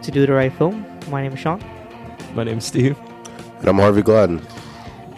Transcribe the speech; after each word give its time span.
Welcome 0.00 0.12
to 0.14 0.20
Do 0.20 0.26
the 0.26 0.32
Right 0.32 0.52
Film. 0.52 0.86
My 1.10 1.20
name 1.22 1.34
is 1.34 1.40
Sean. 1.40 1.62
My 2.34 2.42
name 2.42 2.56
is 2.56 2.64
Steve. 2.64 2.96
And 3.58 3.68
I'm 3.68 3.76
Harvey 3.78 4.00
Gladden. 4.00 4.40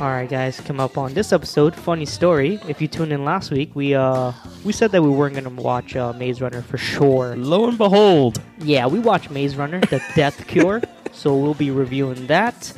All 0.00 0.08
right, 0.08 0.28
guys, 0.28 0.60
come 0.60 0.80
up 0.80 0.98
on 0.98 1.14
this 1.14 1.32
episode. 1.32 1.72
Funny 1.76 2.04
story. 2.04 2.58
If 2.66 2.80
you 2.82 2.88
tuned 2.88 3.12
in 3.12 3.24
last 3.24 3.52
week, 3.52 3.70
we 3.76 3.94
uh 3.94 4.32
we 4.64 4.72
said 4.72 4.90
that 4.90 5.00
we 5.02 5.08
weren't 5.10 5.36
gonna 5.36 5.50
watch 5.62 5.94
uh, 5.94 6.12
Maze 6.14 6.40
Runner 6.40 6.62
for 6.62 6.78
sure. 6.78 7.36
Lo 7.36 7.68
and 7.68 7.78
behold, 7.78 8.42
Yeah, 8.58 8.88
we 8.88 8.98
watched 8.98 9.30
Maze 9.30 9.54
Runner: 9.56 9.78
The 9.82 10.02
Death 10.16 10.48
Cure, 10.48 10.82
so 11.12 11.36
we'll 11.36 11.54
be 11.54 11.70
reviewing 11.70 12.26
that. 12.26 12.72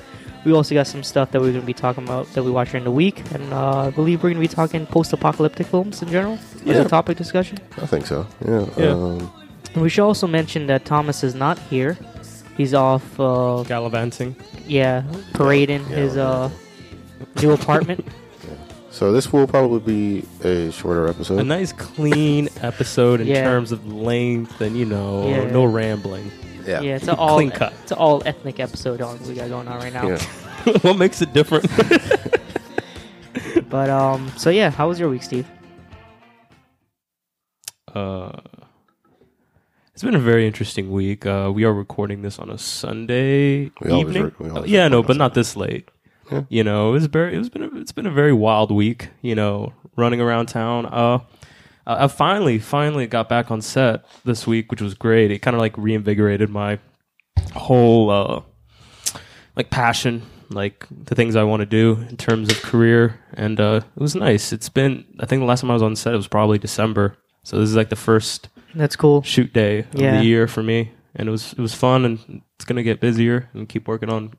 We 0.44 0.52
also 0.52 0.74
got 0.74 0.86
some 0.86 1.02
stuff 1.02 1.30
that 1.30 1.40
we're 1.40 1.52
gonna 1.52 1.64
be 1.64 1.72
talking 1.72 2.04
about 2.04 2.26
that 2.34 2.42
we 2.42 2.50
watched 2.50 2.72
during 2.72 2.84
the 2.84 2.90
week, 2.90 3.22
and 3.32 3.50
uh, 3.50 3.86
I 3.86 3.90
believe 3.90 4.22
we're 4.22 4.28
gonna 4.30 4.40
be 4.40 4.48
talking 4.48 4.84
post-apocalyptic 4.84 5.66
films 5.68 6.02
in 6.02 6.08
general 6.10 6.34
as 6.34 6.62
Yeah. 6.66 6.82
a 6.82 6.84
topic 6.88 7.16
discussion. 7.16 7.56
I 7.78 7.86
think 7.86 8.04
so. 8.06 8.26
Yeah. 8.46 8.66
Yeah. 8.76 8.90
Um, 8.90 9.32
And 9.74 9.82
we 9.82 9.88
should 9.88 10.04
also 10.04 10.26
mention 10.26 10.66
that 10.68 10.84
Thomas 10.84 11.22
is 11.24 11.34
not 11.34 11.58
here. 11.58 11.98
He's 12.56 12.72
off, 12.74 13.18
uh, 13.18 13.64
gallivanting. 13.64 14.36
yeah, 14.66 15.02
parading 15.32 15.82
Yeah, 15.90 15.96
his 15.96 16.14
we're 16.14 16.22
uh 16.22 16.50
new 17.42 17.50
apartment. 17.52 18.06
so 18.90 19.10
this 19.10 19.32
will 19.32 19.46
probably 19.48 19.80
be 19.80 20.48
a 20.48 20.70
shorter 20.70 21.08
episode. 21.08 21.40
A 21.40 21.44
nice 21.44 21.72
clean 21.72 22.48
episode 22.62 23.20
in 23.20 23.26
Yeah. 23.26 23.42
terms 23.42 23.72
of 23.72 23.84
length 23.92 24.60
and 24.60 24.76
you 24.76 24.84
know, 24.84 25.26
Yeah. 25.28 25.50
no 25.50 25.64
rambling. 25.64 26.30
yeah. 26.64 26.80
Yeah, 26.80 26.94
it's 26.96 27.08
an 27.08 27.16
all 27.16 27.36
Clean 27.38 27.50
cut. 27.50 27.72
it's 27.82 27.90
an 27.90 27.98
all 27.98 28.22
ethnic 28.24 28.60
episode 28.60 29.00
on 29.02 29.18
we 29.26 29.34
got 29.34 29.48
going 29.48 29.66
on 29.66 29.78
right 29.78 29.92
now. 29.92 30.06
Yeah. 30.08 30.18
what 30.82 30.96
makes 30.96 31.20
it 31.20 31.32
different? 31.32 31.66
But 33.68 33.90
um, 33.90 34.30
so 34.36 34.50
yeah, 34.50 34.70
how 34.70 34.86
was 34.88 35.00
your 35.00 35.08
week, 35.10 35.24
Steve? 35.24 35.46
uh, 37.94 38.30
it's 39.94 40.02
been 40.02 40.16
a 40.16 40.18
very 40.18 40.44
interesting 40.44 40.90
week. 40.90 41.24
Uh, 41.24 41.52
we 41.54 41.62
are 41.64 41.72
recording 41.72 42.22
this 42.22 42.40
on 42.40 42.50
a 42.50 42.58
Sunday 42.58 43.70
We 43.80 43.90
always 43.92 44.08
evening. 44.08 44.34
we 44.40 44.48
always 44.48 44.64
Uh, 44.64 44.66
yeah, 44.66 44.88
no, 44.88 45.04
but 45.04 45.16
not 45.16 45.34
this 45.34 45.54
late. 45.56 45.88
Yeah. 46.32 46.42
You 46.48 46.64
know, 46.64 46.88
it 46.88 46.92
was 46.92 47.06
very. 47.06 47.34
It 47.34 47.38
was 47.38 47.48
been. 47.48 47.62
A, 47.62 47.68
it's 47.76 47.92
been 47.92 48.06
a 48.06 48.10
very 48.10 48.32
wild 48.32 48.72
week. 48.72 49.10
You 49.22 49.36
know, 49.36 49.72
running 49.96 50.20
around 50.20 50.46
town. 50.46 50.86
Uh, 50.86 51.20
I 51.86 52.04
I 52.04 52.08
finally, 52.08 52.58
finally 52.58 53.06
got 53.06 53.28
back 53.28 53.52
on 53.52 53.60
set 53.60 54.04
this 54.24 54.46
week, 54.48 54.70
which 54.70 54.82
was 54.82 54.94
great. 54.94 55.30
It 55.30 55.40
kind 55.40 55.54
of 55.54 55.60
like 55.60 55.76
reinvigorated 55.78 56.50
my 56.50 56.80
whole 57.54 58.10
uh, 58.10 58.40
like 59.54 59.70
passion, 59.70 60.22
like 60.50 60.86
the 60.90 61.14
things 61.14 61.36
I 61.36 61.44
want 61.44 61.60
to 61.60 61.66
do 61.66 62.04
in 62.08 62.16
terms 62.16 62.50
of 62.50 62.60
career, 62.62 63.20
and 63.34 63.60
uh, 63.60 63.82
it 63.94 64.00
was 64.00 64.16
nice. 64.16 64.52
It's 64.52 64.68
been. 64.68 65.04
I 65.20 65.26
think 65.26 65.40
the 65.40 65.46
last 65.46 65.60
time 65.60 65.70
I 65.70 65.74
was 65.74 65.82
on 65.82 65.94
set 65.94 66.14
it 66.14 66.16
was 66.16 66.26
probably 66.26 66.58
December. 66.58 67.16
So 67.44 67.60
this 67.60 67.68
is 67.68 67.76
like 67.76 67.90
the 67.90 67.96
first 67.96 68.48
That's 68.74 68.96
cool. 68.96 69.22
shoot 69.22 69.52
day 69.52 69.80
of 69.80 70.00
Yeah. 70.00 70.18
the 70.18 70.24
year 70.24 70.46
for 70.48 70.62
me, 70.62 70.92
and 71.14 71.28
it 71.28 71.30
was 71.30 71.52
it 71.52 71.58
was 71.60 71.74
fun, 71.74 72.04
and 72.04 72.42
it's 72.56 72.64
gonna 72.64 72.82
get 72.82 73.00
busier 73.00 73.48
and 73.54 73.68
keep 73.68 73.86
working 73.88 74.10
on 74.10 74.34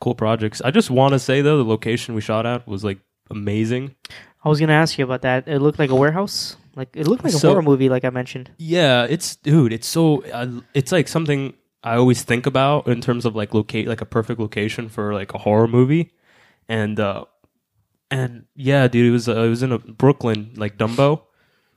cool 0.00 0.14
projects. 0.14 0.60
I 0.62 0.70
just 0.70 0.90
want 0.90 1.12
to 1.12 1.18
say 1.18 1.40
though, 1.42 1.56
the 1.58 1.64
location 1.64 2.14
we 2.14 2.20
shot 2.20 2.46
at 2.46 2.66
was 2.66 2.84
like 2.84 2.98
amazing. 3.30 3.94
I 4.44 4.48
was 4.48 4.60
gonna 4.60 4.72
ask 4.74 4.98
you 4.98 5.04
about 5.04 5.22
that. 5.22 5.48
It 5.48 5.60
looked 5.60 5.78
like 5.78 5.90
a 5.90 5.94
warehouse. 5.96 6.56
Like 6.76 6.90
it 6.94 7.06
looked 7.06 7.24
like 7.24 7.32
a 7.34 7.38
horror 7.38 7.62
movie, 7.62 7.88
like 7.88 8.04
I 8.04 8.10
mentioned. 8.10 8.50
Yeah, 8.58 9.04
it's 9.08 9.36
dude, 9.36 9.72
it's 9.72 9.86
so 9.88 10.22
uh, 10.32 10.60
it's 10.74 10.92
like 10.92 11.08
something 11.08 11.54
I 11.82 11.96
always 11.96 12.22
think 12.22 12.46
about 12.46 12.86
in 12.86 13.00
terms 13.00 13.24
of 13.24 13.34
like 13.34 13.54
locate 13.54 13.88
like 13.88 14.00
a 14.02 14.06
perfect 14.06 14.38
location 14.38 14.88
for 14.90 15.14
like 15.14 15.32
a 15.34 15.38
horror 15.38 15.66
movie, 15.68 16.12
and 16.68 17.00
uh 17.00 17.24
and 18.10 18.44
yeah, 18.54 18.86
dude, 18.88 19.06
it 19.06 19.10
was 19.10 19.28
uh, 19.28 19.36
it 19.42 19.48
was 19.48 19.62
in 19.62 19.72
a 19.72 19.78
Brooklyn 19.78 20.50
like 20.56 20.76
Dumbo, 20.78 21.22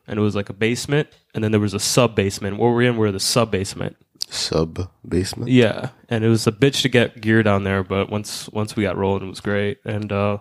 and 0.10 0.20
it 0.20 0.22
was 0.22 0.36
like 0.36 0.50
a 0.50 0.54
basement, 0.54 1.08
and 1.34 1.44
then 1.44 1.52
there 1.52 1.62
was 1.62 1.74
a 1.74 1.80
sub 1.80 2.16
basement. 2.16 2.58
What 2.58 2.72
we're 2.72 2.82
in, 2.82 2.98
we're 2.98 3.12
the 3.12 3.20
sub 3.20 3.52
basement. 3.52 3.96
Sub 4.28 4.90
basement. 5.08 5.50
Yeah, 5.52 5.90
and 6.10 6.24
it 6.24 6.30
was 6.30 6.46
a 6.48 6.52
bitch 6.52 6.82
to 6.82 6.90
get 6.90 7.22
gear 7.22 7.44
down 7.44 7.64
there, 7.64 7.84
but 7.84 8.10
once 8.10 8.50
once 8.50 8.76
we 8.76 8.84
got 8.84 8.98
rolling, 8.98 9.26
it 9.26 9.30
was 9.30 9.40
great. 9.40 9.78
And 9.86 10.12
uh, 10.12 10.40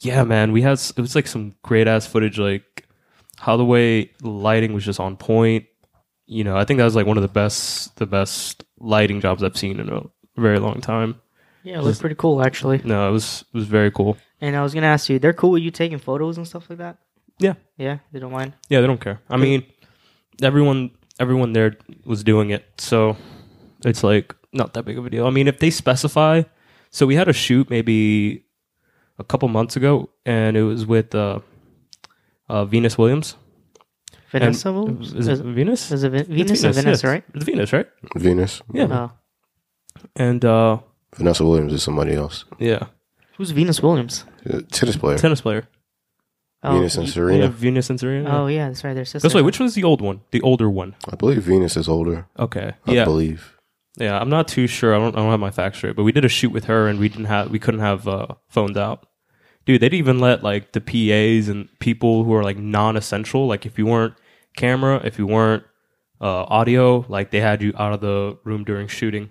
yeah, 0.00 0.24
man, 0.24 0.52
we 0.52 0.62
had 0.62 0.80
it 0.96 1.00
was 1.00 1.14
like 1.14 1.26
some 1.26 1.54
great 1.62 1.86
ass 1.86 2.06
footage, 2.06 2.38
like 2.38 2.86
how 3.38 3.56
the 3.56 3.64
way 3.64 4.10
lighting 4.22 4.72
was 4.72 4.84
just 4.84 5.00
on 5.00 5.16
point. 5.16 5.66
You 6.26 6.44
know, 6.44 6.56
I 6.56 6.64
think 6.64 6.78
that 6.78 6.84
was 6.84 6.96
like 6.96 7.06
one 7.06 7.18
of 7.18 7.22
the 7.22 7.28
best 7.28 7.96
the 7.96 8.06
best 8.06 8.64
lighting 8.78 9.20
jobs 9.20 9.42
I've 9.42 9.56
seen 9.56 9.80
in 9.80 9.90
a 9.90 10.02
very 10.36 10.58
long 10.58 10.80
time. 10.80 11.20
Yeah, 11.62 11.78
it 11.78 11.82
looked 11.84 12.00
pretty 12.00 12.16
cool 12.16 12.42
actually. 12.42 12.80
No, 12.84 13.08
it 13.08 13.12
was 13.12 13.44
it 13.52 13.56
was 13.56 13.66
very 13.66 13.90
cool. 13.90 14.16
And 14.40 14.56
I 14.56 14.62
was 14.62 14.74
gonna 14.74 14.86
ask 14.86 15.08
you, 15.08 15.18
they're 15.18 15.32
cool 15.32 15.50
with 15.50 15.62
you 15.62 15.70
taking 15.70 15.98
photos 15.98 16.36
and 16.38 16.46
stuff 16.46 16.68
like 16.68 16.78
that. 16.78 16.98
Yeah, 17.38 17.54
Yeah, 17.78 17.98
they 18.12 18.20
don't 18.20 18.32
mind. 18.32 18.52
yeah, 18.68 18.80
they 18.80 18.86
don't 18.86 19.00
care. 19.00 19.20
I 19.28 19.36
mean, 19.36 19.64
everyone 20.42 20.90
everyone 21.20 21.52
there 21.52 21.76
was 22.04 22.22
doing 22.24 22.50
it, 22.50 22.64
so 22.78 23.16
it's 23.84 24.02
like 24.04 24.34
not 24.52 24.72
that 24.74 24.84
big 24.84 24.98
of 24.98 25.06
a 25.06 25.10
deal. 25.10 25.26
I 25.26 25.30
mean, 25.30 25.48
if 25.48 25.58
they 25.58 25.70
specify, 25.70 26.42
so 26.90 27.06
we 27.06 27.16
had 27.16 27.28
a 27.28 27.32
shoot 27.32 27.70
maybe 27.70 28.44
a 29.18 29.24
couple 29.24 29.48
months 29.48 29.76
ago, 29.76 30.10
and 30.24 30.56
it 30.56 30.62
was 30.62 30.86
with 30.86 31.14
uh, 31.14 31.40
uh, 32.48 32.64
Venus 32.64 32.96
Williams. 32.98 33.36
Vanessa 34.30 34.68
And- 34.68 34.78
Williams? 34.78 35.12
Is 35.14 35.26
it 35.28 35.38
Venus? 35.44 35.90
Is 35.92 36.02
it 36.04 36.10
Ven- 36.10 36.20
It's 36.20 36.28
Venus 36.28 36.64
or 36.64 36.72
Vanessa, 36.72 36.90
yes. 36.90 37.04
right? 37.04 37.24
It's 37.34 37.44
Venus, 37.44 37.72
right? 37.72 37.86
Venus. 38.16 38.62
Yeah. 38.72 38.88
Oh. 38.90 39.10
And 40.16 40.44
uh, 40.44 40.78
Vanessa 41.16 41.44
Williams 41.44 41.72
is 41.72 41.82
somebody 41.82 42.14
else. 42.14 42.44
yeah, 42.58 42.86
Who's 43.36 43.50
Venus 43.52 43.80
Williams? 43.82 44.24
Uh, 44.48 44.60
tennis 44.70 44.96
player. 44.96 45.18
tennis 45.18 45.40
player. 45.40 45.66
Oh, 46.64 46.74
Venus 46.74 46.96
and 46.96 47.04
y- 47.04 47.06
Yeah, 47.06 47.12
Serena. 47.12 47.48
Venus 47.48 47.90
and 47.90 48.00
Serena. 48.00 48.42
Oh 48.42 48.46
yeah, 48.46 48.68
that's 48.68 48.82
right. 48.82 48.94
Their 48.94 49.04
sister. 49.04 49.20
That's 49.20 49.34
wait, 49.34 49.42
which 49.42 49.60
one's 49.60 49.74
the 49.74 49.84
old 49.84 50.00
one? 50.00 50.22
The 50.30 50.40
older 50.40 50.70
one. 50.70 50.96
I 51.10 51.16
believe 51.16 51.42
Venus 51.42 51.76
is 51.76 51.88
older. 51.88 52.26
Okay. 52.38 52.72
I 52.86 52.92
yeah. 52.92 53.04
believe. 53.04 53.58
Yeah, 53.96 54.18
I'm 54.18 54.30
not 54.30 54.48
too 54.48 54.66
sure. 54.66 54.94
I 54.94 54.98
don't, 54.98 55.14
I 55.14 55.20
don't 55.20 55.30
have 55.30 55.40
my 55.40 55.50
facts 55.50 55.78
straight, 55.78 55.94
but 55.94 56.02
we 56.02 56.10
did 56.10 56.24
a 56.24 56.28
shoot 56.28 56.50
with 56.50 56.64
her, 56.64 56.88
and 56.88 56.98
we 56.98 57.08
didn't 57.08 57.26
have 57.26 57.50
we 57.50 57.58
couldn't 57.58 57.80
have 57.80 58.08
uh, 58.08 58.26
phones 58.48 58.76
out. 58.76 59.06
Dude, 59.66 59.80
they'd 59.80 59.94
even 59.94 60.18
let 60.18 60.42
like 60.42 60.72
the 60.72 60.80
PAs 60.80 61.48
and 61.48 61.68
people 61.78 62.24
who 62.24 62.34
are 62.34 62.42
like 62.42 62.58
non-essential, 62.58 63.46
like 63.46 63.66
if 63.66 63.78
you 63.78 63.86
weren't 63.86 64.14
camera, 64.56 65.00
if 65.04 65.18
you 65.18 65.26
weren't 65.26 65.64
uh, 66.20 66.44
audio, 66.44 67.04
like 67.08 67.30
they 67.30 67.40
had 67.40 67.62
you 67.62 67.72
out 67.78 67.92
of 67.92 68.00
the 68.00 68.36
room 68.44 68.64
during 68.64 68.88
shooting. 68.88 69.30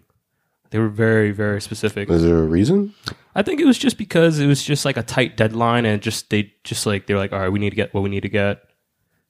They 0.69 0.79
were 0.79 0.89
very 0.89 1.31
very 1.31 1.61
specific. 1.61 2.09
Is 2.09 2.23
there 2.23 2.39
a 2.39 2.47
reason? 2.47 2.93
I 3.35 3.41
think 3.41 3.59
it 3.59 3.65
was 3.65 3.77
just 3.77 3.97
because 3.97 4.39
it 4.39 4.47
was 4.47 4.63
just 4.63 4.85
like 4.85 4.97
a 4.97 5.03
tight 5.03 5.37
deadline, 5.37 5.85
and 5.85 6.01
just 6.01 6.29
they 6.29 6.53
just 6.63 6.85
like 6.85 7.07
they're 7.07 7.17
like, 7.17 7.33
all 7.33 7.39
right, 7.39 7.49
we 7.49 7.59
need 7.59 7.71
to 7.71 7.75
get 7.75 7.93
what 7.93 8.01
we 8.03 8.09
need 8.09 8.21
to 8.21 8.29
get, 8.29 8.61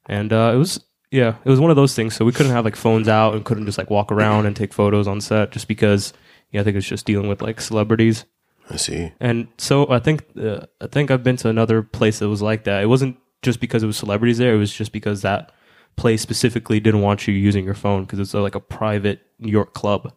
and 0.08 0.32
uh, 0.34 0.52
it 0.54 0.58
was 0.58 0.84
yeah, 1.12 1.36
it 1.46 1.50
was 1.50 1.60
one 1.60 1.70
of 1.70 1.76
those 1.76 1.94
things. 1.96 2.16
So 2.16 2.26
we 2.26 2.32
couldn't 2.32 2.52
have 2.52 2.66
like 2.66 2.76
phones 2.76 3.08
out 3.08 3.34
and 3.36 3.46
couldn't 3.46 3.66
just 3.66 3.78
like 3.78 3.90
walk 3.90 4.12
around 4.12 4.46
and 4.46 4.56
take 4.56 4.74
photos 4.74 5.08
on 5.08 5.22
set, 5.22 5.52
just 5.52 5.68
because 5.68 6.12
yeah, 6.52 6.62
I 6.62 6.64
think 6.64 6.76
it's 6.78 6.88
just 6.88 7.06
dealing 7.06 7.30
with 7.30 7.42
like 7.42 7.62
celebrities, 7.62 8.26
I 8.70 8.76
see. 8.78 9.12
and 9.20 9.48
so 9.58 9.90
I 9.90 10.00
think 10.00 10.24
uh, 10.40 10.66
I 10.82 10.88
think 10.88 11.10
I've 11.12 11.24
been 11.24 11.38
to 11.38 11.50
another 11.50 11.82
place 11.84 12.20
that 12.20 12.30
was 12.30 12.42
like 12.42 12.64
that. 12.66 12.84
It 12.84 12.88
wasn't 12.88 13.18
just 13.42 13.60
because 13.60 13.84
it 13.84 13.88
was 13.88 13.98
celebrities 13.98 14.38
there; 14.38 14.54
it 14.54 14.58
was 14.58 14.74
just 14.74 14.92
because 14.92 15.22
that 15.22 15.52
place 15.96 16.22
specifically 16.22 16.80
didn't 16.80 17.02
want 17.02 17.28
you 17.28 17.34
using 17.36 17.64
your 17.64 17.76
phone 17.76 18.04
because 18.04 18.18
it's 18.20 18.34
uh, 18.34 18.42
like 18.42 18.56
a 18.56 18.60
private 18.60 19.22
New 19.40 19.52
York 19.52 19.74
club. 19.74 20.12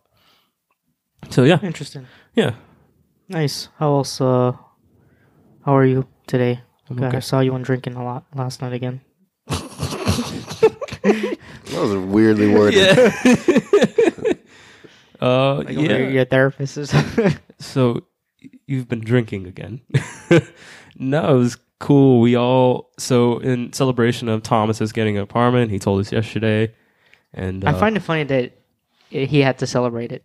So 1.31 1.45
yeah, 1.45 1.59
Interesting. 1.63 2.07
yeah, 2.35 2.55
Nice. 3.29 3.69
How 3.79 3.95
else? 3.97 4.21
Uh, 4.21 4.53
how 5.65 5.77
are 5.77 5.85
you 5.85 6.07
today? 6.27 6.61
I'm 6.89 6.97
Okay, 6.99 7.07
okay. 7.07 7.17
I 7.17 7.21
saw 7.21 7.41
you 7.41 7.53
on 7.55 7.63
drinking 7.63 7.95
a 7.95 8.05
lot 8.05 8.25
last 8.35 8.63
night 8.63 8.73
again. 8.73 9.01
That 11.07 11.83
was 11.83 11.95
weirdly 11.97 12.49
worded. 12.55 13.13
Uh, 15.21 15.57
Like 15.59 15.71
yeah. 15.71 15.81
your, 15.97 16.11
your 16.11 16.25
therapist 16.27 16.77
is. 16.77 16.95
So 17.59 18.03
you've 18.67 18.87
been 18.89 19.01
drinking 19.01 19.47
again? 19.47 19.81
no, 20.99 21.35
it 21.35 21.39
was 21.39 21.57
cool. 21.79 22.21
We 22.21 22.37
all 22.37 22.91
so 22.99 23.39
in 23.39 23.73
celebration 23.73 24.29
of 24.29 24.43
Thomas's 24.43 24.93
getting 24.93 25.17
an 25.17 25.23
apartment. 25.23 25.71
He 25.71 25.79
told 25.79 26.01
us 26.01 26.13
yesterday, 26.13 26.75
and 27.33 27.65
uh, 27.65 27.71
I 27.71 27.73
find 27.73 27.97
it 27.97 28.01
funny 28.01 28.25
that 28.25 28.59
he 29.09 29.41
had 29.41 29.59
to 29.61 29.67
celebrate 29.67 30.13
it 30.13 30.23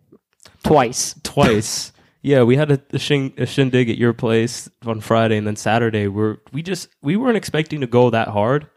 twice. 0.63 1.15
twice. 1.23 1.90
Yeah, 2.21 2.43
we 2.43 2.55
had 2.55 2.71
a, 2.71 2.79
a, 2.93 2.99
shing, 2.99 3.33
a 3.37 3.45
shindig 3.45 3.89
at 3.89 3.97
your 3.97 4.13
place 4.13 4.69
on 4.85 5.01
Friday, 5.01 5.37
and 5.37 5.45
then 5.47 5.55
Saturday. 5.55 6.07
We're 6.07 6.37
we 6.51 6.61
just 6.63 6.89
we 7.01 7.15
weren't 7.15 7.37
expecting 7.37 7.81
to 7.81 7.87
go 7.87 8.09
that 8.11 8.27
hard, 8.29 8.67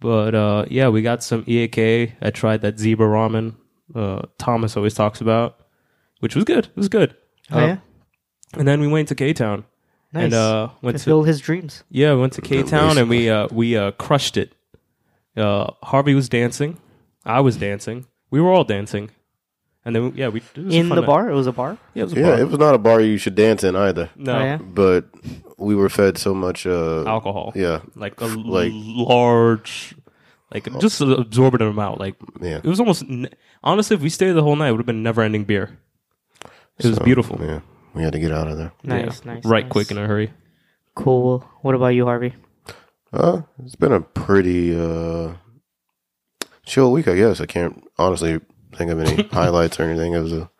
but 0.00 0.34
uh, 0.34 0.64
yeah, 0.68 0.88
we 0.88 1.02
got 1.02 1.22
some 1.22 1.44
EAK. 1.46 2.12
I 2.20 2.30
tried 2.30 2.62
that 2.62 2.78
zebra 2.78 3.06
ramen. 3.06 3.54
Uh, 3.94 4.22
Thomas 4.38 4.76
always 4.76 4.94
talks 4.94 5.20
about, 5.20 5.60
which 6.20 6.34
was 6.34 6.44
good. 6.44 6.66
It 6.66 6.76
was 6.76 6.88
good. 6.88 7.16
Oh 7.50 7.58
Uh, 7.58 7.66
yeah, 7.66 7.76
And 8.54 8.66
then 8.66 8.80
we 8.80 8.88
went 8.88 9.08
to 9.08 9.14
K 9.14 9.32
Town. 9.32 9.64
nice. 10.12 10.24
And 10.24 10.34
uh, 10.34 10.68
went 10.82 10.96
to 10.98 11.02
Fulfill 11.04 11.22
his 11.24 11.40
dreams. 11.40 11.84
yeah, 11.90 12.14
we 12.14 12.20
went 12.20 12.32
to 12.34 12.42
K 12.42 12.62
Town 12.62 12.98
and 12.98 13.08
we 13.08 13.28
uh, 13.30 13.48
we 13.52 13.76
uh, 13.76 13.90
crushed 13.92 14.36
it. 14.36 14.54
Uh, 15.36 15.72
Harvey 15.82 16.14
was 16.14 16.28
dancing, 16.28 16.78
I 17.24 17.40
was 17.40 17.56
dancing, 17.56 18.06
we 18.30 18.40
were 18.40 18.52
all 18.52 18.62
dancing, 18.64 19.10
and 19.84 19.94
then 19.94 20.12
yeah, 20.16 20.28
we 20.28 20.40
it 20.54 20.64
was 20.64 20.74
In 20.74 20.88
the 20.88 20.96
night. 20.96 21.06
bar, 21.06 21.30
it 21.30 21.34
was 21.34 21.46
a 21.46 21.52
bar. 21.52 21.76
Yeah, 21.94 22.02
it 22.02 22.04
was 22.04 22.12
a 22.14 22.20
Yeah, 22.20 22.26
bar. 22.30 22.40
it 22.40 22.48
was 22.48 22.58
not 22.58 22.74
a 22.74 22.78
bar 22.78 23.00
you 23.00 23.18
should 23.18 23.34
dance 23.34 23.62
in 23.64 23.76
either. 23.76 24.10
no 24.16 24.34
Oh, 24.36 24.38
yeah? 24.44 24.56
But 24.58 25.06
we 25.58 25.74
were 25.74 25.88
fed 25.88 26.18
so 26.18 26.34
much. 26.34 26.66
Uh, 26.66 27.04
alcohol. 27.06 27.52
Yeah. 27.54 27.80
like 27.94 28.20
a 28.20 28.26
Like- 28.26 28.72
large, 28.74 29.94
like 30.52 30.64
just 30.80 31.00
an 31.00 31.12
absorbent 31.12 31.62
amount. 31.62 32.00
Like 32.00 32.16
Yeah. 32.40 32.58
it 32.58 32.64
was 32.64 32.80
almost 32.80 33.02
n- 33.02 33.28
honestly, 33.62 33.94
if 33.96 34.02
we 34.02 34.08
stayed 34.08 34.32
the 34.32 34.42
whole 34.42 34.56
night, 34.56 34.68
it 34.68 34.72
would 34.72 34.80
have 34.80 34.86
been 34.86 35.02
never 35.02 35.22
ending 35.22 35.44
beer. 35.44 35.78
It 36.78 36.86
was 36.86 36.98
beautiful. 36.98 37.38
Yeah, 37.40 37.60
we 37.94 38.02
had 38.02 38.12
to 38.14 38.18
get 38.18 38.32
out 38.32 38.48
of 38.48 38.56
there. 38.58 38.72
Nice, 38.82 39.22
Yeah. 39.24 39.34
nice. 39.34 39.44
right 39.44 39.64
nice. 39.64 39.72
quick 39.72 39.90
in 39.90 39.98
a 39.98 40.06
hurry. 40.06 40.32
Cool. 40.96 41.44
What 41.62 41.74
about 41.74 41.88
you, 41.94 42.04
Harvey? 42.06 42.34
Uh, 43.12 43.42
it's 43.64 43.76
been 43.76 43.92
a 43.92 44.00
pretty 44.00 44.74
uh 44.76 45.34
chill 46.66 46.90
week, 46.92 47.06
I 47.08 47.14
guess. 47.14 47.40
I 47.40 47.46
can't 47.46 47.84
honestly 47.98 48.40
think 48.76 48.90
of 48.90 49.00
any 49.00 49.22
highlights 49.32 49.78
or 49.80 49.84
anything. 49.84 50.12
It 50.14 50.20
was 50.20 50.32
a 50.32 50.50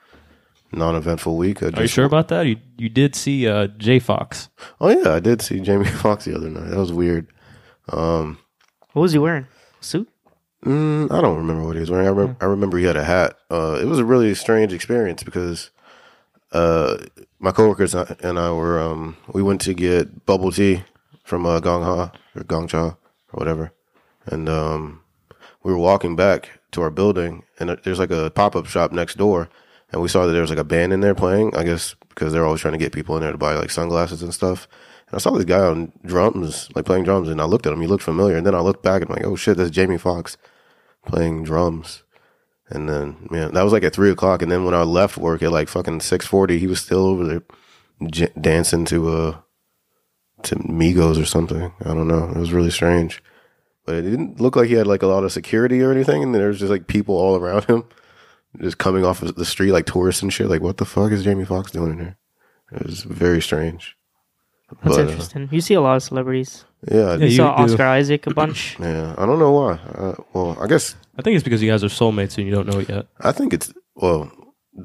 non-eventful 0.72 1.36
week. 1.36 1.62
I 1.62 1.68
Are 1.68 1.82
you 1.82 1.86
sure 1.88 2.04
about 2.04 2.28
that? 2.28 2.46
You 2.46 2.56
you 2.76 2.88
did 2.88 3.14
see 3.14 3.46
uh, 3.48 3.68
J 3.68 3.98
Fox. 3.98 4.48
Oh 4.80 4.88
yeah, 4.88 5.12
I 5.14 5.20
did 5.20 5.40
see 5.42 5.60
Jamie 5.60 5.84
Fox 6.02 6.24
the 6.24 6.34
other 6.36 6.50
night. 6.50 6.70
That 6.70 6.78
was 6.78 6.92
weird. 6.92 7.26
Um, 7.92 8.38
What 8.92 9.02
was 9.02 9.12
he 9.12 9.18
wearing? 9.18 9.46
Suit? 9.80 10.08
mm, 10.64 11.10
I 11.12 11.20
don't 11.20 11.36
remember 11.36 11.64
what 11.66 11.76
he 11.76 11.80
was 11.80 11.90
wearing. 11.90 12.06
I, 12.06 12.10
rem- 12.10 12.36
I 12.40 12.46
remember 12.46 12.78
he 12.78 12.84
had 12.86 12.96
a 12.96 13.04
hat. 13.04 13.36
Uh, 13.50 13.78
it 13.80 13.84
was 13.84 13.98
a 13.98 14.04
really 14.04 14.34
strange 14.34 14.72
experience 14.72 15.22
because 15.22 15.70
uh, 16.52 16.96
my 17.38 17.52
coworkers 17.52 17.94
and 17.94 18.08
I- 18.08 18.28
and 18.28 18.38
I 18.38 18.50
were 18.52 18.80
um, 18.80 19.16
we 19.32 19.42
went 19.42 19.60
to 19.62 19.74
get 19.74 20.24
bubble 20.26 20.50
tea 20.52 20.82
from 21.22 21.44
uh, 21.46 21.60
Gong 21.60 21.82
Ha 21.82 22.10
or 22.34 22.42
Gong 22.44 22.66
Cha 22.66 22.84
or 22.86 22.96
whatever, 23.32 23.72
and 24.26 24.48
um, 24.48 25.02
we 25.64 25.72
were 25.72 25.78
walking 25.78 26.14
back 26.14 26.60
to 26.72 26.82
our 26.82 26.90
building, 26.90 27.42
and 27.58 27.70
there's 27.82 27.98
like 27.98 28.10
a 28.10 28.30
pop 28.30 28.54
up 28.54 28.66
shop 28.66 28.92
next 28.92 29.16
door, 29.16 29.48
and 29.90 30.00
we 30.00 30.08
saw 30.08 30.26
that 30.26 30.32
there 30.32 30.42
was 30.42 30.50
like 30.50 30.58
a 30.58 30.64
band 30.64 30.92
in 30.92 31.00
there 31.00 31.14
playing. 31.14 31.56
I 31.56 31.64
guess 31.64 31.96
because 32.10 32.32
they're 32.32 32.44
always 32.44 32.60
trying 32.60 32.72
to 32.72 32.78
get 32.78 32.92
people 32.92 33.16
in 33.16 33.22
there 33.22 33.32
to 33.32 33.38
buy 33.38 33.54
like 33.54 33.70
sunglasses 33.70 34.22
and 34.22 34.32
stuff. 34.32 34.68
And 35.08 35.16
I 35.16 35.18
saw 35.18 35.32
this 35.32 35.44
guy 35.44 35.58
on 35.58 35.92
drums, 36.04 36.68
like 36.74 36.84
playing 36.84 37.04
drums, 37.04 37.28
and 37.28 37.40
I 37.40 37.44
looked 37.44 37.66
at 37.66 37.72
him. 37.72 37.80
He 37.80 37.86
looked 37.88 38.04
familiar, 38.04 38.36
and 38.36 38.46
then 38.46 38.54
I 38.54 38.60
looked 38.60 38.82
back 38.82 39.02
and 39.02 39.10
I'm 39.10 39.16
like, 39.16 39.26
oh 39.26 39.36
shit, 39.36 39.56
that's 39.56 39.70
Jamie 39.70 39.98
Foxx 39.98 40.36
playing 41.06 41.44
drums. 41.44 42.02
And 42.68 42.88
then, 42.88 43.28
man, 43.30 43.52
that 43.54 43.62
was 43.62 43.72
like 43.72 43.84
at 43.84 43.94
three 43.94 44.10
o'clock. 44.10 44.40
And 44.42 44.50
then 44.50 44.64
when 44.64 44.74
I 44.74 44.82
left 44.82 45.18
work 45.18 45.42
at 45.42 45.52
like 45.52 45.68
fucking 45.68 46.00
six 46.00 46.26
forty, 46.26 46.58
he 46.58 46.66
was 46.66 46.80
still 46.80 47.06
over 47.06 47.24
there 47.24 47.42
j- 48.06 48.32
dancing 48.40 48.84
to 48.86 49.08
uh 49.08 49.36
to 50.44 50.56
Migos 50.56 51.20
or 51.20 51.24
something. 51.24 51.72
I 51.80 51.88
don't 51.88 52.08
know. 52.08 52.30
It 52.30 52.36
was 52.36 52.52
really 52.52 52.70
strange, 52.70 53.22
but 53.86 53.94
it 53.96 54.02
didn't 54.02 54.40
look 54.40 54.56
like 54.56 54.68
he 54.68 54.74
had 54.74 54.86
like 54.86 55.02
a 55.02 55.06
lot 55.06 55.24
of 55.24 55.32
security 55.32 55.80
or 55.82 55.90
anything. 55.92 56.22
And 56.22 56.34
there 56.34 56.48
was 56.48 56.58
just 56.58 56.70
like 56.70 56.86
people 56.86 57.14
all 57.16 57.36
around 57.36 57.64
him, 57.64 57.84
just 58.60 58.78
coming 58.78 59.04
off 59.04 59.22
of 59.22 59.34
the 59.34 59.44
street 59.44 59.72
like 59.72 59.86
tourists 59.86 60.22
and 60.22 60.32
shit. 60.32 60.48
Like, 60.48 60.62
what 60.62 60.76
the 60.78 60.84
fuck 60.84 61.12
is 61.12 61.24
Jamie 61.24 61.44
Foxx 61.44 61.70
doing 61.70 61.92
in 61.92 61.98
here? 61.98 62.16
It 62.72 62.86
was 62.86 63.02
very 63.04 63.40
strange. 63.42 63.96
That's 64.82 64.96
But, 64.96 65.04
uh, 65.06 65.08
interesting. 65.10 65.48
You 65.52 65.60
see 65.60 65.74
a 65.74 65.80
lot 65.80 65.96
of 65.96 66.02
celebrities. 66.02 66.64
Yeah, 66.90 67.10
I- 67.10 67.14
You, 67.16 67.26
you 67.26 67.30
saw 67.36 67.56
do. 67.56 67.62
Oscar 67.72 67.84
Isaac 67.84 68.26
a 68.26 68.34
bunch. 68.34 68.76
yeah. 68.80 69.14
I 69.18 69.26
don't 69.26 69.38
know 69.38 69.52
why. 69.52 69.72
Uh, 69.74 70.14
well, 70.32 70.58
I 70.60 70.66
guess 70.66 70.96
I 71.18 71.22
think 71.22 71.36
it's 71.36 71.44
because 71.44 71.62
you 71.62 71.70
guys 71.70 71.84
are 71.84 71.88
soulmates 71.88 72.38
and 72.38 72.46
you 72.46 72.52
don't 72.54 72.66
know 72.66 72.80
it 72.80 72.88
yet. 72.88 73.06
I 73.20 73.32
think 73.32 73.52
it's 73.52 73.72
well. 73.94 74.30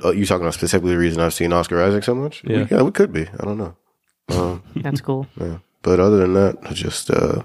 Uh, 0.05 0.11
you 0.11 0.23
talking 0.25 0.43
about 0.43 0.53
specifically 0.53 0.91
the 0.91 0.99
reason 0.99 1.19
I've 1.19 1.33
seen 1.33 1.51
Oscar 1.51 1.81
Isaac 1.81 2.03
so 2.03 2.13
much? 2.13 2.43
Yeah. 2.45 2.67
yeah, 2.69 2.83
we 2.83 2.91
could 2.91 3.11
be. 3.11 3.27
I 3.27 3.43
don't 3.45 3.57
know. 3.57 3.75
Um, 4.29 4.61
That's 4.75 5.01
cool. 5.01 5.25
yeah. 5.41 5.57
But 5.81 5.99
other 5.99 6.17
than 6.17 6.33
that, 6.33 6.57
I 6.63 6.73
just 6.73 7.09
uh, 7.09 7.43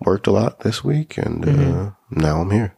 worked 0.00 0.26
a 0.26 0.32
lot 0.32 0.60
this 0.60 0.82
week, 0.82 1.16
and 1.18 1.48
uh, 1.48 1.90
now 2.10 2.40
I'm 2.40 2.50
here. 2.50 2.74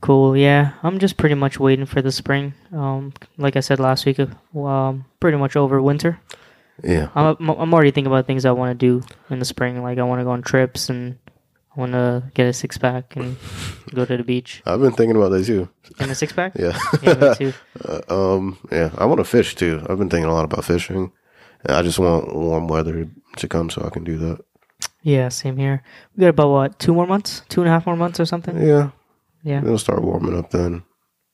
Cool. 0.00 0.36
Yeah, 0.36 0.74
I'm 0.82 0.98
just 0.98 1.16
pretty 1.16 1.34
much 1.34 1.58
waiting 1.58 1.84
for 1.86 2.00
the 2.00 2.12
spring. 2.12 2.54
Um, 2.72 3.12
like 3.36 3.56
I 3.56 3.60
said 3.60 3.80
last 3.80 4.06
week, 4.06 4.20
uh, 4.20 4.60
um, 4.64 5.04
pretty 5.20 5.36
much 5.36 5.56
over 5.56 5.82
winter. 5.82 6.20
Yeah, 6.84 7.08
I'm 7.14 7.36
I'm 7.50 7.74
already 7.74 7.90
thinking 7.90 8.06
about 8.06 8.26
things 8.26 8.44
I 8.44 8.52
want 8.52 8.78
to 8.78 8.86
do 8.86 9.04
in 9.30 9.40
the 9.40 9.44
spring. 9.44 9.82
Like 9.82 9.98
I 9.98 10.04
want 10.04 10.20
to 10.20 10.24
go 10.24 10.30
on 10.30 10.42
trips 10.42 10.88
and 10.88 11.18
I 11.76 11.80
want 11.80 11.92
to 11.92 12.22
get 12.34 12.46
a 12.46 12.52
six 12.52 12.78
pack 12.78 13.16
and 13.16 13.36
go 13.94 14.04
to 14.04 14.16
the 14.16 14.22
beach. 14.22 14.62
I've 14.64 14.80
been 14.80 14.92
thinking 14.92 15.16
about 15.16 15.30
that 15.30 15.44
too. 15.44 15.68
And 15.98 16.10
a 16.10 16.14
six 16.14 16.32
pack? 16.32 16.52
Yeah, 16.58 16.78
Yeah, 17.02 17.14
me 17.14 17.34
too. 17.34 17.52
uh, 17.84 18.36
um, 18.36 18.58
yeah. 18.70 18.90
I 18.96 19.06
want 19.06 19.18
to 19.18 19.24
fish 19.24 19.56
too. 19.56 19.84
I've 19.88 19.98
been 19.98 20.08
thinking 20.08 20.30
a 20.30 20.34
lot 20.34 20.44
about 20.44 20.64
fishing. 20.64 21.10
And 21.64 21.76
I 21.76 21.82
just 21.82 21.98
want 21.98 22.34
warm 22.34 22.68
weather 22.68 23.08
to 23.36 23.48
come 23.48 23.70
so 23.70 23.82
I 23.84 23.90
can 23.90 24.04
do 24.04 24.16
that. 24.18 24.38
Yeah, 25.02 25.28
same 25.28 25.56
here. 25.56 25.82
We 26.16 26.20
got 26.22 26.28
about 26.30 26.50
what 26.50 26.78
two 26.78 26.94
more 26.94 27.06
months, 27.06 27.42
two 27.48 27.60
and 27.60 27.68
a 27.68 27.72
half 27.72 27.86
more 27.86 27.96
months 27.96 28.20
or 28.20 28.26
something. 28.26 28.56
Yeah, 28.60 28.90
Yeah. 29.42 29.58
it'll 29.62 29.78
start 29.78 30.02
warming 30.02 30.36
up 30.38 30.50
then. 30.50 30.82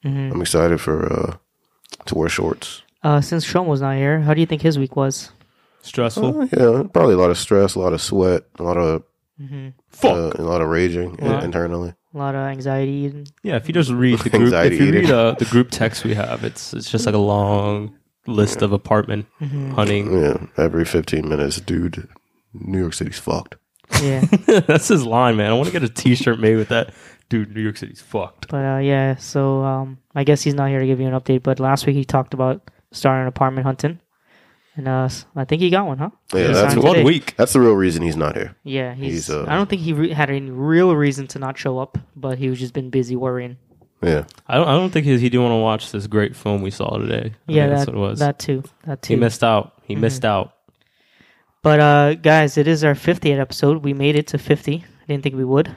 hmm 0.03 0.31
I'm 0.33 0.41
excited 0.43 0.81
for 0.81 1.13
uh, 1.13 1.37
to 2.07 2.15
wear 2.15 2.29
shorts. 2.29 2.83
Uh, 3.03 3.21
since 3.21 3.45
Shom 3.45 3.67
was 3.67 3.81
not 3.81 3.97
here, 3.97 4.21
how 4.21 4.33
do 4.35 4.41
you 4.41 4.47
think 4.47 4.63
his 4.63 4.79
week 4.79 4.97
was? 4.97 5.31
Stressful. 5.83 6.43
Uh, 6.43 6.47
yeah, 6.57 6.83
probably 6.93 7.15
a 7.15 7.19
lot 7.19 7.31
of 7.31 7.37
stress, 7.39 7.75
a 7.75 7.79
lot 7.81 7.93
of 7.93 8.01
sweat, 8.01 8.45
a 8.59 8.63
lot 8.63 8.77
of 8.79 9.03
hmm 9.39 9.69
Fuck. 9.91 10.13
uh, 10.37 10.43
a 10.43 10.45
lot 10.45 10.61
of 10.63 10.69
raging 10.69 11.17
Wow. 11.17 11.41
internally. 11.41 11.93
A 12.15 12.19
lot 12.19 12.35
of 12.35 12.43
anxiety. 12.47 13.07
And, 13.07 13.31
Yeah, 13.43 13.57
if 13.57 13.67
you 13.69 13.75
just 13.75 13.91
read 13.91 14.19
the 14.21 14.31
group, 14.39 14.53
if 14.55 14.81
you 14.81 14.93
read 14.93 15.11
uh, 15.11 15.33
the 15.39 15.45
group 15.47 15.71
text 15.71 16.05
we 16.05 16.15
have, 16.15 16.45
it's 16.45 16.73
it's 16.73 16.91
just 16.91 17.05
like 17.07 17.15
a 17.15 17.19
long 17.19 17.95
list 18.27 18.63
of 18.63 18.73
apartment 18.73 19.27
Mhm. 19.41 19.73
hunting. 19.73 20.13
Yeah, 20.23 20.47
every 20.57 20.85
15 20.85 21.29
minutes, 21.29 21.61
dude. 21.61 22.09
New 22.53 22.79
York 22.79 22.95
City's 22.95 23.19
fucked. 23.19 23.57
yeah, 24.03 24.21
That's 24.67 24.89
his 24.89 25.05
line, 25.05 25.37
man. 25.37 25.51
I 25.51 25.55
want 25.55 25.67
to 25.67 25.73
get 25.73 25.83
a 25.83 25.89
T-shirt 25.89 26.39
made 26.41 26.57
with 26.57 26.69
that. 26.69 26.93
Dude, 27.29 27.55
New 27.55 27.63
York 27.63 27.77
City's 27.77 28.01
fucked. 28.01 28.49
but 28.49 28.65
uh, 28.65 28.79
yeah. 28.79 29.17
So 29.17 29.63
um, 29.65 29.99
I 30.15 30.25
guess 30.25 30.43
he's 30.43 30.55
not 30.55 30.69
here 30.69 30.79
to 30.81 30.87
give 30.87 31.01
you 31.01 31.07
an 31.07 31.15
update. 31.19 31.43
But 31.43 31.59
last 31.61 31.87
week 31.87 31.97
he 31.97 32.05
talked 32.05 32.35
about 32.35 32.71
starting 32.93 33.27
apartment 33.27 33.67
hunting, 33.67 33.99
and 34.77 34.87
uh, 34.89 35.05
s- 35.05 35.27
I 35.35 35.45
think 35.45 35.61
he 35.63 35.71
got 35.71 35.87
one, 35.87 35.99
huh? 35.99 36.11
Yeah, 36.33 36.41
He 36.41 36.47
that's 36.53 36.73
signed 36.75 36.85
One 36.85 36.95
today. 36.95 37.05
week. 37.05 37.35
That's 37.37 37.53
the 37.55 37.61
real 37.61 37.73
reason 37.75 38.03
he's 38.03 38.17
not 38.17 38.37
here. 38.37 38.55
Yeah, 38.63 38.95
he's. 38.95 39.13
He's, 39.13 39.31
uh, 39.31 39.47
I 39.49 39.55
don't 39.57 39.69
think 39.69 39.83
he 39.83 39.93
re- 39.93 40.13
had 40.13 40.31
any 40.31 40.51
real 40.51 40.95
reason 40.95 41.27
to 41.29 41.39
not 41.39 41.57
show 41.59 41.79
up, 41.79 41.99
but 42.15 42.39
he 42.39 42.49
was 42.51 42.59
just 42.61 42.75
been 42.75 42.91
busy 42.91 43.17
worrying. 43.17 43.57
Yeah, 44.05 44.25
I 44.47 44.57
don't. 44.57 44.69
I 44.69 44.73
don't 44.73 44.91
think 44.91 45.07
he, 45.07 45.13
he 45.19 45.29
didn't 45.29 45.43
want 45.43 45.53
to 45.53 45.59
watch 45.63 45.93
this 45.93 46.07
great 46.07 46.35
film 46.37 46.63
we 46.63 46.71
saw 46.71 46.97
today. 46.99 47.33
I 47.49 47.53
Yeah, 47.53 47.67
that 47.69 47.75
that's 47.77 47.87
what 47.87 47.97
it 47.97 47.99
was. 47.99 48.19
that 48.21 48.39
too. 48.39 48.63
That 48.85 49.03
too. 49.03 49.15
he 49.15 49.21
missed 49.21 49.43
out. 49.45 49.73
He 49.85 49.95
Mhm. 49.97 50.01
missed 50.01 50.25
out. 50.25 50.53
But 51.63 51.81
uh, 51.81 52.15
guys, 52.15 52.59
it 52.59 52.69
is 52.69 52.85
our 52.85 52.95
50th 52.95 53.39
episode. 53.41 53.83
We 53.85 53.95
made 53.95 54.17
it 54.17 54.27
to 54.29 54.39
50. 54.39 54.85
I 54.85 55.07
didn't 55.09 55.23
think 55.23 55.35
we 55.35 55.45
would. 55.45 55.69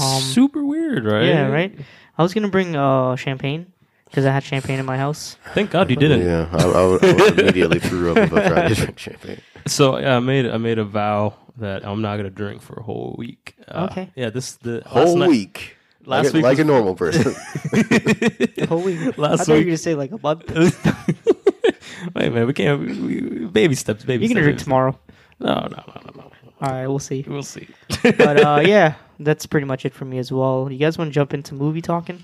Um, 0.00 0.20
Super 0.20 0.64
weird, 0.64 1.04
right? 1.04 1.24
Yeah, 1.26 1.48
right. 1.48 1.76
I 2.16 2.22
was 2.22 2.32
gonna 2.34 2.48
bring 2.48 2.76
uh 2.76 3.16
champagne 3.16 3.72
because 4.06 4.24
I 4.24 4.30
had 4.32 4.42
champagne 4.44 4.78
in 4.78 4.86
my 4.86 4.96
house. 4.96 5.36
Thank 5.54 5.70
God 5.70 5.90
you 5.90 5.96
didn't. 5.96 6.22
yeah. 6.24 6.48
I, 6.52 6.62
I, 6.64 6.86
would, 6.86 7.04
I 7.04 7.12
would 7.14 7.38
immediately 7.40 7.78
threw 7.80 8.12
up 8.12 8.18
if 8.18 8.32
I 8.32 8.48
tried 8.48 8.68
to 8.68 8.74
drink 8.74 8.98
champagne. 8.98 9.40
So 9.66 9.96
yeah, 9.98 10.16
I 10.16 10.20
made 10.20 10.46
I 10.50 10.56
made 10.58 10.78
a 10.78 10.84
vow 10.84 11.34
that 11.58 11.86
I'm 11.86 12.02
not 12.02 12.16
gonna 12.16 12.30
drink 12.30 12.62
for 12.62 12.74
a 12.74 12.82
whole 12.82 13.14
week. 13.18 13.54
Uh, 13.68 13.88
Okay. 13.90 14.10
Yeah, 14.16 14.30
this 14.30 14.54
the 14.56 14.82
Whole 14.86 15.04
last 15.04 15.16
night- 15.16 15.28
week. 15.28 15.76
Last 16.04 16.26
like, 16.26 16.34
week 16.34 16.42
like 16.42 16.50
was- 16.52 16.58
a 16.60 16.64
normal 16.64 16.94
person. 16.94 17.34
Holy! 17.72 18.66
whole 18.66 18.82
week. 18.82 19.18
Last 19.18 19.42
I 19.42 19.44
thought 19.44 19.52
you 19.52 19.58
were 19.58 19.64
gonna 19.64 19.76
say 19.76 19.94
like 19.94 20.10
a 20.12 20.18
month. 20.18 20.48
Wait, 22.14 22.32
man, 22.32 22.46
we 22.46 22.52
can't. 22.52 22.80
We, 22.80 23.20
we, 23.20 23.46
baby 23.46 23.74
steps. 23.76 24.04
Baby. 24.04 24.24
You 24.24 24.28
can 24.28 24.36
steps, 24.36 24.44
drink 24.44 24.58
tomorrow. 24.58 24.98
No, 25.38 25.54
no, 25.54 25.68
no, 25.68 26.00
no, 26.04 26.10
no. 26.16 26.32
All 26.60 26.70
right, 26.70 26.86
we'll 26.86 26.98
see. 26.98 27.24
We'll 27.26 27.42
see. 27.42 27.68
But 28.02 28.44
uh, 28.44 28.62
yeah, 28.66 28.94
that's 29.20 29.46
pretty 29.46 29.66
much 29.66 29.84
it 29.84 29.94
for 29.94 30.04
me 30.04 30.18
as 30.18 30.32
well. 30.32 30.68
You 30.70 30.78
guys 30.78 30.98
want 30.98 31.10
to 31.10 31.12
jump 31.14 31.34
into 31.34 31.54
movie 31.54 31.82
talking? 31.82 32.22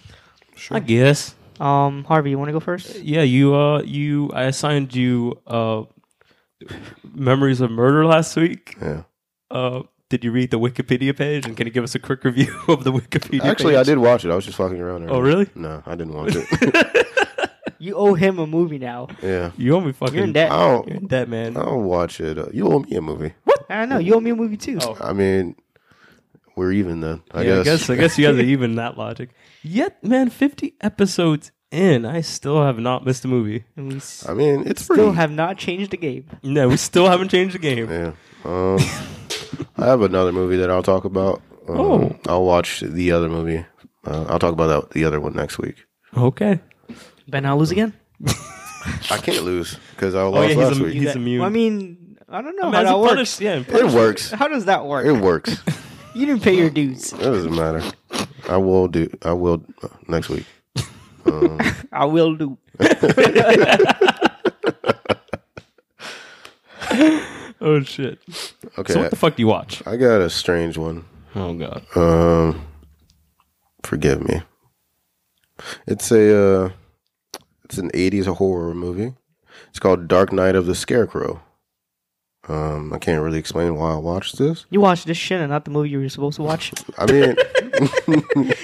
Sure. 0.56 0.76
I 0.76 0.80
guess. 0.80 1.34
Um, 1.60 2.04
Harvey, 2.04 2.30
you 2.30 2.38
want 2.38 2.48
to 2.48 2.52
go 2.52 2.60
first? 2.60 2.96
Yeah, 3.00 3.22
you. 3.22 3.54
Uh, 3.54 3.82
you. 3.82 4.30
I 4.32 4.44
assigned 4.44 4.94
you. 4.94 5.38
Uh, 5.46 5.84
memories 7.14 7.60
of 7.60 7.70
murder 7.70 8.04
last 8.06 8.36
week. 8.36 8.76
yeah. 8.80 9.02
Uh, 9.50 9.82
did 10.08 10.24
you 10.24 10.32
read 10.32 10.50
the 10.50 10.58
Wikipedia 10.58 11.16
page? 11.16 11.46
And 11.46 11.56
can 11.56 11.66
you 11.66 11.72
give 11.72 11.84
us 11.84 11.94
a 11.94 11.98
quick 11.98 12.24
review 12.24 12.54
of 12.68 12.84
the 12.84 12.92
Wikipedia? 12.92 13.44
Actually, 13.44 13.74
page? 13.74 13.80
I 13.80 13.82
did 13.84 13.98
watch 13.98 14.24
it. 14.24 14.30
I 14.30 14.34
was 14.34 14.44
just 14.46 14.56
fucking 14.56 14.80
around. 14.80 15.10
Oh, 15.10 15.20
really? 15.20 15.48
No, 15.54 15.82
I 15.86 15.94
didn't 15.94 16.14
watch 16.14 16.32
it. 16.34 17.04
You 17.80 17.94
owe 17.94 18.14
him 18.14 18.40
a 18.40 18.46
movie 18.46 18.78
now. 18.78 19.06
yeah. 19.22 19.52
You 19.56 19.76
owe 19.76 19.80
me 19.80 19.92
fucking. 19.92 20.12
You're 20.16 20.24
in 20.24 20.32
debt. 20.32 20.50
I'll, 20.50 20.84
You're 20.88 20.96
in 20.96 21.06
debt, 21.06 21.28
man. 21.28 21.56
I'll 21.56 21.80
watch 21.80 22.20
it. 22.20 22.36
Uh, 22.36 22.46
you 22.52 22.66
owe 22.66 22.80
me 22.80 22.96
a 22.96 23.00
movie. 23.00 23.34
What? 23.44 23.66
I 23.70 23.86
know 23.86 23.98
you 23.98 24.14
owe 24.16 24.20
me 24.20 24.30
a 24.32 24.34
movie 24.34 24.56
too. 24.56 24.78
Oh. 24.82 24.96
I 25.00 25.12
mean, 25.12 25.54
we're 26.56 26.72
even 26.72 26.98
then. 27.02 27.22
I 27.30 27.42
yeah, 27.42 27.62
guess. 27.62 27.62
I 27.62 27.64
guess 27.64 27.90
I 27.90 27.94
guess 27.96 28.18
you 28.18 28.26
guys 28.26 28.36
are 28.36 28.40
even 28.48 28.74
that 28.76 28.98
logic. 28.98 29.30
Yet, 29.62 30.02
man, 30.02 30.28
fifty 30.28 30.74
episodes 30.80 31.52
in, 31.70 32.04
I 32.04 32.20
still 32.22 32.64
have 32.64 32.80
not 32.80 33.04
missed 33.06 33.24
a 33.24 33.28
movie. 33.28 33.62
And 33.76 33.90
we 33.90 33.96
s- 33.98 34.28
I 34.28 34.34
mean, 34.34 34.64
it's 34.66 34.82
still 34.82 34.96
pretty. 34.96 35.12
have 35.12 35.30
not 35.30 35.56
changed 35.56 35.92
the 35.92 35.98
game. 35.98 36.26
No, 36.42 36.66
we 36.70 36.76
still 36.78 37.08
haven't 37.08 37.28
changed 37.28 37.54
the 37.54 37.60
game. 37.60 37.88
Yeah. 37.88 38.12
Um, 38.44 38.78
I 39.76 39.86
have 39.86 40.02
another 40.02 40.32
movie 40.32 40.56
that 40.56 40.70
I'll 40.70 40.82
talk 40.82 41.04
about. 41.04 41.42
Um, 41.68 41.78
Oh. 41.80 42.16
I'll 42.26 42.44
watch 42.44 42.80
the 42.80 43.12
other 43.12 43.28
movie. 43.28 43.64
Uh, 44.06 44.24
I'll 44.28 44.38
talk 44.38 44.52
about 44.52 44.68
that, 44.68 44.90
the 44.94 45.04
other 45.04 45.20
one 45.20 45.34
next 45.34 45.58
week. 45.58 45.84
Okay. 46.16 46.60
Ben, 47.28 47.44
I'll 47.44 47.58
lose 47.58 47.70
again. 47.70 47.92
I 49.10 49.18
can't 49.18 49.44
lose 49.44 49.76
because 49.94 50.14
I 50.14 50.22
Oh 50.22 50.30
lost 50.30 50.50
yeah, 50.50 50.56
last 50.56 50.68
he's, 50.70 50.80
a, 50.80 50.84
week. 50.84 50.94
he's 50.94 51.14
immune. 51.14 51.40
Well, 51.40 51.46
I 51.48 51.52
mean, 51.52 52.16
I 52.28 52.40
don't 52.40 52.56
know 52.56 52.62
I 52.62 52.66
mean, 52.66 52.74
how 52.74 52.82
that 52.84 52.98
works. 52.98 53.36
punish- 53.36 53.40
yeah, 53.40 53.62
it 53.78 53.92
works. 53.92 54.30
How 54.30 54.48
does 54.48 54.64
that 54.64 54.86
work? 54.86 55.04
It 55.06 55.12
works. 55.12 55.56
You 56.14 56.26
didn't 56.26 56.42
pay 56.42 56.56
your 56.56 56.70
dues. 56.70 57.12
It 57.12 57.20
doesn't 57.20 57.54
matter. 57.54 57.80
I 58.48 58.56
will 58.56 58.88
do. 58.88 59.08
I 59.22 59.32
will 59.34 59.62
uh, 59.84 59.88
next 60.08 60.30
week. 60.30 60.46
Um, 61.26 61.60
I 61.92 62.06
will 62.06 62.34
do. 62.34 62.58
oh 67.60 67.80
shit. 67.82 68.18
okay, 68.78 68.92
So 68.92 69.00
what 69.00 69.10
the 69.10 69.16
fuck 69.16 69.36
do 69.36 69.42
you 69.42 69.46
watch? 69.48 69.82
I 69.86 69.96
got 69.96 70.20
a 70.20 70.30
strange 70.30 70.76
one. 70.78 71.04
Oh 71.34 71.54
god. 71.54 71.84
Um, 71.96 72.66
forgive 73.82 74.26
me. 74.26 74.42
It's 75.86 76.10
a 76.10 76.36
uh, 76.64 76.70
it's 77.64 77.78
an 77.78 77.90
'80s 77.90 78.26
horror 78.26 78.74
movie. 78.74 79.14
It's 79.70 79.78
called 79.78 80.08
Dark 80.08 80.32
Night 80.32 80.54
of 80.54 80.66
the 80.66 80.74
Scarecrow. 80.74 81.42
Um, 82.48 82.92
I 82.94 82.98
can't 82.98 83.22
really 83.22 83.38
explain 83.38 83.74
why 83.76 83.92
I 83.92 83.96
watched 83.96 84.38
this. 84.38 84.64
You 84.70 84.80
watched 84.80 85.06
this 85.06 85.18
shit 85.18 85.38
and 85.40 85.50
not 85.50 85.66
the 85.66 85.70
movie 85.70 85.90
you 85.90 85.98
were 86.00 86.08
supposed 86.08 86.36
to 86.36 86.42
watch. 86.42 86.72
I 86.96 87.04
mean, 87.04 87.34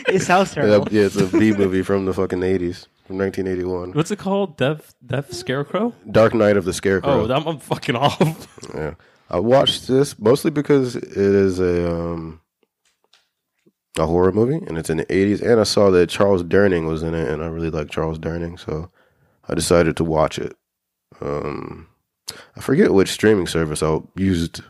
it 0.09 0.23
sounds 0.23 0.51
yeah, 0.57 0.63
terrible. 0.63 0.89
yeah, 0.91 1.03
it's 1.03 1.17
a 1.17 1.27
B 1.27 1.53
movie 1.53 1.83
from 1.83 2.07
the 2.07 2.15
fucking 2.15 2.41
'80s, 2.41 2.87
from 3.07 3.19
1981. 3.19 3.93
What's 3.93 4.11
it 4.11 4.19
called? 4.19 4.57
Death 4.57 4.95
Death 5.05 5.33
Scarecrow? 5.33 5.93
Dark 6.11 6.35
Night 6.35 6.57
of 6.57 6.65
the 6.65 6.73
Scarecrow. 6.73 7.27
Oh, 7.31 7.33
I'm, 7.35 7.47
I'm 7.47 7.59
fucking 7.59 7.97
off. 7.97 8.49
Yeah, 8.75 8.95
I 9.31 9.39
watched 9.39 9.87
this 9.87 10.19
mostly 10.19 10.51
because 10.51 10.97
it 10.97 11.17
is 11.17 11.61
a 11.61 11.93
um 11.95 12.41
a 13.99 14.07
horror 14.07 14.33
movie 14.33 14.65
and 14.67 14.77
it's 14.79 14.91
in 14.91 14.97
the 14.97 15.13
eighties, 15.13 15.41
and 15.41 15.61
I 15.61 15.65
saw 15.65 15.91
that 15.91 16.09
Charles 16.09 16.43
Durning 16.43 16.89
was 16.89 17.03
in 17.03 17.15
it, 17.15 17.29
and 17.29 17.43
I 17.43 17.47
really 17.47 17.71
like 17.71 17.91
Charles 17.91 18.19
Durning, 18.19 18.59
so 18.59 18.91
I 19.49 19.55
decided 19.55 19.97
to 19.99 20.05
watch 20.05 20.39
it. 20.39 20.57
Um, 21.21 21.89
I 22.57 22.61
forget 22.61 22.93
which 22.95 23.11
streaming 23.11 23.47
service 23.47 23.83
I 23.83 23.99
used 24.17 24.63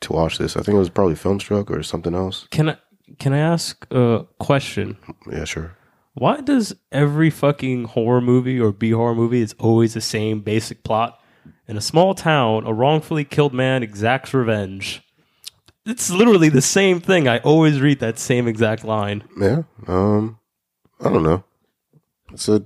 to 0.00 0.12
watch 0.12 0.38
this. 0.38 0.56
I 0.56 0.62
think 0.62 0.76
it 0.76 0.78
was 0.78 0.88
probably 0.90 1.14
Filmstruck 1.14 1.68
or 1.70 1.82
something 1.82 2.14
else. 2.14 2.46
Can 2.50 2.70
I 2.70 2.76
can 3.18 3.32
I 3.34 3.38
ask 3.38 3.86
a 3.90 4.24
question? 4.38 4.96
Yeah, 5.30 5.44
sure. 5.44 5.76
Why 6.14 6.40
does 6.40 6.74
every 6.90 7.30
fucking 7.30 7.84
horror 7.84 8.20
movie 8.20 8.60
or 8.60 8.72
B 8.72 8.90
horror 8.90 9.14
movie 9.14 9.40
is 9.40 9.54
always 9.58 9.94
the 9.94 10.00
same 10.00 10.40
basic 10.40 10.84
plot? 10.84 11.18
In 11.66 11.76
a 11.76 11.80
small 11.80 12.14
town, 12.14 12.66
a 12.66 12.72
wrongfully 12.72 13.24
killed 13.24 13.54
man 13.54 13.82
exacts 13.82 14.34
revenge. 14.34 15.02
It's 15.86 16.10
literally 16.10 16.48
the 16.48 16.62
same 16.62 17.00
thing. 17.00 17.26
I 17.26 17.38
always 17.38 17.80
read 17.80 18.00
that 18.00 18.18
same 18.18 18.46
exact 18.46 18.84
line. 18.84 19.24
Yeah. 19.40 19.62
Um, 19.86 20.38
I 21.00 21.08
don't 21.08 21.22
know. 21.22 21.44
It's 22.32 22.48
a 22.48 22.62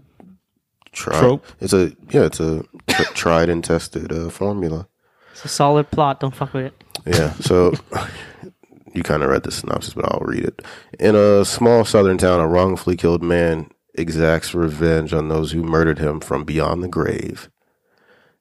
tri- 0.92 1.18
Trope? 1.18 1.46
It's 1.60 1.72
a 1.72 1.92
yeah. 2.10 2.24
It's 2.24 2.40
a 2.40 2.64
tr- 2.88 3.02
tried 3.14 3.48
and 3.48 3.62
tested 3.64 4.12
uh, 4.12 4.28
formula. 4.28 4.88
It's 5.32 5.44
a 5.44 5.48
solid 5.48 5.90
plot. 5.90 6.20
Don't 6.20 6.34
fuck 6.34 6.52
with 6.52 6.66
it. 6.66 6.84
Yeah. 7.06 7.32
So 7.34 7.72
you 8.96 9.02
kind 9.02 9.22
of 9.22 9.30
read 9.30 9.42
the 9.42 9.50
synopsis, 9.50 9.94
but 9.94 10.06
I'll 10.06 10.20
read 10.20 10.44
it. 10.44 10.62
In 10.98 11.14
a 11.14 11.44
small 11.44 11.84
southern 11.84 12.18
town, 12.18 12.40
a 12.40 12.46
wrongfully 12.48 12.96
killed 12.96 13.22
man 13.22 13.70
exacts 13.94 14.54
revenge 14.54 15.12
on 15.12 15.28
those 15.28 15.52
who 15.52 15.62
murdered 15.62 15.98
him 15.98 16.20
from 16.20 16.44
beyond 16.44 16.82
the 16.82 16.88
grave. 16.88 17.50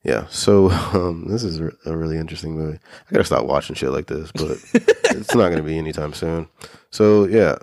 Yeah. 0.03 0.27
So 0.29 0.69
um, 0.93 1.27
this 1.27 1.43
is 1.43 1.59
a 1.59 1.97
really 1.97 2.17
interesting 2.17 2.55
movie. 2.55 2.79
I 3.09 3.11
gotta 3.11 3.25
stop 3.25 3.45
watching 3.45 3.75
shit 3.75 3.89
like 3.89 4.07
this, 4.07 4.31
but 4.31 4.57
it's 5.15 5.35
not 5.35 5.49
gonna 5.49 5.63
be 5.63 5.77
anytime 5.77 6.13
soon. 6.13 6.47
So 6.91 7.25
yeah, 7.25 7.55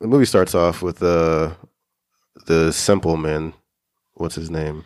the 0.00 0.08
movie 0.08 0.26
starts 0.26 0.54
off 0.54 0.82
with 0.82 1.02
uh, 1.02 1.54
the 2.46 2.72
simple 2.72 3.16
man. 3.16 3.54
What's 4.14 4.34
his 4.34 4.50
name? 4.50 4.84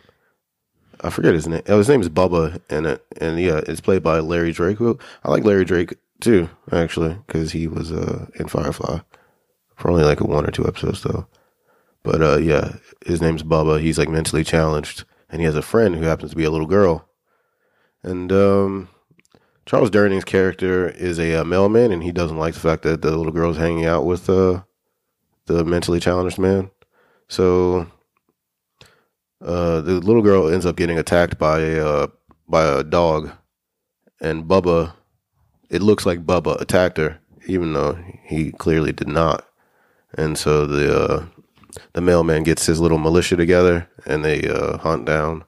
I 1.01 1.09
forget 1.09 1.33
his 1.33 1.47
name. 1.47 1.63
Oh, 1.67 1.79
his 1.79 1.89
name 1.89 2.01
is 2.01 2.07
Bubba 2.07 2.61
in 2.71 2.85
it, 2.85 3.05
and 3.19 3.39
yeah, 3.39 3.61
it's 3.67 3.81
played 3.81 4.03
by 4.03 4.19
Larry 4.19 4.53
Drake. 4.53 4.77
Who 4.77 4.97
I 5.23 5.31
like 5.31 5.43
Larry 5.43 5.65
Drake 5.65 5.95
too, 6.23 6.49
actually, 6.71 7.17
because 7.27 7.51
he 7.51 7.67
was 7.67 7.91
uh, 7.91 8.25
in 8.39 8.47
Firefly 8.47 8.99
for 9.75 9.91
only 9.91 10.03
like 10.03 10.21
one 10.21 10.45
or 10.45 10.51
two 10.51 10.67
episodes 10.67 11.03
though. 11.03 11.27
But 12.03 12.21
uh, 12.21 12.37
yeah, 12.37 12.77
his 13.05 13.21
name's 13.21 13.43
Bubba. 13.43 13.81
He's 13.81 13.97
like 13.97 14.09
mentally 14.09 14.43
challenged, 14.43 15.03
and 15.29 15.41
he 15.41 15.45
has 15.45 15.55
a 15.55 15.61
friend 15.61 15.95
who 15.95 16.03
happens 16.03 16.31
to 16.31 16.37
be 16.37 16.43
a 16.43 16.51
little 16.51 16.67
girl. 16.67 17.07
And 18.01 18.31
um, 18.31 18.89
Charles 19.65 19.89
Durning's 19.89 20.25
character 20.25 20.89
is 20.89 21.19
a 21.19 21.41
uh, 21.41 21.43
mailman, 21.43 21.91
and 21.91 22.03
he 22.03 22.11
doesn't 22.11 22.37
like 22.37 22.53
the 22.53 22.59
fact 22.59 22.83
that 22.83 23.01
the 23.01 23.15
little 23.15 23.31
girl's 23.31 23.57
hanging 23.57 23.85
out 23.85 24.05
with 24.05 24.29
uh, 24.29 24.63
the 25.45 25.63
mentally 25.63 25.99
challenged 25.99 26.39
man. 26.39 26.71
So 27.29 27.87
uh, 29.41 29.81
the 29.81 29.99
little 29.99 30.21
girl 30.21 30.49
ends 30.49 30.65
up 30.65 30.75
getting 30.75 30.97
attacked 30.97 31.37
by 31.37 31.59
a 31.59 31.85
uh, 31.85 32.07
by 32.47 32.63
a 32.65 32.83
dog, 32.83 33.31
and 34.21 34.45
Bubba. 34.45 34.93
It 35.73 35.81
looks 35.81 36.05
like 36.05 36.23
Bubba 36.23 36.61
attacked 36.61 36.97
her, 36.99 37.19
even 37.47 37.73
though 37.73 37.97
he 38.23 38.51
clearly 38.51 38.91
did 38.91 39.07
not. 39.07 39.43
And 40.15 40.37
so 40.37 40.67
the 40.67 41.03
uh, 41.03 41.25
the 41.93 42.01
mailman 42.01 42.43
gets 42.43 42.67
his 42.67 42.79
little 42.79 42.99
militia 42.99 43.35
together, 43.35 43.89
and 44.05 44.23
they 44.23 44.47
uh, 44.47 44.77
hunt 44.77 45.05
down 45.05 45.45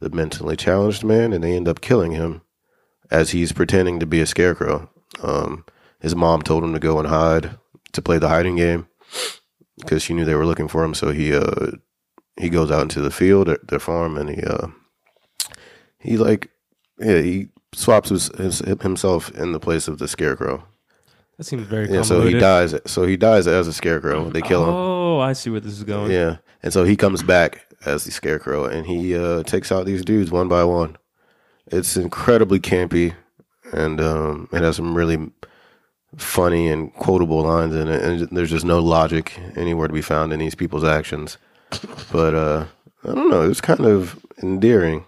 the 0.00 0.08
mentally 0.08 0.56
challenged 0.56 1.04
man, 1.04 1.34
and 1.34 1.44
they 1.44 1.54
end 1.54 1.68
up 1.68 1.82
killing 1.82 2.12
him 2.12 2.40
as 3.10 3.32
he's 3.32 3.52
pretending 3.52 4.00
to 4.00 4.06
be 4.06 4.22
a 4.22 4.26
scarecrow. 4.26 4.88
Um, 5.22 5.66
his 6.00 6.16
mom 6.16 6.40
told 6.40 6.64
him 6.64 6.72
to 6.72 6.78
go 6.78 6.98
and 6.98 7.08
hide 7.08 7.58
to 7.92 8.00
play 8.00 8.16
the 8.16 8.30
hiding 8.30 8.56
game 8.56 8.88
because 9.78 10.02
she 10.02 10.14
knew 10.14 10.24
they 10.24 10.34
were 10.34 10.46
looking 10.46 10.68
for 10.68 10.82
him. 10.82 10.94
So 10.94 11.12
he 11.12 11.34
uh, 11.34 11.72
he 12.38 12.48
goes 12.48 12.70
out 12.70 12.82
into 12.82 13.02
the 13.02 13.10
field, 13.10 13.48
their, 13.48 13.58
their 13.62 13.78
farm, 13.78 14.16
and 14.16 14.30
he 14.30 14.42
uh, 14.42 14.68
he 15.98 16.16
like 16.16 16.48
yeah 16.98 17.20
he 17.20 17.48
swaps 17.74 18.10
his, 18.10 18.28
his, 18.36 18.58
himself 18.80 19.30
in 19.32 19.52
the 19.52 19.60
place 19.60 19.88
of 19.88 19.98
the 19.98 20.08
scarecrow. 20.08 20.64
That 21.38 21.44
seems 21.44 21.62
very 21.62 21.90
Yeah, 21.90 22.02
so 22.02 22.20
he 22.22 22.38
dies. 22.38 22.74
So 22.86 23.06
he 23.06 23.16
dies 23.16 23.46
as 23.46 23.66
a 23.66 23.72
scarecrow. 23.72 24.28
They 24.28 24.42
kill 24.42 24.62
him. 24.64 24.74
Oh, 24.74 25.20
I 25.20 25.32
see 25.32 25.48
where 25.50 25.60
this 25.60 25.72
is 25.72 25.84
going. 25.84 26.12
Yeah, 26.12 26.36
and 26.62 26.72
so 26.72 26.84
he 26.84 26.96
comes 26.96 27.22
back 27.22 27.66
as 27.86 28.04
the 28.04 28.10
scarecrow, 28.10 28.66
and 28.66 28.86
he 28.86 29.16
uh, 29.16 29.42
takes 29.44 29.72
out 29.72 29.86
these 29.86 30.04
dudes 30.04 30.30
one 30.30 30.48
by 30.48 30.64
one. 30.64 30.98
It's 31.68 31.96
incredibly 31.96 32.60
campy, 32.60 33.14
and 33.72 34.00
um, 34.00 34.48
it 34.52 34.60
has 34.60 34.76
some 34.76 34.94
really 34.94 35.30
funny 36.16 36.68
and 36.68 36.92
quotable 36.94 37.42
lines 37.42 37.74
in 37.74 37.88
it. 37.88 38.02
And 38.02 38.36
there's 38.36 38.50
just 38.50 38.64
no 38.66 38.80
logic 38.80 39.38
anywhere 39.56 39.88
to 39.88 39.94
be 39.94 40.02
found 40.02 40.32
in 40.32 40.40
these 40.40 40.54
people's 40.54 40.84
actions. 40.84 41.38
But 42.12 42.34
uh, 42.34 42.66
I 43.04 43.14
don't 43.14 43.30
know. 43.30 43.42
It 43.42 43.48
was 43.48 43.60
kind 43.60 43.86
of 43.86 44.18
endearing 44.42 45.06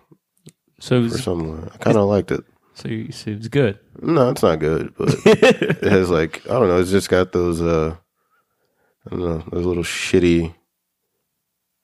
So, 0.78 1.02
it 1.02 1.10
for 1.10 1.18
someone. 1.18 1.68
I 1.74 1.76
kind 1.78 1.96
of 1.96 2.08
liked 2.08 2.30
it. 2.30 2.44
So 2.74 2.88
you 2.88 3.12
so 3.12 3.30
it 3.30 3.38
was 3.38 3.48
good. 3.48 3.78
No, 4.00 4.30
it's 4.30 4.42
not 4.42 4.58
good, 4.58 4.94
but 4.96 5.14
it 5.26 5.82
has 5.84 6.10
like 6.10 6.44
I 6.46 6.54
don't 6.54 6.68
know. 6.68 6.78
It's 6.78 6.90
just 6.90 7.08
got 7.08 7.32
those 7.32 7.60
uh, 7.60 7.96
I 9.06 9.10
don't 9.10 9.20
know 9.20 9.44
those 9.50 9.66
little 9.66 9.82
shitty, 9.82 10.54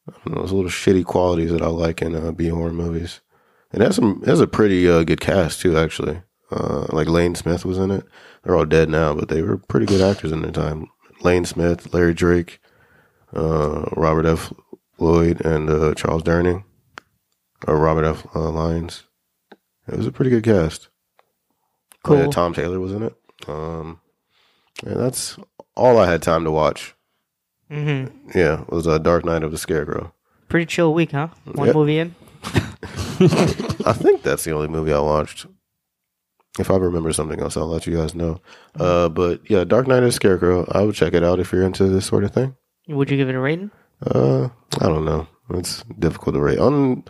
I 0.09 0.13
don't 0.25 0.35
know, 0.35 0.43
those 0.43 0.53
little 0.53 0.71
shitty 0.71 1.05
qualities 1.05 1.51
that 1.53 1.63
I 1.63 1.67
like 1.69 2.03
in 2.03 2.15
uh, 2.15 2.33
B 2.33 2.49
horror 2.49 2.73
movies. 2.73 3.21
It 3.73 3.81
has 3.81 3.97
some. 3.97 4.21
It 4.23 4.29
has 4.29 4.41
a 4.41 4.47
pretty 4.47 4.89
uh, 4.89 5.05
good 5.05 5.21
cast 5.21 5.61
too, 5.61 5.77
actually. 5.77 6.23
Uh, 6.51 6.87
like 6.91 7.09
Lane 7.09 7.35
Smith 7.35 7.65
was 7.65 7.77
in 7.77 7.91
it. 7.91 8.05
They're 8.43 8.57
all 8.57 8.65
dead 8.65 8.89
now, 8.89 9.15
but 9.15 9.29
they 9.29 9.43
were 9.43 9.59
pretty 9.59 9.85
good 9.85 10.01
actors 10.01 10.33
in 10.33 10.41
their 10.41 10.51
time. 10.51 10.87
Lane 11.21 11.45
Smith, 11.45 11.93
Larry 11.93 12.15
Drake, 12.15 12.61
uh, 13.35 13.85
Robert 13.97 14.25
F. 14.25 14.53
Lloyd, 14.99 15.45
and 15.45 15.69
uh, 15.69 15.95
Charles 15.95 16.23
Durning, 16.23 16.65
or 17.67 17.79
Robert 17.79 18.05
F. 18.05 18.27
Uh, 18.35 18.51
Lyons. 18.51 19.05
It 19.89 19.97
was 19.97 20.07
a 20.07 20.13
pretty 20.13 20.31
good 20.31 20.45
cast. 20.45 20.89
Oh, 22.05 22.15
yeah, 22.17 22.27
Tom 22.29 22.55
Taylor 22.55 22.79
was 22.81 22.93
in 22.93 23.03
it. 23.03 23.15
Um, 23.47 24.01
and 24.85 24.97
that's 24.97 25.37
all 25.77 25.99
I 25.99 26.11
had 26.11 26.23
time 26.23 26.45
to 26.45 26.51
watch. 26.51 26.95
hmm 27.71 28.07
Yeah, 28.35 28.65
was 28.69 28.87
a 28.87 28.99
Dark 28.99 29.25
Night 29.25 29.43
of 29.43 29.51
the 29.51 29.59
Scarecrow. 29.59 30.13
Pretty 30.49 30.67
chill 30.67 30.95
week, 30.95 31.13
huh? 31.13 31.29
One 31.45 31.67
Yep. 31.67 31.75
movie 31.77 31.99
in. 31.99 32.15
I 32.45 33.93
think 33.93 34.23
that's 34.23 34.45
the 34.45 34.53
only 34.53 34.69
movie 34.69 34.93
I 34.93 35.01
watched. 35.01 35.47
If 36.59 36.71
I 36.71 36.77
remember 36.77 37.13
something 37.13 37.41
else, 37.41 37.57
I'll 37.57 37.67
let 37.67 37.87
you 37.87 37.97
guys 37.97 38.15
know. 38.15 38.41
Uh, 38.79 39.09
but 39.09 39.49
yeah, 39.51 39.65
Dark 39.65 39.87
Night 39.87 39.99
of 39.99 40.05
the 40.05 40.13
Scarecrow. 40.13 40.67
I 40.73 40.83
would 40.83 40.95
check 40.95 41.13
it 41.15 41.23
out 41.23 41.39
if 41.41 41.53
you're 41.53 41.63
into 41.63 41.85
this 41.89 42.07
sort 42.07 42.25
of 42.25 42.33
thing. 42.33 42.57
Would 42.89 43.11
you 43.11 43.17
give 43.17 43.29
it 43.29 43.35
a 43.35 43.41
rating? 43.41 43.71
Uh, 44.05 44.49
I 44.81 44.87
don't 44.87 45.05
know. 45.05 45.27
It's 45.51 45.83
difficult 45.99 46.35
to 46.35 46.41
rate 46.41 46.59
on 46.59 47.05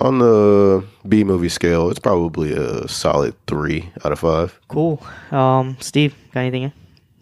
on 0.00 0.18
the 0.18 0.84
B 1.06 1.24
movie 1.24 1.48
scale. 1.48 1.90
It's 1.90 1.98
probably 1.98 2.52
a 2.52 2.88
solid 2.88 3.34
three 3.46 3.90
out 4.04 4.12
of 4.12 4.18
five. 4.18 4.58
Cool. 4.68 5.02
Um, 5.30 5.76
Steve, 5.80 6.14
got 6.32 6.40
anything 6.40 6.72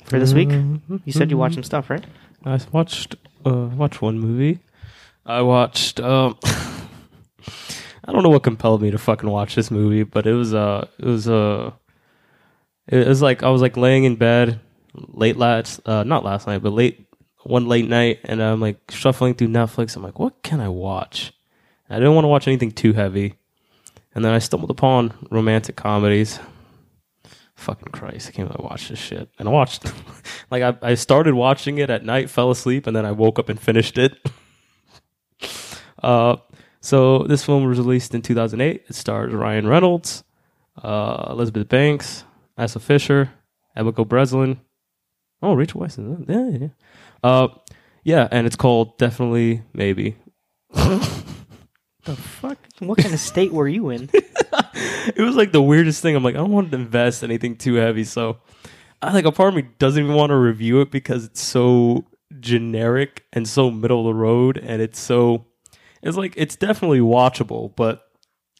for 0.04 0.18
this 0.18 0.32
week? 0.32 0.50
You 1.04 1.12
said 1.12 1.30
you 1.30 1.36
watched 1.36 1.54
some 1.54 1.64
stuff, 1.64 1.90
right? 1.90 2.04
I 2.44 2.58
watched 2.72 3.16
uh 3.44 3.68
watched 3.74 4.00
one 4.00 4.18
movie. 4.18 4.60
I 5.26 5.42
watched 5.42 6.00
um 6.00 6.38
I 8.04 8.12
don't 8.12 8.22
know 8.22 8.30
what 8.30 8.42
compelled 8.42 8.80
me 8.80 8.90
to 8.90 8.98
fucking 8.98 9.28
watch 9.28 9.54
this 9.54 9.70
movie, 9.70 10.04
but 10.04 10.26
it 10.26 10.34
was 10.34 10.54
uh 10.54 10.86
it 10.98 11.04
was 11.04 11.28
uh 11.28 11.72
it 12.86 13.06
was 13.06 13.20
like 13.20 13.42
I 13.42 13.50
was 13.50 13.60
like 13.60 13.76
laying 13.76 14.04
in 14.04 14.16
bed 14.16 14.60
late 14.94 15.36
last 15.36 15.86
uh 15.86 16.04
not 16.04 16.24
last 16.24 16.46
night, 16.46 16.62
but 16.62 16.72
late 16.72 17.06
one 17.42 17.66
late 17.66 17.88
night 17.88 18.20
and 18.24 18.42
I'm 18.42 18.60
like 18.60 18.78
shuffling 18.90 19.34
through 19.34 19.48
Netflix. 19.48 19.96
I'm 19.96 20.02
like, 20.02 20.18
what 20.18 20.42
can 20.42 20.60
I 20.60 20.68
watch? 20.68 21.32
I 21.90 21.96
didn't 21.96 22.14
want 22.14 22.24
to 22.24 22.28
watch 22.28 22.46
anything 22.48 22.70
too 22.70 22.92
heavy. 22.92 23.34
And 24.14 24.24
then 24.24 24.32
I 24.32 24.38
stumbled 24.38 24.70
upon 24.70 25.12
romantic 25.30 25.76
comedies. 25.76 26.38
Fucking 27.54 27.92
Christ, 27.92 28.28
I 28.28 28.32
can't 28.32 28.50
I 28.50 28.62
watched 28.62 28.88
this 28.88 28.98
shit. 28.98 29.28
And 29.38 29.48
I 29.48 29.52
watched 29.52 29.84
like 30.50 30.62
I, 30.62 30.76
I 30.82 30.94
started 30.94 31.34
watching 31.34 31.78
it 31.78 31.90
at 31.90 32.04
night, 32.04 32.30
fell 32.30 32.50
asleep, 32.50 32.86
and 32.86 32.94
then 32.96 33.04
I 33.04 33.12
woke 33.12 33.38
up 33.38 33.48
and 33.48 33.60
finished 33.60 33.98
it. 33.98 34.16
uh, 36.02 36.36
so 36.80 37.24
this 37.24 37.44
film 37.44 37.64
was 37.64 37.78
released 37.78 38.14
in 38.14 38.22
2008. 38.22 38.84
It 38.88 38.94
stars 38.94 39.32
Ryan 39.32 39.66
Reynolds, 39.66 40.22
uh, 40.82 41.26
Elizabeth 41.30 41.68
Banks, 41.68 42.24
Isla 42.58 42.80
Fisher, 42.80 43.30
Abigail 43.76 44.04
Breslin, 44.04 44.60
Oh, 45.42 45.54
Rachel 45.54 45.80
Weisz. 45.80 45.98
yeah, 46.28 46.58
yeah. 46.58 46.68
Uh, 47.22 47.48
yeah, 48.02 48.26
and 48.30 48.46
it's 48.46 48.56
called 48.56 48.98
Definitely 48.98 49.62
Maybe. 49.72 50.16
The 52.08 52.16
fuck? 52.16 52.56
What 52.78 52.96
kind 52.98 53.12
of 53.12 53.20
state 53.20 53.52
were 53.52 53.68
you 53.68 53.90
in? 53.90 54.08
It 55.16 55.22
was 55.22 55.36
like 55.36 55.52
the 55.52 55.62
weirdest 55.62 56.00
thing. 56.02 56.14
I'm 56.16 56.22
like, 56.22 56.34
I 56.34 56.38
don't 56.38 56.50
want 56.52 56.70
to 56.70 56.76
invest 56.76 57.24
anything 57.24 57.56
too 57.56 57.74
heavy, 57.74 58.04
so 58.04 58.38
I 59.02 59.12
like 59.12 59.24
a 59.24 59.32
part 59.32 59.48
of 59.50 59.54
me 59.56 59.62
doesn't 59.78 60.02
even 60.02 60.14
want 60.14 60.30
to 60.30 60.36
review 60.36 60.80
it 60.82 60.90
because 60.90 61.24
it's 61.24 61.40
so 61.40 62.04
generic 62.40 63.24
and 63.32 63.48
so 63.48 63.70
middle 63.70 64.00
of 64.00 64.06
the 64.14 64.18
road, 64.20 64.58
and 64.58 64.80
it's 64.82 65.00
so 65.00 65.46
it's 66.02 66.16
like 66.16 66.34
it's 66.36 66.56
definitely 66.56 67.00
watchable, 67.00 67.74
but 67.74 68.06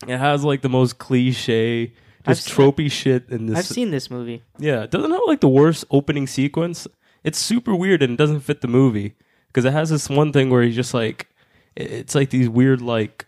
it 0.06 0.16
has 0.18 0.42
like 0.44 0.62
the 0.62 0.68
most 0.68 0.98
cliche, 0.98 1.92
just 2.26 2.50
I've- 2.50 2.62
tropey 2.62 2.90
shit 2.90 3.28
in 3.30 3.46
this. 3.46 3.58
I've 3.58 3.66
seen 3.66 3.90
this 3.90 4.10
movie. 4.10 4.42
Yeah, 4.58 4.82
it 4.82 4.90
doesn't 4.90 5.10
have 5.10 5.20
like 5.26 5.40
the 5.40 5.48
worst 5.48 5.84
opening 5.90 6.26
sequence. 6.26 6.86
It's 7.24 7.38
super 7.38 7.74
weird 7.74 8.02
and 8.02 8.14
it 8.14 8.16
doesn't 8.16 8.40
fit 8.40 8.60
the 8.62 8.68
movie 8.68 9.14
because 9.48 9.64
it 9.64 9.72
has 9.72 9.90
this 9.90 10.08
one 10.08 10.32
thing 10.32 10.50
where 10.50 10.62
he's 10.62 10.76
just 10.76 10.94
like, 10.94 11.28
it's 11.76 12.14
like 12.14 12.30
these 12.30 12.48
weird 12.48 12.80
like, 12.80 13.26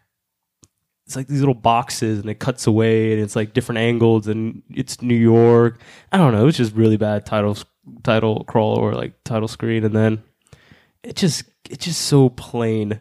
it's 1.11 1.17
like 1.17 1.27
these 1.27 1.41
little 1.41 1.55
boxes 1.55 2.21
and 2.21 2.31
it 2.31 2.39
cuts 2.39 2.69
away 2.69 3.13
and 3.13 3.21
it's 3.21 3.35
like 3.35 3.53
different 3.53 3.81
angles 3.81 4.29
and 4.29 4.63
it's 4.71 5.03
New 5.03 5.17
York. 5.17 5.81
I 6.13 6.19
don't 6.19 6.33
know. 6.33 6.43
It 6.43 6.45
was 6.45 6.57
just 6.57 6.73
really 6.73 6.97
bad 6.97 7.27
title 7.27 7.59
title 8.05 8.45
crawl 8.45 8.77
or 8.79 8.93
like 8.93 9.25
title 9.25 9.49
screen 9.49 9.83
and 9.83 9.93
then 9.93 10.23
it 11.03 11.17
just 11.17 11.43
it's 11.69 11.85
just 11.85 12.03
so 12.03 12.29
plain. 12.29 13.01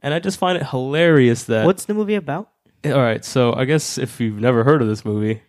And 0.00 0.12
I 0.12 0.18
just 0.18 0.38
find 0.38 0.58
it 0.58 0.66
hilarious 0.66 1.44
that 1.44 1.64
What's 1.64 1.86
the 1.86 1.94
movie 1.94 2.16
about? 2.16 2.50
all 2.84 2.92
right, 2.92 3.24
so 3.24 3.54
I 3.54 3.64
guess 3.64 3.96
if 3.96 4.20
you've 4.20 4.38
never 4.38 4.62
heard 4.62 4.82
of 4.82 4.86
this 4.86 5.02
movie, 5.02 5.40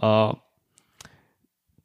uh, 0.00 0.34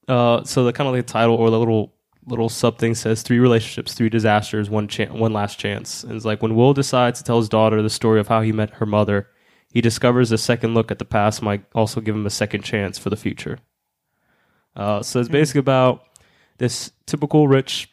uh, 0.08 0.44
so 0.44 0.64
the 0.64 0.74
kind 0.74 0.88
of 0.88 0.94
like 0.94 1.08
the 1.08 1.12
title 1.12 1.36
or 1.36 1.50
the 1.50 1.58
little 1.58 1.92
little 2.26 2.50
sub 2.50 2.78
thing 2.78 2.96
says 2.96 3.22
three 3.22 3.40
relationships, 3.40 3.94
three 3.94 4.10
disasters, 4.10 4.70
one 4.70 4.88
chan 4.88 5.18
one 5.18 5.34
last 5.34 5.60
chance. 5.60 6.04
And 6.04 6.14
it's 6.14 6.26
like 6.26 6.42
when 6.42 6.56
Will 6.56 6.74
decides 6.74 7.20
to 7.20 7.26
tell 7.26 7.38
his 7.38 7.50
daughter 7.50 7.82
the 7.82 7.90
story 7.90 8.20
of 8.20 8.28
how 8.28 8.42
he 8.42 8.52
met 8.52 8.76
her 8.76 8.86
mother, 8.86 9.28
he 9.70 9.82
discovers 9.82 10.32
a 10.32 10.38
second 10.38 10.74
look 10.74 10.92
at 10.92 11.00
the 11.00 11.06
past 11.06 11.42
might 11.42 11.66
also 11.74 12.02
give 12.02 12.16
him 12.16 12.26
a 12.26 12.32
second 12.32 12.64
chance 12.64 12.98
for 12.98 13.10
the 13.10 13.18
future. 13.18 13.60
Uh, 14.76 15.02
so 15.02 15.20
it's 15.20 15.30
basically 15.30 15.60
about 15.60 16.04
this 16.58 16.92
typical 17.06 17.48
rich, 17.48 17.90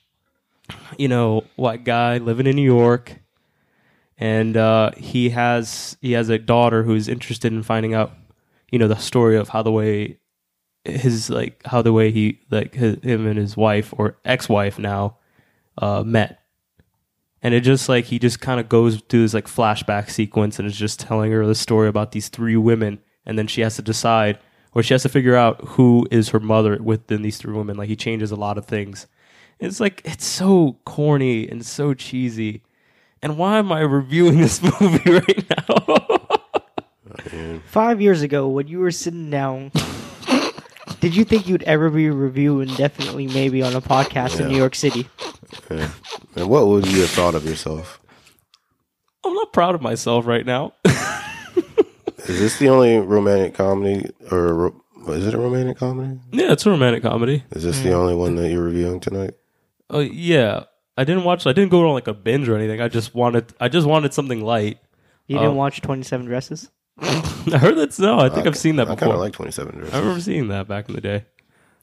you 0.99 1.09
know, 1.09 1.45
white 1.57 1.85
guy 1.85 2.19
living 2.19 2.47
in 2.47 2.57
New 2.57 2.63
York 2.63 3.21
and 4.21 4.55
uh, 4.55 4.91
he 4.99 5.31
has 5.31 5.97
he 6.03 6.13
has 6.13 6.29
a 6.29 6.39
daughter 6.39 6.83
who's 6.83 7.09
interested 7.09 7.53
in 7.53 7.63
finding 7.63 7.95
out, 7.95 8.13
you 8.71 8.79
know, 8.79 8.87
the 8.87 8.97
story 8.97 9.37
of 9.37 9.49
how 9.49 9.63
the 9.63 9.73
way 9.73 10.20
his 10.85 11.31
like 11.31 11.61
how 11.67 11.83
the 11.83 11.93
way 11.93 12.11
he 12.11 12.41
like 12.51 12.75
his, 12.75 12.97
him 13.03 13.27
and 13.27 13.39
his 13.39 13.57
wife 13.57 13.93
or 13.97 14.17
ex-wife 14.25 14.79
now 14.79 15.17
uh, 15.79 16.03
met, 16.05 16.41
and 17.43 17.55
it 17.55 17.61
just 17.61 17.89
like 17.89 18.07
he 18.07 18.19
just 18.19 18.41
kind 18.41 18.61
of 18.61 18.69
goes 18.69 19.01
through 19.09 19.23
this 19.23 19.35
like 19.35 19.47
flashback 19.47 20.11
sequence 20.11 20.59
and 20.59 20.67
is 20.67 20.77
just 20.77 21.01
telling 21.01 21.33
her 21.33 21.47
the 21.47 21.55
story 21.55 21.89
about 21.89 22.13
these 22.13 22.29
three 22.29 22.57
women, 22.57 22.99
and 23.27 23.39
then 23.39 23.47
she 23.47 23.61
has 23.61 23.77
to 23.77 23.83
decide 23.83 24.39
or 24.75 24.83
she 24.83 24.95
has 24.95 25.03
to 25.03 25.09
figure 25.09 25.37
out 25.37 25.61
who 25.71 26.07
is 26.11 26.31
her 26.31 26.41
mother 26.41 26.79
within 26.81 27.23
these 27.23 27.39
three 27.39 27.55
women. 27.55 27.77
Like 27.77 27.89
he 27.89 27.97
changes 27.97 28.31
a 28.31 28.37
lot 28.37 28.59
of 28.59 28.67
things. 28.67 29.07
It's 29.59 29.81
like 29.81 30.01
it's 30.05 30.25
so 30.25 30.79
corny 30.85 31.49
and 31.49 31.65
so 31.65 31.95
cheesy. 31.95 32.63
And 33.23 33.37
why 33.37 33.59
am 33.59 33.71
I 33.73 33.81
reviewing 33.81 34.39
this 34.39 34.63
movie 34.81 35.11
right 35.11 35.51
now? 35.69 35.97
Five 37.67 38.01
years 38.01 38.23
ago, 38.23 38.49
when 38.49 38.67
you 38.67 38.79
were 38.79 38.91
sitting 38.91 39.29
down, 39.31 39.73
did 41.01 41.17
you 41.17 41.25
think 41.25 41.49
you'd 41.49 41.63
ever 41.65 41.91
be 41.91 42.11
reviewing 42.11 42.69
definitely 42.75 43.27
maybe 43.27 43.63
on 43.63 43.75
a 43.75 43.81
podcast 43.81 44.37
in 44.39 44.47
Yeah. 44.47 44.53
New 44.53 44.57
York 44.59 44.75
City? 44.75 45.09
Yeah. 45.71 45.91
And 46.37 46.49
what 46.49 46.67
would 46.69 46.87
you 46.87 47.01
have 47.01 47.11
thought 47.11 47.35
of 47.35 47.45
yourself? 47.45 48.01
I'm 49.25 49.35
not 49.35 49.53
proud 49.53 49.75
of 49.75 49.83
myself 49.83 50.27
right 50.27 50.47
now. 50.47 50.75
Is 52.27 52.39
this 52.39 52.59
the 52.59 52.69
only 52.69 52.99
romantic 52.99 53.55
comedy, 53.55 54.09
or 54.31 54.55
ro- 54.55 54.83
is 55.09 55.27
it 55.27 55.35
a 55.35 55.39
romantic 55.39 55.79
comedy? 55.79 56.21
yeah, 56.33 56.53
it's 56.53 56.65
a 56.67 56.71
romantic 56.71 57.03
comedy. 57.03 57.43
Is 57.51 57.65
this 57.65 57.81
Mm. 57.81 57.83
the 57.85 57.93
only 57.93 58.15
one 58.15 58.37
that 58.37 58.51
you're 58.51 58.63
reviewing 58.63 59.01
tonight? 59.01 59.35
Oh 59.89 59.99
yeah, 60.01 60.65
I 60.97 61.05
didn't 61.05 61.25
watch. 61.25 61.47
I 61.47 61.53
didn't 61.53 61.71
go 61.71 61.85
on 61.89 61.95
like 61.95 62.07
a 62.07 62.15
binge 62.15 62.49
or 62.49 62.57
anything. 62.57 62.81
I 62.81 62.89
just 62.89 63.15
wanted. 63.15 63.53
I 63.59 63.69
just 63.69 63.87
wanted 63.87 64.15
something 64.15 64.43
light. 64.45 64.79
You 65.27 65.39
didn't 65.39 65.53
Oh. 65.53 65.57
watch 65.57 65.81
Twenty 65.81 66.03
Seven 66.05 66.27
Dresses? 66.27 66.71
I 67.53 67.59
heard 67.59 67.77
that's 67.77 67.99
no. 67.99 68.19
I 68.19 68.29
think 68.29 68.47
I've 68.47 68.57
seen 68.57 68.77
that 68.77 68.83
I 68.87 68.91
kind 68.91 69.01
before. 69.01 69.15
of 69.15 69.21
like 69.21 69.33
27 69.33 69.75
Dresses. 69.75 69.95
I 69.95 69.99
remember 69.99 70.21
seeing 70.21 70.49
that 70.49 70.69
back 70.69 70.89
in 70.89 70.95
the 70.95 71.01
day. 71.01 71.25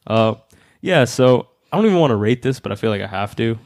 Uh, 0.05 0.35
yeah. 0.81 1.05
So 1.05 1.47
I 1.71 1.77
don't 1.77 1.85
even 1.85 1.99
want 1.99 2.11
to 2.11 2.15
rate 2.15 2.41
this, 2.41 2.59
but 2.59 2.71
I 2.71 2.75
feel 2.75 2.89
like 2.91 3.01
I 3.01 3.07
have 3.07 3.35
to. 3.37 3.57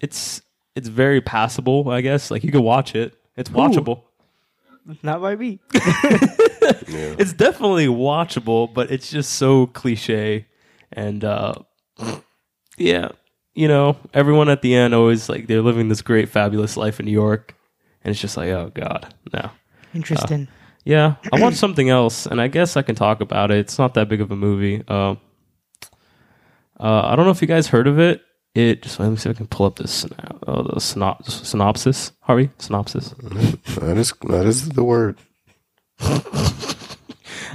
It's 0.00 0.42
it's 0.74 0.88
very 0.88 1.20
passable, 1.20 1.88
I 1.90 2.00
guess. 2.00 2.30
Like 2.30 2.44
you 2.44 2.52
can 2.52 2.62
watch 2.62 2.94
it. 2.94 3.14
It's 3.36 3.50
watchable. 3.50 4.02
Not 5.02 5.20
by 5.20 5.36
me. 5.36 5.60
Yeah. 6.88 7.16
It's 7.18 7.34
definitely 7.34 7.88
watchable, 7.88 8.72
but 8.72 8.90
it's 8.90 9.10
just 9.10 9.34
so 9.34 9.66
cliche. 9.66 10.46
And 10.92 11.22
uh, 11.22 11.54
yeah, 12.78 13.08
you 13.54 13.68
know, 13.68 13.96
everyone 14.14 14.48
at 14.48 14.62
the 14.62 14.74
end 14.74 14.94
always 14.94 15.28
like 15.28 15.46
they're 15.46 15.60
living 15.60 15.88
this 15.88 16.00
great, 16.00 16.30
fabulous 16.30 16.76
life 16.78 17.00
in 17.00 17.06
New 17.06 17.12
York, 17.12 17.54
and 18.02 18.10
it's 18.10 18.20
just 18.20 18.36
like, 18.38 18.48
oh 18.48 18.70
god, 18.74 19.14
no. 19.32 19.50
Interesting. 19.94 20.48
Yeah, 20.84 21.14
I 21.32 21.40
watched 21.40 21.56
something 21.56 21.88
else, 21.88 22.26
and 22.26 22.40
I 22.40 22.48
guess 22.48 22.76
I 22.76 22.82
can 22.82 22.94
talk 22.94 23.20
about 23.20 23.50
it. 23.50 23.58
It's 23.58 23.78
not 23.78 23.94
that 23.94 24.08
big 24.08 24.20
of 24.20 24.30
a 24.30 24.36
movie. 24.36 24.82
Um, 24.86 25.18
uh, 26.78 27.02
I 27.06 27.16
don't 27.16 27.24
know 27.24 27.30
if 27.30 27.40
you 27.40 27.48
guys 27.48 27.68
heard 27.68 27.86
of 27.86 27.98
it. 27.98 28.20
It 28.54 28.82
just 28.82 29.00
let 29.00 29.08
me 29.10 29.16
see 29.16 29.30
if 29.30 29.36
I 29.36 29.38
can 29.38 29.46
pull 29.46 29.66
up 29.66 29.76
this 29.76 30.04
uh, 30.04 30.62
the 30.62 30.74
synop- 30.76 31.24
synopsis. 31.24 32.12
Harvey, 32.20 32.50
synopsis. 32.58 33.14
That 33.80 33.96
is 33.96 34.12
that 34.28 34.46
is 34.46 34.68
the 34.68 34.84
word. 34.84 35.18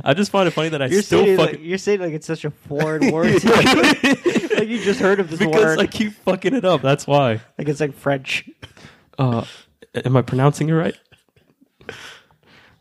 I 0.04 0.14
just 0.14 0.32
find 0.32 0.48
it 0.48 0.52
funny 0.52 0.70
that 0.70 0.82
I 0.82 0.88
you're 0.88 1.02
still 1.02 1.24
saying 1.24 1.38
fucking 1.38 1.56
like, 1.56 1.64
you're 1.64 1.78
saying 1.78 2.00
like 2.00 2.14
it's 2.14 2.28
such 2.28 2.46
a 2.46 2.52
foreign 2.52 3.12
word. 3.14 3.40
to 3.42 3.48
you. 3.48 4.48
like 4.58 4.68
you 4.68 4.84
just 4.84 5.00
heard 5.00 5.20
of 5.20 5.30
this 5.30 5.40
because 5.40 5.56
word. 5.56 5.80
I 5.80 5.88
keep 5.88 6.14
fucking 6.14 6.56
it 6.56 6.66
up. 6.66 6.82
That's 6.82 7.06
why. 7.08 7.42
like 7.58 7.68
it's 7.70 7.80
like 7.80 7.94
French. 7.94 8.50
Uh, 9.18 9.46
am 9.94 10.18
I 10.18 10.22
pronouncing 10.22 10.70
it 10.70 10.74
right? 10.74 10.96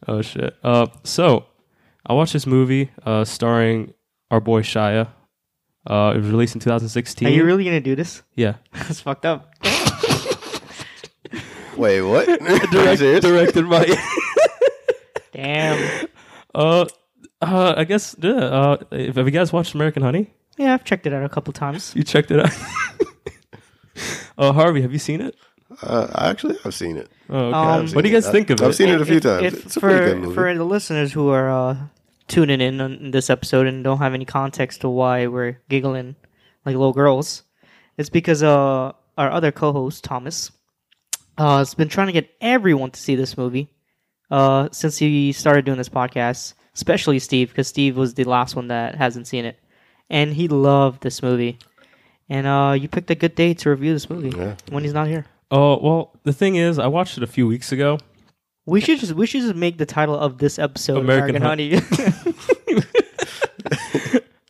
Oh 0.08 0.22
shit. 0.22 0.56
Uh, 0.64 0.86
so 1.04 1.44
I 2.06 2.14
watched 2.14 2.32
this 2.32 2.46
movie 2.46 2.90
uh, 3.04 3.24
starring 3.24 3.92
our 4.30 4.40
boy 4.40 4.62
Shia. 4.62 5.08
Uh, 5.86 6.12
it 6.14 6.18
was 6.18 6.28
released 6.30 6.54
in 6.54 6.60
2016. 6.60 7.28
Are 7.28 7.30
you 7.30 7.44
really 7.44 7.64
gonna 7.64 7.80
do 7.80 7.94
this? 7.94 8.22
yeah. 8.34 8.54
That's 8.72 9.00
fucked 9.00 9.24
up. 9.26 9.54
Wait, 11.76 12.00
what? 12.02 12.26
Direct, 12.72 13.00
Directed 13.22 13.68
by. 13.70 13.86
Damn. 15.32 16.06
uh, 16.54 16.86
uh, 17.40 17.74
I 17.76 17.84
guess. 17.84 18.16
Yeah. 18.18 18.32
Uh, 18.32 18.76
if- 18.90 19.14
have 19.16 19.26
you 19.26 19.30
guys 19.30 19.52
watched 19.52 19.74
American 19.74 20.02
Honey? 20.02 20.32
Yeah, 20.56 20.74
I've 20.74 20.82
checked 20.84 21.06
it 21.06 21.12
out 21.12 21.22
a 21.22 21.28
couple 21.28 21.52
times. 21.52 21.94
You 21.94 22.02
checked 22.02 22.32
it 22.32 22.40
out. 22.40 22.52
uh, 24.36 24.52
Harvey, 24.52 24.82
have 24.82 24.92
you 24.92 24.98
seen 24.98 25.20
it? 25.20 25.36
Uh, 25.82 26.06
I 26.14 26.30
actually 26.30 26.56
have 26.64 26.74
seen 26.74 26.96
it. 26.96 27.08
Oh, 27.28 27.36
okay. 27.38 27.46
Um, 27.56 27.82
I've 27.84 27.94
what 27.94 28.02
do 28.02 28.08
you 28.08 28.14
guys 28.16 28.26
it. 28.26 28.32
think 28.32 28.50
of 28.50 28.60
it? 28.60 28.64
I've 28.64 28.74
seen 28.74 28.88
it 28.88 29.00
a 29.00 29.04
few 29.04 29.16
If- 29.16 29.22
times. 29.22 29.44
if 29.44 29.66
it's 29.66 29.76
a 29.76 29.80
pretty 29.80 29.98
for 29.98 30.04
good 30.06 30.18
movie. 30.22 30.34
for 30.34 30.54
the 30.54 30.64
listeners 30.64 31.12
who 31.12 31.28
are 31.28 31.50
uh, 31.50 31.76
tuning 32.26 32.60
in 32.60 32.80
on 32.80 33.10
this 33.10 33.28
episode 33.30 33.66
and 33.66 33.84
don't 33.84 33.98
have 33.98 34.14
any 34.14 34.24
context 34.24 34.80
to 34.80 34.88
why 34.88 35.26
we're 35.26 35.60
giggling 35.68 36.16
like 36.64 36.74
little 36.74 36.92
girls, 36.94 37.42
it's 37.98 38.08
because 38.10 38.42
uh, 38.42 38.92
our 39.18 39.30
other 39.30 39.52
co-host 39.52 40.04
Thomas 40.04 40.50
uh, 41.36 41.58
has 41.58 41.74
been 41.74 41.88
trying 41.88 42.06
to 42.08 42.12
get 42.12 42.30
everyone 42.40 42.90
to 42.92 43.00
see 43.00 43.14
this 43.14 43.36
movie 43.36 43.68
uh, 44.30 44.68
since 44.72 44.96
he 44.98 45.32
started 45.32 45.64
doing 45.64 45.78
this 45.78 45.88
podcast, 45.88 46.54
especially 46.74 47.18
Steve, 47.18 47.48
because 47.50 47.68
Steve 47.68 47.96
was 47.96 48.14
the 48.14 48.24
last 48.24 48.56
one 48.56 48.68
that 48.68 48.94
hasn't 48.94 49.26
seen 49.26 49.44
it, 49.44 49.58
and 50.08 50.32
he 50.32 50.48
loved 50.48 51.02
this 51.02 51.22
movie. 51.22 51.58
And 52.30 52.46
uh, 52.46 52.74
you 52.78 52.88
picked 52.88 53.10
a 53.10 53.14
good 53.14 53.34
day 53.34 53.54
to 53.54 53.70
review 53.70 53.92
this 53.92 54.08
movie 54.10 54.36
Yeah. 54.36 54.56
when 54.70 54.82
he's 54.84 54.92
not 54.94 55.06
here. 55.08 55.24
Oh 55.50 55.78
well, 55.82 56.18
the 56.24 56.32
thing 56.32 56.56
is, 56.56 56.78
I 56.78 56.86
watched 56.86 57.16
it 57.16 57.22
a 57.22 57.26
few 57.26 57.46
weeks 57.46 57.72
ago. 57.72 57.98
We 58.66 58.80
should 58.80 59.00
just 59.00 59.12
we 59.14 59.26
should 59.26 59.42
just 59.42 59.54
make 59.54 59.78
the 59.78 59.86
title 59.86 60.14
of 60.18 60.38
this 60.38 60.58
episode 60.58 60.98
American 60.98 61.36
American, 61.36 61.80
Honey. 61.80 61.80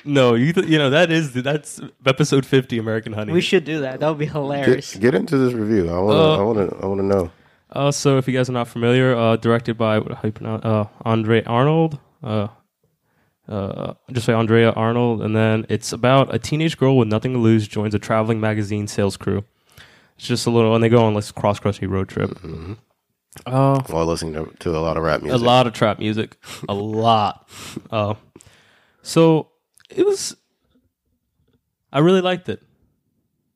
No, 0.08 0.34
you 0.34 0.54
th- 0.54 0.66
you 0.66 0.78
know 0.78 0.88
that 0.90 1.12
is 1.12 1.34
that's 1.34 1.80
episode 2.06 2.46
50 2.46 2.78
American 2.78 3.12
Honey. 3.12 3.32
we 3.32 3.42
should 3.42 3.64
do 3.64 3.80
that. 3.80 4.00
That 4.00 4.08
would 4.08 4.18
be 4.18 4.24
hilarious. 4.26 4.94
Get, 4.94 5.02
get 5.02 5.14
into 5.14 5.36
this 5.36 5.52
review. 5.52 5.90
I 5.90 5.98
want 6.00 6.14
to. 6.14 6.18
Uh, 6.18 6.36
I 6.36 6.42
want 6.42 6.70
to. 6.70 6.76
I 6.82 6.86
want 6.86 7.00
to 7.00 7.04
know. 7.04 7.30
Uh, 7.70 7.90
so 7.90 8.16
if 8.16 8.26
you 8.26 8.32
guys 8.32 8.48
are 8.48 8.52
not 8.52 8.68
familiar, 8.68 9.14
uh, 9.14 9.36
directed 9.36 9.76
by 9.76 9.98
what 9.98 10.12
how 10.14 10.22
you 10.24 10.32
pronounce 10.32 10.64
uh, 10.64 10.86
Andre 11.04 11.42
Arnold. 11.44 11.98
Uh, 12.22 12.48
uh, 13.48 13.94
just 14.12 14.24
say 14.24 14.32
Andrea 14.32 14.70
Arnold, 14.72 15.20
and 15.20 15.36
then 15.36 15.66
it's 15.68 15.92
about 15.92 16.34
a 16.34 16.38
teenage 16.38 16.78
girl 16.78 16.96
with 16.96 17.08
nothing 17.08 17.34
to 17.34 17.38
lose 17.38 17.68
joins 17.68 17.94
a 17.94 17.98
traveling 17.98 18.40
magazine 18.40 18.86
sales 18.86 19.18
crew. 19.18 19.44
It's 20.18 20.26
just 20.26 20.46
a 20.46 20.50
little, 20.50 20.74
and 20.74 20.82
they 20.82 20.88
go 20.88 21.04
on 21.04 21.14
this 21.14 21.30
cross 21.30 21.60
country 21.60 21.86
road 21.86 22.08
trip. 22.08 22.30
Mm-hmm. 22.30 22.72
Uh, 23.46 23.80
While 23.86 24.06
listening 24.06 24.34
to, 24.34 24.52
to 24.58 24.76
a 24.76 24.80
lot 24.80 24.96
of 24.96 25.04
rap 25.04 25.22
music, 25.22 25.40
a 25.40 25.44
lot 25.44 25.66
of 25.68 25.72
trap 25.72 26.00
music, 26.00 26.36
a 26.68 26.74
lot. 26.74 27.48
Uh, 27.90 28.14
so 29.02 29.50
it 29.90 30.04
was. 30.04 30.36
I 31.92 32.00
really 32.00 32.20
liked 32.20 32.48
it. 32.48 32.60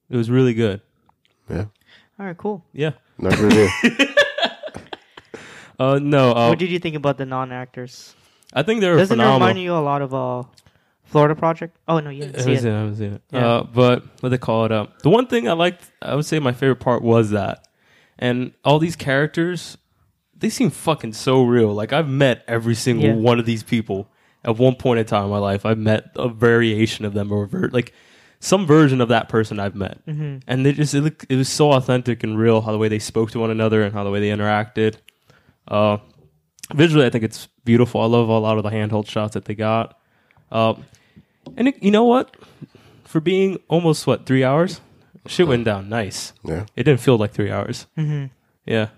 It 0.09 0.17
was 0.17 0.31
really 0.31 0.55
good. 0.55 0.81
Yeah. 1.51 1.65
All 2.19 2.27
right, 2.27 2.37
cool. 2.37 2.65
Yeah. 2.73 2.93
Not 3.19 3.39
review. 3.39 3.69
Uh, 5.79 5.99
no. 6.01 6.31
Uh, 6.31 6.49
what 6.51 6.61
did 6.61 6.71
you 6.71 6.79
think 6.79 6.95
about 6.95 7.19
the 7.19 7.27
non-actors? 7.27 8.15
I 8.53 8.63
think 8.63 8.83
they 8.83 8.89
were 8.89 8.99
Doesn't 8.99 9.19
it 9.19 9.23
phenomenal. 9.23 9.49
remind 9.49 9.59
you 9.59 9.73
a 9.75 9.83
lot 9.83 10.01
of 10.01 10.15
uh, 10.15 10.45
Florida 11.13 11.35
Project? 11.37 11.77
Oh 11.87 12.01
no, 12.01 12.11
you 12.11 12.23
didn't 12.23 12.37
haven't 12.37 12.55
see 12.57 12.61
seen 12.61 12.67
it. 12.69 12.71
it. 12.71 12.75
I 12.75 12.79
haven't 12.81 12.97
seen 12.97 13.13
it. 13.13 13.23
Yeah. 13.31 13.47
Uh, 13.47 13.63
but 13.65 14.05
what 14.21 14.31
they 14.31 14.39
call 14.39 14.65
it? 14.65 14.73
Uh, 14.73 14.87
the 15.03 15.11
one 15.11 15.27
thing 15.29 15.49
I 15.49 15.53
liked, 15.53 15.85
I 16.03 16.15
would 16.17 16.27
say 16.27 16.39
my 16.41 16.53
favorite 16.53 16.81
part 16.81 17.03
was 17.03 17.31
that, 17.31 17.69
and 18.19 18.53
all 18.65 18.79
these 18.81 18.97
characters, 18.97 19.79
they 20.37 20.49
seem 20.49 20.71
fucking 20.71 21.13
so 21.13 21.45
real. 21.45 21.73
Like 21.73 21.93
I've 21.93 22.09
met 22.09 22.43
every 22.49 22.75
single 22.75 23.07
Yeah. 23.11 23.15
one 23.15 23.39
of 23.39 23.47
these 23.47 23.63
people 23.63 24.09
at 24.45 24.57
one 24.59 24.75
point 24.75 24.99
in 24.99 25.07
time 25.07 25.25
in 25.25 25.31
my 25.31 25.39
life. 25.39 25.65
I've 25.65 25.79
met 25.79 26.11
a 26.17 26.29
variation 26.29 27.05
of 27.05 27.15
them 27.15 27.31
or 27.31 27.47
ver- 27.47 27.69
like 27.73 27.93
some 28.41 28.67
version 28.67 29.01
of 29.01 29.09
that 29.09 29.29
person 29.29 29.61
I've 29.61 29.77
met, 29.77 30.05
Mm-hmm. 30.07 30.39
and 30.49 30.67
they 30.67 30.73
just 30.73 30.95
it, 30.95 31.03
looked, 31.03 31.27
it 31.29 31.37
was 31.37 31.49
so 31.49 31.73
authentic 31.73 32.25
and 32.25 32.37
real 32.37 32.61
how 32.61 32.73
the 32.73 32.79
way 32.79 32.89
they 32.89 32.99
spoke 32.99 33.31
to 33.33 33.39
one 33.39 33.51
another 33.51 33.83
and 33.83 33.93
how 33.95 34.03
the 34.03 34.11
way 34.11 34.19
they 34.19 34.31
interacted. 34.31 34.97
Uh, 35.69 35.99
visually, 36.75 37.07
I 37.07 37.11
think 37.11 37.23
it's 37.23 37.47
beautiful. 37.65 38.01
I 38.01 38.07
love 38.07 38.29
a 38.29 38.39
lot 38.39 38.57
of 38.57 38.65
the 38.65 38.71
handheld 38.71 39.07
shots 39.09 39.35
that 39.35 39.45
they 39.45 39.55
got. 39.55 39.97
Uh, 40.51 40.75
and 41.57 41.69
it, 41.69 41.83
you 41.83 41.91
know 41.91 42.05
what? 42.05 42.37
For 43.05 43.21
being 43.21 43.59
almost 43.69 44.07
what 44.07 44.25
three 44.27 44.43
hours, 44.45 44.81
shit 45.27 45.47
went 45.47 45.65
down 45.65 45.89
nice. 45.89 46.33
Yeah. 46.45 46.65
It 46.77 46.85
didn't 46.85 47.01
feel 47.01 47.19
like 47.19 47.33
three 47.33 47.51
hours. 47.51 47.87
Mm-hmm. 47.99 48.27
Yeah. 48.67 48.89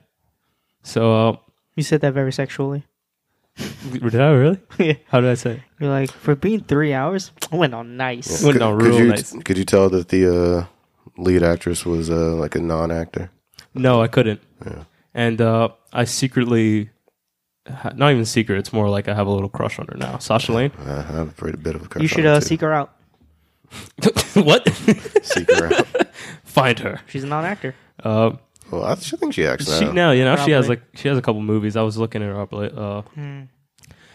So 0.83 1.29
uh, 1.29 1.37
You 1.77 1.83
said 1.83 2.01
that 2.03 2.15
very 2.15 2.33
sexually. 2.33 2.85
did 3.93 4.21
I 4.21 4.31
really? 4.31 4.59
Yeah. 4.79 4.95
How 5.09 5.21
did 5.21 5.31
I 5.31 5.35
say? 5.35 5.51
it? 5.53 5.61
You're 5.81 5.91
like 5.91 6.11
for 6.11 6.35
being 6.35 6.61
three 6.61 6.93
hours. 6.93 7.33
I 7.53 7.57
went 7.57 7.75
on 7.75 7.97
nice. 7.97 8.43
Went 8.43 8.55
Could- 8.55 8.59
down 8.61 8.79
could 8.79 8.87
real 8.87 8.99
you, 9.01 9.09
nice. 9.09 9.33
Could 9.45 9.59
you 9.59 9.65
tell 9.65 9.89
that 9.91 10.09
the 10.09 10.23
uh, 10.29 10.67
lead 11.17 11.43
actress 11.43 11.85
was 11.87 12.11
uh, 12.11 12.35
like 12.35 12.55
a 12.55 12.61
non-actor? 12.61 13.31
No, 13.75 14.03
I 14.03 14.09
couldn't. 14.09 14.41
Yeah. 14.65 14.85
And 15.15 15.41
uh, 15.41 15.69
I 15.93 16.05
secretly, 16.05 16.85
ha- 16.85 16.91
not 17.95 18.13
even 18.13 18.25
secret. 18.25 18.59
It's 18.59 18.73
more 18.73 18.89
like 18.89 19.09
I 19.09 19.15
have 19.15 19.27
a 19.27 19.31
little 19.31 19.49
crush 19.49 19.79
on 19.79 19.87
her 19.89 19.97
now. 19.97 20.19
Sasha 20.19 20.53
Lane. 20.53 20.73
I 20.79 21.03
have 21.03 21.29
a 21.29 21.33
pretty 21.33 21.59
bit 21.59 21.75
of 21.75 21.83
a 21.85 21.89
crush 21.89 22.03
You 22.03 22.09
should 22.09 22.27
on 22.27 22.35
uh, 22.37 22.41
too. 22.41 22.47
seek 22.47 22.61
her 22.61 22.73
out. 22.73 22.95
what? 24.35 24.69
Seek 25.23 25.51
her 25.51 25.75
out. 25.75 25.87
Find 26.45 26.79
her. 26.79 27.01
She's 27.09 27.25
a 27.25 27.27
non-actor. 27.27 27.75
Uh, 28.03 28.33
Well, 28.71 28.85
I 28.85 28.95
think 28.95 29.35
she 29.35 29.47
acts 29.47 29.69
now. 29.69 29.79
she 29.79 29.93
now, 29.93 30.11
you 30.13 30.25
know, 30.25 30.37
she 30.37 30.53
has 30.53 30.69
like 30.69 30.83
she 30.95 31.09
has 31.09 31.19
a 31.19 31.23
couple 31.23 31.43
movies. 31.43 31.75
I 31.77 31.83
was 31.83 31.97
looking 31.99 32.23
at 32.23 32.29
her 32.29 32.41
up. 32.41 32.53
like, 32.53 32.73
Uh, 32.77 33.03
Hmm. 33.03 33.43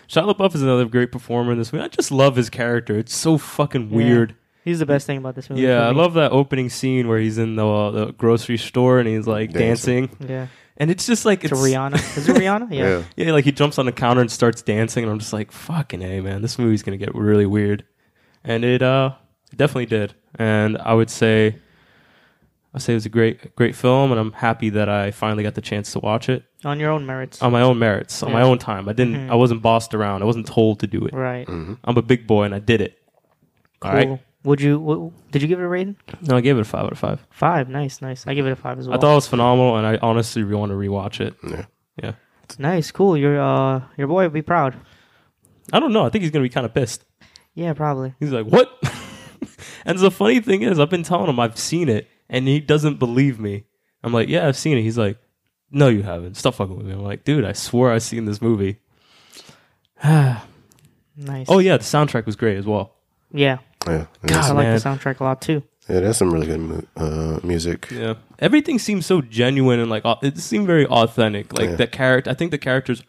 Shia 0.07 0.33
LaBeouf 0.33 0.55
is 0.55 0.63
another 0.63 0.85
great 0.85 1.11
performer 1.11 1.51
in 1.51 1.57
this 1.59 1.71
movie. 1.71 1.85
I 1.85 1.87
just 1.87 2.11
love 2.11 2.35
his 2.35 2.49
character. 2.49 2.97
It's 2.97 3.13
so 3.15 3.37
fucking 3.37 3.89
weird. 3.91 4.33
He's 4.65 4.79
the 4.79 4.85
best 4.85 5.05
thing 5.05 5.17
about 5.17 5.35
this 5.35 5.49
movie. 5.49 5.61
Yeah, 5.61 5.79
for 5.81 5.85
I 5.87 5.91
love 5.91 6.13
that 6.15 6.31
opening 6.31 6.69
scene 6.69 7.07
where 7.07 7.19
he's 7.19 7.37
in 7.37 7.55
the, 7.55 7.67
uh, 7.67 7.91
the 7.91 8.05
grocery 8.13 8.57
store 8.57 8.99
and 8.99 9.07
he's 9.07 9.27
like 9.27 9.51
dancing. 9.51 10.07
Dancing. 10.07 10.27
Yeah, 10.29 10.47
and 10.79 10.89
it's 10.89 11.05
just 11.05 11.25
like 11.25 11.41
to 11.41 11.47
it's 11.47 11.53
Rihanna. 11.53 11.95
Is 12.17 12.27
it 12.29 12.35
Rihanna? 12.41 12.71
Yeah. 12.71 12.89
Yeah. 13.17 13.25
yeah, 13.25 13.31
like 13.33 13.45
he 13.45 13.51
jumps 13.51 13.77
on 13.77 13.85
the 13.85 13.91
counter 13.91 14.21
and 14.21 14.31
starts 14.31 14.61
dancing, 14.61 15.03
and 15.03 15.11
I'm 15.11 15.19
just 15.19 15.33
like, 15.33 15.51
fucking 15.51 16.01
a 16.01 16.21
man, 16.21 16.41
this 16.41 16.57
movie's 16.57 16.83
gonna 16.83 16.97
get 16.97 17.13
really 17.15 17.45
weird, 17.45 17.85
and 18.43 18.63
it 18.65 18.81
uh 18.81 19.11
it 19.51 19.57
definitely 19.57 19.87
did, 19.87 20.13
and 20.35 20.77
I 20.77 20.93
would 20.93 21.09
say, 21.09 21.57
I 22.73 22.77
say 22.79 22.93
it 22.93 22.97
was 22.97 23.05
a 23.05 23.09
great 23.09 23.55
great 23.55 23.75
film, 23.75 24.11
and 24.11 24.19
I'm 24.19 24.31
happy 24.31 24.69
that 24.71 24.87
I 24.89 25.11
finally 25.11 25.43
got 25.43 25.55
the 25.55 25.61
chance 25.61 25.91
to 25.93 25.99
watch 25.99 26.29
it 26.29 26.43
On 26.63 26.79
your 26.79 26.91
own 26.91 27.05
merits. 27.05 27.41
on 27.41 27.51
my 27.51 27.61
own 27.61 27.79
merits, 27.79 28.21
on 28.21 28.31
my 28.31 28.41
own 28.43 28.59
time. 28.59 28.87
I 28.87 28.93
didn't, 28.93 29.15
Mhm. 29.27 29.31
I 29.31 29.35
wasn't 29.35 29.61
bossed 29.63 29.93
around, 29.95 30.21
I 30.21 30.25
wasn't 30.25 30.45
told 30.47 30.79
to 30.81 30.87
do 30.87 31.03
it. 31.05 31.13
right. 31.13 31.47
hmm 31.47 31.73
I'm 31.83 31.97
a 31.97 32.01
big 32.03 32.27
boy, 32.27 32.43
and 32.43 32.53
I 32.53 32.59
did 32.59 32.79
it. 32.81 32.97
Cool. 33.79 33.91
All 33.91 33.97
right, 33.97 34.19
Would 34.43 34.61
you? 34.61 34.79
What, 34.79 35.31
did 35.31 35.41
you 35.41 35.47
give 35.47 35.59
it 35.59 35.63
a 35.63 35.67
rating? 35.67 35.97
no, 36.21 36.37
I 36.37 36.41
gave 36.41 36.57
it 36.57 36.61
a 36.61 36.65
five 36.65 36.85
out 36.85 36.91
of 36.93 36.97
five. 36.99 37.25
Five. 37.29 37.67
Nice, 37.69 38.01
nice. 38.01 38.25
I 38.25 38.33
give 38.33 38.45
it 38.45 38.51
a 38.51 38.55
five 38.55 38.79
as 38.79 38.87
well. 38.87 38.97
I 38.97 39.01
thought 39.01 39.11
it 39.11 39.15
was 39.15 39.27
phenomenal, 39.27 39.75
and 39.77 39.85
I 39.85 39.97
honestly 40.01 40.43
want 40.43 40.71
to 40.71 40.75
rewatch 40.75 41.19
it. 41.19 41.35
Yeah. 41.45 41.65
Yeah. 42.01 42.11
It's 42.43 42.57
nice, 42.57 42.91
cool. 42.91 43.17
Your 43.17 43.39
uh, 43.39 43.81
your 43.97 44.07
boy 44.07 44.23
would 44.23 44.33
be 44.33 44.41
proud. 44.41 44.75
I 45.73 45.79
don't 45.79 45.91
know. 45.93 46.05
I 46.05 46.09
think 46.09 46.23
he's 46.23 46.31
gonna 46.31 46.43
be 46.43 46.49
kind 46.49 46.65
of 46.65 46.73
pissed. 46.73 47.03
Yeah, 47.53 47.73
probably. 47.73 48.13
He's 48.19 48.31
like, 48.31 48.45
"What?" 48.45 48.71
and 49.85 49.99
the 49.99 50.09
funny 50.09 50.39
thing 50.39 50.61
is, 50.61 50.79
I've 50.79 50.89
been 50.89 51.03
telling 51.03 51.29
him 51.29 51.39
I've 51.39 51.59
seen 51.59 51.89
it, 51.89 52.07
and 52.29 52.47
he 52.47 52.59
doesn't 52.61 52.97
believe 52.97 53.39
me. 53.39 53.65
I'm 54.03 54.13
like, 54.13 54.29
"Yeah, 54.29 54.47
I've 54.47 54.57
seen 54.57 54.77
it." 54.77 54.83
He's 54.83 54.97
like, 54.97 55.17
"No, 55.69 55.89
you 55.89 56.01
haven't. 56.01 56.37
Stop 56.37 56.55
fucking 56.55 56.77
with 56.77 56.85
me." 56.85 56.93
I'm 56.93 57.03
like, 57.03 57.25
"Dude, 57.25 57.43
I 57.43 57.51
swore 57.51 57.91
I've 57.91 58.03
seen 58.03 58.25
this 58.25 58.41
movie." 58.41 58.79
Nice. 61.21 61.47
oh 61.49 61.59
yeah, 61.59 61.75
the 61.75 61.83
soundtrack 61.83 62.25
was 62.25 62.37
great 62.37 62.55
as 62.57 62.65
well. 62.65 62.95
yeah. 63.33 63.57
Yeah. 63.89 64.05
I 64.41 64.51
like 64.51 64.55
man. 64.67 64.75
the 64.75 64.81
soundtrack 64.81 65.19
a 65.19 65.23
lot 65.23 65.41
too. 65.41 65.63
Yeah, 65.89 66.01
that's 66.01 66.19
some 66.19 66.31
really 66.31 66.45
good 66.47 66.59
mu- 66.59 66.81
uh, 66.97 67.39
music. 67.43 67.87
Yeah, 67.91 68.13
everything 68.39 68.77
seems 68.77 69.05
so 69.07 69.21
genuine 69.21 69.79
and 69.79 69.89
like 69.89 70.05
au- 70.05 70.19
it 70.21 70.37
seemed 70.37 70.67
very 70.67 70.85
authentic. 70.85 71.51
Like 71.57 71.69
Yeah. 71.71 71.75
the 71.77 71.87
character, 71.87 72.29
I 72.29 72.33
think 72.35 72.51
the 72.51 72.57
characters 72.59 73.01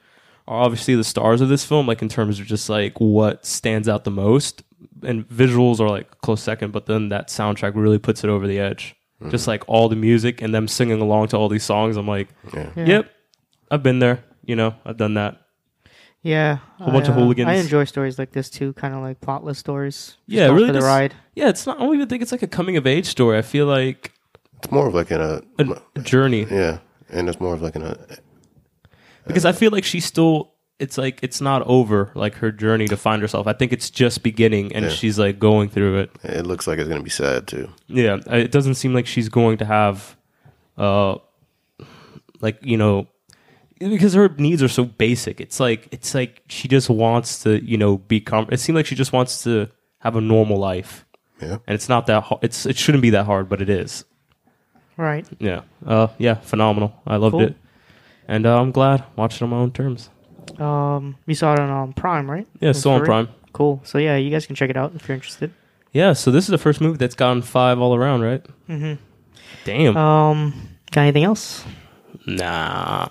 are 0.49 0.63
obviously 0.63 0.95
the 0.95 1.05
stars 1.05 1.41
of 1.43 1.49
this 1.51 1.65
film. 1.65 1.87
Like 1.87 2.01
in 2.03 2.09
terms 2.09 2.41
of 2.41 2.47
just 2.47 2.69
like 2.71 2.99
what 2.99 3.45
stands 3.45 3.89
out 3.89 4.05
the 4.05 4.11
most, 4.11 4.63
and 5.03 5.29
visuals 5.29 5.79
are 5.81 5.91
like 5.91 6.21
close 6.23 6.43
second. 6.43 6.73
But 6.73 6.87
then 6.87 7.11
that 7.11 7.29
soundtrack 7.29 7.73
really 7.75 7.99
puts 7.99 8.25
it 8.25 8.31
over 8.31 8.47
the 8.47 8.59
edge. 8.59 8.97
Just 9.29 9.47
like 9.47 9.63
all 9.67 9.91
the 9.91 9.97
music 9.97 10.41
and 10.41 10.55
them 10.55 10.67
singing 10.67 11.03
along 11.03 11.29
to 11.29 11.37
all 11.37 11.51
these 11.51 11.63
songs. 11.65 11.99
I'm 11.99 12.09
like, 12.09 12.29
Yeah. 12.55 12.71
Yeah. 12.75 12.85
yep, 12.87 13.11
I've 13.71 13.83
been 13.83 13.99
there. 13.99 14.25
You 14.47 14.57
know, 14.57 14.75
I've 14.87 14.97
done 14.97 15.13
that. 15.15 15.43
Yeah. 16.23 16.59
Whole 16.79 16.93
bunch 16.93 17.07
I, 17.07 17.13
of 17.13 17.17
uh, 17.17 17.21
hooligans. 17.21 17.49
I 17.49 17.55
enjoy 17.55 17.85
stories 17.85 18.19
like 18.19 18.33
this 18.33 18.51
too, 18.51 18.73
kind 18.75 18.95
of 18.95 19.01
like 19.01 19.21
plotless 19.21 19.57
stories. 19.57 19.95
Just 20.07 20.19
Yeah, 20.27 20.47
really 20.49 20.67
for 20.69 20.73
the 20.75 20.79
just- 20.81 20.87
ride. 20.87 21.15
Yeah, 21.35 21.49
it's 21.49 21.67
not. 21.67 21.79
I 21.79 21.85
don't 21.85 21.95
even 21.95 22.09
think 22.09 22.23
it's 22.23 22.33
like 22.33 22.43
a 22.43 22.47
coming 22.49 22.77
of 22.77 22.87
age 22.87 23.07
story. 23.07 23.39
I 23.39 23.43
feel 23.43 23.67
like 23.67 24.13
It's 24.63 24.71
more 24.71 24.87
of 24.87 24.95
like 24.95 25.11
in 25.11 25.21
a, 25.21 25.41
a 25.59 26.01
journey 26.03 26.47
yeah, 26.51 26.79
and 27.09 27.29
it's 27.29 27.41
more 27.41 27.55
of 27.55 27.63
like 27.63 27.77
in 27.77 27.83
a, 27.83 27.97
because 29.27 29.45
I 29.45 29.53
feel 29.53 29.71
like 29.71 29.85
she's 29.85 30.05
still. 30.05 30.53
It's 30.79 30.97
like 30.97 31.19
it's 31.23 31.43
not 31.43 31.61
over. 31.67 32.11
Like 32.15 32.35
her 32.37 32.51
journey 32.51 32.89
to 32.89 32.97
find 32.97 33.21
herself. 33.21 33.47
I 33.47 33.53
think 33.53 33.71
it's 33.73 33.91
just 33.91 34.23
beginning, 34.23 34.75
and 34.75 34.87
Yeah. 34.87 34.91
she's 34.91 35.19
like 35.19 35.39
going 35.39 35.69
through 35.69 35.99
it. 36.01 36.11
it 36.23 36.47
looks 36.47 36.67
like 36.67 36.79
it's 36.79 36.89
gonna 36.89 37.03
be 37.03 37.11
sad 37.11 37.47
too. 37.47 37.69
Yeah, 37.87 38.17
it 38.29 38.51
doesn't 38.51 38.75
seem 38.77 38.95
like 38.95 39.07
she's 39.07 39.29
going 39.29 39.59
to 39.59 39.67
have, 39.67 40.17
uh, 40.79 41.17
like 42.41 42.59
you 42.63 42.77
know, 42.79 43.09
because 43.81 44.15
her 44.15 44.29
needs 44.39 44.63
are 44.63 44.69
so 44.69 44.85
basic. 44.85 45.41
It's 45.41 45.59
like 45.59 45.89
it's 45.91 46.15
like 46.15 46.43
she 46.49 46.69
just 46.69 46.89
wants 46.91 47.43
to 47.43 47.65
you 47.65 47.77
know 47.77 47.99
be 47.99 48.21
com- 48.21 48.49
It 48.53 48.61
seems 48.61 48.77
like 48.77 48.87
she 48.87 48.95
just 48.95 49.13
wants 49.13 49.43
to 49.45 49.69
have 49.99 50.15
a 50.17 50.21
normal 50.21 50.59
life, 50.59 51.05
Yeah. 51.41 51.59
and 51.67 51.75
it's 51.75 51.89
not 51.89 52.07
that. 52.07 52.23
Hard. 52.25 52.45
It's 52.45 52.67
it 52.67 52.77
shouldn't 52.77 53.03
be 53.03 53.11
that 53.11 53.27
hard, 53.27 53.49
but 53.49 53.61
it 53.61 53.69
is. 53.69 54.05
Right. 54.97 55.27
Yeah, 55.39 55.63
uh, 55.87 56.09
yeah, 56.19 56.35
phenomenal. 56.35 56.93
I 57.07 57.17
loved 57.17 57.33
Cool. 57.33 57.43
it, 57.43 57.57
and 58.29 58.45
uh, 58.47 58.61
I'm 58.61 58.71
glad 58.71 59.03
watching 59.17 59.45
on 59.45 59.51
my 59.51 59.57
own 59.57 59.73
terms. 59.73 60.11
Um, 60.59 61.17
you 61.27 61.35
saw 61.35 61.55
it 61.55 61.59
on 61.61 61.71
um, 61.71 61.93
Prime, 61.95 62.31
right? 62.31 62.47
Yeah, 62.61 62.69
In 62.69 62.75
still 62.75 62.93
on 62.93 63.01
Korea? 63.01 63.07
Prime. 63.07 63.29
Cool. 63.53 63.81
So 63.85 63.97
yeah, 63.99 64.17
you 64.17 64.31
guys 64.31 64.47
can 64.47 64.57
check 64.57 64.69
it 64.69 64.77
out 64.77 64.93
if 64.95 65.09
you're 65.09 65.15
interested. 65.15 65.53
Yeah, 65.93 66.13
so 66.13 66.31
this 66.31 66.45
is 66.45 66.51
the 66.51 66.59
first 66.59 66.81
movie 66.81 66.99
that's 66.99 67.15
gotten 67.15 67.41
five 67.43 67.81
all 67.81 67.95
around, 67.97 68.21
right? 68.21 68.45
Mm-hmm. 68.69 68.95
Damn. 69.65 69.97
Um, 69.97 70.69
got 70.93 71.01
anything 71.03 71.25
else? 71.25 71.65
nah. 72.27 73.09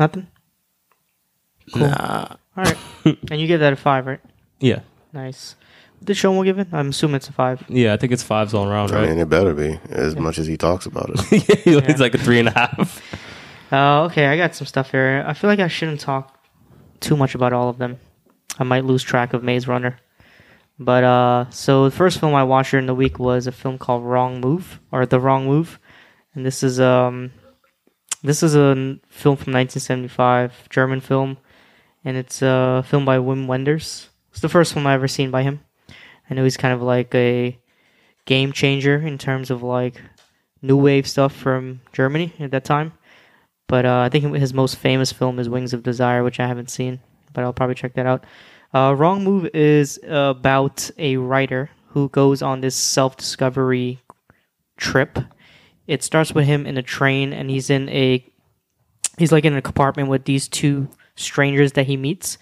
Nothing. 0.00 0.26
Cool. 1.74 1.82
Nah. 1.82 2.36
All 2.56 2.64
right. 2.64 2.78
and 3.04 3.38
you 3.40 3.46
give 3.46 3.60
that 3.60 3.74
a 3.74 3.76
five, 3.76 4.06
right? 4.06 4.20
Yeah. 4.58 4.80
Nice. 5.12 5.56
What 5.98 6.06
did 6.06 6.16
Show 6.16 6.42
give 6.42 6.58
it? 6.58 6.68
I'm 6.72 6.88
assuming 6.88 7.16
it's 7.16 7.28
a 7.28 7.32
five. 7.32 7.62
Yeah, 7.68 7.92
I 7.92 7.98
think 7.98 8.10
it's 8.10 8.22
fives 8.22 8.54
all 8.54 8.66
around, 8.66 8.92
I 8.92 9.06
mean, 9.06 9.18
it 9.18 9.28
better 9.28 9.52
be 9.52 9.78
as 9.90 10.16
much 10.16 10.38
as 10.38 10.46
he 10.46 10.56
talks 10.56 10.86
about 10.86 11.10
it. 11.10 11.30
yeah, 11.66 11.74
Yeah. 11.74 11.80
it's 11.90 12.00
like 12.00 12.14
a 12.14 12.18
three 12.18 12.38
and 12.38 12.48
a 12.48 12.52
half. 12.52 13.02
Uh, 13.70 14.04
okay, 14.04 14.26
I 14.28 14.38
got 14.38 14.54
some 14.54 14.66
stuff 14.66 14.90
here. 14.90 15.22
I 15.26 15.34
feel 15.34 15.50
like 15.50 15.60
I 15.60 15.68
shouldn't 15.68 16.00
talk 16.00 16.38
too 17.00 17.16
much 17.16 17.34
about 17.34 17.52
all 17.52 17.68
of 17.68 17.76
them. 17.76 18.00
I 18.58 18.64
might 18.64 18.86
lose 18.86 19.02
track 19.02 19.34
of 19.34 19.44
Maze 19.44 19.68
Runner. 19.68 19.98
But 20.78 21.04
uh, 21.04 21.50
so 21.50 21.84
the 21.84 21.90
first 21.94 22.18
film 22.18 22.34
I 22.34 22.44
watched 22.44 22.70
during 22.70 22.86
the 22.86 22.94
week 22.94 23.18
was 23.18 23.46
a 23.46 23.52
film 23.52 23.76
called 23.76 24.02
Wrong 24.02 24.40
Move 24.40 24.80
or 24.90 25.04
The 25.04 25.20
Wrong 25.20 25.44
Move, 25.44 25.78
and 26.34 26.46
this 26.46 26.62
is 26.62 26.80
um, 26.80 27.32
this 28.22 28.42
is 28.42 28.54
a 28.54 28.98
film 29.08 29.36
from 29.36 29.52
1975, 29.52 30.68
German 30.68 31.00
film, 31.00 31.38
and 32.04 32.16
it's 32.16 32.42
a 32.42 32.84
film 32.86 33.04
by 33.04 33.18
Wim 33.18 33.46
Wenders. 33.46 34.08
It's 34.30 34.40
the 34.40 34.48
first 34.48 34.72
film 34.72 34.86
I 34.86 34.94
ever 34.94 35.08
seen 35.08 35.30
by 35.30 35.42
him. 35.42 35.60
I 36.28 36.34
know 36.34 36.44
he's 36.44 36.56
kind 36.56 36.74
of 36.74 36.82
like 36.82 37.14
a 37.14 37.58
game 38.26 38.52
changer 38.52 38.96
in 38.96 39.18
terms 39.18 39.50
of 39.50 39.62
like 39.62 40.00
new 40.62 40.76
wave 40.76 41.06
stuff 41.06 41.34
from 41.34 41.80
Germany 41.92 42.32
at 42.38 42.50
that 42.52 42.64
time. 42.64 42.92
But 43.66 43.86
uh, 43.86 44.00
I 44.00 44.08
think 44.08 44.34
his 44.34 44.52
most 44.52 44.76
famous 44.76 45.12
film 45.12 45.38
is 45.38 45.48
Wings 45.48 45.72
of 45.72 45.82
Desire, 45.82 46.24
which 46.24 46.40
I 46.40 46.46
haven't 46.46 46.70
seen, 46.70 47.00
but 47.32 47.44
I'll 47.44 47.52
probably 47.52 47.76
check 47.76 47.94
that 47.94 48.06
out. 48.06 48.24
Uh, 48.74 48.94
Wrong 48.96 49.24
Move 49.24 49.48
is 49.54 49.98
about 50.06 50.90
a 50.98 51.16
writer 51.16 51.70
who 51.88 52.08
goes 52.08 52.42
on 52.42 52.60
this 52.60 52.76
self 52.76 53.16
discovery 53.16 54.00
trip. 54.76 55.18
It 55.90 56.04
starts 56.04 56.32
with 56.32 56.46
him 56.46 56.66
in 56.66 56.78
a 56.78 56.82
train, 56.82 57.32
and 57.32 57.50
he's 57.50 57.68
in 57.68 57.88
a 57.88 58.24
he's 59.18 59.32
like 59.32 59.44
in 59.44 59.56
a 59.56 59.62
compartment 59.62 60.08
with 60.08 60.24
these 60.24 60.46
two 60.46 60.88
strangers 61.16 61.72
that 61.72 61.86
he 61.86 61.96
meets, 61.96 62.38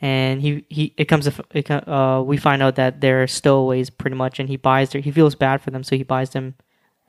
and 0.00 0.40
he 0.40 0.64
he 0.68 0.94
it 0.96 1.06
comes 1.06 1.26
it, 1.26 1.70
uh 1.70 2.22
we 2.24 2.36
find 2.36 2.62
out 2.62 2.76
that 2.76 3.00
they're 3.00 3.26
stowaways 3.26 3.90
pretty 3.90 4.14
much, 4.16 4.38
and 4.38 4.48
he 4.48 4.56
buys 4.56 4.90
their 4.90 5.02
he 5.02 5.10
feels 5.10 5.34
bad 5.34 5.60
for 5.60 5.72
them, 5.72 5.82
so 5.82 5.96
he 5.96 6.04
buys 6.04 6.30
them 6.30 6.54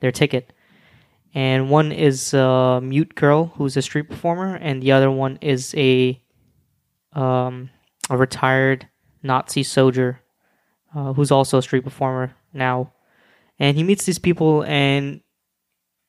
their 0.00 0.10
ticket. 0.10 0.52
And 1.32 1.70
one 1.70 1.92
is 1.92 2.34
a 2.34 2.80
mute 2.82 3.14
girl 3.14 3.52
who's 3.54 3.76
a 3.76 3.82
street 3.82 4.08
performer, 4.08 4.56
and 4.56 4.82
the 4.82 4.92
other 4.92 5.10
one 5.10 5.38
is 5.40 5.74
a 5.76 6.20
um, 7.12 7.70
a 8.10 8.16
retired 8.16 8.88
Nazi 9.22 9.62
soldier 9.62 10.20
uh, 10.94 11.12
who's 11.12 11.30
also 11.30 11.58
a 11.58 11.62
street 11.62 11.84
performer 11.84 12.34
now. 12.52 12.92
And 13.58 13.76
he 13.76 13.84
meets 13.84 14.04
these 14.06 14.18
people, 14.18 14.64
and 14.64 15.20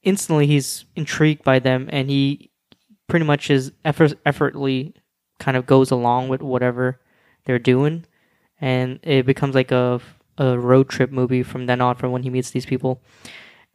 instantly 0.06 0.48
he's 0.48 0.86
intrigued 0.96 1.44
by 1.44 1.60
them, 1.60 1.90
and 1.92 2.10
he 2.10 2.52
pretty 3.08 3.26
much 3.26 3.50
is 3.50 3.72
effort 3.84 4.14
effortly 4.26 4.94
kind 5.40 5.58
of 5.58 5.66
goes 5.66 5.92
along 5.92 6.30
with 6.30 6.42
whatever 6.42 7.00
they're 7.44 7.60
doing, 7.60 8.06
and 8.62 9.00
it 9.04 9.26
becomes 9.26 9.56
like 9.56 9.72
a 9.72 10.00
a 10.38 10.58
road 10.58 10.90
trip 10.90 11.12
movie 11.12 11.44
from 11.44 11.66
then 11.66 11.82
on. 11.82 11.96
From 11.96 12.12
when 12.12 12.24
he 12.24 12.30
meets 12.30 12.52
these 12.52 12.66
people, 12.66 13.02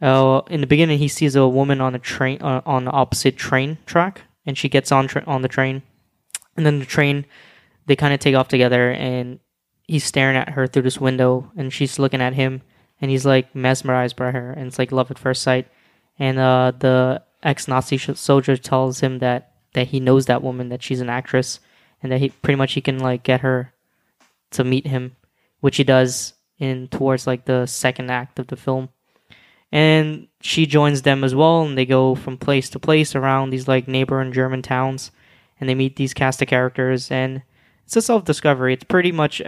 uh, 0.00 0.40
in 0.48 0.60
the 0.60 0.66
beginning 0.66 0.98
he 0.98 1.08
sees 1.08 1.36
a 1.36 1.46
woman 1.46 1.80
on 1.80 1.94
a 1.94 1.98
train 1.98 2.40
uh, 2.40 2.62
on 2.64 2.84
the 2.84 2.90
opposite 2.92 3.36
train 3.36 3.76
track, 3.84 4.22
and 4.46 4.56
she 4.56 4.68
gets 4.68 4.90
on 4.90 5.08
tra- 5.08 5.24
on 5.26 5.42
the 5.42 5.48
train, 5.48 5.82
and 6.56 6.64
then 6.64 6.78
the 6.78 6.86
train 6.86 7.26
they 7.86 7.96
kind 7.96 8.14
of 8.14 8.20
take 8.20 8.34
off 8.34 8.48
together, 8.48 8.92
and 8.92 9.40
he's 9.86 10.04
staring 10.04 10.36
at 10.36 10.50
her 10.50 10.66
through 10.66 10.82
this 10.82 11.00
window, 11.00 11.50
and 11.56 11.72
she's 11.72 11.98
looking 11.98 12.22
at 12.22 12.34
him, 12.34 12.62
and 13.00 13.10
he's 13.10 13.26
like 13.26 13.54
mesmerized 13.54 14.16
by 14.16 14.30
her, 14.30 14.52
and 14.52 14.68
it's 14.68 14.78
like 14.78 14.92
love 14.92 15.10
at 15.10 15.18
first 15.18 15.42
sight. 15.42 15.66
And 16.20 16.38
uh, 16.38 16.72
the 16.78 17.22
ex-Nazi 17.42 17.96
soldier 18.14 18.56
tells 18.56 19.00
him 19.00 19.18
that 19.18 19.54
that 19.72 19.88
he 19.88 20.00
knows 20.00 20.26
that 20.26 20.42
woman, 20.42 20.68
that 20.68 20.82
she's 20.82 21.00
an 21.00 21.08
actress, 21.08 21.60
and 22.02 22.12
that 22.12 22.20
he 22.20 22.28
pretty 22.28 22.56
much 22.56 22.74
he 22.74 22.80
can 22.80 22.98
like 22.98 23.22
get 23.22 23.40
her 23.40 23.72
to 24.50 24.64
meet 24.64 24.86
him, 24.86 25.16
which 25.60 25.76
he 25.76 25.84
does 25.84 26.34
in 26.58 26.88
towards 26.88 27.26
like 27.26 27.46
the 27.46 27.66
second 27.66 28.10
act 28.10 28.38
of 28.38 28.48
the 28.48 28.56
film. 28.56 28.90
And 29.72 30.26
she 30.40 30.66
joins 30.66 31.02
them 31.02 31.24
as 31.24 31.34
well, 31.34 31.62
and 31.62 31.78
they 31.78 31.86
go 31.86 32.14
from 32.14 32.36
place 32.36 32.68
to 32.70 32.78
place 32.78 33.14
around 33.14 33.50
these 33.50 33.68
like 33.68 33.88
neighboring 33.88 34.32
German 34.32 34.60
towns, 34.60 35.12
and 35.58 35.68
they 35.68 35.74
meet 35.74 35.96
these 35.96 36.12
cast 36.12 36.42
of 36.42 36.48
characters, 36.48 37.10
and 37.10 37.42
it's 37.86 37.96
a 37.96 38.02
self 38.02 38.24
discovery. 38.24 38.74
It's 38.74 38.84
pretty 38.84 39.12
much 39.12 39.40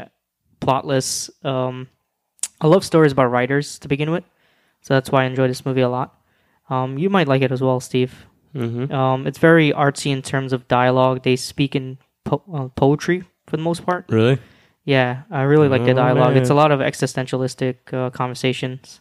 plotless. 0.61 1.29
Um, 1.45 1.89
I 2.61 2.69
love 2.69 2.85
stories 2.85 3.13
about 3.13 3.33
writers 3.33 3.79
to 3.81 3.89
begin 3.89 4.13
with, 4.13 4.25
so 4.81 4.95
that's 4.95 5.11
why 5.11 5.25
I 5.25 5.27
enjoy 5.27 5.49
this 5.49 5.67
movie 5.67 5.81
a 5.81 5.89
lot. 5.89 6.22
Um, 6.71 6.99
you 6.99 7.11
might 7.11 7.29
like 7.29 7.43
it 7.43 7.53
as 7.53 7.61
well, 7.61 7.81
Steve. 7.81 8.27
Mm-hmm. 8.55 8.93
Um, 8.93 9.27
it's 9.27 9.39
very 9.39 9.73
artsy 9.73 10.11
in 10.13 10.23
terms 10.23 10.53
of 10.53 10.69
dialogue. 10.69 11.23
They 11.23 11.37
speak 11.37 11.75
in 11.75 11.99
po- 12.25 12.43
uh, 12.53 12.69
poetry 12.69 13.25
for 13.47 13.57
the 13.57 13.63
most 13.63 13.85
part. 13.85 14.07
Really? 14.09 14.39
Yeah, 14.85 15.23
I 15.31 15.43
really 15.43 15.69
like 15.69 15.85
the 15.85 15.93
Oh, 15.93 15.95
dialogue. 15.95 16.37
It's 16.37 16.51
a 16.51 16.55
lot 16.55 16.73
of 16.73 16.81
existentialistic 16.81 17.93
uh, 17.93 18.11
conversations, 18.11 19.01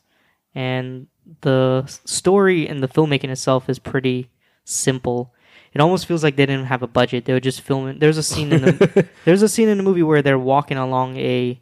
and 0.54 1.08
the 1.42 1.84
story 2.06 2.68
and 2.68 2.84
the 2.84 2.88
filmmaking 2.88 3.30
itself 3.30 3.70
is 3.70 3.80
pretty 3.80 4.30
simple. 4.64 5.34
It 5.74 5.82
almost 5.82 6.06
feels 6.06 6.24
like 6.24 6.36
they 6.36 6.46
didn't 6.46 6.66
have 6.66 6.84
a 6.84 6.88
budget. 6.88 7.26
They 7.26 7.34
were 7.34 7.40
just 7.40 7.62
filming. 7.62 8.00
There's 8.00 8.18
a 8.18 8.24
scene 8.24 8.52
in 8.54 8.62
the 8.62 9.08
there's 9.26 9.42
a 9.42 9.50
scene 9.50 9.70
in 9.70 9.78
the 9.78 9.84
movie 9.84 10.04
where 10.04 10.22
they're 10.22 10.38
walking 10.38 10.78
along 10.78 11.18
a 11.18 11.60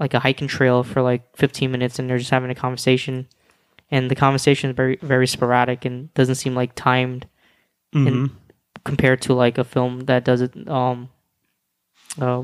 like 0.00 0.12
a 0.14 0.18
hiking 0.18 0.48
trail 0.48 0.82
for 0.82 1.00
like 1.02 1.22
15 1.36 1.70
minutes, 1.70 1.98
and 1.98 2.10
they're 2.10 2.18
just 2.18 2.30
having 2.30 2.50
a 2.50 2.54
conversation, 2.54 3.28
and 3.90 4.10
the 4.10 4.14
conversation 4.14 4.70
is 4.70 4.76
very 4.76 4.96
very 5.02 5.26
sporadic 5.26 5.84
and 5.84 6.12
doesn't 6.14 6.34
seem 6.36 6.54
like 6.54 6.74
timed 6.74 7.26
Mhm. 7.94 8.30
compared 8.84 9.20
to 9.22 9.34
like 9.34 9.58
a 9.58 9.64
film 9.64 10.00
that 10.06 10.24
does 10.24 10.40
it 10.40 10.52
um 10.68 11.08
uh 12.20 12.42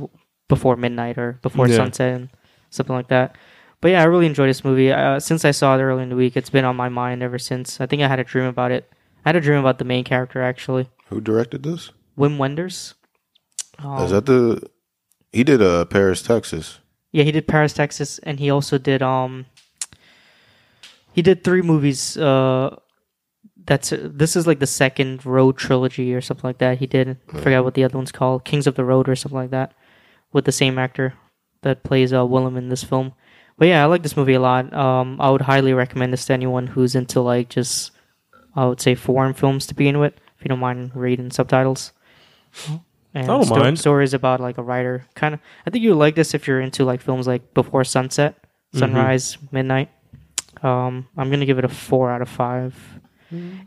before 0.49 0.77
midnight 0.77 1.19
or 1.19 1.39
before 1.43 1.67
Yeah. 1.69 1.77
sunset 1.77 2.15
and 2.15 2.29
something 2.71 2.95
like 2.95 3.09
that. 3.09 3.37
But 3.81 3.91
yeah, 3.93 4.03
I 4.03 4.05
really 4.05 4.27
enjoyed 4.27 4.49
this 4.49 4.65
movie. 4.65 4.93
Uh, 4.93 5.19
since 5.19 5.45
I 5.45 5.51
saw 5.51 5.77
it 5.77 5.83
early 5.83 6.03
in 6.05 6.09
the 6.09 6.15
week, 6.17 6.37
it's 6.37 6.51
been 6.51 6.65
on 6.65 6.77
my 6.77 6.89
mind 6.89 7.23
ever 7.23 7.39
since. 7.39 7.81
I 7.81 7.87
think 7.87 8.01
I 8.03 8.07
had 8.09 8.21
a 8.21 8.25
dream 8.25 8.45
about 8.47 8.71
it. 8.71 8.89
I 9.25 9.31
had 9.31 9.37
a 9.37 9.41
dream 9.41 9.59
about 9.59 9.79
the 9.79 9.85
main 9.85 10.05
character 10.05 10.41
actually, 10.43 10.89
Who 11.09 11.21
directed 11.21 11.63
this? 11.65 11.91
Wim 12.17 12.37
Wenders. 12.39 12.95
Um, 13.79 14.05
Is 14.05 14.11
that 14.13 14.27
the? 14.27 14.63
He 15.33 15.43
did 15.43 15.61
uh, 15.63 15.85
Paris, 15.87 16.23
Texas. 16.23 16.79
Yeah, 17.11 17.25
he 17.25 17.33
did 17.33 17.49
Paris, 17.49 17.73
Texas, 17.73 18.19
and 18.21 18.39
he 18.39 18.51
also 18.51 18.79
did 18.79 19.03
um. 19.03 19.47
He 21.13 21.23
did 21.23 21.45
three 21.45 21.63
movies. 21.63 22.17
Uh, 22.17 22.77
that's 23.65 23.93
this 23.97 24.35
is 24.35 24.47
like 24.47 24.59
the 24.59 24.67
second 24.67 25.25
Road 25.25 25.57
trilogy 25.57 26.15
or 26.15 26.21
something 26.21 26.49
like 26.49 26.59
that. 26.59 26.79
He 26.79 26.87
did. 26.87 27.17
I 27.33 27.41
forgot 27.41 27.65
what 27.65 27.75
the 27.75 27.85
other 27.85 27.97
one's 27.97 28.13
called, 28.13 28.45
Kings 28.45 28.67
of 28.67 28.75
the 28.75 28.85
Road 28.85 29.09
or 29.09 29.15
something 29.17 29.39
like 29.39 29.51
that, 29.51 29.73
with 30.33 30.45
the 30.47 30.53
same 30.53 30.79
actor 30.79 31.15
that 31.63 31.85
plays 31.85 32.13
uh 32.13 32.27
Willem 32.27 32.57
in 32.57 32.69
this 32.71 32.83
film. 32.83 33.13
But 33.59 33.69
yeah, 33.69 33.83
I 33.83 33.87
like 33.87 34.03
this 34.03 34.17
movie 34.17 34.33
a 34.35 34.41
lot. 34.41 34.73
Um, 34.73 35.21
I 35.21 35.31
would 35.31 35.43
highly 35.43 35.75
recommend 35.75 36.13
this 36.13 36.25
to 36.27 36.33
anyone 36.33 36.67
who's 36.67 36.95
into 36.97 37.21
like 37.21 37.51
just, 37.51 37.93
I 38.57 38.65
would 38.67 38.81
say 38.81 38.95
foreign 38.97 39.35
films 39.35 39.67
to 39.69 39.75
begin 39.75 39.99
with. 40.01 40.15
If 40.39 40.45
you 40.45 40.49
don't 40.49 40.59
mind 40.59 40.91
reading 40.97 41.31
subtitles. 41.31 41.93
And 43.15 43.25
I 43.25 43.27
don't 43.27 43.49
mind. 43.49 43.79
Stories 43.79 44.15
about 44.15 44.41
like 44.41 44.59
a 44.59 44.63
writer, 44.63 45.07
kind 45.15 45.35
of. 45.35 45.41
I 45.67 45.71
think 45.71 45.85
you 45.85 45.95
like 45.95 46.15
this 46.17 46.35
if 46.35 46.49
you're 46.49 46.61
into 46.61 46.85
like 46.85 47.01
films 47.01 47.27
like 47.27 47.55
Before 47.55 47.85
Sunset, 47.85 48.37
Mm-hmm. 48.75 48.79
Sunrise, 48.79 49.39
Midnight. 49.53 49.91
Um, 50.63 51.09
I'm 51.17 51.31
gonna 51.31 51.47
give 51.47 51.59
it 51.59 51.65
a 51.65 51.69
four 51.69 52.11
out 52.11 52.23
of 52.23 52.29
five. 52.29 52.75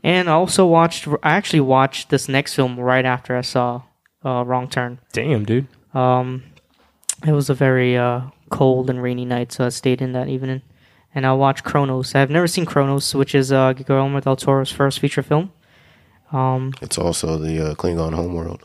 And 0.04 0.30
I 0.30 0.34
also 0.34 0.68
watched. 0.68 1.08
I 1.24 1.32
actually 1.32 1.62
watched 1.62 2.10
this 2.10 2.30
next 2.30 2.54
film 2.54 2.80
right 2.80 3.04
after 3.06 3.36
I 3.36 3.42
saw 3.42 3.82
uh, 4.24 4.44
Wrong 4.46 4.70
Turn. 4.70 5.00
Damn, 5.12 5.44
dude. 5.44 5.68
Um, 5.96 6.44
it 7.26 7.32
was 7.32 7.50
a 7.50 7.56
very 7.56 7.98
uh, 7.98 8.22
cold 8.52 8.92
and 8.92 9.02
rainy 9.02 9.26
night, 9.26 9.52
so 9.52 9.66
I 9.66 9.70
stayed 9.70 10.02
in 10.04 10.12
that 10.14 10.28
evening. 10.30 10.62
And 11.16 11.26
I 11.26 11.34
watched 11.34 11.64
Cronos. 11.64 12.14
I've 12.14 12.30
never 12.30 12.46
seen 12.46 12.66
Cronos, 12.66 13.16
which 13.16 13.34
is 13.34 13.52
uh, 13.52 13.74
Guillermo 13.74 14.20
del 14.20 14.36
Toro's 14.36 14.70
first 14.72 15.00
feature 15.00 15.24
film. 15.24 15.52
Um, 16.32 16.74
It's 16.82 16.98
also 17.00 17.38
the 17.40 17.72
uh, 17.72 17.74
Klingon 17.76 18.14
homeworld. 18.14 18.64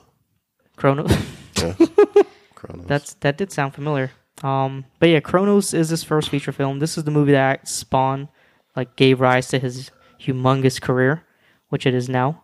Kronos. 0.77 1.11
Yeah. 1.57 1.75
Kronos. 2.55 2.87
That's 2.87 3.14
that 3.21 3.37
did 3.38 3.53
sound 3.53 3.75
familiar. 3.75 4.11
Um, 4.42 4.87
but 4.98 5.09
yeah, 5.11 5.20
Cronos 5.20 5.74
is 5.74 5.90
his 5.90 6.03
first 6.03 6.29
feature 6.31 6.53
film. 6.53 6.79
This 6.79 6.96
is 6.96 7.05
the 7.05 7.11
movie 7.11 7.33
that 7.33 7.68
spawned, 7.68 8.29
like, 8.74 8.96
gave 8.96 9.20
rise 9.20 9.48
to 9.48 9.59
his 9.59 9.90
humongous 10.20 10.81
career, 10.81 11.24
which 11.68 11.87
it 11.87 11.94
is 11.94 12.09
now. 12.09 12.42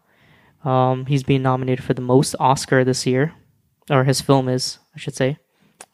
Um, 0.65 1.07
he's 1.07 1.23
being 1.23 1.43
nominated 1.43 1.85
for 1.85 1.95
the 1.95 2.03
most 2.03 2.35
Oscar 2.41 2.85
this 2.85 3.07
year, 3.07 3.33
or 3.91 4.05
his 4.05 4.21
film 4.21 4.49
is, 4.49 4.79
I 4.95 4.99
should 4.99 5.15
say, 5.15 5.39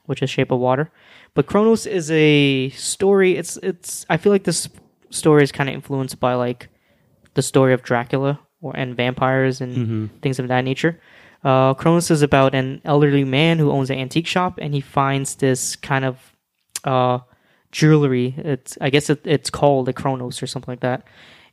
which 0.06 0.22
is 0.22 0.30
Shape 0.30 0.50
of 0.50 0.58
Water. 0.60 0.90
But 1.34 1.46
Cronos 1.46 1.86
is 1.86 2.10
a 2.10 2.70
story. 2.70 3.36
It's 3.36 3.56
it's. 3.58 4.04
I 4.08 4.16
feel 4.16 4.32
like 4.32 4.44
this 4.44 4.68
story 5.10 5.42
is 5.42 5.52
kind 5.52 5.68
of 5.68 5.74
influenced 5.74 6.18
by 6.20 6.34
like 6.34 6.68
the 7.34 7.42
story 7.42 7.72
of 7.74 7.82
Dracula 7.82 8.40
or 8.60 8.74
and 8.76 8.96
vampires 8.96 9.60
and 9.60 10.10
things 10.22 10.38
of 10.38 10.48
that 10.48 10.62
nature. 10.64 11.00
Uh, 11.44 11.74
Cronos 11.74 12.10
is 12.10 12.22
about 12.22 12.54
an 12.54 12.80
elderly 12.84 13.24
man 13.24 13.58
who 13.58 13.70
owns 13.70 13.90
an 13.90 13.98
antique 13.98 14.26
shop, 14.26 14.58
and 14.60 14.74
he 14.74 14.80
finds 14.80 15.36
this 15.36 15.74
kind 15.76 16.04
of 16.04 16.32
uh, 16.84 17.18
jewelry. 17.72 18.34
It's 18.38 18.78
I 18.80 18.90
guess 18.90 19.10
it, 19.10 19.20
it's 19.24 19.50
called 19.50 19.86
the 19.86 19.92
Cronos 19.92 20.42
or 20.42 20.46
something 20.46 20.72
like 20.72 20.80
that, 20.80 21.04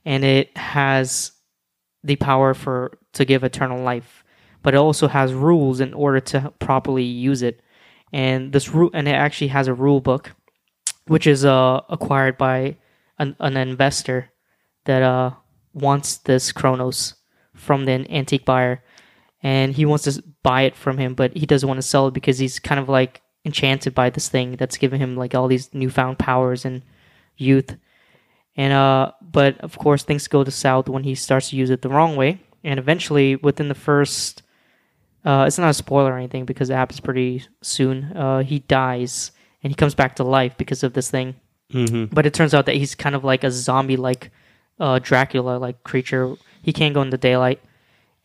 and 0.06 0.23
it 0.23 0.56
has 0.58 1.32
the 2.04 2.15
power 2.17 2.54
for 2.54 2.97
to 3.13 3.25
give 3.25 3.43
eternal 3.43 3.82
life, 3.82 4.23
but 4.62 4.73
it 4.73 4.78
also 4.78 5.08
has 5.08 5.34
rules 5.34 5.80
in 5.80 5.93
order 5.93 6.19
to 6.19 6.54
properly 6.60 7.04
use 7.04 7.41
it. 7.41 7.62
And 8.13 8.54
this 8.54 8.69
rule, 8.69 8.91
and 8.93 9.08
it 9.08 9.15
actually 9.15 9.49
has 9.49 9.67
a 9.67 9.73
rule 9.73 10.02
book, 10.02 10.34
which 11.08 11.28
is 11.28 11.45
uh, 11.45 11.82
acquired 11.89 12.38
by 12.38 12.78
an, 13.17 13.36
an 13.39 13.58
investor 13.58 14.32
that 14.86 15.02
uh, 15.02 15.32
wants 15.73 16.17
this 16.17 16.52
Cronos 16.52 17.15
from 17.54 17.86
the 17.86 18.06
antique 18.10 18.45
buyer 18.45 18.84
and 19.41 19.73
he 19.73 19.86
wants 19.86 20.04
to 20.04 20.23
buy 20.43 20.63
it 20.63 20.75
from 20.75 20.97
him, 20.97 21.13
but 21.13 21.36
he 21.36 21.45
doesn't 21.45 21.67
want 21.67 21.78
to 21.78 21.88
sell 21.88 22.08
it 22.08 22.13
because 22.13 22.39
he's 22.39 22.60
kind 22.60 22.80
of 22.80 22.89
like 22.89 23.21
enchanted 23.45 23.95
by 23.95 24.10
this 24.10 24.28
thing 24.28 24.56
that's 24.58 24.78
given 24.78 24.99
him 24.99 25.15
like 25.15 25.34
all 25.34 25.47
these 25.47 25.73
newfound 25.73 26.19
powers 26.19 26.65
and 26.65 26.82
youth. 27.38 27.78
And 28.58 28.73
uh, 28.73 29.13
but 29.21 29.58
of 29.60 29.78
course 29.78 30.04
things 30.04 30.28
go 30.28 30.43
to 30.43 30.52
south 30.52 30.89
when 30.89 31.04
he 31.04 31.15
starts 31.15 31.49
to 31.49 31.56
use 31.56 31.69
it 31.69 31.82
the 31.82 31.89
wrong 31.89 32.15
way, 32.15 32.41
and 32.63 32.80
eventually 32.80 33.38
within 33.38 33.69
the 33.69 33.75
first, 33.75 34.43
uh, 35.23 35.45
it's 35.47 35.58
not 35.58 35.69
a 35.69 35.73
spoiler 35.73 36.13
or 36.13 36.17
anything 36.17 36.45
because 36.45 36.69
it 36.69 36.75
happens 36.75 36.99
pretty 36.99 37.43
soon. 37.62 38.12
Uh, 38.15 38.39
he 38.39 38.60
dies 38.60 39.32
and 39.63 39.71
he 39.71 39.75
comes 39.75 39.95
back 39.95 40.15
to 40.17 40.23
life 40.23 40.58
because 40.58 40.84
of 40.84 40.93
this 40.93 41.10
thing. 41.10 41.36
Mm-hmm. 41.73 42.13
But 42.13 42.25
it 42.25 42.34
turns 42.34 42.54
out 42.54 42.65
that 42.65 42.75
he's 42.75 42.95
kind 42.95 43.15
of 43.15 43.23
like 43.23 43.43
a 43.43 43.52
zombie 43.52 43.97
like 43.97 44.32
uh, 44.80 44.99
Dracula 44.99 45.58
like 45.58 45.84
creature. 45.84 46.36
He 46.62 46.73
can't 46.73 46.93
go 46.93 47.02
in 47.02 47.12
the 47.12 47.17
daylight 47.17 47.62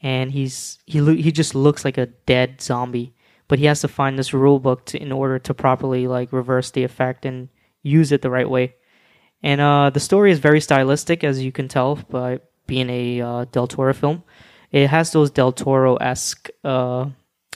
and 0.05 0.31
he's 0.31 0.79
he 0.85 1.01
lo- 1.01 1.14
he 1.14 1.33
just 1.33 1.55
looks 1.55 1.85
like 1.85 1.99
a 1.99 2.07
dead 2.07 2.61
zombie. 2.61 3.14
But 3.49 3.59
he 3.59 3.64
has 3.64 3.81
to 3.81 3.88
find 3.88 4.19
this 4.19 4.33
rule 4.33 4.59
book 4.61 4.85
to, 4.87 5.03
in 5.03 5.12
order 5.12 5.38
to 5.38 5.55
properly 5.55 6.07
like 6.07 6.33
reverse 6.33 6.71
the 6.71 6.85
effect 6.85 7.27
and 7.27 7.49
use 7.83 8.12
it 8.12 8.23
the 8.23 8.31
right 8.31 8.49
way. 8.49 8.75
And 9.43 9.61
uh, 9.61 9.90
the 9.90 10.01
story 10.01 10.31
is 10.31 10.38
very 10.38 10.61
stylistic, 10.61 11.25
as 11.25 11.43
you 11.43 11.53
can 11.53 11.69
tell 11.69 11.97
by 11.97 12.40
being 12.67 12.88
a 12.88 13.21
uh, 13.21 13.45
Del 13.51 13.67
Toro 13.67 13.93
film. 13.93 14.23
It 14.73 14.88
has 14.88 15.12
those 15.12 15.31
Del 15.31 15.53
Toro 15.53 15.97
esque 15.97 16.51
uh, 16.64 17.07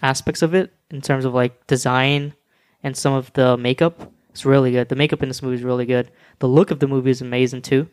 aspects 0.02 0.42
of 0.42 0.54
it 0.54 0.72
in 0.90 1.00
terms 1.00 1.24
of 1.24 1.34
like 1.34 1.66
design 1.66 2.34
and 2.82 2.96
some 2.96 3.12
of 3.12 3.32
the 3.34 3.56
makeup. 3.56 4.12
It's 4.30 4.44
really 4.44 4.72
good. 4.72 4.88
The 4.88 4.96
makeup 4.96 5.22
in 5.22 5.28
this 5.28 5.42
movie 5.42 5.56
is 5.56 5.64
really 5.64 5.86
good. 5.86 6.10
The 6.38 6.48
look 6.48 6.70
of 6.70 6.78
the 6.78 6.88
movie 6.88 7.10
is 7.10 7.20
amazing 7.20 7.62
too. 7.62 7.88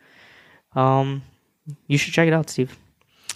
Um, 0.76 1.24
you 1.88 1.98
should 1.98 2.14
check 2.14 2.28
it 2.28 2.34
out, 2.34 2.50
Steve. 2.50 2.78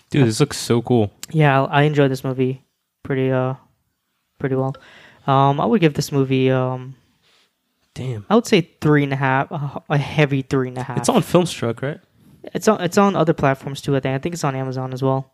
Dude, 0.10 0.28
this 0.28 0.40
looks 0.40 0.58
so 0.58 0.82
cool. 0.82 1.12
Yeah, 1.32 1.64
I 1.64 1.82
I 1.82 1.84
enjoyed 1.84 2.12
this 2.12 2.24
movie 2.24 2.64
pretty 3.04 3.32
uh 3.32 3.56
pretty 4.40 4.56
well. 4.56 4.76
Um, 5.28 5.60
I 5.62 5.66
would 5.66 5.82
give 5.82 5.94
this 5.94 6.12
movie 6.12 6.50
um 6.52 6.96
Damn. 7.94 8.26
I 8.30 8.36
would 8.36 8.48
say 8.48 8.62
three 8.82 9.04
and 9.04 9.14
a 9.14 9.18
half, 9.18 9.52
a 9.52 9.84
a 9.90 9.98
heavy 9.98 10.42
three 10.42 10.70
and 10.70 10.78
a 10.78 10.84
half. 10.84 10.98
It's 10.98 11.10
on 11.10 11.22
Filmstruck, 11.22 11.82
right? 11.82 12.00
It's 12.54 12.68
on. 12.68 12.82
It's 12.82 12.98
on 12.98 13.16
other 13.16 13.34
platforms 13.34 13.82
too. 13.82 13.96
I 13.96 14.00
think. 14.00 14.16
I 14.16 14.18
think 14.20 14.34
it's 14.34 14.44
on 14.44 14.56
Amazon 14.56 14.94
as 14.94 15.04
well. 15.04 15.34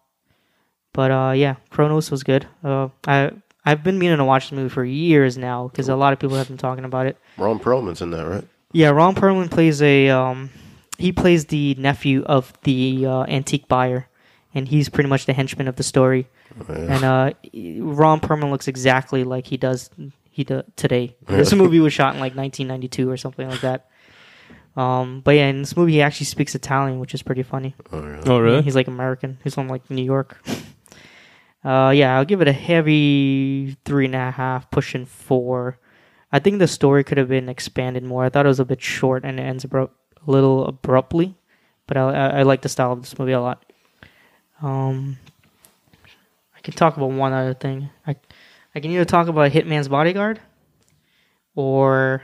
But 0.93 1.11
uh, 1.11 1.33
yeah, 1.35 1.55
Cronos 1.69 2.09
was 2.09 2.23
good. 2.23 2.47
Uh, 2.63 2.89
I 3.05 3.31
I've 3.65 3.83
been 3.83 3.99
meaning 3.99 4.17
to 4.17 4.25
watch 4.25 4.49
the 4.49 4.55
movie 4.55 4.69
for 4.69 4.83
years 4.83 5.38
now 5.38 5.67
because 5.67 5.89
a 5.89 5.95
lot 5.95 6.13
of 6.13 6.19
people 6.19 6.38
have 6.38 6.47
been 6.47 6.57
talking 6.57 6.85
about 6.85 7.05
it. 7.05 7.17
Ron 7.38 7.59
Perlman's 7.59 8.01
in 8.01 8.11
that, 8.11 8.25
right? 8.25 8.47
Yeah, 8.71 8.89
Ron 8.89 9.15
Perlman 9.15 9.49
plays 9.51 9.81
a 9.81 10.09
um, 10.09 10.49
he 10.97 11.11
plays 11.11 11.45
the 11.45 11.75
nephew 11.75 12.23
of 12.23 12.53
the 12.63 13.05
uh, 13.05 13.23
antique 13.27 13.67
buyer, 13.67 14.07
and 14.55 14.67
he's 14.67 14.87
pretty 14.89 15.09
much 15.09 15.25
the 15.25 15.33
henchman 15.33 15.67
of 15.67 15.75
the 15.75 15.83
story. 15.83 16.27
And 16.67 17.03
uh, 17.03 17.33
Ron 17.53 18.21
Perlman 18.21 18.49
looks 18.49 18.69
exactly 18.69 19.25
like 19.25 19.45
he 19.45 19.57
does 19.57 19.89
he 20.31 20.45
do, 20.45 20.63
today. 20.77 21.15
This 21.27 21.53
movie 21.53 21.81
was 21.81 21.93
shot 21.93 22.15
in 22.15 22.21
like 22.21 22.35
1992 22.35 23.09
or 23.09 23.17
something 23.17 23.47
like 23.47 23.61
that. 23.61 23.89
Um, 24.77 25.21
but 25.21 25.35
yeah, 25.35 25.47
in 25.47 25.61
this 25.61 25.77
movie 25.77 25.93
he 25.93 26.01
actually 26.01 26.25
speaks 26.25 26.55
Italian, 26.55 26.99
which 26.99 27.13
is 27.13 27.21
pretty 27.21 27.43
funny. 27.43 27.75
Oh, 27.91 28.01
yeah. 28.01 28.21
Oh, 28.25 28.39
really? 28.39 28.61
He's 28.61 28.75
like 28.75 28.87
American. 28.87 29.37
He's 29.43 29.53
from 29.53 29.67
like 29.67 29.89
New 29.89 30.03
York. 30.03 30.41
uh, 31.63 31.93
yeah, 31.95 32.17
I'll 32.17 32.25
give 32.25 32.41
it 32.41 32.47
a 32.47 32.53
heavy 32.53 33.77
three 33.85 34.05
and 34.05 34.15
a 34.15 34.31
half, 34.31 34.71
pushing 34.71 35.05
four. 35.05 35.79
I 36.31 36.39
think 36.39 36.59
the 36.59 36.67
story 36.67 37.03
could 37.03 37.17
have 37.17 37.29
been 37.29 37.47
expanded 37.47 38.03
more. 38.03 38.25
I 38.25 38.29
thought 38.29 38.45
it 38.45 38.49
was 38.49 38.59
a 38.59 38.65
bit 38.65 38.81
short 38.81 39.23
and 39.23 39.39
it 39.39 39.43
ends 39.43 39.63
abrupt, 39.63 39.95
a 40.25 40.31
little 40.31 40.65
abruptly, 40.65 41.35
but 41.87 41.95
I, 41.95 42.01
I, 42.01 42.27
I 42.39 42.43
like 42.43 42.61
the 42.61 42.69
style 42.69 42.91
of 42.91 43.01
this 43.01 43.17
movie 43.17 43.31
a 43.31 43.41
lot. 43.41 43.63
Um, 44.65 45.17
I 46.58 46.60
can 46.62 46.73
talk 46.73 46.97
about 46.97 47.12
one 47.12 47.34
other 47.34 47.54
thing. 47.54 47.89
I, 48.08 48.15
I 48.73 48.80
can 48.80 48.91
either 48.91 49.06
talk 49.06 49.28
about 49.28 49.51
Hitman's 49.51 49.88
Bodyguard 49.88 50.39
or 51.56 52.23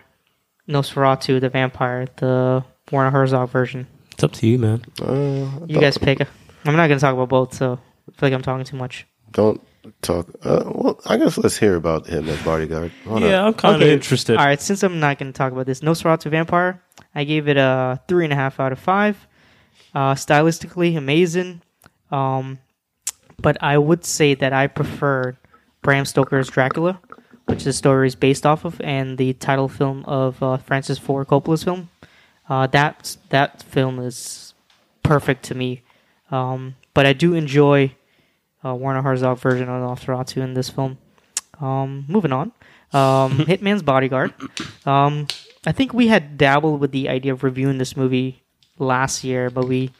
Nosferatu, 0.67 1.39
the 1.39 1.49
vampire, 1.49 2.07
the 2.17 2.63
Werner 2.91 3.11
Herzog 3.11 3.49
version. 3.49 3.87
It's 4.13 4.23
up 4.23 4.31
to 4.33 4.47
you, 4.47 4.57
man. 4.57 4.81
Uh, 5.01 5.65
You 5.67 5.79
guys 5.79 5.97
pick. 5.97 6.19
I'm 6.65 6.75
not 6.75 6.87
gonna 6.87 6.99
talk 6.99 7.13
about 7.13 7.29
both, 7.29 7.53
so 7.53 7.73
I 7.73 8.11
feel 8.19 8.29
like 8.29 8.33
I'm 8.33 8.41
talking 8.41 8.65
too 8.65 8.77
much. 8.77 9.05
don't 9.31 9.61
talk. 10.01 10.27
Uh, 10.43 10.63
well, 10.65 10.99
I 11.05 11.17
guess 11.17 11.37
let's 11.37 11.57
hear 11.57 11.75
about 11.75 12.05
Hitman's 12.05 12.43
bodyguard. 12.43 12.91
Why 13.05 13.19
not? 13.19 13.29
Yeah, 13.29 13.45
I'm 13.45 13.53
kind 13.53 13.75
of 13.75 13.81
Okay. 13.81 13.93
interested. 13.93 14.37
All 14.37 14.45
right, 14.45 14.59
since 14.61 14.83
I'm 14.83 14.99
not 14.99 15.17
gonna 15.19 15.31
talk 15.31 15.51
about 15.53 15.65
this, 15.67 15.81
Nosferatu 15.81 16.29
Vampire, 16.29 16.81
I 17.15 17.23
gave 17.23 17.47
it 17.47 17.57
a 17.57 17.99
three 18.07 18.23
and 18.25 18.33
a 18.33 18.35
half 18.35 18.59
out 18.59 18.71
of 18.71 18.79
five. 18.79 19.27
Uh, 19.95 20.13
stylistically 20.15 20.97
amazing, 20.97 21.61
um, 22.11 22.59
but 23.41 23.57
I 23.61 23.77
would 23.77 24.05
say 24.05 24.33
that 24.35 24.53
I 24.53 24.67
prefer 24.67 25.37
Bram 25.81 26.05
Stoker's 26.05 26.49
Dracula, 26.49 26.99
which 27.45 27.63
the 27.63 27.73
story 27.73 28.07
is 28.07 28.15
based 28.15 28.45
off 28.45 28.65
of, 28.65 28.79
and 28.81 29.17
the 29.17 29.33
title 29.33 29.67
film 29.67 30.05
of 30.05 30.41
uh, 30.43 30.57
Francis 30.57 30.97
Ford 30.97 31.27
Coppola's 31.27 31.63
film. 31.63 31.89
Uh, 32.49 32.67
that 32.67 33.17
that 33.29 33.63
film 33.63 33.99
is 33.99 34.53
perfect 35.03 35.43
to 35.43 35.55
me, 35.55 35.81
um, 36.29 36.75
but 36.93 37.05
I 37.05 37.13
do 37.13 37.33
enjoy 37.33 37.95
uh, 38.65 38.75
Werner 38.75 39.01
Herzog 39.01 39.39
version 39.39 39.69
of 39.69 39.81
Nosferatu 39.81 40.41
in 40.41 40.53
this 40.53 40.69
film. 40.69 40.97
Um, 41.59 42.05
moving 42.07 42.31
on, 42.31 42.51
um, 42.91 43.37
Hitman's 43.47 43.83
Bodyguard. 43.83 44.33
Um, 44.85 45.27
I 45.65 45.71
think 45.71 45.93
we 45.93 46.07
had 46.07 46.37
dabbled 46.37 46.81
with 46.81 46.91
the 46.91 47.07
idea 47.07 47.31
of 47.33 47.43
reviewing 47.43 47.77
this 47.77 47.95
movie 47.95 48.43
last 48.79 49.23
year, 49.23 49.49
but 49.49 49.67
we 49.67 49.91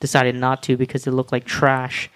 decided 0.00 0.34
not 0.34 0.62
to 0.64 0.76
because 0.76 1.06
it 1.06 1.10
looked 1.12 1.32
like 1.32 1.44
trash, 1.44 2.10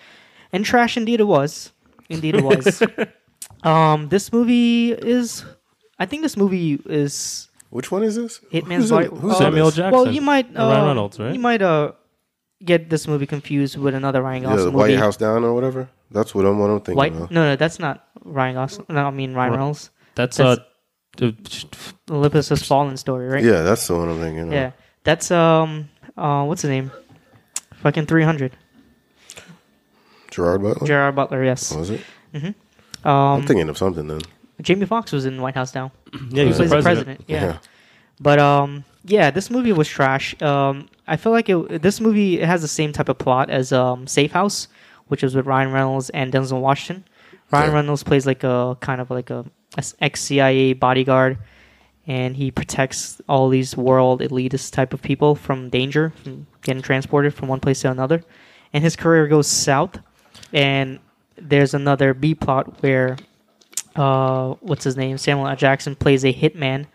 and 0.52 0.64
trash 0.64 0.96
indeed 0.96 1.20
it 1.20 1.24
was. 1.28 1.72
Indeed 2.08 2.36
it 2.36 2.44
was. 2.44 2.82
um, 3.62 4.08
this 4.08 4.32
movie 4.32 4.92
is. 4.92 5.44
I 5.98 6.06
think 6.06 6.22
this 6.22 6.36
movie 6.36 6.80
is 6.86 7.48
Which 7.70 7.90
one 7.92 8.02
is 8.02 8.16
this? 8.16 8.40
Hitman's 8.52 8.90
Who's 8.90 8.92
in- 8.92 9.16
who's 9.16 9.32
in 9.34 9.38
Samuel 9.38 9.66
this? 9.66 9.76
Jackson. 9.76 9.92
well, 9.92 10.10
you 10.12 10.20
might 10.20 10.46
And 10.48 10.56
Ryan 10.56 10.80
uh, 10.80 10.86
Reynolds, 10.86 11.18
right? 11.20 11.32
You 11.32 11.38
might 11.40 11.62
uh 11.62 11.92
get 12.64 12.90
this 12.90 13.06
movie 13.08 13.26
confused 13.26 13.76
with 13.76 13.94
another 13.94 14.22
Ryan 14.22 14.42
Yeah, 14.42 14.48
Gosling 14.50 14.64
the 14.66 14.70
movie. 14.78 14.92
White 14.94 14.98
House 14.98 15.16
Down 15.16 15.44
or 15.44 15.54
whatever. 15.54 15.88
That's 16.10 16.34
what 16.34 16.44
I'm, 16.44 16.58
what 16.58 16.70
I'm 16.70 16.78
thinking 16.80 16.96
White? 16.96 17.12
of. 17.12 17.30
No, 17.30 17.44
no, 17.50 17.56
that's 17.56 17.78
not 17.78 18.04
Ryan 18.24 18.54
Gosling. 18.56 18.86
No, 18.88 19.06
I 19.06 19.10
mean 19.10 19.32
Ryan 19.34 19.50
What? 19.52 19.56
Reynolds. 19.58 19.90
That's, 20.14 20.36
That's- 20.36 20.58
uh, 20.58 20.64
the- 21.18 21.66
Olympus 22.10 22.48
Has 22.50 22.62
Fallen 22.66 22.96
story, 22.96 23.28
right? 23.28 23.44
Yeah, 23.44 23.62
that's 23.62 23.86
the 23.86 23.96
one 23.96 24.08
I'm 24.08 24.18
thinking 24.18 24.48
of. 24.48 24.52
Yeah. 24.52 24.72
That's 25.04 25.30
um 25.30 25.88
uh 26.16 26.44
what's 26.44 26.62
the 26.62 26.68
name? 26.68 26.90
Fucking 27.82 28.06
three 28.06 28.22
hundred. 28.24 28.52
Gerard 30.30 30.62
Butler? 30.62 30.86
Gerard 30.86 31.14
Butler, 31.14 31.44
yes. 31.44 31.74
Was 31.74 31.90
it? 31.90 32.00
Um 32.34 32.54
I'm 33.04 33.46
thinking 33.46 33.68
of 33.68 33.76
something 33.76 34.06
then. 34.06 34.20
Jamie 34.60 34.86
Foxx 34.86 35.12
was 35.12 35.24
in 35.26 35.40
White 35.42 35.54
House 35.54 35.74
now. 35.74 35.90
yeah, 36.30 36.42
He 36.42 36.46
he's 36.48 36.56
plays 36.56 36.70
the 36.70 36.76
the 36.76 36.82
president. 36.82 37.26
president. 37.26 37.28
Yeah. 37.28 37.58
But 38.20 38.38
um, 38.38 38.84
yeah, 39.04 39.30
this 39.32 39.50
movie 39.50 39.72
was 39.72 39.88
trash. 39.88 40.40
Um, 40.40 40.88
I 41.08 41.16
feel 41.16 41.32
like 41.32 41.48
it, 41.48 41.82
this 41.82 42.00
movie 42.00 42.40
it 42.40 42.46
has 42.46 42.62
the 42.62 42.68
same 42.68 42.92
type 42.92 43.08
of 43.08 43.18
plot 43.18 43.50
as 43.50 43.72
um, 43.72 44.06
Safe 44.06 44.30
House, 44.30 44.68
which 45.08 45.24
is 45.24 45.34
with 45.34 45.46
Ryan 45.46 45.72
Reynolds 45.72 46.10
and 46.10 46.32
Denzel 46.32 46.60
Washington. 46.60 47.04
Ryan 47.50 47.66
Okay. 47.70 47.74
Reynolds 47.74 48.04
plays 48.04 48.24
like 48.26 48.44
a 48.44 48.76
kind 48.80 49.00
of 49.00 49.10
like 49.10 49.30
a 49.30 49.44
ex 50.00 50.20
CIA 50.20 50.74
bodyguard, 50.74 51.38
and 52.06 52.36
he 52.36 52.50
protects 52.50 53.20
all 53.28 53.48
these 53.48 53.76
world 53.76 54.20
elitist 54.20 54.72
type 54.72 54.92
of 54.92 55.02
people 55.02 55.34
from 55.34 55.68
danger, 55.68 56.12
from 56.22 56.46
getting 56.62 56.82
transported 56.82 57.34
from 57.34 57.48
one 57.48 57.60
place 57.60 57.80
to 57.82 57.90
another. 57.90 58.22
And 58.72 58.82
his 58.82 58.96
career 58.96 59.28
goes 59.28 59.46
south, 59.46 59.98
and 60.52 60.98
there's 61.36 61.74
another 61.74 62.14
B 62.14 62.34
plot 62.34 62.82
where 62.82 63.16
uh, 63.94 64.54
what's 64.60 64.84
his 64.84 64.96
name? 64.96 65.18
Samuel 65.18 65.48
L. 65.48 65.56
Jackson 65.56 65.94
plays 65.94 66.24
a 66.24 66.32
hitman 66.32 66.86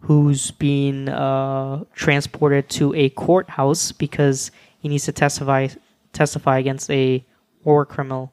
who's 0.00 0.50
being 0.50 1.08
uh, 1.08 1.84
transported 1.94 2.68
to 2.68 2.92
a 2.94 3.08
courthouse 3.10 3.92
because 3.92 4.50
he 4.80 4.88
needs 4.88 5.04
to 5.04 5.12
testify 5.12 5.68
testify 6.12 6.58
against 6.58 6.90
a 6.90 7.24
war 7.64 7.86
criminal, 7.86 8.32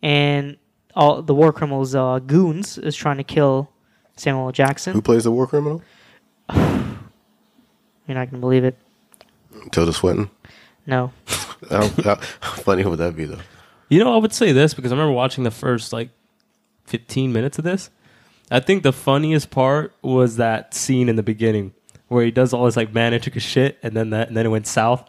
and 0.00 0.56
all 0.94 1.20
the 1.20 1.34
war 1.34 1.52
criminal's 1.52 1.94
uh, 1.94 2.20
goons 2.20 2.78
is 2.78 2.94
trying 2.94 3.16
to 3.16 3.24
kill 3.24 3.71
Samuel 4.16 4.46
L. 4.46 4.52
Jackson. 4.52 4.92
Who 4.92 5.02
plays 5.02 5.24
the 5.24 5.30
war 5.32 5.46
criminal? 5.46 5.82
You're 6.54 8.16
not 8.16 8.30
gonna 8.30 8.40
believe 8.40 8.64
it. 8.64 8.76
Tilda 9.70 9.92
Swinton. 9.92 10.30
No. 10.86 11.12
How, 11.70 11.88
how 12.00 12.16
funny 12.56 12.84
would 12.84 12.98
that 12.98 13.14
be 13.14 13.24
though? 13.24 13.38
You 13.88 14.00
know, 14.02 14.12
I 14.12 14.16
would 14.16 14.32
say 14.32 14.50
this 14.50 14.74
because 14.74 14.90
I 14.90 14.96
remember 14.96 15.12
watching 15.12 15.44
the 15.44 15.52
first 15.52 15.92
like 15.92 16.08
15 16.86 17.32
minutes 17.32 17.56
of 17.58 17.62
this. 17.64 17.88
I 18.50 18.58
think 18.58 18.82
the 18.82 18.92
funniest 18.92 19.50
part 19.50 19.94
was 20.02 20.36
that 20.36 20.74
scene 20.74 21.08
in 21.08 21.14
the 21.14 21.22
beginning 21.22 21.72
where 22.08 22.24
he 22.24 22.32
does 22.32 22.52
all 22.52 22.64
this 22.64 22.76
like 22.76 22.92
manic 22.92 23.22
shit, 23.40 23.78
and 23.82 23.94
then 23.96 24.10
that, 24.10 24.26
and 24.26 24.36
then 24.36 24.44
it 24.44 24.48
went 24.48 24.66
south. 24.66 25.08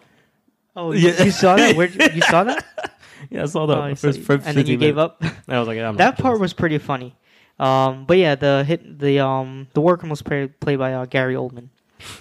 Oh, 0.75 0.91
you, 0.91 1.09
Yeah. 1.09 1.23
you 1.23 1.31
saw 1.31 1.55
that? 1.55 1.75
Where 1.75 1.87
you 1.87 2.21
saw 2.21 2.43
that? 2.43 2.65
Yeah, 3.29 3.43
I 3.43 3.45
saw 3.45 3.65
that. 3.67 3.77
Oh, 3.77 3.95
first, 3.95 4.19
saw- 4.19 4.25
first 4.25 4.45
and 4.45 4.57
then 4.57 4.67
you 4.67 4.77
15 4.77 4.79
gave 4.79 4.95
minutes. 4.95 5.15
up. 5.23 5.23
I 5.47 5.57
was 5.57 5.67
like, 5.67 5.79
I'm 5.79 5.95
that 5.95 6.17
part 6.17 6.39
was 6.41 6.51
pretty 6.53 6.77
funny. 6.77 7.15
Um, 7.59 8.05
but 8.05 8.17
yeah, 8.17 8.35
the 8.35 8.63
hit 8.65 8.99
the 8.99 9.19
um 9.19 9.67
the 9.73 9.81
worker 9.81 10.07
was 10.07 10.21
play, 10.21 10.47
played 10.47 10.79
by 10.79 10.93
uh, 10.93 11.05
Gary 11.05 11.35
Oldman, 11.35 11.69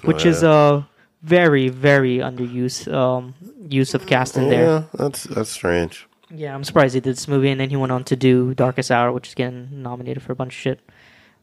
which 0.04 0.26
Oh, 0.26 0.28
is 0.28 0.42
a 0.42 0.86
very 1.22 1.68
very 1.68 2.18
underused 2.18 2.92
um 2.92 3.34
use 3.68 3.94
of 3.94 4.06
casting 4.06 4.48
there. 4.48 4.64
Yeah, 4.64 4.82
that's 4.94 5.24
that's 5.24 5.50
strange. 5.50 6.06
Yeah, 6.34 6.54
I'm 6.54 6.64
surprised 6.64 6.94
he 6.94 7.00
did 7.00 7.16
this 7.16 7.28
movie, 7.28 7.50
and 7.50 7.60
then 7.60 7.70
he 7.70 7.76
went 7.76 7.92
on 7.92 8.04
to 8.04 8.16
do 8.16 8.54
Darkest 8.54 8.90
Hour, 8.90 9.12
which 9.12 9.28
is 9.28 9.34
getting 9.34 9.82
nominated 9.82 10.22
for 10.22 10.32
a 10.32 10.36
bunch 10.36 10.52
of 10.54 10.58
shit. 10.58 10.80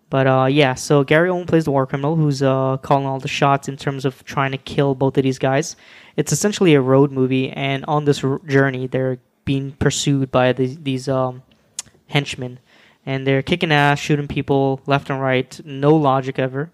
But 0.10 0.26
uh, 0.26 0.46
yeah, 0.50 0.74
so 0.74 1.04
Gary 1.04 1.30
Oldman 1.30 1.46
plays 1.48 1.66
the 1.66 1.72
war 1.72 1.86
criminal 1.86 2.16
who's 2.16 2.42
uh, 2.42 2.78
calling 2.78 3.06
all 3.06 3.20
the 3.20 3.28
shots 3.28 3.68
in 3.68 3.78
terms 3.78 4.06
of 4.06 4.24
trying 4.26 4.52
to 4.52 4.58
kill 4.58 4.96
both 4.96 5.16
of 5.18 5.24
these 5.24 5.38
guys. 5.38 5.76
It's 6.18 6.32
essentially 6.32 6.74
a 6.74 6.82
road 6.82 7.12
movie, 7.12 7.52
and 7.52 7.86
on 7.88 8.06
this 8.06 8.24
r- 8.24 8.40
journey, 8.48 8.88
they're 8.88 9.20
being 9.46 9.74
pursued 9.74 10.32
by 10.32 10.54
the, 10.54 10.76
these 10.82 11.08
um, 11.08 11.44
henchmen, 12.08 12.58
and 13.06 13.26
they're 13.26 13.42
kicking 13.42 13.72
ass, 13.72 14.00
shooting 14.00 14.28
people 14.28 14.82
left 14.86 15.10
and 15.10 15.22
right, 15.22 15.60
no 15.66 15.96
logic 15.96 16.38
ever, 16.40 16.70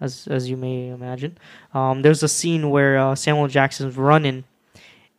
as 0.00 0.26
as 0.28 0.48
you 0.50 0.56
may 0.56 0.88
imagine. 0.88 1.36
Um, 1.74 2.02
there's 2.02 2.22
a 2.22 2.28
scene 2.28 2.70
where 2.70 2.98
uh, 2.98 3.14
Samuel 3.14 3.48
Jackson's 3.48 3.96
running 3.96 4.44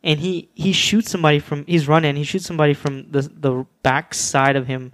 and 0.02 0.18
he 0.20 0.48
he 0.54 0.72
shoots 0.72 1.10
somebody 1.10 1.38
from 1.38 1.64
he's 1.66 1.86
running 1.86 2.16
he 2.16 2.24
shoots 2.24 2.44
somebody 2.46 2.74
from 2.74 3.10
the 3.10 3.22
the 3.22 3.64
back 3.84 4.12
side 4.14 4.56
of 4.56 4.66
him 4.66 4.92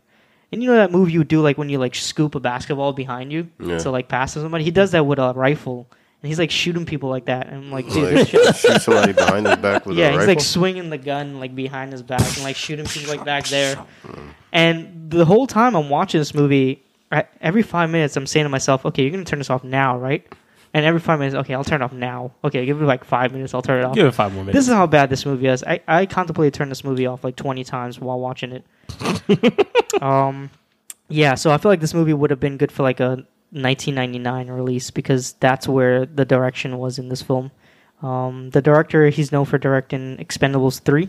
and 0.52 0.62
you 0.62 0.68
know 0.68 0.76
that 0.76 0.92
move 0.92 1.08
you 1.08 1.24
do 1.24 1.40
like 1.40 1.56
when 1.56 1.70
you 1.70 1.78
like 1.78 1.94
scoop 1.94 2.34
a 2.34 2.40
basketball 2.40 2.92
behind 2.92 3.32
you 3.32 3.48
Yeah. 3.58 3.78
to 3.78 3.90
like 3.90 4.08
pass 4.08 4.34
to 4.34 4.40
somebody 4.40 4.64
he 4.64 4.70
does 4.70 4.90
that 4.90 5.06
with 5.06 5.18
a 5.18 5.32
rifle 5.34 5.86
and 6.22 6.28
he's 6.28 6.38
like 6.38 6.50
shooting 6.50 6.84
people 6.84 7.08
like 7.08 7.26
that 7.26 7.46
and 7.46 7.56
I'm 7.56 7.70
like 7.70 7.88
dude 7.88 8.14
Like, 8.14 8.28
shit 8.28 8.56
shoot 8.56 8.82
somebody 8.82 9.12
behind 9.12 9.46
his 9.46 9.56
back 9.56 9.86
with 9.86 9.96
yeah 9.98 10.08
a 10.08 10.18
he's 10.18 10.26
like 10.26 10.40
swinging 10.40 10.90
the 10.90 10.98
gun 10.98 11.38
like 11.40 11.54
behind 11.54 11.92
his 11.92 12.02
back 12.02 12.20
and 12.20 12.42
like 12.44 12.56
shooting 12.56 12.86
people 12.86 13.14
like 13.14 13.24
back 13.24 13.46
there 13.46 13.84
and 14.52 15.10
the 15.10 15.24
whole 15.24 15.46
time 15.46 15.76
I'm 15.76 15.88
watching 15.88 16.20
this 16.20 16.34
movie 16.34 16.82
every 17.40 17.62
five 17.62 17.90
minutes 17.90 18.16
I'm 18.16 18.26
saying 18.26 18.44
to 18.44 18.50
myself 18.50 18.84
okay 18.86 19.02
you're 19.02 19.10
gonna 19.10 19.24
turn 19.24 19.38
this 19.38 19.50
off 19.50 19.64
now 19.64 19.96
right 19.98 20.26
And 20.74 20.84
every 20.84 21.00
five 21.00 21.18
minutes, 21.18 21.34
okay, 21.34 21.54
I'll 21.54 21.64
turn 21.64 21.80
it 21.80 21.84
off 21.84 21.94
now. 21.94 22.30
Okay, 22.44 22.66
give 22.66 22.78
me 22.78 22.84
like 22.84 23.02
five 23.02 23.32
minutes, 23.32 23.54
I'll 23.54 23.62
turn 23.62 23.80
it 23.80 23.86
off. 23.86 23.94
Give 23.94 24.04
it 24.06 24.12
five 24.12 24.34
more 24.34 24.44
minutes. 24.44 24.54
This 24.54 24.68
is 24.68 24.74
how 24.74 24.86
bad 24.86 25.08
this 25.08 25.24
movie 25.24 25.46
is. 25.48 25.64
I, 25.64 25.80
I 25.88 26.04
contemplated 26.04 26.52
turning 26.52 26.68
this 26.68 26.84
movie 26.84 27.06
off 27.06 27.24
like 27.24 27.36
20 27.36 27.64
times 27.64 27.98
while 27.98 28.20
watching 28.20 28.52
it. 28.52 28.64
um, 30.02 30.50
yeah, 31.08 31.36
so 31.36 31.50
I 31.50 31.56
feel 31.56 31.70
like 31.70 31.80
this 31.80 31.94
movie 31.94 32.12
would 32.12 32.28
have 32.28 32.38
been 32.38 32.58
good 32.58 32.70
for 32.70 32.82
like 32.82 33.00
a 33.00 33.24
1999 33.50 34.48
release 34.50 34.90
because 34.90 35.32
that's 35.40 35.66
where 35.68 36.04
the 36.06 36.24
direction 36.24 36.78
was 36.78 36.98
in 36.98 37.08
this 37.08 37.22
film. 37.22 37.50
Um, 38.02 38.50
the 38.50 38.62
director, 38.62 39.08
he's 39.08 39.32
known 39.32 39.44
for 39.44 39.58
directing 39.58 40.16
Expendables 40.18 40.80
3. 40.82 41.08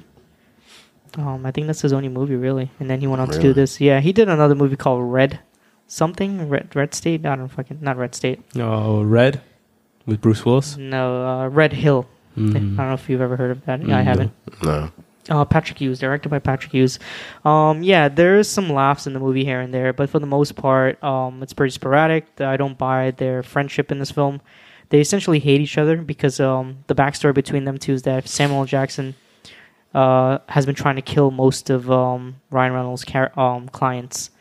Um, 1.17 1.45
I 1.45 1.51
think 1.51 1.67
that's 1.67 1.81
his 1.81 1.91
only 1.93 2.09
movie, 2.09 2.35
really. 2.35 2.71
And 2.79 2.89
then 2.89 2.99
he 2.99 3.07
went 3.07 3.21
on 3.21 3.27
to 3.29 3.37
do 3.39 3.41
Really? 3.49 3.53
this. 3.53 3.81
Yeah, 3.81 3.99
he 3.99 4.13
did 4.13 4.29
another 4.29 4.55
movie 4.55 4.75
called 4.75 5.03
Red 5.11 5.39
something. 5.87 6.49
Red, 6.49 6.75
Red 6.75 6.93
State? 6.93 7.25
I 7.25 7.35
don't 7.35 7.47
fucking. 7.47 7.79
Not 7.81 7.97
Red 7.97 8.13
State. 8.15 8.41
oh, 8.57 9.01
Red 9.03 9.41
with 10.05 10.21
Bruce 10.21 10.45
Willis. 10.45 10.77
No, 10.77 11.25
uh, 11.27 11.47
Red 11.49 11.73
Hill. 11.73 12.07
I 12.37 12.39
Mhm. 12.41 12.53
don't 12.53 12.77
know 12.77 12.93
if 12.93 13.09
you've 13.09 13.21
ever 13.21 13.35
heard 13.35 13.51
of 13.51 13.65
that. 13.65 13.85
Yeah, 13.85 13.97
I 13.97 14.01
Mm, 14.01 14.05
haven't. 14.05 14.31
No. 14.63 14.89
Uh, 15.30 15.45
Patrick 15.45 15.80
Hughes, 15.80 15.99
directed 15.99 16.30
by 16.30 16.39
Patrick 16.39 16.73
Hughes. 16.73 16.97
Um, 17.45 17.84
yeah, 17.84 18.09
there's 18.09 18.47
some 18.47 18.67
laughs 18.69 19.05
in 19.05 19.13
the 19.13 19.19
movie 19.19 19.45
here 19.45 19.61
and 19.61 19.71
there, 19.71 19.93
but 19.93 20.09
for 20.09 20.17
the 20.17 20.25
most 20.25 20.55
part, 20.55 21.01
um, 21.03 21.43
it's 21.43 21.53
pretty 21.53 21.71
sporadic. 21.71 22.25
I 22.41 22.57
don't 22.57 22.77
buy 22.77 23.11
their 23.11 23.43
friendship 23.43 23.91
in 23.91 23.99
this 23.99 24.09
film. 24.09 24.41
They 24.89 24.99
essentially 24.99 25.39
hate 25.39 25.61
each 25.61 25.77
other 25.77 25.97
because 25.97 26.39
um, 26.39 26.80
the 26.88 26.95
backstory 26.95 27.34
between 27.34 27.65
them 27.65 27.77
two 27.77 27.93
is 27.93 28.01
that 28.03 28.27
Samuel 28.27 28.65
Jackson 28.65 29.13
uh, 29.93 30.39
has 30.49 30.65
been 30.65 30.75
trying 30.75 30.95
to 30.95 31.01
kill 31.03 31.32
most 31.32 31.69
of 31.69 31.91
um, 31.91 32.38
Ryan 32.49 32.73
Reynolds' 32.73 33.05
car- 33.05 33.38
um, 33.39 33.69
clients, 33.69 34.32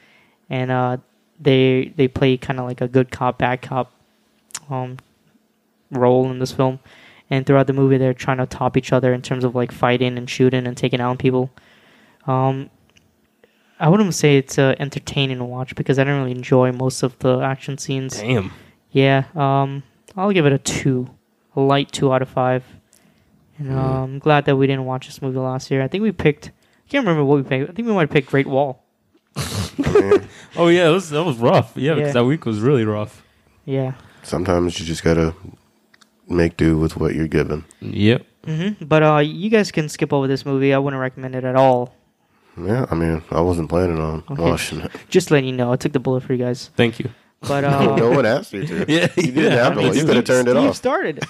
and 0.49 0.71
uh, 0.71 0.97
they 1.39 1.93
they 1.97 2.09
play 2.09 2.37
kind 2.37 2.59
of 2.59 2.67
like 2.67 2.81
a 2.81 2.89
good 2.89 3.11
cop, 3.11 3.39
bad 3.39 3.61
cop 3.61 3.93
um, 4.71 4.97
role 5.91 6.31
in 6.31 6.39
this 6.39 6.53
film 6.53 6.81
and 7.31 7.45
throughout 7.47 7.67
the 7.67 7.73
movie 7.73 7.99
they're 7.99 8.15
trying 8.15 8.39
to 8.39 8.47
top 8.47 8.77
each 8.77 8.93
other 8.93 9.13
in 9.13 9.23
terms 9.23 9.45
of 9.45 9.55
like 9.55 9.71
fighting 9.73 10.17
and 10.19 10.29
shooting 10.31 10.67
and 10.67 10.77
taking 10.77 11.01
out 11.01 11.19
people. 11.19 11.51
Um 12.27 12.71
i 13.81 13.89
wouldn't 13.89 14.13
say 14.13 14.37
it's 14.37 14.59
uh, 14.59 14.75
entertaining 14.81 15.39
to 15.39 15.45
watch 15.45 15.73
because 15.77 16.01
i 16.01 16.05
don't 16.05 16.19
really 16.19 16.33
enjoy 16.33 16.73
most 16.73 17.05
of 17.05 17.17
the 17.21 17.39
action 17.39 17.79
scenes. 17.79 18.19
Damn. 18.21 18.51
yeah 18.91 19.25
um 19.37 19.85
i'll 20.17 20.33
give 20.33 20.47
it 20.47 20.53
a 20.53 20.59
two 20.59 21.09
a 21.55 21.61
light 21.61 21.93
two 21.93 22.13
out 22.13 22.21
of 22.23 22.29
five. 22.29 22.65
And 23.57 23.73
uh, 23.73 24.03
i'm 24.03 24.19
glad 24.19 24.47
that 24.47 24.57
we 24.57 24.67
didn't 24.67 24.85
watch 24.85 25.07
this 25.07 25.23
movie 25.23 25.39
last 25.39 25.71
year. 25.71 25.81
I 25.83 25.87
think 25.89 26.03
we 26.03 26.11
picked 26.11 26.49
i 26.49 26.91
can't 26.91 27.07
remember 27.07 27.25
what 27.25 27.37
we 27.37 27.43
picked. 27.45 27.71
I 27.71 27.73
think 27.73 27.87
we 27.87 27.95
might 27.95 28.03
have 28.09 28.11
picked 28.11 28.29
great 28.31 28.47
wall. 28.49 28.83
Oh 30.57 30.67
yeah, 30.69 30.85
that 30.85 30.91
was, 30.93 31.11
that 31.11 31.23
was 31.23 31.37
rough. 31.37 31.77
Yeah, 31.77 31.95
because 31.95 32.15
that 32.15 32.25
week 32.25 32.45
was 32.45 32.59
really 32.61 32.85
rough. 32.85 33.23
yeah. 33.65 33.93
Sometimes 34.25 34.81
you 34.81 34.85
just 34.87 35.05
gotta 35.05 35.35
make 36.29 36.57
do 36.57 36.77
with 36.79 36.97
what 36.97 37.15
you're 37.15 37.29
given. 37.29 37.65
Yep. 37.81 38.25
hmm 38.45 38.69
but 38.81 39.03
uh 39.03 39.19
you 39.19 39.51
guys 39.51 39.71
can 39.73 39.89
skip 39.89 40.13
over 40.13 40.27
this 40.27 40.45
movie 40.47 40.73
i 40.73 40.79
wouldn't 40.79 41.01
recommend 41.01 41.35
it 41.35 41.45
at 41.45 41.57
all 41.57 41.95
Yeah, 42.59 42.87
I 42.91 42.95
mean, 42.95 43.23
I 43.31 43.41
wasn't 43.41 43.69
planning 43.69 43.99
on 44.01 44.25
Okay. 44.31 44.43
watching 44.43 44.81
it. 44.81 44.91
just 45.09 45.31
letting 45.31 45.49
you 45.51 45.57
know 45.57 45.73
i 45.73 45.77
took 45.77 45.93
the 45.93 46.01
bullet 46.01 46.23
for 46.23 46.33
you 46.35 46.45
guys 46.45 46.71
Thank 46.77 46.99
you. 47.01 47.11
but 47.41 47.65
uh 47.73 47.97
no 47.97 48.11
one 48.11 48.27
asked 48.27 48.53
you 48.53 48.67
to. 48.67 48.85
Yeah, 48.89 49.09
you 49.17 49.33
didn't 49.33 49.53
yeah, 49.53 49.65
have 49.65 49.73
I 49.79 49.83
to. 49.83 49.89
mean, 49.89 49.95
You 49.99 50.05
could 50.05 50.17
have 50.17 50.25
turned 50.25 50.49
it 50.49 50.57
Steve 50.57 50.69
off. 50.71 50.77
started. 50.77 51.21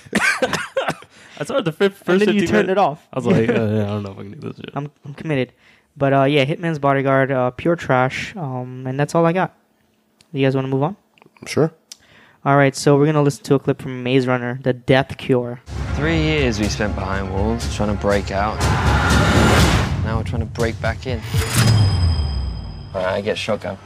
I 1.40 1.44
started 1.44 1.66
the 1.66 1.72
fifth, 1.72 2.02
and 2.08 2.20
then 2.20 2.34
you 2.34 2.46
turned 2.46 2.66
minutes. 2.66 2.72
it 2.72 2.78
off. 2.78 3.06
I 3.12 3.18
was 3.18 3.26
like, 3.26 3.48
uh, 3.48 3.52
yeah, 3.52 3.84
I 3.84 3.86
don't 3.94 4.02
know 4.02 4.10
if 4.10 4.18
I 4.18 4.22
can 4.22 4.32
do 4.40 4.48
this 4.48 4.56
shit. 4.56 4.70
I'm, 4.74 4.90
I'm 5.04 5.14
committed. 5.14 5.52
But 5.96 6.12
uh, 6.12 6.24
yeah, 6.24 6.44
Hitman's 6.44 6.80
Bodyguard, 6.80 7.30
uh, 7.30 7.50
pure 7.52 7.76
trash. 7.76 8.34
Um, 8.34 8.86
and 8.88 8.98
that's 8.98 9.14
all 9.14 9.24
I 9.24 9.32
got. 9.32 9.54
You 10.32 10.44
guys 10.44 10.56
want 10.56 10.64
to 10.64 10.68
move 10.68 10.82
on? 10.82 10.96
Sure. 11.46 11.72
All 12.44 12.56
right, 12.56 12.74
so 12.74 12.96
we're 12.96 13.06
gonna 13.06 13.22
listen 13.22 13.42
to 13.46 13.56
a 13.56 13.58
clip 13.58 13.82
from 13.82 14.04
Maze 14.04 14.28
Runner, 14.28 14.60
The 14.62 14.72
Death 14.72 15.18
Cure. 15.18 15.60
Three 15.94 16.22
years 16.22 16.60
we 16.60 16.68
spent 16.68 16.94
behind 16.94 17.34
walls 17.34 17.74
trying 17.74 17.94
to 17.94 18.00
break 18.00 18.30
out. 18.30 18.56
Now 20.04 20.18
we're 20.18 20.22
trying 20.22 20.42
to 20.42 20.46
break 20.46 20.80
back 20.80 21.04
in. 21.08 21.20
Alright, 22.94 23.06
I 23.06 23.20
get 23.22 23.36
shotgun. 23.36 23.76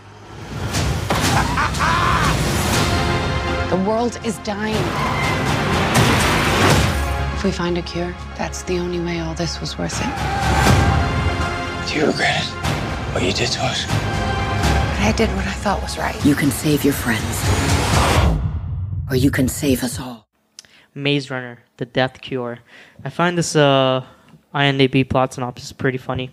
The 3.70 3.88
world 3.88 4.20
is 4.22 4.36
dying. 4.40 4.76
If 7.34 7.44
we 7.44 7.50
find 7.50 7.78
a 7.78 7.82
cure, 7.82 8.14
that's 8.36 8.64
the 8.64 8.78
only 8.78 9.00
way 9.00 9.20
all 9.20 9.34
this 9.34 9.62
was 9.62 9.78
worth 9.78 9.98
it. 9.98 11.88
Do 11.88 11.98
you 11.98 12.06
regret 12.06 12.42
it? 12.42 12.48
What 13.14 13.22
you 13.22 13.32
did 13.32 13.48
to 13.48 13.64
us? 13.64 13.86
But 13.86 15.00
I 15.00 15.14
did 15.16 15.30
what 15.30 15.46
I 15.46 15.52
thought 15.52 15.80
was 15.80 15.96
right. 15.96 16.22
You 16.22 16.34
can 16.34 16.50
save 16.50 16.84
your 16.84 16.92
friends. 16.92 18.41
Or 19.12 19.16
you 19.16 19.30
can 19.30 19.46
save 19.46 19.84
us 19.84 20.00
all. 20.00 20.26
Maze 20.94 21.30
Runner, 21.30 21.58
The 21.76 21.84
Death 21.84 22.22
Cure. 22.22 22.60
I 23.04 23.10
find 23.10 23.36
this 23.36 23.54
uh, 23.54 24.06
IMDb 24.54 25.06
plot 25.06 25.34
synopsis 25.34 25.70
pretty 25.70 25.98
funny. 25.98 26.30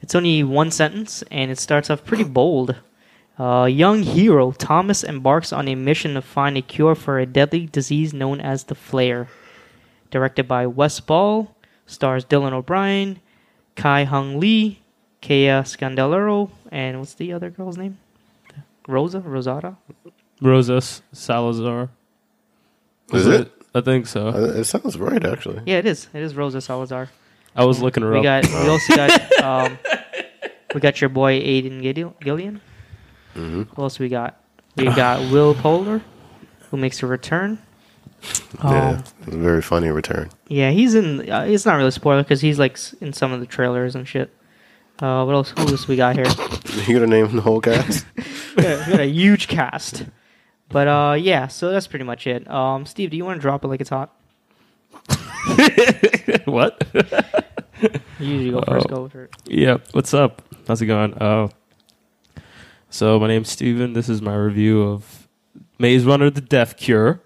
It's 0.00 0.14
only 0.14 0.44
one 0.44 0.70
sentence, 0.70 1.24
and 1.32 1.50
it 1.50 1.58
starts 1.58 1.90
off 1.90 2.04
pretty 2.04 2.22
bold. 2.22 2.76
Uh, 3.36 3.64
young 3.64 4.04
hero 4.04 4.52
Thomas 4.52 5.02
embarks 5.02 5.52
on 5.52 5.66
a 5.66 5.74
mission 5.74 6.14
to 6.14 6.22
find 6.22 6.56
a 6.56 6.62
cure 6.62 6.94
for 6.94 7.18
a 7.18 7.26
deadly 7.26 7.66
disease 7.66 8.14
known 8.14 8.40
as 8.40 8.62
the 8.62 8.76
flare. 8.76 9.26
Directed 10.12 10.46
by 10.46 10.68
Wes 10.68 11.00
Ball, 11.00 11.52
stars 11.84 12.24
Dylan 12.24 12.52
O'Brien, 12.52 13.18
Ki 13.74 14.04
Hong 14.04 14.38
Lee, 14.38 14.78
Kaya 15.20 15.64
Scodelario, 15.64 16.52
and 16.70 17.00
what's 17.00 17.14
the 17.14 17.32
other 17.32 17.50
girl's 17.50 17.76
name? 17.76 17.98
Rosa? 18.86 19.18
Rosada? 19.18 19.78
Rosas 20.40 21.02
Salazar. 21.12 21.90
Is 23.12 23.26
Was 23.26 23.40
it? 23.40 23.52
I 23.74 23.80
think 23.80 24.06
so. 24.06 24.28
Uh, 24.28 24.52
It 24.60 24.64
sounds 24.64 24.98
right, 24.98 25.24
actually. 25.24 25.60
Yeah, 25.66 25.78
it 25.78 25.86
is. 25.86 26.08
It 26.12 26.22
is 26.22 26.34
Rosa 26.34 26.60
Salazar. 26.60 27.08
I 27.56 27.64
was 27.64 27.80
looking 27.80 28.02
her 28.02 28.10
We 28.12 28.18
up. 28.26 28.44
got. 28.44 28.46
We 28.64 28.68
also 28.68 28.96
got. 28.96 29.20
Um, 29.40 29.78
we 30.74 30.80
got 30.80 31.00
your 31.00 31.08
boy 31.08 31.40
Aiden 31.40 31.80
Gideon- 31.82 32.14
Gillen. 32.20 32.60
Mm-hmm. 33.34 33.62
Who 33.74 33.82
else 33.82 33.98
we 33.98 34.08
got? 34.08 34.38
We 34.76 34.84
got 34.84 35.20
Will 35.32 35.54
Poulter, 35.54 36.02
who 36.70 36.76
makes 36.76 37.02
a 37.02 37.06
return. 37.06 37.58
Yeah, 38.62 38.88
Um, 38.90 39.04
it's 39.26 39.34
a 39.34 39.38
very 39.38 39.62
funny 39.62 39.88
return. 39.88 40.28
yeah, 40.48 40.70
he's 40.70 40.94
in. 40.94 41.28
Uh, 41.30 41.44
it's 41.48 41.64
not 41.64 41.76
really 41.76 41.88
a 41.88 41.92
spoiler 41.92 42.22
because 42.22 42.40
he's 42.42 42.58
like 42.58 42.72
s- 42.72 42.94
in 43.00 43.12
some 43.14 43.32
of 43.32 43.40
the 43.40 43.46
trailers 43.46 43.94
and 43.96 44.06
shit. 44.06 44.30
Uh, 45.00 45.24
what 45.24 45.32
else? 45.34 45.54
Who 45.56 45.62
else 45.68 45.88
we 45.88 45.96
got 45.96 46.16
here? 46.16 46.26
You 46.86 46.94
gonna 46.94 47.06
name 47.06 47.34
the 47.34 47.40
whole 47.42 47.60
cast? 47.60 48.04
we, 48.56 48.62
got, 48.62 48.86
we 48.86 48.92
got 48.92 49.00
a 49.00 49.06
huge 49.06 49.48
cast. 49.48 50.04
But 50.70 50.88
uh, 50.88 51.16
yeah, 51.18 51.48
so 51.48 51.70
that's 51.70 51.86
pretty 51.86 52.04
much 52.04 52.26
it. 52.26 52.48
Um, 52.50 52.86
Steve, 52.86 53.10
do 53.10 53.16
you 53.16 53.24
want 53.24 53.38
to 53.38 53.40
drop 53.40 53.64
it 53.64 53.68
like 53.68 53.80
it's 53.80 53.90
hot? 53.90 54.14
what? 56.46 56.82
You 58.18 58.26
usually 58.34 58.50
go 58.50 58.60
first. 58.68 58.86
Oh. 58.90 58.94
Go 58.96 59.08
for 59.08 59.24
it. 59.24 59.34
yeah. 59.46 59.78
What's 59.92 60.12
up? 60.12 60.42
How's 60.68 60.82
it 60.82 60.86
going? 60.86 61.14
Uh, 61.14 61.48
so 62.90 63.18
my 63.18 63.26
name's 63.26 63.48
Steven. 63.48 63.94
This 63.94 64.10
is 64.10 64.20
my 64.20 64.34
review 64.36 64.82
of 64.82 65.26
Maze 65.78 66.04
Runner: 66.04 66.28
The 66.28 66.42
Death 66.42 66.76
Cure. 66.76 67.22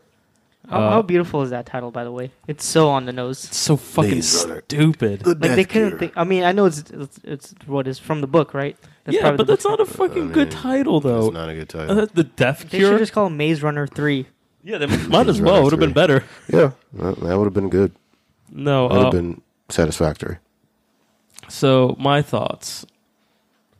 How, 0.70 0.80
Uh, 0.80 0.90
how 0.90 1.02
beautiful 1.02 1.42
is 1.42 1.50
that 1.50 1.66
title, 1.66 1.90
by 1.90 2.04
the 2.04 2.12
way? 2.12 2.30
It's 2.46 2.64
so 2.64 2.88
on 2.88 3.04
the 3.06 3.12
nose. 3.12 3.46
It's 3.46 3.56
so 3.56 3.76
fucking 3.76 4.12
Maze 4.12 4.28
stupid. 4.62 5.20
The 5.24 5.30
Like 5.30 5.56
they 5.56 5.64
couldn't 5.64 5.88
Cure. 5.88 5.98
think. 5.98 6.12
I 6.16 6.22
mean, 6.22 6.44
I 6.44 6.52
know 6.52 6.66
it's 6.66 6.88
it's, 6.88 7.18
it's 7.24 7.54
what 7.66 7.88
is 7.88 7.98
from 7.98 8.20
the 8.20 8.28
book, 8.28 8.54
right? 8.54 8.76
That's 9.04 9.16
yeah, 9.18 9.32
but 9.32 9.46
that's 9.46 9.64
not 9.64 9.80
a 9.80 9.84
fucking 9.86 10.30
I 10.30 10.32
good 10.32 10.50
title, 10.50 11.00
though. 11.00 11.26
It's 11.26 11.34
not 11.34 11.48
a 11.50 11.54
good 11.54 11.68
title. 11.68 12.00
Uh, 12.00 12.06
the 12.12 12.24
Death 12.24 12.68
They 12.70 12.78
Cure. 12.78 12.92
should 12.92 12.98
just 13.00 13.12
call 13.12 13.26
it 13.26 13.30
Maze 13.30 13.62
Runner 13.62 13.86
Three. 13.86 14.26
yeah, 14.62 14.78
they 14.78 14.86
might 15.08 15.28
as 15.28 15.40
well. 15.40 15.52
Runner 15.54 15.64
Would 15.64 15.72
have 15.72 15.80
been 15.80 15.92
better. 15.92 16.24
yeah, 16.48 16.70
that, 16.94 17.20
that 17.20 17.36
would 17.38 17.44
have 17.44 17.52
been 17.52 17.68
good. 17.68 17.92
No. 18.50 18.88
That 18.88 18.94
would 18.94 19.00
Uh, 19.00 19.04
have 19.04 19.12
been 19.12 19.42
satisfactory. 19.68 20.38
so 21.48 21.96
my 21.98 22.22
thoughts. 22.22 22.86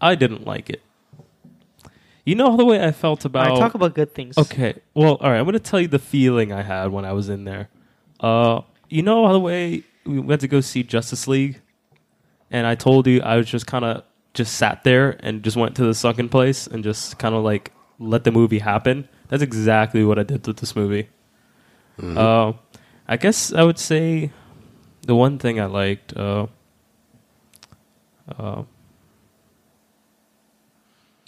I 0.01 0.15
didn't 0.15 0.45
like 0.47 0.69
it. 0.69 0.83
You 2.27 2.35
know 2.35 2.57
the 2.57 2.65
way 2.65 2.83
I 2.85 2.91
felt 2.93 3.25
about. 3.25 3.51
I 3.53 3.59
talk 3.59 3.75
about 3.75 3.95
good 3.95 4.15
things. 4.15 4.37
Okay. 4.37 4.75
Well, 4.95 5.15
all 5.21 5.31
right. 5.31 5.39
I'm 5.39 5.45
going 5.45 5.53
to 5.55 5.59
tell 5.59 5.81
you 5.81 5.89
the 5.89 5.99
feeling 5.99 6.53
I 6.53 6.63
had 6.63 6.91
when 6.91 7.05
I 7.05 7.13
was 7.13 7.29
in 7.29 7.45
there. 7.45 7.69
Uh, 8.21 8.63
you 8.89 9.03
know 9.03 9.27
how 9.27 9.33
the 9.33 9.41
way 9.41 9.83
we 10.05 10.19
went 10.19 10.41
to 10.43 10.49
go 10.49 10.61
see 10.61 10.83
Justice 10.83 11.27
League, 11.29 11.61
and 12.51 12.67
I 12.67 12.75
told 12.75 13.07
you 13.07 13.21
I 13.23 13.37
was 13.37 13.47
just 13.47 13.67
kind 13.67 13.85
of 13.85 14.05
just 14.35 14.55
sat 14.57 14.85
there 14.85 15.17
and 15.21 15.43
just 15.43 15.57
went 15.57 15.75
to 15.77 15.85
the 15.85 15.95
sunken 15.95 16.29
place 16.29 16.67
and 16.67 16.83
just 16.85 17.19
kind 17.19 17.35
of 17.35 17.43
like 17.45 17.73
let 17.99 18.25
the 18.25 18.33
movie 18.33 18.59
happen. 18.59 19.09
That's 19.29 19.43
exactly 19.43 20.05
what 20.05 20.19
I 20.19 20.25
did 20.25 20.47
with 20.47 20.59
this 20.59 20.77
movie. 20.77 21.09
Uh, 22.03 22.53
I 23.07 23.17
guess 23.17 23.53
I 23.53 23.63
would 23.63 23.79
say 23.79 24.33
the 25.03 25.15
one 25.15 25.39
thing 25.39 25.61
I 25.61 25.67
liked. 25.67 26.17
Uh, 26.17 26.49
uh, 28.37 28.65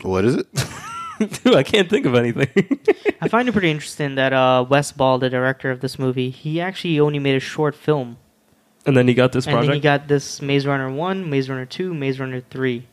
What 0.03 0.25
is 0.25 0.35
it? 0.35 0.47
dude, 1.19 1.55
I 1.55 1.63
can't 1.63 1.89
think 1.89 2.07
of 2.07 2.15
anything. 2.15 2.49
I 3.21 3.29
find 3.29 3.49
it 3.49 3.53
pretty 3.53 3.71
interesting 3.71 4.17
that 4.17 4.33
uh, 4.33 4.65
Wes 4.69 4.93
Ball, 4.93 5.19
the 5.19 5.31
director 5.31 5.71
of 5.71 5.81
this 5.81 5.99
movie, 5.99 6.31
he 6.31 6.61
actually 6.61 6.99
only 7.01 7.19
made 7.19 7.37
a 7.37 7.41
short 7.41 7.75
film, 7.75 8.19
and 8.85 8.97
then 8.97 9.07
he 9.09 9.15
got 9.15 9.33
this 9.33 9.47
and 9.47 9.55
then 9.55 9.61
project. 9.61 9.75
he 9.75 9.81
got 9.81 10.09
this 10.09 10.43
Maze 10.43 10.67
Runner 10.67 10.91
One, 10.91 11.31
Maze 11.31 11.49
Runner 11.49 11.67
Two, 11.67 11.95
Maze 11.95 12.19
Runner 12.21 12.41
Three. 12.41 12.87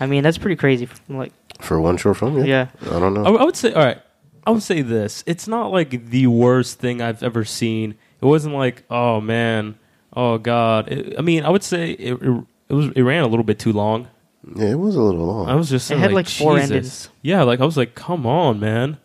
I 0.00 0.06
mean, 0.06 0.22
that's 0.22 0.38
pretty 0.38 0.56
crazy. 0.56 0.88
Like, 1.08 1.32
For 1.60 1.80
one 1.80 1.96
short 1.96 2.18
film? 2.18 2.36
Yeah. 2.38 2.44
yeah, 2.82 2.96
I 2.96 3.00
don't 3.00 3.14
know. 3.14 3.24
I, 3.24 3.40
I 3.42 3.44
would 3.44 3.56
say, 3.56 3.72
all 3.72 3.84
right. 3.84 4.00
I 4.46 4.50
would 4.50 4.62
say 4.62 4.80
this: 4.82 5.24
it's 5.26 5.48
not 5.48 5.72
like 5.72 6.10
the 6.10 6.28
worst 6.28 6.78
thing 6.78 7.02
I've 7.02 7.22
ever 7.22 7.44
seen. 7.44 7.96
It 8.20 8.24
wasn't 8.26 8.54
like, 8.54 8.84
oh 8.90 9.20
man, 9.20 9.76
oh 10.12 10.38
god. 10.38 10.88
It, 10.92 11.18
I 11.18 11.22
mean, 11.22 11.44
I 11.44 11.48
would 11.50 11.64
say 11.64 11.90
it, 11.92 12.22
it, 12.22 12.44
it 12.68 12.74
was 12.74 12.88
it 12.94 13.02
ran 13.02 13.24
a 13.24 13.26
little 13.26 13.42
bit 13.44 13.58
too 13.58 13.72
long. 13.72 14.08
Yeah, 14.54 14.66
it 14.70 14.78
was 14.78 14.94
a 14.94 15.02
little 15.02 15.26
long. 15.26 15.48
I 15.48 15.56
was 15.56 15.68
just 15.68 15.86
It 15.86 15.88
saying, 15.88 16.00
had, 16.00 16.12
like, 16.12 16.28
four 16.28 16.54
Jesus. 16.56 16.70
endings. 16.70 17.08
Yeah, 17.22 17.42
like 17.42 17.58
I 17.60 17.64
was 17.64 17.76
like, 17.76 17.96
come 17.96 18.24
on, 18.24 18.60
man. 18.60 18.98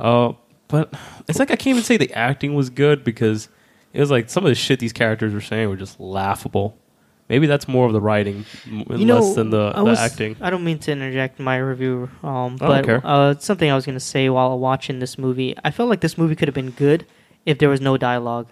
Uh, 0.00 0.32
but 0.66 0.92
it's 1.28 1.38
like 1.38 1.52
I 1.52 1.56
can't 1.56 1.68
even 1.76 1.84
say 1.84 1.96
the 1.96 2.12
acting 2.14 2.54
was 2.54 2.68
good 2.68 3.04
because 3.04 3.48
it 3.92 4.00
was 4.00 4.10
like 4.10 4.28
some 4.30 4.44
of 4.44 4.48
the 4.48 4.56
shit 4.56 4.80
these 4.80 4.92
characters 4.92 5.32
were 5.32 5.40
saying 5.40 5.68
were 5.68 5.76
just 5.76 6.00
laughable. 6.00 6.76
Maybe 7.28 7.46
that's 7.46 7.66
more 7.66 7.86
of 7.86 7.92
the 7.92 8.00
writing, 8.00 8.44
m- 8.66 8.84
you 8.98 9.06
know, 9.06 9.20
less 9.20 9.34
than 9.34 9.50
the, 9.50 9.72
I 9.74 9.78
the 9.78 9.84
was- 9.84 9.98
acting. 9.98 10.36
I 10.40 10.50
don't 10.50 10.64
mean 10.64 10.78
to 10.80 10.92
interject 10.92 11.38
my 11.40 11.56
review, 11.56 12.10
um, 12.22 12.56
but 12.56 12.86
uh, 12.88 13.38
something 13.38 13.70
I 13.70 13.74
was 13.74 13.86
going 13.86 13.96
to 13.96 14.00
say 14.00 14.28
while 14.28 14.58
watching 14.58 14.98
this 14.98 15.16
movie. 15.16 15.56
I 15.64 15.70
felt 15.70 15.88
like 15.88 16.00
this 16.00 16.18
movie 16.18 16.34
could 16.36 16.48
have 16.48 16.54
been 16.54 16.70
good 16.70 17.06
if 17.46 17.58
there 17.58 17.68
was 17.70 17.80
no 17.80 17.96
dialogue. 17.96 18.48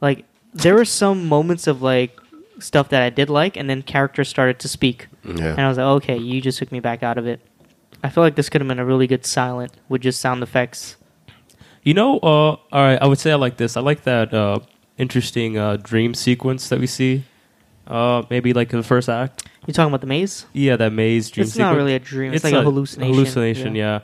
Like 0.00 0.24
there 0.52 0.74
were 0.74 0.84
some 0.84 1.26
moments 1.26 1.66
of 1.66 1.82
like 1.82 2.18
stuff 2.60 2.90
that 2.90 3.02
I 3.02 3.10
did 3.10 3.30
like, 3.30 3.56
and 3.56 3.68
then 3.68 3.82
characters 3.82 4.28
started 4.28 4.58
to 4.60 4.68
speak, 4.68 5.08
yeah. 5.24 5.52
and 5.52 5.60
I 5.60 5.68
was 5.68 5.78
like, 5.78 5.86
okay, 6.02 6.16
you 6.18 6.40
just 6.40 6.58
took 6.58 6.70
me 6.70 6.78
back 6.80 7.02
out 7.02 7.18
of 7.18 7.26
it. 7.26 7.40
I 8.04 8.10
feel 8.10 8.22
like 8.22 8.36
this 8.36 8.48
could 8.48 8.60
have 8.60 8.68
been 8.68 8.78
a 8.78 8.84
really 8.84 9.06
good 9.06 9.26
silent 9.26 9.72
with 9.88 10.02
just 10.02 10.20
sound 10.20 10.42
effects. 10.42 10.96
You 11.82 11.94
know, 11.94 12.18
uh, 12.18 12.26
all 12.26 12.60
right, 12.72 12.98
I 13.00 13.06
would 13.06 13.18
say 13.18 13.32
I 13.32 13.36
like 13.36 13.56
this. 13.56 13.76
I 13.76 13.80
like 13.80 14.02
that 14.04 14.32
uh, 14.34 14.60
interesting 14.98 15.56
uh, 15.58 15.76
dream 15.76 16.14
sequence 16.14 16.68
that 16.68 16.78
we 16.78 16.86
see. 16.86 17.24
Uh, 17.86 18.22
maybe 18.30 18.52
like 18.52 18.68
the 18.70 18.82
first 18.82 19.08
act. 19.08 19.48
You 19.66 19.72
talking 19.74 19.90
about 19.90 20.00
the 20.00 20.06
maze? 20.06 20.46
Yeah, 20.52 20.76
that 20.76 20.92
maze 20.92 21.30
dream 21.30 21.42
it's 21.42 21.52
sequence. 21.52 21.70
not 21.70 21.76
really 21.76 21.94
a 21.94 21.98
dream. 21.98 22.32
It's, 22.32 22.44
like 22.44 22.54
a 22.54 22.62
hallucination. 22.62 23.14
Hallucination, 23.14 23.74
yeah. 23.74 24.00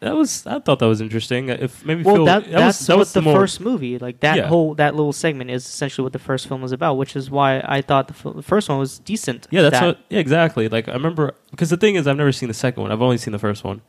That 0.00 0.16
was. 0.16 0.46
I 0.46 0.58
thought 0.58 0.80
that 0.80 0.86
was 0.86 1.00
interesting. 1.00 1.48
If 1.48 1.84
maybe 1.86 2.02
Well, 2.02 2.16
Phil, 2.16 2.24
that, 2.26 2.42
was- 2.42 2.52
that's 2.52 2.86
that 2.86 2.92
what 2.94 2.98
was 2.98 3.12
the 3.14 3.22
more- 3.22 3.38
first 3.38 3.60
movie, 3.60 3.98
like 3.98 4.20
that 4.20 4.36
Yeah. 4.36 4.46
whole 4.48 4.74
that 4.74 4.94
little 4.94 5.12
segment, 5.14 5.50
is 5.50 5.64
essentially 5.64 6.02
what 6.02 6.12
the 6.12 6.18
first 6.18 6.46
film 6.48 6.60
was 6.60 6.72
about. 6.72 6.94
Which 6.98 7.16
is 7.16 7.30
why 7.30 7.62
I 7.64 7.80
thought 7.80 8.08
the, 8.08 8.32
the 8.32 8.42
first 8.42 8.68
one 8.68 8.78
was 8.78 8.98
decent. 8.98 9.46
Yeah, 9.50 9.62
that's 9.62 9.80
That- 9.80 9.86
what. 9.86 9.98
Yeah, 10.10 10.18
exactly. 10.18 10.68
Like 10.68 10.88
I 10.88 10.92
remember 10.92 11.34
because 11.52 11.70
the 11.70 11.76
thing 11.78 11.94
is, 11.94 12.06
I've 12.06 12.16
never 12.16 12.32
seen 12.32 12.48
the 12.48 12.54
second 12.54 12.82
one. 12.82 12.92
I've 12.92 13.00
only 13.00 13.16
seen 13.16 13.32
the 13.32 13.38
first 13.38 13.64
one, 13.64 13.80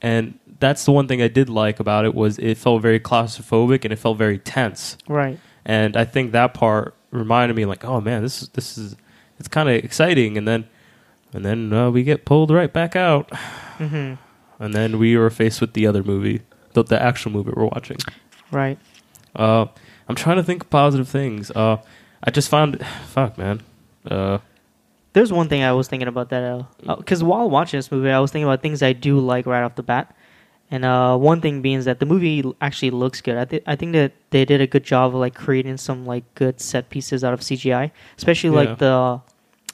and 0.00 0.38
that's 0.58 0.84
the 0.84 0.92
one 0.92 1.06
thing 1.06 1.22
I 1.22 1.28
did 1.28 1.48
like 1.48 1.78
about 1.78 2.06
it 2.06 2.14
was 2.14 2.38
it 2.38 2.56
felt 2.58 2.82
very 2.82 2.98
claustrophobic 2.98 3.84
and 3.84 3.92
it 3.92 3.96
felt 4.00 4.18
very 4.18 4.38
tense. 4.38 4.96
right. 5.06 5.38
And 5.64 5.96
I 5.96 6.04
think 6.04 6.32
that 6.32 6.54
part 6.54 6.96
reminded 7.12 7.54
me, 7.54 7.64
like, 7.64 7.84
oh 7.84 8.00
man, 8.00 8.22
this 8.22 8.42
is 8.42 8.48
this 8.50 8.76
is 8.76 8.96
it's 9.38 9.48
kind 9.48 9.68
of 9.68 9.76
exciting. 9.76 10.36
And 10.36 10.46
then 10.48 10.66
and 11.32 11.44
then 11.44 11.72
uh, 11.72 11.90
we 11.90 12.02
get 12.02 12.24
pulled 12.24 12.50
right 12.50 12.72
back 12.72 12.96
out, 12.96 13.32
hmm 13.78 14.14
and 14.58 14.74
then 14.74 14.98
we 14.98 15.16
were 15.16 15.28
faced 15.30 15.60
with 15.60 15.72
the 15.72 15.86
other 15.88 16.04
movie, 16.04 16.40
the, 16.74 16.84
the 16.84 17.00
actual 17.02 17.32
movie 17.32 17.50
we're 17.52 17.64
watching. 17.64 17.96
Right. 18.52 18.78
Uh, 19.34 19.66
I'm 20.08 20.14
trying 20.14 20.36
to 20.36 20.44
think 20.44 20.62
of 20.64 20.70
positive 20.70 21.08
things. 21.08 21.50
Uh, 21.50 21.78
I 22.22 22.30
just 22.30 22.48
found, 22.48 22.84
fuck, 23.06 23.36
man. 23.36 23.62
Uh, 24.08 24.38
There's 25.14 25.32
one 25.32 25.48
thing 25.48 25.64
I 25.64 25.72
was 25.72 25.88
thinking 25.88 26.06
about 26.06 26.28
that 26.30 26.64
because 26.98 27.24
while 27.24 27.50
watching 27.50 27.78
this 27.78 27.90
movie, 27.90 28.10
I 28.10 28.20
was 28.20 28.30
thinking 28.30 28.46
about 28.46 28.62
things 28.62 28.82
I 28.82 28.92
do 28.92 29.18
like 29.18 29.46
right 29.46 29.62
off 29.64 29.74
the 29.74 29.82
bat. 29.82 30.14
And 30.72 30.84
uh, 30.84 31.16
one 31.18 31.40
thing 31.40 31.60
being 31.62 31.76
is 31.78 31.84
that 31.84 32.00
the 32.00 32.06
movie 32.06 32.42
actually 32.60 32.90
looks 32.90 33.20
good. 33.20 33.36
I, 33.36 33.44
th- 33.44 33.62
I 33.66 33.76
think 33.76 33.92
that 33.92 34.12
they 34.30 34.44
did 34.46 34.60
a 34.62 34.66
good 34.66 34.84
job 34.84 35.14
of 35.14 35.20
like 35.20 35.34
creating 35.34 35.76
some 35.76 36.06
like 36.06 36.24
good 36.34 36.60
set 36.60 36.88
pieces 36.88 37.22
out 37.22 37.34
of 37.34 37.40
CGI, 37.40 37.90
especially 38.16 38.50
Yeah. 38.50 38.56
like 38.56 38.78
the 38.78 39.20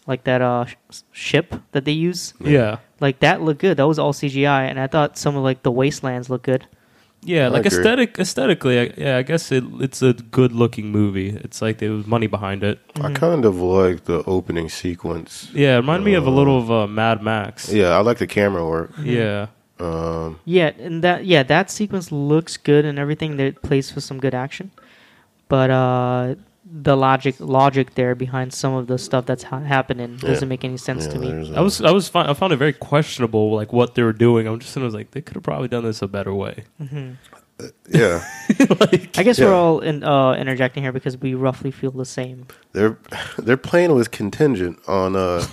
like 0.09 0.25
that 0.25 0.43
uh, 0.43 0.65
sh- 0.67 0.75
ship 1.13 1.55
that 1.73 1.85
they 1.85 1.93
use. 1.93 2.35
yeah. 2.41 2.79
Like 3.01 3.21
that 3.21 3.43
looked 3.43 3.61
good. 3.61 3.77
That 3.77 3.87
was 3.87 3.99
all 4.01 4.13
CGI, 4.13 4.69
and 4.69 4.81
I 4.81 4.89
thought 4.89 5.17
some 5.17 5.37
of 5.37 5.45
like 5.45 5.63
the 5.63 5.71
wastelands 5.71 6.29
looked 6.29 6.47
good. 6.47 6.67
Yeah, 7.23 7.45
I 7.47 7.49
like 7.49 7.67
agree. 7.67 7.79
aesthetic, 7.79 8.19
aesthetically, 8.19 8.79
I, 8.81 8.93
yeah, 8.97 9.17
I 9.19 9.23
guess 9.23 9.53
it, 9.53 9.65
it's 9.81 10.03
a 10.03 10.13
good 10.15 10.51
looking 10.53 10.91
movie. 10.91 11.31
It's 11.31 11.61
like 11.63 11.79
there 11.79 11.91
was 11.93 12.07
money 12.07 12.27
behind 12.27 12.63
it. 12.65 12.79
I 13.01 13.13
kind 13.13 13.45
of 13.45 13.61
like 13.61 14.05
the 14.05 14.23
opening 14.27 14.69
sequence. 14.69 15.49
Yeah, 15.53 15.75
it 15.75 15.79
reminded 15.79 16.07
me 16.07 16.15
of 16.15 16.27
a 16.27 16.31
little 16.31 16.59
of 16.59 16.71
uh, 16.71 16.87
Mad 16.89 17.23
Max. 17.23 17.73
Yeah, 17.73 17.91
I 17.91 18.01
like 18.01 18.19
the 18.19 18.27
camera 18.27 18.65
work. 18.67 18.93
Yeah, 19.03 19.47
Um, 19.81 20.39
Yeah, 20.45 20.73
and 20.79 21.03
that 21.05 21.25
yeah 21.25 21.43
that 21.45 21.71
sequence 21.71 22.11
looks 22.13 22.57
good 22.57 22.85
and 22.85 22.99
everything. 22.99 23.37
That 23.37 23.63
plays 23.63 23.91
for 23.91 24.01
some 24.01 24.19
good 24.21 24.35
action, 24.35 24.71
but 25.49 25.71
uh, 25.71 26.35
the 26.71 26.97
logic 26.97 27.37
logic 27.39 27.95
there 27.95 28.15
behind 28.15 28.53
some 28.53 28.75
of 28.75 28.87
the 28.89 28.99
stuff 28.99 29.25
that's 29.25 29.45
ha- 29.45 29.61
happening 29.61 30.17
doesn't 30.17 30.47
Yeah. 30.47 30.49
make 30.49 30.65
any 30.65 30.77
sense 30.77 31.07
yeah, 31.07 31.13
to 31.13 31.19
me. 31.19 31.31
there's 31.31 31.51
I 31.53 31.61
was, 31.61 31.81
I 31.81 31.91
was, 31.93 32.09
fi- 32.09 32.29
I 32.29 32.35
found 32.35 32.53
it 32.53 32.57
very 32.57 32.75
questionable, 32.75 33.55
like 33.55 33.73
what 33.73 33.95
they 33.95 34.03
were 34.03 34.13
doing. 34.13 34.47
I'm 34.47 34.59
just, 34.59 34.77
I 34.77 34.83
was 34.83 34.95
like, 34.95 35.13
they 35.13 35.23
could 35.23 35.35
have 35.37 35.43
probably 35.45 35.69
done 35.69 35.85
this 35.85 36.03
a 36.03 36.09
better 36.09 36.35
way. 36.35 36.65
yeah. 37.89 38.23
I 39.17 39.23
guess 39.23 39.39
Yeah. 39.39 39.47
we're 39.47 39.55
all 39.55 39.81
in, 39.81 40.05
uh, 40.05 40.35
interjecting 40.35 40.83
here 40.83 40.93
because 40.93 41.17
we 41.17 41.35
roughly 41.35 41.71
feel 41.71 41.91
the 41.91 42.05
same. 42.05 42.47
They're 42.73 42.99
they're 43.39 43.57
playing 43.57 43.95
with 43.95 44.11
contingent 44.11 44.79
on 44.87 45.17
uh 45.17 45.47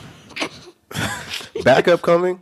backup 1.64 2.02
coming, 2.02 2.42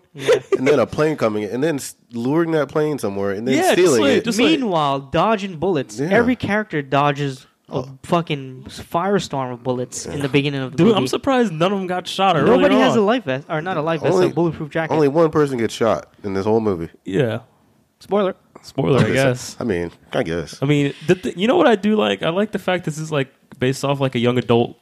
and 0.58 0.68
then 0.68 0.80
a 0.80 0.86
plane 0.86 1.16
coming, 1.18 1.44
and 1.46 1.64
then 1.64 1.80
luring 2.12 2.52
that 2.52 2.70
plane 2.70 2.98
somewhere, 3.00 3.32
and 3.32 3.48
then 3.48 3.56
Yeah, 3.56 3.62
just 3.62 3.74
stealing 3.74 4.02
like- 4.02 4.12
it. 4.18 4.26
just 4.26 4.40
like- 4.40 4.60
Meanwhile, 4.60 5.00
dodging 5.00 5.58
bullets. 5.58 6.00
Yeah. 6.00 6.10
Every 6.10 6.36
character 6.36 6.82
dodges 6.82 7.46
a 7.70 7.76
Oh. 7.76 7.90
fucking 8.04 8.66
firestorm 8.68 9.54
of 9.54 9.64
bullets 9.64 10.06
in 10.06 10.20
the 10.20 10.30
beginning 10.30 10.62
of 10.62 10.72
the 10.72 10.78
Dude, 10.78 10.88
movie. 10.88 10.98
I'm 10.98 11.08
surprised 11.08 11.52
none 11.54 11.72
of 11.72 11.80
them 11.80 11.88
got 11.88 12.08
shot. 12.08 12.36
Earlier 12.36 12.56
Nobody 12.58 12.76
has 12.76 12.94
on. 12.94 13.00
a 13.00 13.02
life 13.02 13.24
vest, 13.24 13.48
or 13.50 13.62
not 13.62 13.78
a 13.78 13.82
life 13.82 14.02
vest, 14.02 14.14
Only- 14.14 14.28
a 14.28 14.30
bulletproof 14.30 14.70
jacket. 14.70 14.94
Only 14.94 15.08
one 15.08 15.32
person 15.32 15.58
gets 15.58 15.74
shot 15.74 16.14
in 16.24 16.34
this 16.34 16.46
whole 16.46 16.60
movie. 16.60 16.90
Yeah, 17.06 17.40
Spoiler. 18.00 18.36
spoiler, 18.62 19.00
I 19.06 19.10
guess. 19.14 19.56
I 19.60 19.64
mean, 19.64 19.92
I 20.12 20.24
guess. 20.24 20.62
I 20.62 20.66
mean, 20.66 20.94
the 21.08 21.16
th- 21.16 21.38
you 21.38 21.48
know 21.48 21.56
what 21.56 21.68
I 21.68 21.76
do 21.76 21.96
like? 21.96 22.22
I 22.22 22.30
like 22.30 22.52
the 22.52 22.60
fact 22.60 22.84
this 22.86 22.98
is 22.98 23.12
like 23.12 23.30
based 23.60 23.84
off 23.86 24.00
like 24.02 24.14
a 24.16 24.20
young 24.20 24.38
adult 24.38 24.76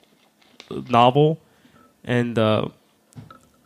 novel, 0.89 1.39
and 2.03 2.37
uh, 2.37 2.65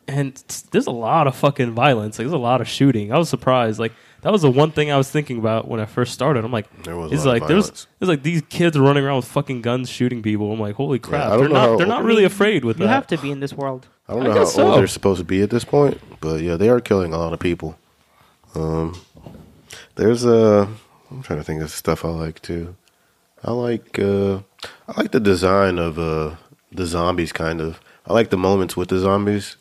and 0.08 0.36
there's 0.72 0.88
a 0.88 0.91
lot 0.91 1.28
of 1.28 1.36
fucking 1.36 1.72
violence. 1.72 2.18
Like, 2.20 2.26
there's 2.26 2.34
a 2.34 2.38
lot 2.38 2.62
of 2.62 2.68
shooting. 2.68 3.12
I 3.12 3.18
was 3.18 3.30
surprised. 3.30 3.80
Like 3.80 3.93
that 4.22 4.32
was 4.32 4.41
the 4.43 4.51
one 4.51 4.72
thing 4.72 4.91
I 4.91 4.97
was 4.97 5.10
thinking 5.12 5.38
about 5.38 5.68
when 5.68 5.80
I 5.80 5.86
first 5.86 6.14
started. 6.14 6.43
I'm 6.45 6.51
like, 6.51 6.68
There 6.84 6.95
was 6.95 7.12
a 7.12 7.16
it's 7.16 7.26
lot 7.26 7.36
of 7.36 7.41
like 7.41 7.47
there's 7.49 7.88
there's 7.99 8.10
like 8.10 8.24
these 8.24 8.41
kids 8.49 8.78
running 8.78 9.03
around 9.03 9.18
with 9.18 9.26
fucking 9.26 9.62
guns 9.62 9.89
shooting 9.89 10.22
people. 10.24 10.51
I'm 10.51 10.60
like, 10.60 10.76
holy 10.76 10.99
crap! 10.99 11.26
I 11.26 11.30
don't 11.30 11.39
they're 11.39 11.47
know 11.49 11.53
not 11.56 11.70
how- 11.70 11.76
they're 11.78 11.88
not 11.88 12.03
really 12.03 12.22
mean, 12.24 12.28
afraid 12.28 12.66
with 12.66 12.80
You 12.80 12.86
that. 12.86 12.93
have 12.93 13.08
to 13.08 13.18
be 13.18 13.32
in 13.32 13.39
this 13.39 13.53
world. 13.53 13.88
I 14.08 14.14
don't 14.14 14.22
I 14.22 14.26
know 14.26 14.32
how 14.34 14.38
guess 14.39 14.58
old 14.58 14.74
so. 14.74 14.78
they're 14.78 14.88
supposed 14.88 15.20
to 15.20 15.26
be 15.26 15.41
at 15.41 15.49
this 15.49 15.64
point, 15.66 15.99
but 16.22 16.41
yeah, 16.41 16.56
they 16.58 16.70
are 16.70 16.80
killing 16.80 17.12
a 17.14 17.18
lot 17.18 17.34
of 17.34 17.39
people. 17.39 17.78
Um, 18.53 18.95
there's 19.95 20.26
uh, 20.26 20.68
I'm 21.12 21.24
trying 21.24 21.39
to 21.39 21.43
think 21.45 21.62
of 21.62 21.70
stuff 21.72 22.06
I 22.06 22.10
like 22.10 22.41
too. 22.41 22.76
I 23.43 23.51
like 23.51 23.99
uh, 23.99 24.38
I 24.88 24.93
like 25.01 25.12
the 25.12 25.20
design 25.20 25.78
of 25.80 25.97
uh 25.99 26.36
the 26.72 26.86
zombies. 26.86 27.32
Kind 27.32 27.62
of, 27.62 27.80
I 28.08 28.14
like 28.14 28.30
the 28.30 28.38
moments 28.38 28.76
with 28.78 28.89
the 28.89 28.99
zombies. 28.99 29.58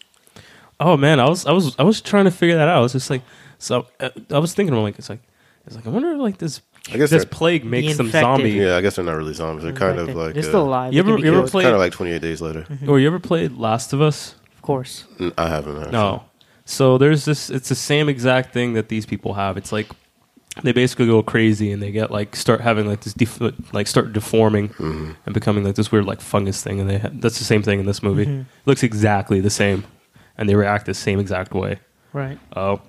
Oh 0.84 0.96
man, 0.96 1.18
I 1.20 1.28
was 1.28 1.46
I 1.46 1.52
was 1.52 1.74
I 1.78 1.82
was 1.82 2.00
trying 2.00 2.26
to 2.26 2.30
figure 2.30 2.56
that 2.56 2.68
out. 2.68 2.78
I 2.78 2.80
was 2.80 2.92
just 2.92 3.08
like, 3.10 3.22
so 3.58 3.86
uh, 4.00 4.10
I 4.30 4.38
was 4.38 4.54
thinking, 4.54 4.74
I'm 4.74 4.82
like, 4.82 4.98
it's 4.98 5.08
like, 5.08 5.20
it's 5.66 5.74
like, 5.76 5.86
I 5.86 5.90
wonder 5.90 6.12
if 6.12 6.18
like 6.18 6.38
this 6.38 6.60
I 6.92 6.98
guess 6.98 7.10
this 7.10 7.22
they're- 7.22 7.30
plague 7.30 7.64
makes 7.64 7.96
them 7.96 8.06
infected. 8.06 8.24
zombie. 8.26 8.50
Yeah, 8.50 8.76
I 8.76 8.80
guess 8.82 8.96
they're 8.96 9.04
not 9.04 9.16
really 9.16 9.32
zombies. 9.34 9.64
They're 9.64 9.72
kind 9.72 9.98
of 9.98 10.14
like 10.14 10.34
they're 10.34 10.54
uh, 10.54 10.58
alive. 10.58 10.92
You 10.92 11.02
They 11.02 11.04
can 11.06 11.12
ever- 11.12 11.16
be 11.16 11.22
you 11.22 11.28
ever 11.32 11.40
killed. 11.42 11.50
play- 11.50 11.62
kind 11.64 11.74
of 11.74 11.80
like 11.80 11.92
28 11.92 12.20
days 12.22 12.40
later. 12.42 12.66
Or 12.86 13.00
you 13.00 13.06
ever 13.06 13.18
played 13.18 13.52
Last 13.56 13.92
of 13.94 14.02
Us? 14.02 14.34
Of 14.54 14.62
course. 14.62 15.04
N- 15.18 15.32
I 15.38 15.48
haven't. 15.48 15.76
Actually. 15.78 15.92
No. 15.92 16.24
So 16.66 16.98
there's 16.98 17.24
this. 17.24 17.48
It's 17.50 17.68
the 17.68 17.74
same 17.74 18.08
exact 18.08 18.52
thing 18.52 18.74
that 18.74 18.88
these 18.88 19.06
people 19.06 19.34
have. 19.34 19.56
It's 19.56 19.72
like 19.72 19.86
they 20.62 20.72
basically 20.72 21.06
go 21.06 21.22
crazy 21.22 21.72
and 21.72 21.82
they 21.82 21.90
get 21.90 22.10
like 22.10 22.36
start 22.36 22.60
having 22.60 22.86
like 22.86 23.00
this 23.00 23.12
def- 23.14 23.40
like 23.72 23.86
start 23.86 24.12
deforming 24.12 24.68
Mm-hmm. 24.70 25.10
and 25.26 25.34
becoming 25.34 25.64
like 25.64 25.74
this 25.74 25.90
weird 25.90 26.04
like 26.06 26.20
fungus 26.20 26.62
thing. 26.62 26.80
And 26.80 26.88
they 26.90 26.98
ha- 26.98 27.10
that's 27.12 27.38
the 27.38 27.44
same 27.44 27.62
thing 27.62 27.80
in 27.80 27.86
this 27.86 28.02
movie. 28.02 28.44
Looks 28.66 28.82
exactly 28.82 29.40
the 29.40 29.50
same, 29.50 29.84
and 30.36 30.48
they 30.48 30.54
react 30.54 30.86
the 30.86 30.94
same 30.94 31.20
exact 31.20 31.52
way. 31.54 31.78
Right. 32.12 32.38
Oh. 32.56 32.80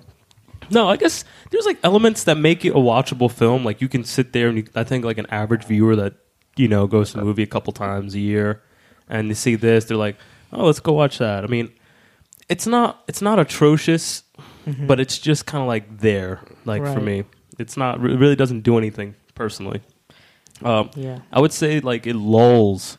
No, 0.70 0.88
I 0.88 0.96
guess 0.96 1.24
there's 1.50 1.66
like 1.66 1.78
elements 1.84 2.24
that 2.24 2.36
make 2.36 2.64
it 2.64 2.70
a 2.70 2.78
watchable 2.78 3.30
film. 3.30 3.64
Like 3.64 3.80
you 3.80 3.88
can 3.88 4.04
sit 4.04 4.32
there 4.32 4.48
and 4.48 4.58
you, 4.58 4.64
I 4.74 4.84
think 4.84 5.04
like 5.04 5.18
an 5.18 5.26
average 5.30 5.64
viewer 5.64 5.94
that 5.96 6.14
you 6.56 6.66
know 6.68 6.86
goes 6.86 7.12
to 7.12 7.18
the 7.18 7.24
movie 7.24 7.42
a 7.42 7.46
couple 7.46 7.72
times 7.72 8.14
a 8.14 8.18
year, 8.18 8.62
and 9.08 9.30
they 9.30 9.34
see 9.34 9.54
this, 9.54 9.84
they're 9.84 9.96
like, 9.96 10.16
oh, 10.52 10.66
let's 10.66 10.80
go 10.80 10.92
watch 10.92 11.18
that. 11.18 11.44
I 11.44 11.46
mean, 11.46 11.70
it's 12.48 12.66
not 12.66 13.04
it's 13.06 13.22
not 13.22 13.38
atrocious, 13.38 14.24
but 14.86 14.98
it's 14.98 15.18
just 15.18 15.46
kind 15.46 15.62
of 15.62 15.68
like 15.68 15.98
there. 15.98 16.40
Like 16.64 16.82
for 16.82 17.00
me, 17.00 17.24
it's 17.58 17.76
not 17.76 17.96
it 17.98 18.18
really 18.18 18.36
doesn't 18.36 18.62
do 18.62 18.76
anything 18.78 19.14
personally. 19.34 19.82
Um, 20.62 20.90
Yeah. 20.96 21.20
I 21.32 21.40
would 21.40 21.52
say 21.52 21.80
like 21.80 22.06
it 22.06 22.16
lulls. 22.16 22.98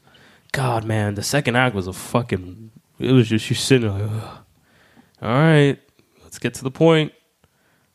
God, 0.54 0.86
man, 0.86 1.16
the 1.16 1.24
second 1.24 1.56
act 1.58 1.76
was 1.76 1.88
a 1.88 1.94
fucking. 1.94 2.67
It 3.00 3.12
was 3.12 3.30
just 3.30 3.50
you 3.50 3.56
sitting 3.56 3.90
there 3.96 4.08
like, 4.08 4.24
Ugh. 4.24 4.38
all 5.22 5.30
right, 5.30 5.80
let's 6.24 6.40
get 6.40 6.54
to 6.56 6.64
the 6.64 6.72
point. 6.72 7.14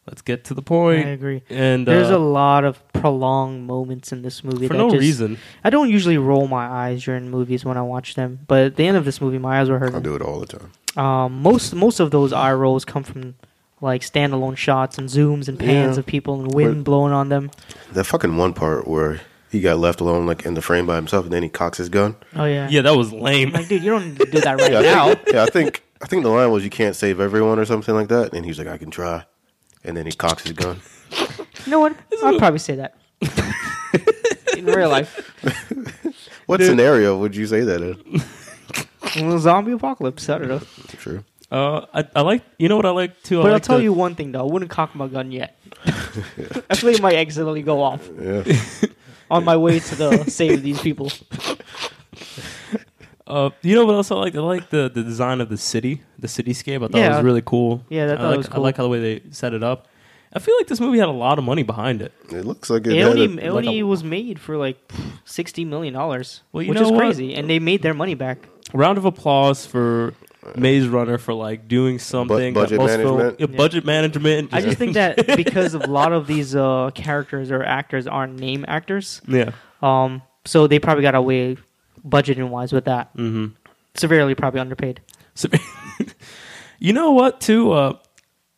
Let's 0.07 0.23
get 0.23 0.45
to 0.47 0.55
the 0.55 0.63
point. 0.63 1.07
I 1.07 1.11
agree. 1.11 1.43
And 1.49 1.87
There's 1.87 2.11
uh, 2.11 2.17
a 2.17 2.19
lot 2.19 2.65
of 2.65 2.83
prolonged 2.93 3.67
moments 3.69 4.11
in 4.11 4.23
this 4.23 4.43
movie 4.43 4.67
for 4.67 4.73
that 4.75 4.79
no 4.79 4.91
just- 4.91 5.01
reason. 5.01 5.39
I 5.63 5.71
don't 5.71 5.91
usually 5.91 6.19
roll 6.19 6.49
my 6.49 6.67
eyes 6.67 7.05
during 7.05 7.31
movies 7.31 7.65
when 7.65 7.77
I 7.77 7.83
watch 7.83 8.15
them, 8.17 8.41
but 8.49 8.65
at 8.65 8.77
the 8.77 8.87
end 8.87 8.97
of 8.97 9.05
this 9.05 9.21
movie, 9.21 9.39
my 9.39 9.61
eyes 9.61 9.71
were 9.71 9.79
hurting. 9.79 9.95
I 9.97 10.01
do 10.01 10.15
it 10.17 10.23
all 10.23 10.41
the 10.41 10.47
time. 10.47 10.73
Um, 10.97 11.41
most 11.43 11.73
most 11.75 12.01
of 12.01 12.11
those 12.11 12.33
eye 12.33 12.53
rolls 12.53 12.85
come 12.85 13.03
from 13.05 13.35
like 13.81 14.03
standalone 14.03 14.57
shots 14.57 14.99
and 14.99 15.09
zooms 15.09 15.49
and 15.49 15.59
pans 15.59 15.97
Yeah. 15.97 16.01
of 16.01 16.07
people 16.07 16.41
and 16.43 16.53
wind 16.53 16.75
Where- 16.75 16.83
blowing 16.85 17.13
on 17.13 17.29
them. 17.29 17.51
That 17.93 18.05
fucking 18.05 18.37
one 18.37 18.53
part 18.55 18.87
where 18.89 19.21
he 19.53 19.61
got 19.61 19.79
left 19.79 20.01
alone, 20.01 20.27
like 20.27 20.45
in 20.45 20.55
the 20.55 20.63
frame 20.63 20.87
by 20.87 20.97
himself, 20.97 21.25
and 21.27 21.33
then 21.33 21.43
he 21.45 21.49
cocks 21.49 21.79
his 21.79 21.89
gun. 21.89 22.17
Oh 22.35 22.45
yeah, 22.47 22.69
Yeah, 22.71 22.81
that 22.83 22.97
was 22.97 23.13
lame. 23.13 23.53
Like 23.53 23.69
dude, 23.69 23.83
you 23.85 23.91
don't 23.91 24.07
need 24.09 24.19
to 24.19 24.25
do 24.25 24.41
that 24.41 24.59
right 24.61 24.73
Yeah, 24.73 24.79
I 24.79 24.83
now. 24.83 25.15
think, 25.15 25.29
yeah, 25.33 25.43
I 25.45 25.47
think 25.47 25.83
I 26.03 26.07
think 26.07 26.23
the 26.25 26.31
line 26.31 26.51
was 26.51 26.65
you 26.65 26.71
can't 26.71 26.97
save 26.97 27.21
everyone 27.21 27.59
or 27.61 27.65
something 27.65 27.95
like 27.95 28.09
that, 28.09 28.33
and 28.35 28.45
he's 28.45 28.59
like, 28.59 28.67
I 28.67 28.79
can 28.79 28.91
try, 28.91 29.25
and 29.85 29.97
then 29.97 30.07
he 30.07 30.13
cocks 30.13 30.43
his 30.43 30.53
gun. 30.53 30.81
You 31.67 31.71
know 31.71 31.81
what? 31.81 31.95
I'd 32.25 32.39
probably 32.39 32.59
say 32.59 32.75
that 32.77 32.97
in 34.57 34.65
real 34.67 34.89
life. 34.89 35.29
What 36.47 36.61
scenario 36.61 37.17
would 37.19 37.37
you 37.37 37.47
say 37.47 37.61
that 37.61 37.81
in? 37.81 39.25
Well, 39.27 39.39
zombie 39.39 39.73
apocalypse. 39.73 40.29
I 40.29 40.39
don't 40.39 40.49
know. 40.49 40.61
True. 40.99 41.25
Uh, 41.51 41.87
I, 41.95 42.05
I 42.17 42.21
like 42.23 42.43
you 42.59 42.69
know 42.69 42.77
what 42.77 42.85
I 42.85 42.91
like 42.91 43.23
too. 43.23 43.41
I 43.41 43.45
But 43.45 43.53
I'll 43.53 43.61
tell 43.61 43.77
the- 43.79 43.85
you 43.85 43.93
one 43.93 44.17
thing 44.17 44.33
though. 44.33 44.41
I 44.47 44.51
wouldn't 44.53 44.71
cock 44.71 44.95
my 44.95 45.07
gun 45.07 45.31
yet. 45.31 45.57
I 45.87 45.91
feel 46.75 46.91
like 46.91 46.97
it 46.99 47.01
might 47.03 47.15
accidentally 47.15 47.63
go 47.63 47.81
off 47.81 48.07
Yeah. 48.21 48.43
On 49.33 49.45
my 49.45 49.57
way 49.57 49.80
to 49.80 49.95
the 49.97 50.24
save 50.28 50.62
these 50.62 50.80
people. 50.80 51.11
Uh, 53.26 53.51
you 53.62 53.74
know 53.74 53.87
what 53.87 53.95
else 53.95 54.11
I 54.11 54.16
like? 54.16 54.35
I 54.35 54.41
like 54.41 54.70
the, 54.70 54.91
the 54.93 55.03
design 55.03 55.41
of 55.41 55.49
the 55.49 55.57
city, 55.57 56.03
the 56.18 56.26
cityscape. 56.26 56.76
I 56.76 56.89
thought 56.89 56.95
it 56.97 56.99
Yeah. 56.99 57.16
was 57.16 57.24
really 57.24 57.43
cool. 57.43 57.83
Yeah, 57.89 58.07
that- 58.07 58.18
I 58.18 58.22
that 58.22 58.28
like, 58.28 58.37
was 58.39 58.49
I 58.49 58.53
cool. 58.55 58.62
like 58.62 58.76
how 58.76 58.83
the 58.83 58.89
way 58.89 59.01
they 59.01 59.22
set 59.30 59.55
it 59.55 59.62
up. 59.62 59.89
I 60.35 60.39
feel 60.39 60.57
like 60.59 60.66
this 60.66 60.80
movie 60.80 60.99
had 60.99 61.09
a 61.09 61.12
lot 61.12 61.39
of 61.39 61.45
money 61.45 61.62
behind 61.62 62.01
it. 62.03 62.12
It 62.30 62.45
looks 62.45 62.68
like 62.70 62.87
it, 62.87 62.93
It 62.95 62.99
had 62.99 63.09
only, 63.09 63.24
a- 63.26 63.47
it 63.47 63.53
like 63.53 63.66
only 63.66 63.80
a- 63.80 63.87
was 63.87 64.03
made 64.03 64.39
for 64.41 64.57
like 64.57 64.78
sixty 65.24 65.64
million 65.64 65.93
dollars, 65.95 66.43
Well, 66.53 66.62
you 66.62 66.70
which 66.70 66.78
know 66.78 66.87
is 66.87 66.91
what? 66.91 66.99
crazy, 67.01 67.35
and 67.35 67.49
they 67.51 67.59
made 67.59 67.83
their 67.83 67.95
money 67.95 68.14
back. 68.14 68.49
Round 68.74 68.97
of 68.99 69.05
applause 69.05 69.66
for 69.66 70.14
Maze 70.57 70.88
Runner 70.88 71.18
for 71.18 71.34
like 71.34 71.68
doing 71.68 71.99
something. 71.99 72.55
that 72.55 72.61
budget 72.61 72.78
most 72.78 72.97
film- 72.97 73.18
management? 73.18 73.40
yeah, 73.51 73.57
budget 73.57 73.84
management. 73.84 74.55
I 74.55 74.61
just 74.61 74.78
think 74.78 74.95
that 74.95 75.36
because 75.36 75.74
a 75.74 75.78
lot 75.78 76.12
of 76.12 76.26
these 76.26 76.55
uh, 76.55 76.90
characters 76.95 77.51
or 77.51 77.62
actors 77.62 78.07
aren't 78.07 78.38
name 78.38 78.64
actors, 78.68 79.22
yeah. 79.28 79.53
um, 79.82 80.22
so 80.45 80.66
they 80.66 80.78
probably 80.78 81.03
got 81.03 81.14
away 81.14 81.57
budgeting 82.07 82.49
wise 82.49 82.72
with 82.72 82.84
that. 82.86 83.11
hmm 83.14 83.47
Severely 83.95 84.34
probably 84.34 84.59
underpaid. 84.59 85.01
So, 85.34 85.49
you 86.78 86.93
know 86.95 87.12
what? 87.12 87.40
Too, 87.40 87.72
uh, 87.72 87.99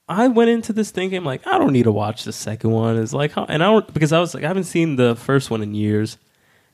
I 0.08 0.28
went 0.28 0.50
into 0.50 0.72
this 0.72 0.90
thinking 0.90 1.24
like 1.24 1.46
I 1.46 1.58
don't 1.58 1.72
need 1.72 1.84
to 1.84 1.92
watch 1.92 2.24
the 2.24 2.32
second 2.32 2.70
one. 2.70 2.96
It's 2.98 3.12
like, 3.12 3.32
huh? 3.32 3.46
and 3.48 3.62
I 3.62 3.66
don't 3.66 3.92
because 3.92 4.12
I 4.12 4.20
was 4.20 4.34
like 4.34 4.44
I 4.44 4.48
haven't 4.48 4.64
seen 4.64 4.96
the 4.96 5.16
first 5.16 5.50
one 5.50 5.62
in 5.62 5.74
years, 5.74 6.18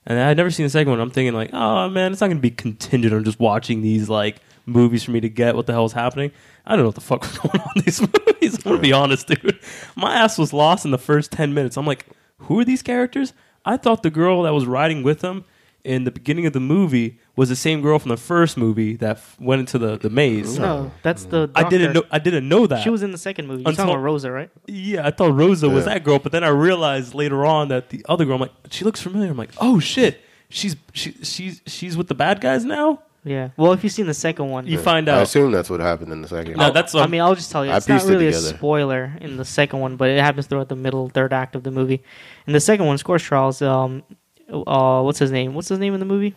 and 0.04 0.18
I'd 0.18 0.36
never 0.36 0.50
seen 0.50 0.66
the 0.66 0.70
second 0.70 0.90
one. 0.90 1.00
I'm 1.00 1.11
thinking 1.11 1.34
like, 1.34 1.50
oh 1.52 1.88
man, 1.88 2.12
it's 2.12 2.20
not 2.20 2.26
going 2.28 2.38
to 2.38 2.42
be 2.42 2.50
contingent 2.50 3.14
on 3.14 3.24
just 3.24 3.40
watching 3.40 3.82
these 3.82 4.08
like 4.08 4.36
movies 4.71 5.03
for 5.03 5.11
me 5.11 5.21
to 5.21 5.29
get 5.29 5.55
what 5.57 5.66
the 5.66 5.73
hell 5.73 5.81
hell's 5.83 5.93
happening. 5.93 6.31
I 6.66 6.71
don't 6.73 6.81
know 6.81 6.87
what 6.87 6.95
the 6.95 7.01
fuck 7.01 7.23
was 7.23 7.39
going 7.39 7.61
on 7.61 7.71
in 7.77 7.83
these 7.85 8.01
movies. 8.01 8.57
I'm 8.57 8.62
gonna 8.73 8.79
be 8.79 8.93
honest, 8.93 9.27
dude. 9.27 9.59
My 9.97 10.14
ass 10.14 10.39
was 10.39 10.53
lost 10.53 10.85
in 10.85 10.91
the 10.91 10.99
first 10.99 11.33
ten 11.33 11.53
minutes. 11.55 11.77
I'm 11.77 11.87
like, 11.87 12.07
who 12.39 12.59
are 12.61 12.64
these 12.64 12.83
characters? 12.83 13.33
I 13.64 13.77
thought 13.77 14.03
the 14.03 14.11
girl 14.11 14.43
that 14.45 14.55
was 14.55 14.66
riding 14.66 15.03
with 15.03 15.21
them 15.21 15.45
in 15.85 16.05
the 16.05 16.11
beginning 16.11 16.45
of 16.45 16.53
the 16.53 16.61
movie 16.61 17.18
was 17.37 17.49
the 17.49 17.57
same 17.57 17.81
girl 17.81 17.99
from 17.99 18.11
the 18.11 18.16
first 18.16 18.57
movie 18.59 18.97
that 18.97 19.16
f- 19.16 19.37
went 19.41 19.61
into 19.61 19.79
the, 19.79 19.97
the 19.97 20.11
maze. 20.11 20.59
No, 20.59 20.91
that's 21.03 21.25
the. 21.25 21.51
I 21.55 21.64
didn't 21.68 21.95
know. 21.95 22.01
doctor. 22.03 22.09
I 22.14 22.18
didn't 22.18 22.49
know 22.49 22.66
that. 22.66 22.83
She 22.83 22.91
was 22.91 23.03
in 23.03 23.12
the 23.12 23.18
second 23.18 23.47
movie. 23.49 23.62
You're 23.62 23.71
Until- 23.71 23.87
talking 23.87 23.95
about 23.97 24.05
Rosa, 24.05 24.31
right? 24.31 24.51
Yeah, 24.66 25.07
I 25.07 25.11
thought 25.11 25.33
Rosa 25.35 25.68
was 25.71 25.87
Yeah. 25.87 25.95
that 25.95 26.05
girl, 26.05 26.18
but 26.18 26.33
then 26.33 26.45
I 26.45 26.49
realized 26.49 27.14
later 27.14 27.45
on 27.47 27.68
that 27.68 27.89
the 27.91 28.05
other 28.09 28.25
girl. 28.27 28.35
I'm 28.35 28.41
like, 28.43 28.53
she 28.71 28.85
looks 28.85 29.01
familiar. 29.01 29.31
I'm 29.31 29.39
like, 29.39 29.53
oh 29.59 29.79
shit, 29.81 30.21
she's 30.51 30.77
she, 30.93 31.12
she's 31.23 31.62
she's 31.66 31.97
with 31.97 32.09
the 32.09 32.14
bad 32.14 32.41
guys 32.43 32.64
now. 32.64 33.03
Yeah. 33.23 33.51
Well, 33.57 33.73
if 33.73 33.85
you've 33.85 33.93
seen 33.93 34.07
the 34.07 34.14
second 34.14 34.49
one, 34.49 34.66
You 34.66 34.79
find 34.79 35.09
out. 35.09 35.16
I 35.16 35.18
out. 35.18 35.23
assume 35.25 35.53
that's 35.53 35.68
what 35.68 35.81
happened 35.81 36.11
in 36.12 36.23
the 36.23 36.29
second. 36.29 36.57
No, 36.57 36.71
that's 36.71 36.95
what 36.95 37.03
I 37.03 37.07
mean, 37.07 37.21
I'll 37.21 37.35
just 37.35 37.51
tell 37.51 37.66
you, 37.66 37.71
I 37.71 37.77
it's 37.77 37.87
not 37.89 37.97
pieced 37.97 38.09
it 38.09 38.12
really 38.12 38.29
a 38.29 38.33
together. 38.33 38.57
spoiler 38.57 39.12
in 39.21 39.37
the 39.37 39.45
second 39.45 39.81
one, 39.81 39.97
but 39.97 40.09
it 40.09 40.21
happens 40.21 40.47
throughout 40.47 40.68
the 40.71 40.77
middle 40.77 41.09
third 41.11 41.33
act 41.33 41.55
of 41.55 41.62
the 41.62 41.71
movie. 41.71 42.03
In 42.47 42.55
the 42.55 42.61
second 42.61 42.87
one, 42.87 42.97
Scorch 42.97 43.23
Trials, 43.23 43.61
um, 43.61 44.03
uh, 44.51 45.03
what's 45.03 45.18
his 45.18 45.31
name? 45.31 45.53
What's 45.55 45.68
his 45.68 45.79
name 45.79 45.93
in 45.95 46.01
the 46.01 46.07
movie? 46.07 46.35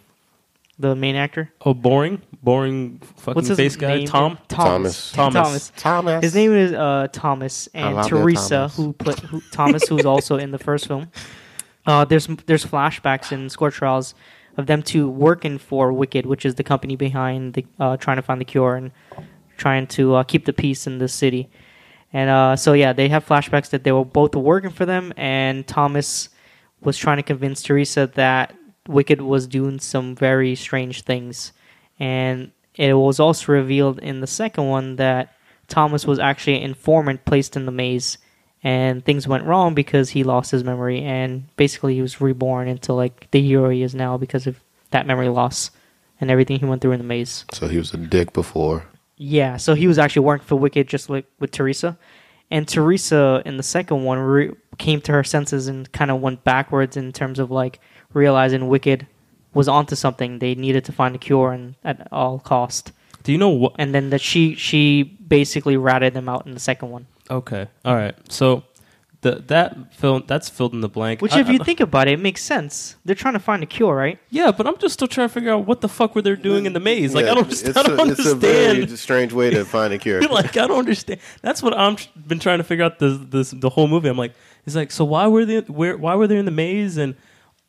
The 0.80 0.96
main 0.96 1.16
actor. 1.16 1.54
Oh, 1.64 1.74
boring, 1.74 2.22
boring, 2.42 3.00
fucking 3.18 3.34
What's 3.36 3.48
his 3.48 3.58
face 3.58 3.76
guy. 3.76 3.98
name? 4.00 4.08
Tom. 4.08 4.38
Thomas. 4.50 5.12
Thomas. 5.12 5.34
Thomas. 5.34 5.72
Thomas. 5.78 6.24
His 6.24 6.36
name 6.36 6.52
is 6.52 6.74
uh, 6.74 7.08
Thomas, 7.14 7.70
and 7.76 7.96
love 7.96 8.06
you, 8.12 8.18
Teresa, 8.18 8.50
Thomas. 8.50 8.76
who 8.76 8.94
played 8.94 9.20
who, 9.20 9.42
Thomas, 9.52 9.88
who's 9.88 10.06
also 10.06 10.38
in 10.38 10.52
the 10.52 10.58
first 10.60 10.88
film. 10.88 11.10
Uh, 11.86 12.04
there's 12.06 12.28
there's 12.48 12.66
flashbacks 12.66 13.32
in 13.32 13.50
Scorch 13.50 13.76
Trials 13.76 14.16
of 14.58 14.68
them 14.68 14.84
two 14.84 15.10
working 15.10 15.58
for 15.58 15.91
Wicked, 15.91 16.26
which 16.26 16.45
is 16.45 16.56
the 16.56 16.64
company 16.64 16.95
behind 16.95 17.54
the 17.54 17.66
uh, 17.80 17.97
trying 17.97 18.18
to 18.18 18.22
find 18.22 18.39
the 18.39 18.45
cure 18.45 18.76
and 18.76 18.91
trying 19.58 19.88
to 19.88 20.16
uh, 20.16 20.24
keep 20.24 20.45
the 20.45 20.54
peace 20.54 20.88
in 20.88 20.97
the 20.99 21.08
city. 21.08 21.49
And 22.12 22.30
uh, 22.30 22.56
so 22.56 22.74
yeah, 22.74 22.93
they 22.93 23.10
have 23.10 23.26
flashbacks 23.26 23.70
that 23.72 23.84
they 23.84 23.91
were 23.91 24.06
both 24.06 24.36
working 24.36 24.70
for 24.70 24.86
them, 24.86 25.14
and 25.18 25.66
Thomas 25.66 26.30
was 26.82 26.97
trying 26.97 27.18
to 27.18 27.24
convince 27.24 27.64
Teresa 27.64 28.08
that 28.16 28.56
Wicked 28.88 29.22
was 29.22 29.47
doing 29.47 29.80
some 29.80 30.16
very 30.16 30.56
strange 30.56 31.01
things. 31.01 31.54
And 31.99 32.51
it 32.76 32.93
was 32.93 33.20
also 33.20 33.54
revealed 33.54 33.99
in 33.99 34.20
the 34.20 34.28
second 34.28 34.68
one 34.68 34.97
that 34.97 35.34
Thomas 35.68 36.06
was 36.06 36.20
actually 36.20 36.58
an 36.58 36.64
informant 36.64 37.26
placed 37.26 37.56
in 37.56 37.66
the 37.66 37.72
maze, 37.72 38.18
and 38.64 39.03
things 39.03 39.28
went 39.28 39.43
wrong 39.43 39.74
because 39.74 40.09
he 40.09 40.24
lost 40.24 40.51
his 40.51 40.64
memory, 40.64 41.01
and 41.01 41.53
basically 41.55 41.95
he 41.95 42.01
was 42.01 42.22
reborn 42.22 42.68
into 42.68 42.93
like 42.93 43.30
the 43.32 43.41
hero 43.41 43.70
he 43.70 43.84
is 43.84 43.93
now 43.93 44.18
because 44.18 44.47
of 44.47 44.59
that 44.91 45.05
memory 45.05 45.30
loss 45.30 45.72
and 46.22 46.32
everything 46.32 46.59
he 46.59 46.66
went 46.66 46.82
through 46.82 46.93
in 46.93 46.99
the 46.99 47.03
maze. 47.03 47.45
So 47.51 47.68
he 47.68 47.78
was 47.78 47.93
a 47.93 47.97
dick 47.97 48.32
before. 48.34 48.86
Yeah, 49.18 49.57
so 49.57 49.74
he 49.74 49.88
was 49.88 49.99
actually 49.99 50.26
working 50.26 50.47
for 50.47 50.55
Wicked 50.55 50.88
just 50.88 51.09
like 51.09 51.26
with 51.39 51.51
Teresa. 51.51 51.97
And 52.49 52.68
Teresa 52.68 53.41
in 53.45 53.57
the 53.57 53.64
second 53.64 54.03
one 54.03 54.20
re- 54.20 54.51
came 54.78 55.01
to 55.01 55.11
her 55.11 55.24
senses 55.24 55.68
and 55.68 55.91
kind 55.91 56.11
of 56.11 56.22
went 56.22 56.43
backwards 56.43 56.95
in 56.95 57.11
terms 57.11 57.39
of 57.39 57.51
like 57.51 57.80
realizing 58.14 58.68
Wicked 58.68 59.07
was 59.53 59.68
onto 59.68 59.95
something. 59.95 60.39
They 60.39 60.55
needed 60.55 60.86
to 60.86 60.91
find 60.91 61.16
a 61.16 61.20
cure 61.20 61.51
and 61.51 61.76
at 61.84 62.07
all 62.11 62.39
cost. 62.39 62.91
Do 63.24 63.32
you 63.32 63.38
know 63.38 63.49
what? 63.49 63.76
And 63.80 63.93
then 63.93 64.09
that 64.09 64.22
she 64.22 64.55
she 64.55 65.03
basically 65.03 65.78
ratted 65.78 66.14
them 66.14 66.30
out 66.30 66.45
in 66.45 66.53
the 66.53 66.59
second 66.59 66.89
one. 66.89 67.07
Okay, 67.38 67.68
all 67.86 67.96
right. 67.96 68.16
So 68.32 68.64
the 69.22 69.42
that 69.48 69.94
film 69.94 70.24
that's 70.28 70.50
filled 70.50 70.74
in 70.74 70.82
the 70.82 70.90
blank. 70.90 71.22
Which 71.22 71.34
I- 71.34 71.40
if 71.40 71.48
you 71.50 71.58
I- 71.62 71.64
think 71.64 71.80
about 71.80 72.08
it, 72.10 72.14
it 72.14 72.20
makes 72.20 72.44
sense. 72.44 72.98
They're 73.06 73.16
trying 73.16 73.34
to 73.36 73.40
find 73.40 73.64
a 73.64 73.66
cure, 73.66 73.96
right? 73.96 74.20
yeah, 74.30 74.52
but 74.52 74.68
I'm 74.68 74.78
just 74.78 74.94
still 74.94 75.08
trying 75.08 75.30
to 75.30 75.34
figure 75.34 75.52
out 75.54 75.66
what 75.66 75.80
the 75.82 75.88
fuck 75.88 76.14
were 76.16 76.22
they 76.22 76.36
doing 76.36 76.66
in 76.66 76.74
the 76.74 76.80
maze. 76.82 77.16
Like 77.16 77.26
Yeah, 77.26 77.32
I 77.32 77.36
don't, 77.36 77.50
just, 77.50 77.66
It's, 77.68 77.78
I 77.78 77.84
don't 77.84 77.98
a, 77.98 78.02
understand. 78.02 78.44
it's 78.44 78.44
a 78.44 78.86
very 78.86 78.98
strange 78.98 79.32
way 79.34 79.50
to 79.52 79.64
find 79.76 79.94
a 79.94 79.98
cure. 79.98 80.22
like 80.24 80.58
I 80.58 80.68
don't 80.68 80.80
understand. 80.80 81.20
That's 81.42 81.64
what 81.64 81.74
I'm 81.78 81.96
been 82.28 82.40
trying 82.40 82.58
to 82.60 82.64
figure 82.66 82.84
out 82.86 83.00
this 83.00 83.18
this 83.36 83.52
the 83.52 83.70
whole 83.70 83.88
movie. 83.88 84.10
I'm 84.10 84.18
like, 84.18 84.34
it's 84.66 84.76
like 84.76 84.92
so 84.92 85.06
why 85.06 85.26
were 85.28 85.46
they 85.46 85.60
where 85.62 85.96
why 85.98 86.16
were 86.16 86.28
they 86.28 86.38
in 86.38 86.46
the 86.46 86.52
maze 86.52 86.98
and 86.98 87.16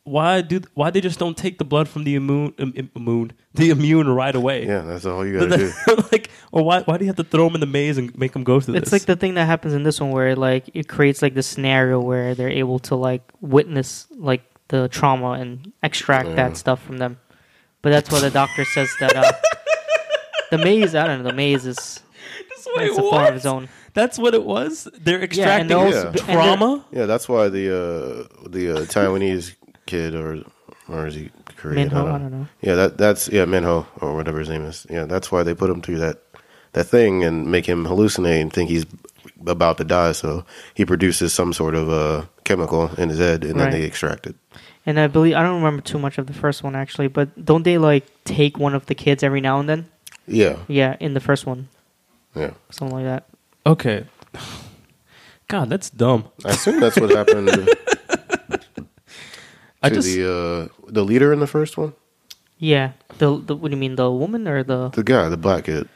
why 0.05 0.41
do 0.41 0.61
why 0.75 0.89
they 0.91 1.01
just 1.01 1.19
don't 1.19 1.35
take 1.35 1.57
the 1.57 1.65
blood 1.65 1.89
from 1.89 2.03
the 2.05 2.15
immune 2.15 2.53
um, 2.59 2.73
immune 2.95 3.33
the 3.53 3.69
immune 3.71 4.07
right 4.07 4.35
away? 4.35 4.65
yeah, 4.65 4.81
that's 4.81 5.05
all 5.05 5.25
you 5.25 5.33
gotta 5.39 5.57
do. 5.57 5.73
like 6.11 6.29
or 6.51 6.63
why 6.63 6.81
why 6.83 6.97
do 6.97 7.03
you 7.05 7.09
have 7.09 7.15
to 7.17 7.23
throw 7.23 7.45
them 7.45 7.55
in 7.55 7.59
the 7.61 7.65
maze 7.67 7.97
and 7.97 8.15
make 8.17 8.31
them 8.33 8.43
go 8.43 8.59
through 8.59 8.75
It's 8.75 8.91
this? 8.91 9.01
like 9.01 9.07
the 9.07 9.15
thing 9.15 9.33
that 9.33 9.45
happens 9.45 9.73
in 9.73 9.83
this 9.83 9.99
one 9.99 10.11
where 10.11 10.35
like 10.35 10.69
it 10.73 10.87
creates 10.87 11.21
like 11.21 11.33
this 11.33 11.47
scenario 11.47 11.99
where 11.99 12.35
they're 12.35 12.49
able 12.49 12.79
to 12.79 12.95
like 12.95 13.23
witness 13.41 14.07
like 14.15 14.43
the 14.69 14.87
trauma 14.89 15.31
and 15.31 15.71
extract 15.83 16.29
Yeah. 16.29 16.35
that 16.35 16.57
stuff 16.57 16.81
from 16.83 16.97
them. 16.99 17.19
But 17.81 17.89
that's 17.91 18.11
why 18.11 18.19
the 18.19 18.31
doctor 18.31 18.63
says 18.65 18.89
that 18.99 19.15
uh, 19.15 19.31
the 20.51 20.57
maze. 20.57 20.95
I 20.95 21.05
don't 21.07 21.23
know. 21.23 21.29
The 21.29 21.35
maze 21.35 21.65
is 21.65 21.99
Wait, 22.75 22.87
it's 22.87 22.97
a 22.97 23.01
form 23.01 23.13
what? 23.13 23.29
of 23.29 23.35
its 23.35 23.45
own. 23.45 23.69
That's 23.93 24.17
what 24.19 24.33
it 24.33 24.43
was. 24.43 24.87
They're 24.99 25.15
and 25.15 25.23
extracting 25.23 25.71
also- 25.71 26.01
Yeah. 26.01 26.07
and 26.07 26.19
trauma. 26.19 26.85
Yeah, 26.91 27.05
that's 27.05 27.29
why 27.29 27.47
the 27.49 27.69
uh, 27.69 28.49
the 28.49 28.71
uh, 28.71 28.79
Taiwanese 28.85 29.55
kid 29.85 30.15
or 30.15 30.43
or 30.87 31.07
is 31.07 31.15
he 31.15 31.31
Korean? 31.57 31.89
Minho, 31.89 32.07
I 32.07 32.17
don't 32.17 32.31
know. 32.31 32.47
Yeah, 32.61 32.75
that 32.75 32.97
that's 32.97 33.27
yeah 33.29 33.45
Minho 33.45 33.85
or 34.01 34.15
whatever 34.15 34.39
his 34.39 34.49
name 34.49 34.65
is. 34.65 34.85
Yeah, 34.89 35.05
that's 35.05 35.31
why 35.31 35.43
they 35.43 35.53
put 35.55 35.69
him 35.69 35.81
through 35.81 35.97
that 35.99 36.21
that 36.73 36.85
thing 36.85 37.23
and 37.23 37.47
make 37.51 37.65
him 37.65 37.85
hallucinate 37.85 38.41
and 38.41 38.51
think 38.53 38.69
he's 38.69 38.85
about 39.47 39.77
to 39.77 39.83
die. 39.83 40.11
So 40.13 40.45
he 40.73 40.85
produces 40.85 41.33
some 41.33 41.53
sort 41.53 41.75
of 41.75 41.89
uh, 41.89 42.25
chemical 42.43 42.89
in 42.97 43.09
his 43.09 43.19
head, 43.19 43.43
and 43.45 43.55
Right. 43.55 43.71
then 43.71 43.81
they 43.81 43.83
extract 43.87 44.27
it. 44.27 44.35
And 44.85 44.99
I 44.99 45.07
believe 45.07 45.35
I 45.35 45.41
don't 45.41 45.55
remember 45.63 45.81
too 45.81 45.97
much 45.97 46.17
of 46.19 46.27
the 46.27 46.33
first 46.33 46.61
one 46.63 46.75
actually, 46.75 47.07
but 47.07 47.43
don't 47.43 47.63
they 47.63 47.77
like 47.79 48.05
take 48.25 48.59
one 48.59 48.75
of 48.75 48.85
the 48.85 48.93
kids 48.95 49.23
every 49.23 49.41
now 49.41 49.59
and 49.59 49.67
then? 49.67 49.87
Yeah, 50.27 50.57
Yeah, 50.67 50.95
in 50.99 51.13
the 51.13 51.19
first 51.19 51.45
one, 51.47 51.69
yeah. 52.35 52.51
something 52.71 52.95
like 52.97 53.05
that. 53.05 53.25
Okay. 53.65 54.05
God, 55.47 55.69
that's 55.69 55.89
dumb. 55.91 56.25
I 56.43 56.49
assume 56.51 56.79
that's 56.79 56.97
what 56.99 57.11
happened 57.11 57.47
to 57.53 57.94
I 59.85 59.89
just 59.89 60.07
the 60.07 60.23
uh, 60.31 60.91
the 60.91 61.03
leader 61.03 61.31
in 61.33 61.39
the 61.39 61.47
first 61.47 61.77
one. 61.77 61.93
Yeah, 62.57 62.91
the, 63.17 63.37
the 63.37 63.55
what 63.55 63.69
do 63.69 63.75
you 63.75 63.79
mean 63.79 63.95
the 63.95 64.09
woman 64.09 64.47
or 64.47 64.63
the? 64.63 64.89
The 64.89 65.03
guy, 65.03 65.27
the 65.29 65.37
black 65.37 65.65
kid. 65.65 65.89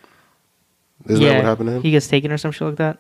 Isn't 1.05 1.21
yeah, 1.23 1.29
that 1.29 1.35
what 1.37 1.45
happened 1.45 1.69
to 1.69 1.75
him? 1.77 1.81
He 1.83 1.91
gets 1.91 2.07
taken 2.07 2.31
or 2.31 2.37
some 2.37 2.51
shit 2.51 2.67
like 2.67 2.75
that 2.77 2.97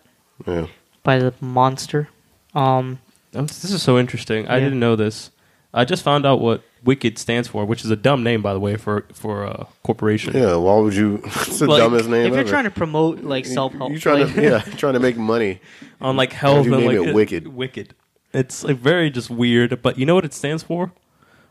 yeah. 0.47 0.67
by 1.03 1.19
the 1.19 1.33
monster. 1.41 2.07
Um, 2.55 2.99
Um, 3.35 3.45
this 3.47 3.65
is 3.65 3.83
so 3.83 3.99
interesting. 3.99 4.47
I 4.47 4.57
Yeah. 4.57 4.63
didn't 4.65 4.79
know 4.79 4.95
this. 4.95 5.31
I 5.73 5.85
just 5.85 6.01
found 6.03 6.25
out 6.25 6.39
what 6.39 6.63
Wicked 6.83 7.19
stands 7.19 7.47
for, 7.47 7.65
which 7.65 7.83
is 7.85 7.91
a 7.91 7.95
dumb 7.95 8.23
name, 8.23 8.41
by 8.41 8.53
the 8.53 8.59
way, 8.59 8.75
for 8.77 9.05
for 9.13 9.43
a 9.43 9.67
corporation. 9.83 10.33
Yeah, 10.33 10.55
why 10.55 10.77
would 10.79 10.95
you? 10.95 11.21
It's 11.25 11.59
the 11.59 11.67
Like, 11.67 11.79
dumbest 11.81 12.07
name 12.09 12.25
If 12.27 12.31
you're 12.31 12.39
ever. 12.39 12.49
trying 12.49 12.63
to 12.63 12.71
promote 12.71 13.21
like 13.21 13.45
self 13.45 13.73
help, 13.73 13.91
you're 13.91 13.99
trying 13.99 14.33
to 14.33 14.41
yeah, 14.41 14.59
trying 14.77 14.93
to 14.93 14.99
make 14.99 15.17
money. 15.17 15.59
On 15.99 16.15
like 16.15 16.31
health 16.33 16.65
you 16.65 16.73
and 16.73 16.85
name 16.85 16.97
like 16.99 17.09
it 17.09 17.13
Wicked? 17.13 17.47
Wicked. 17.49 17.93
It's 18.33 18.63
like 18.63 18.77
very 18.77 19.09
just 19.09 19.29
weird. 19.29 19.81
But 19.81 19.97
you 19.97 20.05
know 20.05 20.15
what 20.15 20.25
it 20.25 20.33
stands 20.33 20.63
for? 20.63 20.91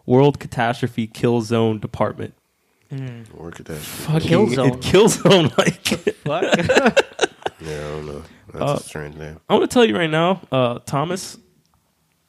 World 0.06 0.38
Catastrophe 0.38 1.06
Kill 1.06 1.40
Zone 1.42 1.78
Department. 1.80 2.34
Work 3.34 3.60
at 3.60 3.66
that. 3.66 3.78
Fucking 3.78 4.28
Kill 4.28 4.48
Zone. 4.48 4.68
It 4.74 4.80
kill 4.80 5.08
zone. 5.08 5.50
Like 5.58 5.86
Fuck. 6.24 6.44
Yeah, 7.60 7.74
I 7.76 7.90
don't 7.90 8.06
know. 8.06 8.22
That's 8.52 8.64
Uh, 8.64 8.76
a 8.78 8.80
strange 8.82 9.16
name. 9.16 9.40
I'm 9.48 9.56
gonna 9.56 9.66
tell 9.66 9.84
you 9.84 9.96
right 9.96 10.08
now, 10.08 10.40
uh, 10.52 10.78
Thomas, 10.86 11.36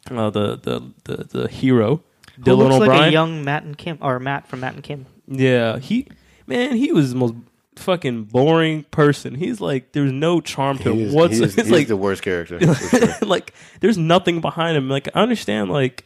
uh, 0.10 0.32
the, 0.32 0.56
the 0.58 0.82
the 1.04 1.24
the 1.26 1.48
hero, 1.48 2.02
Who 2.38 2.42
Dylan 2.42 2.58
looks 2.58 2.76
O'Brien. 2.76 3.00
like 3.00 3.10
a 3.10 3.12
young 3.12 3.44
Matt 3.46 3.62
and 3.64 3.78
Kim, 3.78 4.00
or 4.02 4.20
Matt 4.20 4.48
from 4.48 4.62
Matt 4.62 4.74
and 4.74 4.84
Kim. 4.84 5.06
Yeah, 5.28 5.78
he 5.78 6.08
man, 6.48 6.76
he 6.78 6.92
was 6.92 7.12
the 7.12 7.18
most 7.20 7.36
fucking 7.80 8.26
boring 8.26 8.84
person. 8.86 9.36
He's 9.36 9.60
like, 9.62 9.94
there's 9.94 10.12
no 10.12 10.42
charm 10.42 10.78
to 10.80 10.94
him 10.94 11.14
what's 11.14 11.38
he 11.38 11.44
is, 11.44 11.54
it's 11.58 11.68
he's 11.68 11.72
like 11.72 11.88
the 11.88 11.98
worst 11.98 12.22
character. 12.22 12.60
sure. 12.76 13.16
like 13.22 13.54
there's 13.80 13.98
nothing 13.98 14.42
behind 14.42 14.78
him. 14.78 14.90
Like 14.90 15.08
I 15.14 15.22
understand 15.22 15.72
like 15.72 16.06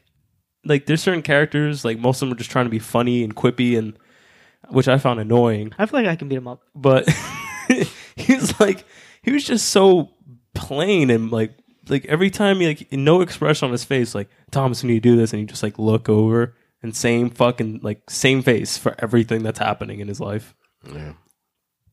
like 0.65 0.85
there's 0.85 1.01
certain 1.01 1.21
characters 1.21 1.83
like 1.83 1.99
most 1.99 2.21
of 2.21 2.27
them 2.27 2.35
are 2.35 2.37
just 2.37 2.51
trying 2.51 2.65
to 2.65 2.71
be 2.71 2.79
funny 2.79 3.23
and 3.23 3.35
quippy 3.35 3.77
and 3.77 3.97
which 4.69 4.87
I 4.87 4.97
found 4.97 5.19
annoying. 5.19 5.73
I 5.77 5.85
feel 5.85 5.99
like 5.99 6.09
I 6.09 6.15
can 6.15 6.29
beat 6.29 6.37
him 6.37 6.47
up. 6.47 6.61
But 6.73 7.09
he's 8.15 8.59
like 8.59 8.85
he 9.21 9.31
was 9.31 9.43
just 9.43 9.69
so 9.69 10.11
plain 10.53 11.09
and 11.09 11.31
like 11.31 11.51
like 11.89 12.05
every 12.05 12.29
time 12.29 12.59
he 12.59 12.67
like 12.67 12.91
no 12.91 13.21
expression 13.21 13.65
on 13.65 13.71
his 13.71 13.83
face 13.83 14.15
like 14.15 14.29
Thomas 14.51 14.83
when 14.83 14.91
you 14.91 14.99
do 14.99 15.17
this 15.17 15.33
and 15.33 15.41
you 15.41 15.47
just 15.47 15.63
like 15.63 15.77
look 15.77 16.07
over 16.07 16.55
and 16.81 16.95
same 16.95 17.29
fucking 17.29 17.79
like 17.81 18.09
same 18.09 18.41
face 18.41 18.77
for 18.77 18.95
everything 18.99 19.41
that's 19.41 19.59
happening 19.59 19.99
in 19.99 20.07
his 20.07 20.19
life. 20.19 20.53
Yeah. 20.85 21.13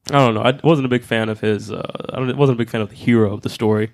I 0.08 0.12
don't 0.18 0.34
know. 0.34 0.42
I 0.42 0.58
wasn't 0.64 0.86
a 0.86 0.88
big 0.88 1.02
fan 1.04 1.28
of 1.28 1.40
his. 1.40 1.70
Uh, 1.70 2.06
I 2.12 2.20
wasn't 2.32 2.56
a 2.56 2.58
big 2.58 2.70
fan 2.70 2.80
of 2.80 2.88
the 2.90 2.96
hero 2.96 3.32
of 3.32 3.42
the 3.42 3.48
story. 3.50 3.92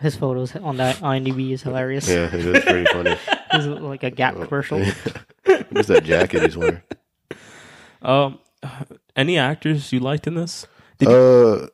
His 0.00 0.14
photos 0.14 0.54
on 0.54 0.76
that 0.76 0.96
IMDb 0.96 1.50
is 1.50 1.62
hilarious. 1.62 2.08
Yeah, 2.08 2.26
it 2.32 2.34
is 2.34 2.64
pretty 2.64 2.86
funny. 2.92 3.16
It's 3.50 3.66
like 3.66 4.02
a 4.02 4.10
Gap 4.10 4.34
commercial. 4.34 4.78
What's 5.70 5.88
that 5.88 6.04
jacket 6.04 6.42
he's 6.42 6.56
wearing? 6.56 6.82
Um, 8.02 8.38
any 9.16 9.38
actors 9.38 9.90
you 9.90 10.00
liked 10.00 10.26
in 10.26 10.34
this? 10.34 10.66
Did, 10.98 11.08
Uh, 11.08 11.68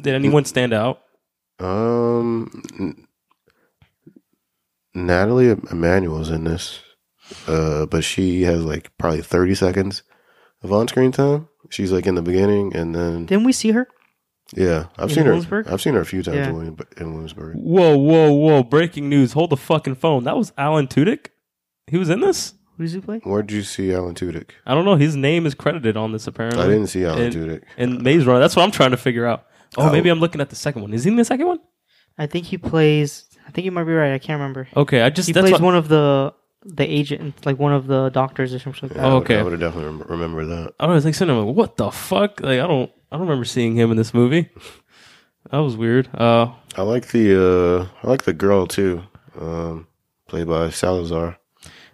did 0.00 0.14
anyone 0.14 0.44
stand 0.44 0.72
out? 0.72 1.00
um, 1.58 2.62
N- 2.78 3.06
Nathalie 4.94 5.50
Emmanuel's 5.70 6.30
in 6.30 6.44
this, 6.44 6.80
uh, 7.46 7.86
but 7.86 8.04
she 8.04 8.42
has 8.42 8.64
like 8.64 8.96
probably 8.98 9.22
thirty 9.22 9.54
seconds 9.56 10.02
of 10.62 10.72
on-screen 10.72 11.12
time. 11.12 11.48
She's 11.70 11.92
like 11.92 12.06
in 12.06 12.14
the 12.14 12.22
beginning, 12.22 12.74
and 12.74 12.94
then 12.94 13.26
Didn't 13.26 13.44
we 13.44 13.52
see 13.52 13.72
her? 13.72 13.88
yeah, 14.54 14.86
I've 14.96 15.10
In 15.10 15.14
seen 15.16 15.24
her. 15.24 15.30
Williamsburg? 15.32 15.68
I've 15.68 15.82
seen 15.82 15.94
her 15.94 16.00
a 16.00 16.06
few 16.06 16.22
times 16.22 16.36
Yeah. 16.38 16.48
in, 16.48 16.54
William, 16.54 16.76
in 16.96 17.10
Williamsburg. 17.12 17.56
Whoa, 17.56 17.96
whoa, 17.98 18.32
whoa! 18.32 18.62
Breaking 18.62 19.08
news! 19.08 19.32
Hold 19.32 19.50
the 19.50 19.56
fucking 19.56 19.96
phone. 19.96 20.24
That 20.24 20.36
was 20.36 20.52
Alan 20.56 20.86
Tudyk. 20.88 21.26
He 21.86 21.98
was 21.98 22.08
in 22.10 22.20
this. 22.20 22.54
Who 22.76 22.84
does 22.84 22.92
he 22.92 23.00
play? 23.00 23.20
Where 23.24 23.42
did 23.42 23.54
you 23.56 23.62
see 23.62 23.92
Alan 23.92 24.14
Tudyk? 24.14 24.50
I 24.64 24.72
don't 24.74 24.84
know. 24.84 24.94
His 24.94 25.16
name 25.16 25.46
is 25.46 25.54
credited 25.54 25.96
on 25.96 26.12
this 26.12 26.26
apparently. 26.26 26.62
I 26.62 26.68
didn't 26.68 26.86
see 26.86 27.04
Alan 27.04 27.24
in, 27.24 27.32
Tudyk. 27.32 27.62
in 27.76 28.02
Maze 28.02 28.24
Runner. 28.24 28.38
That's 28.40 28.54
what 28.56 28.62
I'm 28.62 28.70
trying 28.70 28.92
to 28.92 28.96
figure 28.96 29.26
out. 29.26 29.46
Oh, 29.76 29.88
Oh. 29.88 29.92
maybe 29.92 30.08
I'm 30.08 30.20
looking 30.20 30.40
at 30.40 30.48
the 30.48 30.56
second 30.56 30.82
one. 30.82 30.94
Is 30.94 31.04
he 31.04 31.10
in 31.10 31.16
the 31.16 31.24
second 31.24 31.46
one? 31.46 31.58
I 32.16 32.26
think 32.26 32.46
he 32.46 32.56
plays. 32.56 33.24
I 33.46 33.50
think 33.50 33.64
you 33.64 33.72
might 33.72 33.84
be 33.84 33.92
right. 33.92 34.14
I 34.14 34.18
can't 34.18 34.38
remember. 34.40 34.68
Okay, 34.76 35.02
I 35.02 35.10
just 35.10 35.26
He 35.26 35.32
that's 35.32 35.42
plays 35.42 35.52
what, 35.54 35.62
one 35.62 35.74
of 35.74 35.88
the 35.88 36.32
the 36.64 36.84
agent, 36.84 37.46
like 37.46 37.58
one 37.58 37.72
of 37.72 37.86
the 37.86 38.10
doctors 38.10 38.52
or 38.54 38.58
something 38.58 38.88
like 38.88 38.96
that. 38.96 39.04
I 39.04 39.14
would- 39.14 39.22
okay. 39.24 39.38
I 39.38 39.42
would 39.42 39.52
have 39.52 39.60
definitely 39.60 39.90
rem- 39.98 40.06
remember 40.08 40.44
that. 40.46 40.74
I 40.80 40.86
was 40.86 41.04
like 41.04 41.14
sitting 41.14 41.34
there 41.34 41.44
like, 41.44 41.54
what 41.56 41.76
the 41.76 41.90
fuck? 41.90 42.40
Like 42.40 42.60
I 42.60 42.66
don't 42.66 42.90
I 43.10 43.16
don't 43.16 43.26
remember 43.26 43.44
seeing 43.44 43.74
him 43.76 43.90
in 43.90 43.96
this 43.96 44.12
movie. 44.12 44.50
That 45.50 45.58
was 45.58 45.76
weird. 45.76 46.08
Uh 46.14 46.52
I 46.76 46.82
like 46.82 47.08
the 47.08 47.88
uh, 48.02 48.06
I 48.06 48.10
like 48.10 48.22
the 48.24 48.32
girl 48.34 48.66
too, 48.66 49.02
um, 49.40 49.86
played 50.28 50.46
by 50.46 50.70
Salazar. 50.70 51.38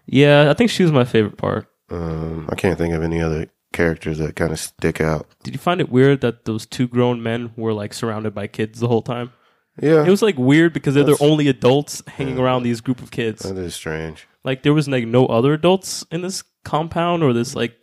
yeah, 0.07 0.51
I 0.51 0.55
think 0.55 0.71
she 0.71 0.83
was 0.83 0.93
my 0.93 1.05
favorite 1.05 1.37
part. 1.39 1.67
Um, 1.91 2.49
I 2.51 2.55
can't 2.57 2.77
think 2.77 2.93
of 2.95 3.03
any 3.03 3.21
other 3.21 3.47
characters 3.73 4.19
that 4.19 4.35
kind 4.37 4.53
of 4.53 4.59
stick 4.59 5.01
out. 5.01 5.27
Did 5.43 5.55
you 5.55 5.59
find 5.59 5.81
it 5.81 5.89
weird 5.89 6.21
that 6.23 6.45
those 6.47 6.67
two 6.67 6.89
grown 6.89 7.23
men 7.23 7.53
were 7.57 7.73
like 7.73 7.95
surrounded 7.95 8.35
by 8.35 8.47
kids 8.47 8.81
the 8.81 8.89
whole 8.89 9.03
time? 9.03 9.33
Yeah, 9.81 10.05
It 10.05 10.11
was 10.11 10.23
like 10.23 10.37
weird 10.39 10.73
because 10.73 10.95
they're 10.95 11.03
the 11.05 11.17
only 11.21 11.49
adults 11.49 12.03
hanging 12.07 12.39
around 12.39 12.62
these 12.62 12.81
group 12.81 13.03
of 13.03 13.11
kids. 13.11 13.43
that 13.43 13.57
is 13.57 13.75
strange. 13.75 14.27
Like 14.45 14.62
there 14.62 14.74
was 14.74 14.86
like 14.88 15.07
no 15.07 15.26
other 15.26 15.55
adults 15.55 16.05
in 16.11 16.20
this 16.22 16.45
compound 16.64 17.22
or 17.22 17.32
this 17.32 17.55
like 17.55 17.76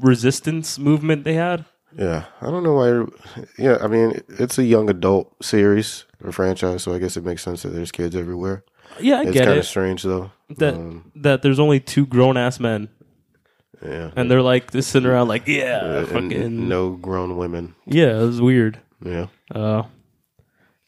resistance 0.00 0.78
movement 0.78 1.24
they 1.24 1.34
had. 1.34 1.64
Yeah, 1.96 2.24
I 2.42 2.46
don't 2.50 2.62
know 2.62 2.74
why. 2.74 3.42
Yeah, 3.58 3.78
I 3.80 3.86
mean, 3.86 4.20
it's 4.28 4.58
a 4.58 4.64
young 4.64 4.90
adult 4.90 5.34
series 5.42 6.04
or 6.22 6.32
franchise, 6.32 6.82
so 6.82 6.92
I 6.94 6.98
guess 6.98 7.16
it 7.16 7.24
makes 7.24 7.42
sense 7.42 7.62
that 7.62 7.70
there's 7.70 7.92
kids 7.92 8.14
everywhere. 8.16 8.64
Yeah, 9.00 9.18
I 9.20 9.22
it's 9.22 9.32
get 9.32 9.44
kind 9.46 9.56
it. 9.56 9.60
of 9.60 9.66
strange 9.66 10.02
though. 10.02 10.30
that 10.58 10.74
Um, 10.74 11.10
that 11.16 11.42
there's 11.42 11.58
only 11.58 11.80
two 11.80 12.06
grown 12.06 12.36
ass 12.36 12.60
men 12.60 12.88
yeah, 13.82 14.10
and 14.16 14.30
they're 14.30 14.42
like 14.42 14.70
just 14.72 14.90
sitting 14.90 15.08
around 15.08 15.28
like 15.28 15.46
yeah, 15.46 15.84
and 15.84 16.08
fucking 16.08 16.68
no 16.68 16.92
grown 16.92 17.36
women. 17.36 17.74
yeah, 17.86 18.18
it 18.18 18.24
was 18.24 18.40
weird. 18.40 18.78
Yeah, 19.04 19.26
Uh, 19.54 19.82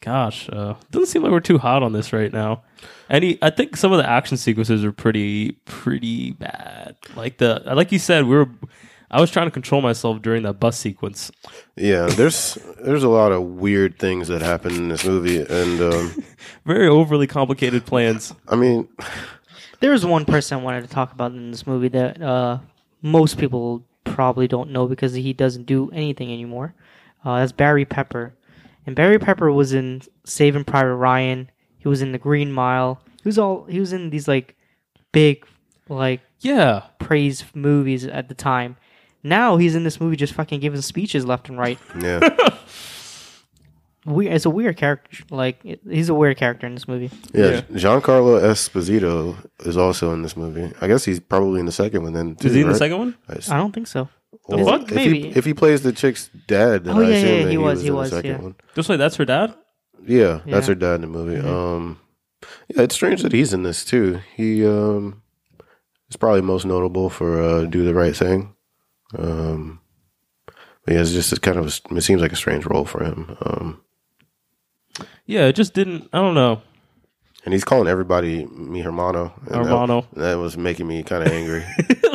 gosh, 0.01 0.49
uh, 0.51 0.75
doesn't 0.91 1.07
seem 1.07 1.23
like 1.23 1.31
we're 1.31 1.39
too 1.39 1.57
hot 1.57 1.83
on 1.83 1.93
this 1.93 2.13
right 2.13 2.31
now. 2.31 2.63
Any, 3.09 3.37
I 3.41 3.49
think 3.49 3.75
some 3.75 3.91
of 3.91 3.97
the 3.97 4.09
action 4.09 4.37
sequences 4.37 4.83
are 4.85 4.91
pretty, 4.91 5.53
pretty 5.65 6.31
bad. 6.33 6.95
Like 7.15 7.37
the, 7.37 7.61
like 7.65 7.91
you 7.91 7.99
said, 7.99 8.25
we 8.25 8.35
were. 8.35 8.49
I 9.11 9.19
was 9.19 9.31
trying 9.31 9.47
to 9.47 9.51
control 9.51 9.81
myself 9.81 10.21
during 10.21 10.43
that 10.43 10.59
bus 10.59 10.77
sequence. 10.77 11.31
yeah. 11.75 12.05
There's 12.05 12.59
there's 12.79 13.01
a 13.03 13.09
lot 13.09 13.31
of 13.31 13.41
weird 13.41 13.97
things 13.97 14.27
that 14.27 14.43
happen 14.43 14.75
in 14.75 14.89
this 14.89 15.03
movie, 15.03 15.39
and 15.39 15.81
um, 15.81 16.23
Very 16.65 16.87
overly 16.87 17.25
complicated 17.25 17.87
plans. 17.87 18.35
I 18.47 18.55
mean, 18.55 18.87
There 19.79 19.91
was 19.91 20.05
one 20.05 20.25
person 20.25 20.59
I 20.59 20.61
wanted 20.61 20.81
to 20.81 20.89
talk 20.89 21.11
about 21.11 21.31
in 21.31 21.49
this 21.49 21.65
movie 21.65 21.87
that 21.87 22.21
uh, 22.21 22.59
most 23.01 23.39
people 23.39 23.83
probably 24.03 24.47
don't 24.47 24.69
know 24.69 24.85
because 24.87 25.15
he 25.15 25.33
doesn't 25.33 25.65
do 25.65 25.89
anything 25.91 26.31
anymore. 26.31 26.75
Uh, 27.25 27.39
that's 27.39 27.51
Barry 27.51 27.85
Pepper, 27.85 28.35
and 28.89 28.95
Barry 28.95 29.19
Pepper 29.19 29.51
was 29.51 29.71
in 29.71 30.01
Saving 30.25 30.63
Private 30.63 30.95
Ryan. 30.95 31.51
He 31.77 31.87
was 31.87 32.01
in 32.01 32.11
The 32.11 32.17
Green 32.17 32.51
Mile. 32.51 32.99
He 33.21 33.29
was 33.29 33.37
all. 33.37 33.65
He 33.65 33.79
was 33.79 33.93
in 33.93 34.09
these 34.09 34.27
like 34.27 34.55
big, 35.11 35.45
like 35.87 36.21
Yeah, 36.39 36.85
praise 36.97 37.45
movies 37.53 38.03
at 38.07 38.29
the 38.29 38.33
time. 38.33 38.77
Now 39.21 39.57
he's 39.57 39.75
in 39.75 39.83
this 39.83 40.01
movie 40.01 40.15
just 40.15 40.33
fucking 40.33 40.59
giving 40.59 40.81
speeches 40.81 41.23
left 41.23 41.49
and 41.49 41.59
right. 41.59 41.77
yeah, 42.01 42.19
Weird. 44.07 44.33
It's 44.33 44.45
a 44.45 44.49
weird 44.49 44.75
character. 44.77 45.23
Like 45.29 45.61
he's 45.87 46.09
a 46.09 46.15
weird 46.15 46.37
character 46.37 46.65
in 46.65 46.73
this 46.73 46.87
movie. 46.87 47.11
yeah. 47.31 47.61
Giancarlo 47.71 48.41
Esposito 48.41 49.35
is 49.67 49.77
also 49.77 50.13
in 50.13 50.23
this 50.23 50.35
movie. 50.35 50.73
I 50.81 50.87
guess 50.87 51.05
he's 51.05 51.19
probably 51.19 51.59
in 51.59 51.67
the 51.67 51.71
second 51.71 52.01
one. 52.01 52.13
Then 52.13 52.35
too, 52.37 52.47
is 52.47 52.55
he 52.55 52.61
in 52.61 52.69
the 52.69 52.73
second 52.75 52.97
one? 52.97 53.15
I 53.27 53.57
don't 53.57 53.71
think 53.71 53.85
so. 53.85 54.09
Well, 54.57 54.79
fuck? 54.79 54.89
If 54.89 54.95
Maybe. 54.95 55.21
he, 55.21 55.27
if 55.37 55.45
he 55.45 55.53
plays 55.53 55.81
the 55.83 55.91
chick's 55.91 56.29
dad, 56.47 56.83
then 56.85 56.95
Oh, 56.97 57.01
I 57.01 57.09
yeah, 57.09 57.15
assume 57.15 57.29
yeah, 57.29 57.35
that 57.43 57.45
he 57.45 57.51
he 57.51 57.57
was, 57.57 57.73
was, 57.75 57.81
he 57.81 57.87
in 57.89 57.95
was, 57.95 58.09
the 58.09 58.15
second 58.17 58.31
yeah. 58.31 58.37
one. 58.41 58.55
Just 58.75 58.89
like 58.89 58.97
that's 58.97 59.15
her 59.17 59.25
dad. 59.25 59.55
Yeah, 60.05 60.41
that's 60.45 60.67
Yeah. 60.67 60.73
her 60.73 60.75
dad 60.75 60.95
in 60.95 61.01
the 61.01 61.07
movie. 61.07 61.41
Mhm. 61.41 61.45
Um, 61.47 61.99
yeah, 62.69 62.83
it's 62.83 62.95
strange 62.95 63.21
that 63.23 63.31
he's 63.33 63.53
in 63.53 63.63
this 63.63 63.83
too. 63.83 64.19
He 64.35 64.65
um, 64.65 65.21
is 66.09 66.15
probably 66.17 66.41
most 66.41 66.65
notable 66.65 67.09
for 67.09 67.41
uh, 67.41 67.65
"Do 67.65 67.83
the 67.83 67.93
Right 67.93 68.15
Thing." 68.15 68.55
Um, 69.17 69.81
but 70.45 70.93
yeah, 70.93 71.01
it's 71.01 71.11
just 71.11 71.31
it's 71.33 71.39
kind 71.39 71.57
of 71.57 71.65
a, 71.65 71.95
it 71.95 72.01
seems 72.01 72.21
like 72.21 72.31
a 72.31 72.35
strange 72.37 72.65
role 72.65 72.85
for 72.85 73.03
him. 73.03 73.35
Um, 73.41 73.81
Yeah, 75.25 75.45
it 75.45 75.53
just 75.55 75.73
didn't. 75.73 76.09
I 76.13 76.19
don't 76.19 76.33
know. 76.35 76.61
and 77.45 77.53
he's 77.53 77.63
calling 77.65 77.87
everybody 77.87 78.45
mi 78.45 78.81
hermano. 78.81 79.33
and 79.41 79.47
that- 79.47 79.65
Hermano. 79.65 80.05
That, 80.13 80.35
was 80.35 80.57
making 80.57 80.87
me 80.87 81.03
kind 81.03 81.23
of 81.25 81.31
angry. 81.33 81.63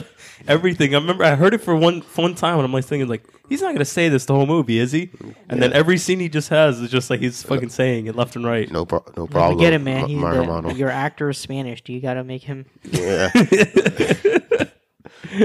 Everything. 0.46 0.94
I 0.94 0.98
remember 0.98 1.24
I 1.24 1.34
heard 1.34 1.54
it 1.54 1.58
for 1.58 1.74
one 1.74 2.00
one 2.16 2.34
time, 2.34 2.56
and 2.56 2.64
I'm 2.64 2.72
like 2.72 2.84
thinking 2.84 3.08
like 3.08 3.24
he's 3.48 3.62
not 3.62 3.72
gonna 3.72 3.84
say 3.84 4.08
this 4.08 4.26
the 4.26 4.34
whole 4.34 4.46
movie, 4.46 4.78
is 4.78 4.92
he? 4.92 5.10
And 5.48 5.62
then 5.62 5.72
every 5.72 5.98
scene 5.98 6.20
he 6.20 6.28
just 6.28 6.48
has 6.50 6.80
is 6.80 6.90
just 6.90 7.10
like 7.10 7.20
he's 7.20 7.42
fucking 7.42 7.70
saying 7.70 8.06
it 8.06 8.16
left 8.16 8.36
and 8.36 8.44
right. 8.44 8.70
no, 8.70 8.84
pro- 8.84 9.04
no 9.16 9.24
I 9.24 9.28
problem. 9.28 9.58
get 9.58 9.72
him, 9.72 9.84
man. 9.84 10.08
He's 10.08 10.16
mi 10.16 10.22
the, 10.22 10.74
your 10.76 10.90
actor 10.90 11.30
is 11.30 11.38
Spanish. 11.38 11.82
Do 11.82 11.92
you 11.92 12.00
got 12.00 12.14
to 12.14 12.24
make 12.24 12.42
him? 12.42 12.66
Yeah. 12.84 13.30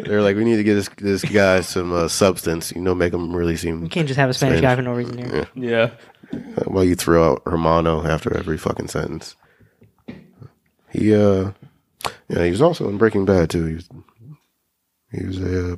They're 0.05 0.21
like, 0.21 0.35
we 0.35 0.43
need 0.43 0.57
to 0.57 0.63
get 0.63 0.75
this 0.75 0.89
this 0.97 1.23
guy 1.23 1.61
some 1.61 1.93
uh, 1.93 2.07
substance. 2.07 2.71
You 2.71 2.81
know, 2.81 2.93
make 2.93 3.13
him 3.13 3.35
really 3.35 3.55
seem. 3.57 3.83
You 3.83 3.89
can't 3.89 4.07
just 4.07 4.19
have 4.19 4.29
a 4.29 4.33
Spanish 4.33 4.59
Spanish. 4.59 4.69
guy 4.69 4.75
for 4.75 4.81
no 4.81 4.93
reason 4.93 5.17
here. 5.17 5.47
Yeah. 5.55 5.91
Yeah. 6.31 6.61
While 6.65 6.83
you 6.83 6.95
throw 6.95 7.31
out 7.31 7.41
Hermano 7.45 8.05
after 8.05 8.35
every 8.35 8.57
fucking 8.57 8.89
sentence. 8.89 9.35
He 10.91 11.13
uh 11.13 11.51
yeah, 12.27 12.43
he 12.43 12.51
was 12.51 12.61
also 12.61 12.87
in 12.89 12.97
Breaking 12.97 13.25
Bad 13.25 13.49
too. 13.49 13.65
He 13.65 13.75
was 13.75 13.89
he 15.11 15.25
was 15.25 15.37
a 15.39 15.73
uh, 15.73 15.75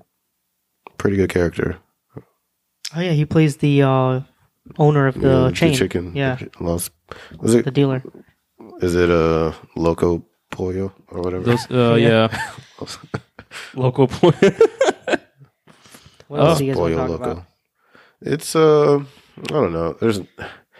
pretty 0.98 1.18
good 1.18 1.30
character. 1.30 1.78
Oh 2.96 3.00
yeah, 3.00 3.12
he 3.14 3.26
plays 3.26 3.58
the 3.58 3.84
uh, 3.84 4.22
owner 4.78 5.08
of 5.08 5.16
the 5.20 5.46
Yeah, 5.48 5.52
chain. 5.52 5.74
chicken. 5.74 6.16
Yeah, 6.16 6.38
Los, 6.60 6.90
was 7.40 7.54
it 7.56 7.66
the 7.66 7.72
dealer. 7.72 8.04
is 8.82 8.96
it 8.96 9.10
a 9.10 9.54
Loco 9.76 10.26
Pollo 10.52 10.94
or 11.08 11.22
whatever. 11.22 11.44
Those, 11.46 11.70
uh, 11.72 11.96
yeah. 12.00 12.28
Local 13.76 14.08
point. 14.08 14.36
What 16.28 16.40
else 16.40 16.56
Oh. 16.56 16.58
do 16.60 16.66
you 16.66 16.72
guys 16.72 16.80
want 16.82 16.94
Pollo 16.96 17.08
talk 17.08 17.10
Loco. 17.10 17.32
about? 17.32 17.46
It's 18.22 18.56
uh, 18.56 19.00
I 19.00 19.44
don't 19.48 19.74
know. 19.74 19.94
There's 20.00 20.20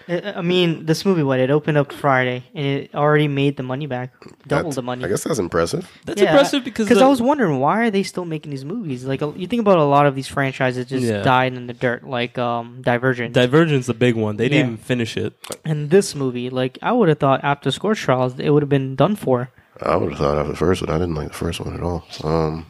I 0.08 0.34
I 0.38 0.42
mean, 0.42 0.86
this 0.86 1.06
movie, 1.06 1.24
what 1.24 1.40
it 1.40 1.50
opened 1.50 1.78
up 1.78 1.92
Friday, 1.92 2.44
and 2.56 2.66
it 2.66 2.96
already 2.96 3.28
made 3.28 3.58
the 3.58 3.64
money 3.64 3.86
back, 3.88 4.14
double 4.48 4.70
that's- 4.70 4.76
the 4.76 4.82
money. 4.82 5.04
I 5.06 5.08
guess 5.08 5.24
that's 5.24 5.40
impressive. 5.40 5.90
That's 6.06 6.22
impressive 6.22 6.64
because 6.64 6.86
because 6.88 7.00
the- 7.00 7.06
I 7.06 7.08
was 7.08 7.22
wondering 7.22 7.60
why 7.60 7.82
are 7.86 7.92
they 7.92 8.04
still 8.04 8.26
making 8.26 8.52
these 8.52 8.66
movies? 8.66 9.06
Like 9.06 9.22
you 9.22 9.48
think 9.48 9.62
about 9.62 9.78
a 9.78 9.84
lot 9.84 10.06
of 10.06 10.16
these 10.16 10.28
franchises 10.28 10.86
just 10.88 11.04
Yeah. 11.06 11.22
died 11.24 11.54
in 11.54 11.68
the 11.68 11.74
dirt, 11.74 12.08
like 12.08 12.38
um, 12.38 12.82
Divergent, 12.82 13.34
Divergent's 13.34 13.88
the 13.88 13.94
big 13.94 14.16
one. 14.16 14.38
They 14.38 14.50
didn't 14.50 14.58
Yeah. 14.60 14.74
even 14.74 14.78
finish 14.78 15.18
it. 15.18 15.34
and 15.66 15.90
this 15.90 16.16
movie. 16.16 16.50
Like 16.50 16.78
I 16.82 16.92
would 16.92 17.10
have 17.10 17.20
thought 17.20 17.44
after 17.44 17.72
Scorch 17.72 18.00
Trials, 18.00 18.34
it 18.40 18.50
would 18.50 18.64
have 18.64 18.70
been 18.70 18.96
done 18.96 19.16
for. 19.16 19.50
I 19.82 19.96
would 19.96 20.10
have 20.12 20.20
thought 20.20 20.38
of 20.38 20.48
the 20.48 20.56
first 20.56 20.82
one. 20.86 20.90
I 20.96 21.00
didn't 21.00 21.16
like 21.16 21.30
the 21.30 21.34
first 21.34 21.60
one 21.60 21.74
at 21.74 21.82
all. 21.82 22.04
Um, 22.24 22.66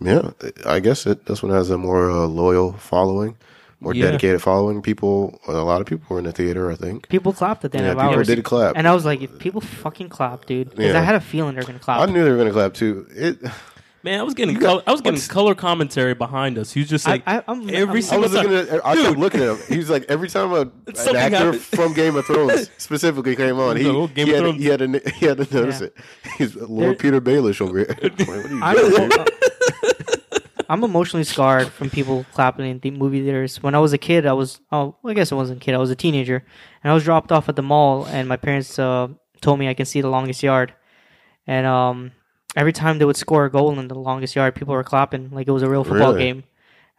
yeah, 0.00 0.30
I 0.66 0.80
guess 0.80 1.06
it. 1.06 1.26
This 1.26 1.42
one 1.42 1.52
has 1.52 1.70
a 1.70 1.78
more 1.78 2.10
uh, 2.10 2.26
loyal 2.26 2.72
following, 2.74 3.36
more 3.84 3.94
Yeah. 3.94 4.06
dedicated 4.06 4.42
following. 4.42 4.82
People, 4.82 5.38
a 5.46 5.52
lot 5.52 5.80
of 5.80 5.86
people 5.86 6.06
were 6.08 6.18
in 6.18 6.24
the 6.24 6.32
theater. 6.32 6.70
I 6.70 6.74
think. 6.74 7.08
People 7.08 7.32
clapped 7.32 7.64
at 7.64 7.70
the 7.72 7.78
end 7.78 7.86
Yeah, 7.86 7.92
of 7.92 7.98
people 7.98 8.14
hours. 8.16 8.26
did 8.26 8.42
clap. 8.44 8.76
and 8.76 8.88
I 8.88 8.94
was 8.94 9.04
like, 9.04 9.22
if 9.22 9.38
people 9.38 9.60
fucking 9.60 10.08
clap, 10.08 10.46
dude, 10.46 10.70
because 10.70 10.86
Yeah. 10.92 10.98
I 11.00 11.02
had 11.04 11.14
a 11.14 11.20
feeling 11.20 11.54
they're 11.54 11.64
gonna 11.64 11.78
clap. 11.78 12.00
I 12.00 12.06
knew 12.10 12.24
they 12.24 12.30
were 12.30 12.36
gonna 12.38 12.50
clap 12.52 12.74
too. 12.74 13.06
It. 13.14 13.38
Man, 14.02 14.20
I 14.20 14.22
was 14.22 14.34
getting 14.34 14.58
col- 14.60 14.82
I 14.86 14.92
was 14.92 15.00
getting 15.00 15.18
color 15.18 15.54
commentary 15.54 16.12
behind 16.12 16.58
us. 16.58 16.70
He 16.70 16.80
was 16.80 16.90
just 16.90 17.06
like 17.06 17.22
I- 17.26 17.42
I'm- 17.48 17.62
every 17.72 17.76
I'm- 17.78 17.96
I 17.96 18.00
single 18.00 18.20
was 18.28 18.32
looking 18.34 18.50
time. 18.50 18.76
at. 18.76 18.84
I 18.86 18.96
kept 18.96 19.16
looking 19.18 19.40
at 19.40 19.48
him. 19.48 19.58
He 19.66 19.78
was 19.78 19.88
like 19.88 20.04
every 20.10 20.28
time 20.28 20.52
a, 20.52 20.60
an 20.60 20.70
actor 21.16 21.16
happened. 21.36 21.60
from 21.62 21.94
Game 21.94 22.14
of 22.16 22.26
Thrones 22.26 22.68
specifically 22.76 23.34
came 23.34 23.58
on, 23.58 23.78
he, 23.78 23.84
No, 23.84 24.06
Game 24.08 24.26
he, 24.26 24.32
of 24.34 24.36
had, 24.36 24.42
Thrones. 24.44 24.58
he 24.62 24.66
had 24.68 24.78
to 24.80 25.10
he 25.18 25.24
had 25.26 25.38
to 25.38 25.54
notice 25.54 25.80
Yeah. 25.80 25.86
it. 25.86 25.96
He's 26.36 26.54
Lord 26.54 26.98
There- 26.98 27.12
Petyr 27.12 27.20
Baelish 27.20 27.62
over 27.62 27.78
here. 27.78 27.96
Like, 28.02 28.18
what 28.28 28.28
are 28.62 28.82
you 28.90 29.08
doing? 29.08 29.10
Emo- 30.64 30.72
I'm 30.72 30.84
emotionally 30.84 31.24
scarred 31.24 31.68
from 31.68 31.90
people 31.90 32.24
clapping 32.32 32.66
in 32.66 32.78
the 32.80 32.90
movie 32.90 33.22
theaters. 33.22 33.62
When 33.62 33.74
I 33.74 33.78
was 33.78 33.92
a 33.92 33.98
kid, 33.98 34.26
I 34.26 34.32
was 34.32 34.60
oh, 34.72 34.96
I 35.04 35.14
guess 35.14 35.32
I 35.32 35.34
wasn't 35.34 35.62
a 35.62 35.64
kid. 35.64 35.74
I 35.74 35.78
was 35.78 35.90
a 35.90 35.96
teenager, 35.96 36.44
and 36.82 36.90
I 36.90 36.94
was 36.94 37.04
dropped 37.04 37.32
off 37.32 37.48
at 37.48 37.56
the 37.56 37.62
mall, 37.62 38.04
and 38.06 38.28
my 38.28 38.36
parents 38.36 38.78
uh, 38.78 39.08
told 39.40 39.58
me 39.58 39.68
I 39.68 39.74
can 39.74 39.86
see 39.86 40.00
the 40.00 40.08
longest 40.10 40.42
yard, 40.42 40.72
and 41.46 41.66
um, 41.66 42.12
every 42.56 42.72
time 42.72 42.98
they 42.98 43.04
would 43.04 43.16
score 43.16 43.44
a 43.44 43.50
goal 43.50 43.78
in 43.78 43.88
the 43.88 43.94
longest 43.98 44.34
yard, 44.36 44.54
people 44.54 44.74
were 44.74 44.84
clapping 44.84 45.30
like 45.30 45.46
it 45.48 45.52
was 45.52 45.62
a 45.62 45.68
real 45.70 45.84
football 45.84 46.12
Really? 46.14 46.24
game. 46.24 46.44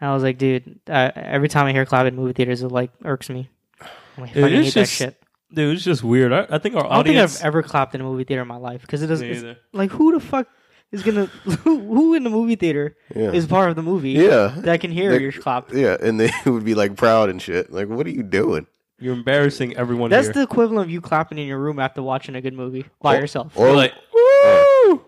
And 0.01 0.09
I 0.09 0.13
was 0.13 0.24
like, 0.24 0.38
dude, 0.38 0.80
uh, 0.89 1.11
every 1.16 1.47
time 1.47 1.66
I 1.68 1.72
hear 1.72 1.86
clapping 1.86 2.13
in 2.13 2.20
movie 2.20 2.34
theaters, 2.34 2.61
it 2.61 2.68
like 2.68 2.91
irks 3.05 3.30
me. 3.30 3.49
I 3.82 3.88
fucking 4.28 4.43
It 4.43 4.51
is 4.53 4.66
hate 4.66 4.74
just- 4.74 4.99
that 4.99 5.05
shit. 5.05 5.22
Dude, 5.53 5.76
it's 5.76 5.86
just 5.86 6.03
weird. 6.03 6.34
I, 6.34 6.47
I 6.49 6.57
think 6.57 6.76
our 6.76 6.86
I 6.86 6.95
don't 6.95 7.05
think 7.05 7.18
I've 7.18 7.39
ever 7.41 7.63
clapped 7.63 7.95
in 7.95 8.01
a 8.01 8.03
movie 8.03 8.26
theater 8.26 8.41
in 8.41 8.47
my 8.47 8.57
life 8.57 8.82
because 8.82 9.01
it 9.03 9.07
doesn't. 9.07 9.26
Me 9.26 9.32
it's- 9.32 9.43
either. 9.43 9.57
Like, 9.72 9.91
who 9.91 10.11
the 10.11 10.20
fuck 10.20 10.47
is 10.91 11.03
gonna? 11.03 11.25
Who, 11.63 11.79
who 11.79 12.13
in 12.13 12.23
the 12.23 12.29
movie 12.29 12.55
theater 12.55 12.95
Yeah. 13.15 13.31
is 13.31 13.45
part 13.47 13.69
of 13.69 13.75
the 13.75 13.81
movie? 13.83 14.11
Yeah. 14.11 14.53
that 14.57 14.79
can 14.81 14.91
hear 14.91 15.11
They- 15.11 15.21
your 15.21 15.31
clap. 15.31 15.73
Yeah, 15.73 15.97
and 16.01 16.19
they 16.19 16.31
would 16.45 16.63
be 16.65 16.75
like 16.75 16.95
proud 16.95 17.29
and 17.29 17.41
shit. 17.41 17.71
Like, 17.71 17.88
what 17.89 18.05
are 18.07 18.11
you 18.11 18.23
doing? 18.23 18.67
You're 18.97 19.13
embarrassing 19.13 19.75
everyone 19.75 20.09
That's 20.09 20.27
here. 20.27 20.33
the 20.36 20.41
equivalent 20.43 20.86
of 20.88 20.89
you 20.91 21.01
clapping 21.01 21.38
in 21.38 21.47
your 21.47 21.59
room 21.59 21.79
after 21.79 22.01
watching 22.01 22.33
a 22.36 22.41
good 22.41 22.53
movie 22.53 22.86
by 23.01 23.17
Or- 23.17 23.21
yourself. 23.21 23.51
Or 23.57 23.67
We're 23.67 23.75
like, 23.75 23.93
woo! 24.13 25.05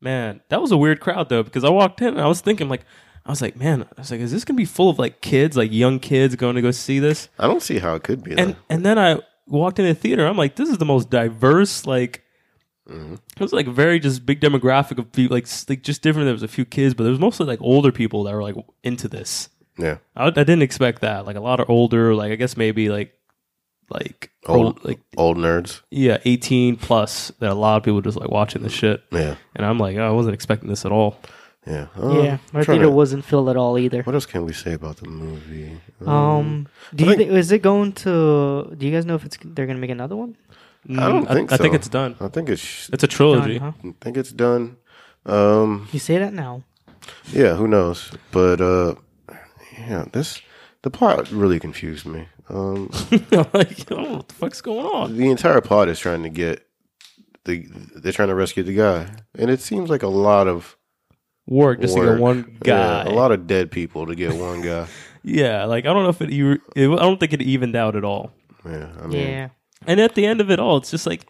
Man, 0.00 0.40
that 0.48 0.60
was 0.60 0.72
a 0.72 0.76
weird 0.76 1.00
crowd 1.00 1.28
though 1.28 1.42
because 1.42 1.64
I 1.64 1.70
walked 1.70 2.00
in 2.02 2.08
and 2.08 2.20
I 2.20 2.26
was 2.26 2.40
thinking 2.40 2.68
like, 2.68 2.82
I 3.24 3.30
was 3.30 3.40
like, 3.40 3.54
man, 3.56 3.82
I 3.96 4.00
was 4.00 4.10
like, 4.10 4.20
is 4.20 4.32
this 4.32 4.44
gonna 4.44 4.56
be 4.56 4.64
full 4.64 4.90
of 4.90 4.98
like 4.98 5.20
kids, 5.20 5.56
like 5.56 5.70
young 5.72 6.00
kids 6.00 6.34
going 6.34 6.56
to 6.56 6.62
go 6.62 6.70
see 6.72 6.98
this? 6.98 7.28
I 7.38 7.46
don't 7.46 7.62
see 7.62 7.78
how 7.78 7.94
it 7.94 8.02
could 8.02 8.22
be. 8.24 8.32
And 8.36 8.54
though. 8.54 8.58
and 8.68 8.84
then 8.84 8.98
I 8.98 9.18
walked 9.46 9.78
in 9.78 9.86
the 9.86 9.94
theater. 9.94 10.26
I'm 10.26 10.36
like, 10.36 10.56
this 10.56 10.68
is 10.68 10.78
the 10.78 10.84
most 10.84 11.08
diverse 11.08 11.86
like. 11.86 12.24
Mm-hmm. 12.88 13.14
It 13.14 13.40
was 13.40 13.52
like 13.52 13.66
very 13.68 14.00
just 14.00 14.26
big 14.26 14.40
demographic 14.40 14.98
of 14.98 15.10
people, 15.12 15.34
like 15.36 15.46
like 15.68 15.82
just 15.82 16.02
different. 16.02 16.26
There 16.26 16.32
was 16.34 16.42
a 16.42 16.48
few 16.48 16.64
kids, 16.64 16.94
but 16.94 17.04
there 17.04 17.10
was 17.12 17.20
mostly 17.20 17.46
like 17.46 17.60
older 17.62 17.92
people 17.92 18.24
that 18.24 18.34
were 18.34 18.42
like 18.42 18.56
into 18.82 19.06
this. 19.08 19.48
yeah, 19.78 19.98
I, 20.16 20.26
I 20.26 20.30
didn't 20.30 20.62
expect 20.62 21.00
that. 21.02 21.24
Like 21.24 21.36
a 21.36 21.40
lot 21.40 21.60
of 21.60 21.70
older, 21.70 22.14
like 22.14 22.32
I 22.32 22.36
guess 22.36 22.56
maybe 22.56 22.88
like 22.88 23.14
like 23.90 24.30
old, 24.46 24.66
old, 24.66 24.84
like 24.84 25.00
old 25.16 25.36
nerds. 25.36 25.82
yeah, 25.90 26.18
eighteen 26.24 26.76
plus. 26.76 27.30
That 27.38 27.50
a 27.50 27.54
lot 27.54 27.76
of 27.76 27.82
people 27.84 28.00
just 28.00 28.16
like 28.18 28.30
watching 28.30 28.62
this 28.62 28.72
shit. 28.72 29.02
Yeah, 29.12 29.36
And 29.54 29.64
I'm 29.66 29.78
like, 29.78 29.96
oh, 29.96 30.06
I 30.06 30.10
wasn't 30.10 30.34
expecting 30.34 30.68
this 30.68 30.84
at 30.84 30.92
all. 30.92 31.18
yeah. 31.66 31.86
Uh, 31.96 32.22
yeah, 32.22 32.38
my 32.52 32.62
trying 32.62 32.78
theater 32.78 32.84
to- 32.86 32.90
wasn't 32.90 33.24
filled 33.24 33.48
at 33.48 33.56
all 33.56 33.78
either. 33.78 34.02
What 34.02 34.14
else 34.14 34.26
can 34.26 34.44
we 34.44 34.52
say 34.52 34.72
about 34.72 34.96
the 34.96 35.08
movie? 35.08 35.78
Um, 36.04 36.66
do 36.94 37.04
I 37.04 37.06
you 37.10 37.14
think- 37.16 37.28
think 37.30 37.38
is 37.38 37.52
it 37.52 37.62
going 37.62 37.92
to? 38.04 38.74
Do 38.76 38.84
you 38.86 38.90
guys 38.92 39.06
know 39.06 39.14
if 39.14 39.24
it's 39.24 39.38
they're 39.44 39.66
gonna 39.66 39.78
make 39.78 39.90
another 39.90 40.16
one? 40.16 40.36
I 40.88 41.08
don't 41.08 41.24
Mm, 41.26 41.32
think 41.32 41.52
I, 41.52 41.56
so. 41.56 41.62
think 41.62 41.74
it's 41.74 41.88
done. 41.88 42.16
I 42.20 42.28
think 42.28 42.48
it's. 42.48 42.88
It's 42.92 43.04
a 43.04 43.06
trilogy. 43.06 43.58
Done, 43.58 43.74
huh? 43.82 43.88
I 43.88 43.94
think 44.04 44.16
it's 44.16 44.32
done. 44.32 44.76
Um, 45.26 45.88
You 45.92 45.98
say 46.00 46.18
that 46.18 46.32
now. 46.34 46.64
yeah, 47.32 47.54
who 47.54 47.68
knows? 47.68 48.10
But 48.32 48.60
uh, 48.60 48.94
yeah, 49.78 50.06
this 50.12 50.40
the 50.82 50.90
plot 50.90 51.30
really 51.30 51.60
confused 51.60 52.06
me. 52.06 52.26
Um, 52.48 52.90
like, 53.30 53.90
oh, 53.92 54.16
what 54.16 54.28
the 54.28 54.34
fuck's 54.34 54.60
going 54.60 54.84
on? 54.86 55.16
the 55.16 55.30
entire 55.30 55.60
plot 55.60 55.88
is 55.88 55.98
trying 56.00 56.24
to 56.24 56.28
get 56.28 56.66
the 57.44 57.66
they're 57.96 58.12
trying 58.12 58.28
to 58.28 58.34
rescue 58.34 58.62
the 58.64 58.74
guy, 58.74 59.06
and 59.38 59.50
it 59.50 59.60
seems 59.60 59.88
like 59.90 60.02
a 60.02 60.08
lot 60.08 60.48
of 60.48 60.76
Work 61.46 61.80
just 61.80 61.94
to 61.94 62.00
work. 62.00 62.16
get 62.16 62.20
one 62.20 62.58
guy. 62.62 63.04
Yeah, 63.04 63.08
a 63.08 63.14
lot 63.14 63.32
of 63.32 63.46
dead 63.46 63.70
people 63.70 64.06
to 64.06 64.14
get 64.14 64.34
one 64.34 64.60
guy. 64.62 64.86
Yeah, 65.24 65.66
like 65.66 65.86
I 65.86 65.92
don't 65.92 66.02
know 66.02 66.08
if 66.08 66.20
it, 66.20 66.30
you. 66.30 66.60
It, 66.74 66.88
I 66.90 66.96
don't 66.96 67.20
think 67.20 67.32
it 67.32 67.40
evened 67.42 67.76
out 67.76 67.94
at 67.94 68.02
all. 68.04 68.32
Yeah, 68.64 68.88
I 69.00 69.06
mean, 69.06 69.28
Yeah, 69.28 69.48
And 69.86 70.00
at 70.00 70.14
the 70.14 70.26
end 70.26 70.40
of 70.40 70.50
it 70.50 70.58
all, 70.58 70.76
it's 70.76 70.90
just 70.90 71.06
like, 71.06 71.26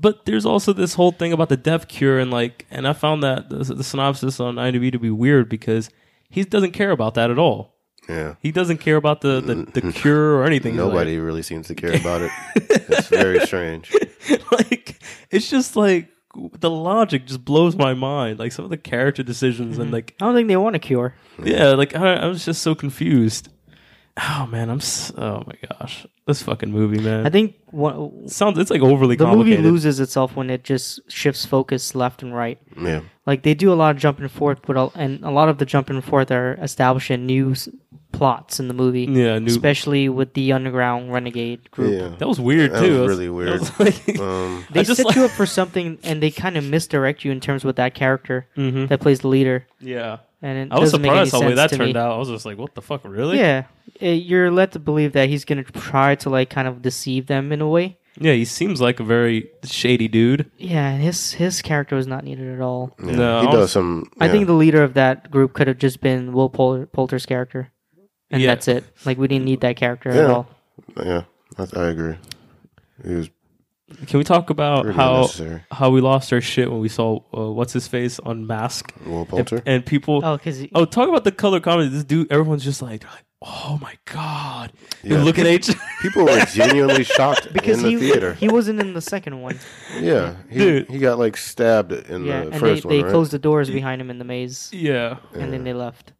but 0.00 0.24
there's 0.26 0.44
also 0.44 0.72
this 0.72 0.94
whole 0.94 1.12
thing 1.12 1.32
about 1.32 1.48
the 1.48 1.56
death 1.56 1.88
cure, 1.88 2.18
and 2.18 2.30
like, 2.30 2.66
and 2.70 2.86
I 2.86 2.92
found 2.92 3.22
that 3.22 3.48
the, 3.48 3.58
the 3.62 3.84
synopsis 3.84 4.40
on 4.40 4.56
IMDb 4.56 4.90
to 4.92 4.98
be 4.98 5.10
weird 5.10 5.48
because 5.48 5.88
he 6.28 6.42
doesn't 6.44 6.72
care 6.72 6.90
about 6.90 7.14
that 7.14 7.30
at 7.30 7.38
all. 7.38 7.74
yeah. 8.08 8.34
He 8.40 8.50
doesn't 8.50 8.78
care 8.78 8.96
about 8.96 9.20
the 9.20 9.40
the, 9.40 9.80
the 9.80 9.92
cure 9.94 10.34
or 10.36 10.44
anything. 10.44 10.72
He's 10.72 10.80
like- 10.82 10.88
Nobody 10.92 11.18
really 11.18 11.42
seems 11.42 11.68
to 11.68 11.74
care 11.74 11.94
about 11.94 12.22
it. 12.22 12.32
it's 12.56 13.08
very 13.08 13.40
strange. 13.46 13.92
like 14.52 14.96
it's 15.30 15.48
just 15.48 15.76
like 15.76 16.08
the 16.58 16.70
logic 16.70 17.26
just 17.26 17.44
blows 17.44 17.76
my 17.76 17.94
mind. 17.94 18.40
Like 18.40 18.50
some 18.50 18.64
of 18.64 18.70
the 18.70 18.76
character 18.76 19.22
decisions 19.22 19.78
and 19.78 19.86
mm-hmm. 19.86 19.94
like 19.94 20.14
I 20.20 20.24
don't 20.26 20.34
think 20.34 20.48
they 20.48 20.56
want 20.56 20.74
a 20.74 20.80
cure. 20.80 21.14
yeah, 21.42 21.68
like 21.70 21.94
I, 21.94 22.14
I 22.14 22.26
was 22.26 22.44
just 22.44 22.62
so 22.62 22.74
confused. 22.74 23.48
Oh 24.16 24.46
man, 24.48 24.70
I'm 24.70 24.78
s 24.78 25.12
oh 25.18 25.42
my 25.44 25.54
gosh, 25.68 26.06
this 26.26 26.40
fucking 26.42 26.70
movie, 26.70 27.00
man. 27.00 27.26
I 27.26 27.30
think 27.30 27.56
what, 27.72 28.30
sounds 28.30 28.58
it's 28.58 28.70
like 28.70 28.80
overly 28.80 29.16
the 29.16 29.24
movie 29.26 29.56
loses 29.72 29.98
itself 29.98 30.36
when 30.36 30.50
it 30.50 30.62
just 30.62 31.00
shifts 31.10 31.44
focus 31.44 31.96
left 31.96 32.22
and 32.22 32.32
right. 32.32 32.60
Yeah, 32.80 33.00
Like 33.26 33.42
they 33.42 33.54
do 33.54 33.72
a 33.72 33.74
lot 33.74 33.90
of 33.96 34.00
jumping 34.00 34.28
forth, 34.28 34.60
but 34.64 34.76
a, 34.76 34.88
and 34.94 35.24
a 35.24 35.30
lot 35.30 35.48
of 35.48 35.58
the 35.58 35.64
jumping 35.66 36.00
forth 36.00 36.30
are 36.30 36.54
establishing 36.62 37.26
new 37.26 37.52
s- 37.52 37.68
plots 38.16 38.60
in 38.60 38.68
the 38.68 38.74
movie. 38.74 39.04
Yeah, 39.10 39.38
new- 39.38 39.46
especially 39.46 40.08
with 40.08 40.34
the 40.34 40.52
underground 40.52 41.12
renegade 41.12 41.70
group. 41.70 41.92
yeah. 42.00 42.16
That 42.18 42.28
was 42.28 42.40
weird 42.40 42.72
That 42.72 42.80
too. 42.82 43.00
was 43.00 43.08
really 43.08 43.28
weird. 43.28 43.60
was 43.60 43.80
like- 43.80 44.18
Um, 44.18 44.64
They 44.70 44.82
just 44.84 44.98
set 44.98 45.06
like- 45.06 45.16
you 45.16 45.24
up 45.24 45.30
for 45.32 45.46
something, 45.46 45.98
and 46.04 46.22
they 46.22 46.30
kind 46.30 46.56
of 46.56 46.64
misdirect 46.64 47.24
you 47.24 47.32
in 47.32 47.40
terms 47.40 47.64
with 47.64 47.76
that 47.76 47.94
character 47.94 48.46
Mhm. 48.56 48.88
that 48.88 49.00
plays 49.00 49.20
the 49.20 49.28
leader. 49.28 49.66
yeah, 49.80 50.18
And 50.42 50.58
it 50.58 50.68
I 50.72 50.78
was 50.78 50.90
doesn't 50.92 51.02
make 51.02 51.10
any 51.12 51.26
surprised 51.26 51.32
how 51.32 51.40
the 51.40 51.46
way 51.46 51.54
that 51.54 51.70
to 51.70 51.78
me. 51.78 51.84
turned 51.86 51.96
out. 51.96 52.12
I 52.12 52.18
was 52.18 52.28
just 52.28 52.44
like, 52.46 52.58
what 52.58 52.74
the 52.74 52.82
fuck, 52.82 53.02
really? 53.04 53.38
Yeah, 53.38 53.64
Uh, 54.02 54.06
you're 54.08 54.50
led 54.50 54.72
to 54.72 54.78
believe 54.78 55.12
that 55.12 55.28
he's 55.28 55.44
gonna 55.44 55.62
try 55.64 56.14
to 56.16 56.28
like 56.30 56.50
kind 56.50 56.66
of 56.68 56.82
deceive 56.82 57.26
them 57.26 57.52
in 57.52 57.60
a 57.60 57.68
way. 57.68 57.96
yeah. 58.20 58.32
He 58.32 58.44
seems 58.44 58.80
like 58.80 59.00
a 59.00 59.04
very 59.04 59.48
shady 59.64 60.06
dude. 60.08 60.46
Yeah, 60.58 60.88
and 60.90 61.02
his 61.02 61.32
his 61.34 61.62
character 61.62 61.96
was 61.96 62.06
not 62.06 62.22
needed 62.24 62.46
at 62.54 62.60
all. 62.60 62.94
yeah. 63.04 63.16
No, 63.16 63.40
he 63.42 63.46
I 63.48 63.50
does 63.50 63.60
was- 63.60 63.72
some. 63.72 64.10
I 64.20 64.28
think 64.28 64.46
the 64.46 64.52
leader 64.52 64.82
of 64.82 64.94
that 64.94 65.30
group 65.30 65.52
could 65.52 65.66
have 65.68 65.78
just 65.78 66.00
been 66.00 66.32
Will 66.32 66.48
Poulter, 66.48 66.86
Poulter's 66.86 67.26
character, 67.26 67.70
and 68.30 68.42
Yeah. 68.42 68.48
that's 68.48 68.68
it. 68.68 68.84
Like 69.04 69.18
we 69.18 69.28
didn't 69.28 69.44
need 69.44 69.60
that 69.62 69.76
character 69.76 70.10
at 70.10 70.30
all. 70.30 70.46
Yeah, 70.96 71.22
I, 71.58 71.66
I 71.76 71.84
agree. 71.88 72.16
He 73.06 73.14
was 73.14 73.30
Can 74.06 74.18
we 74.18 74.24
talk 74.24 74.50
about 74.50 74.84
pretty 74.84 74.96
how 74.96 75.28
how 75.70 75.90
we 75.90 76.00
lost 76.00 76.32
our 76.32 76.40
shit 76.40 76.70
when 76.70 76.80
we 76.80 76.88
saw 76.88 77.20
uh, 77.36 77.50
what's 77.52 77.72
his 77.72 77.86
face 77.88 78.18
on 78.20 78.46
Mask 78.46 78.92
Will 79.06 79.20
and, 79.20 79.28
Poulter. 79.28 79.62
and 79.66 79.84
people 79.86 80.20
Oh, 80.24 80.36
because 80.36 80.64
Oh, 80.74 80.84
talk 80.84 81.08
about 81.08 81.24
the 81.24 81.32
color 81.32 81.60
comedy. 81.60 81.88
This 81.88 82.04
dude, 82.04 82.30
everyone's 82.32 82.64
just 82.64 82.82
like, 82.82 83.04
oh 83.42 83.78
my 83.80 83.94
god. 84.06 84.72
They 85.02 85.10
Yeah. 85.10 85.22
look 85.22 85.38
at 85.38 85.46
each. 85.46 85.70
People 86.02 86.24
were 86.24 86.40
genuinely 86.46 87.04
shocked 87.18 87.52
because 87.52 87.78
in 87.78 87.84
the 87.84 87.90
he 87.90 87.96
theater. 87.98 88.34
he 88.34 88.48
wasn't 88.48 88.80
in 88.80 88.94
the 88.94 89.00
second 89.02 89.40
one. 89.42 89.58
yeah, 90.00 90.36
he, 90.50 90.58
Dude. 90.58 90.88
he 90.90 90.98
got 90.98 91.18
like 91.18 91.36
stabbed 91.36 91.92
in 91.92 92.24
yeah, 92.24 92.40
the 92.44 92.50
and 92.52 92.60
first 92.60 92.82
they, 92.82 92.88
one. 92.88 92.96
they 92.96 93.02
right? 93.02 93.10
closed 93.10 93.32
the 93.32 93.38
doors 93.38 93.68
behind 93.70 94.00
him 94.00 94.10
in 94.10 94.18
the 94.18 94.24
maze, 94.24 94.70
yeah, 94.72 95.18
and 95.34 95.52
then 95.52 95.62
they 95.64 95.72
left. 95.74 96.12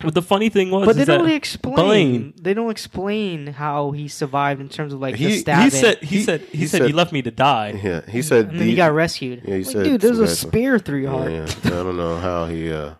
But 0.00 0.14
the 0.14 0.22
funny 0.22 0.48
thing 0.50 0.70
was, 0.70 0.84
But 0.86 0.96
they 0.96 1.04
don't 1.04 1.18
that 1.18 1.24
really 1.24 1.36
explain. 1.36 1.74
Blaine- 1.74 2.34
They 2.40 2.52
don't 2.54 2.70
explain 2.70 3.46
how 3.48 3.92
he 3.92 4.08
survived 4.08 4.60
in 4.60 4.68
terms 4.68 4.92
of 4.92 5.00
like 5.00 5.14
He- 5.16 5.24
the 5.24 5.30
he 5.30 5.38
stabbing. 5.38 5.64
he 5.64 5.70
said 5.70 5.98
he, 5.98 6.06
He- 6.18 6.22
said 6.22 6.40
he, 6.42 6.58
he 6.58 6.66
said, 6.66 6.78
said- 6.78 6.86
he 6.88 6.92
left 6.92 7.12
me 7.12 7.22
to 7.22 7.30
die. 7.30 7.80
Yeah, 7.82 8.02
he 8.08 8.20
said. 8.22 8.50
and 8.50 8.60
then 8.60 8.68
he 8.68 8.74
got 8.74 8.92
rescued. 8.92 9.42
Yeah, 9.44 9.56
he 9.56 9.64
Like, 9.64 9.72
said 9.72 9.84
dude, 9.84 10.00
there's 10.00 10.18
a 10.18 10.26
spear 10.28 10.78
through 10.78 11.00
your 11.00 11.10
heart. 11.10 11.32
Yeah, 11.32 11.46
I 11.64 11.68
don't 11.70 11.96
know 11.96 12.18
how 12.18 12.46
he. 12.46 12.70
uh 12.72 12.94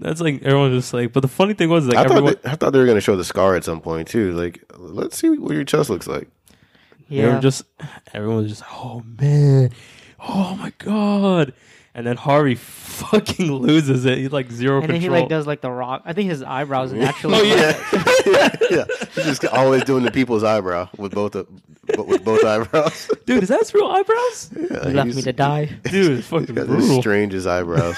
That's 0.00 0.20
like 0.20 0.42
everyone's 0.42 0.76
just 0.82 0.92
like. 0.92 1.12
But 1.12 1.20
the 1.20 1.28
funny 1.28 1.54
thing 1.54 1.68
was 1.70 1.86
like 1.86 1.96
I 1.96 2.02
thought 2.02 2.10
everyone. 2.16 2.34
they, 2.42 2.50
I 2.50 2.56
thought 2.56 2.72
they 2.72 2.80
were 2.80 2.86
gonna 2.86 3.00
show 3.00 3.14
the 3.16 3.24
scar 3.24 3.54
at 3.54 3.62
some 3.64 3.80
point 3.80 4.08
too. 4.08 4.32
Like, 4.32 4.64
let's 4.76 5.16
see 5.16 5.30
what 5.30 5.52
your 5.54 5.64
chest 5.64 5.88
looks 5.88 6.06
like. 6.08 6.28
Yeah, 7.08 7.38
just 7.38 7.62
everyone 8.12 8.38
was 8.42 8.48
just 8.50 8.64
oh 8.72 9.04
man, 9.20 9.70
"Oh 10.18 10.56
my 10.56 10.72
god!" 10.78 11.52
And 11.96 12.04
then 12.06 12.16
Harvey 12.16 12.54
fucking 12.56 13.52
loses 13.52 14.04
it. 14.04 14.18
He's 14.18 14.32
like 14.32 14.50
zero 14.50 14.80
And 14.80 14.88
then 14.90 15.00
control. 15.00 15.14
he 15.16 15.20
like 15.22 15.28
does 15.28 15.46
like 15.46 15.60
the 15.60 15.70
rock. 15.70 16.02
I 16.04 16.12
think 16.12 16.28
his 16.30 16.42
eyebrows 16.42 16.92
naturally. 16.92 17.38
oh 17.38 17.42
yeah, 18.26 18.50
yeah, 18.70 18.84
he's 19.14 19.24
just 19.26 19.44
always 19.46 19.84
doing 19.84 20.02
the 20.04 20.10
people's 20.10 20.42
eyebrow 20.42 20.88
with 20.96 21.14
both 21.14 21.36
of, 21.36 21.46
with 21.96 22.24
both 22.24 22.44
eyebrows. 22.44 23.08
dude, 23.26 23.42
is 23.44 23.48
that 23.50 23.60
his 23.60 23.72
real 23.74 23.86
eyebrows? 23.86 24.50
Yeah, 24.56 24.88
He 24.88 24.92
left 24.94 25.14
me 25.14 25.22
to 25.22 25.32
die. 25.32 25.66
Dude, 25.84 25.84
it's 25.84 26.16
He's 26.18 26.26
fucking 26.26 26.54
got 26.54 26.66
the 26.66 26.74
brutal. 26.76 27.00
strangest 27.00 27.46
eyebrows. 27.46 27.96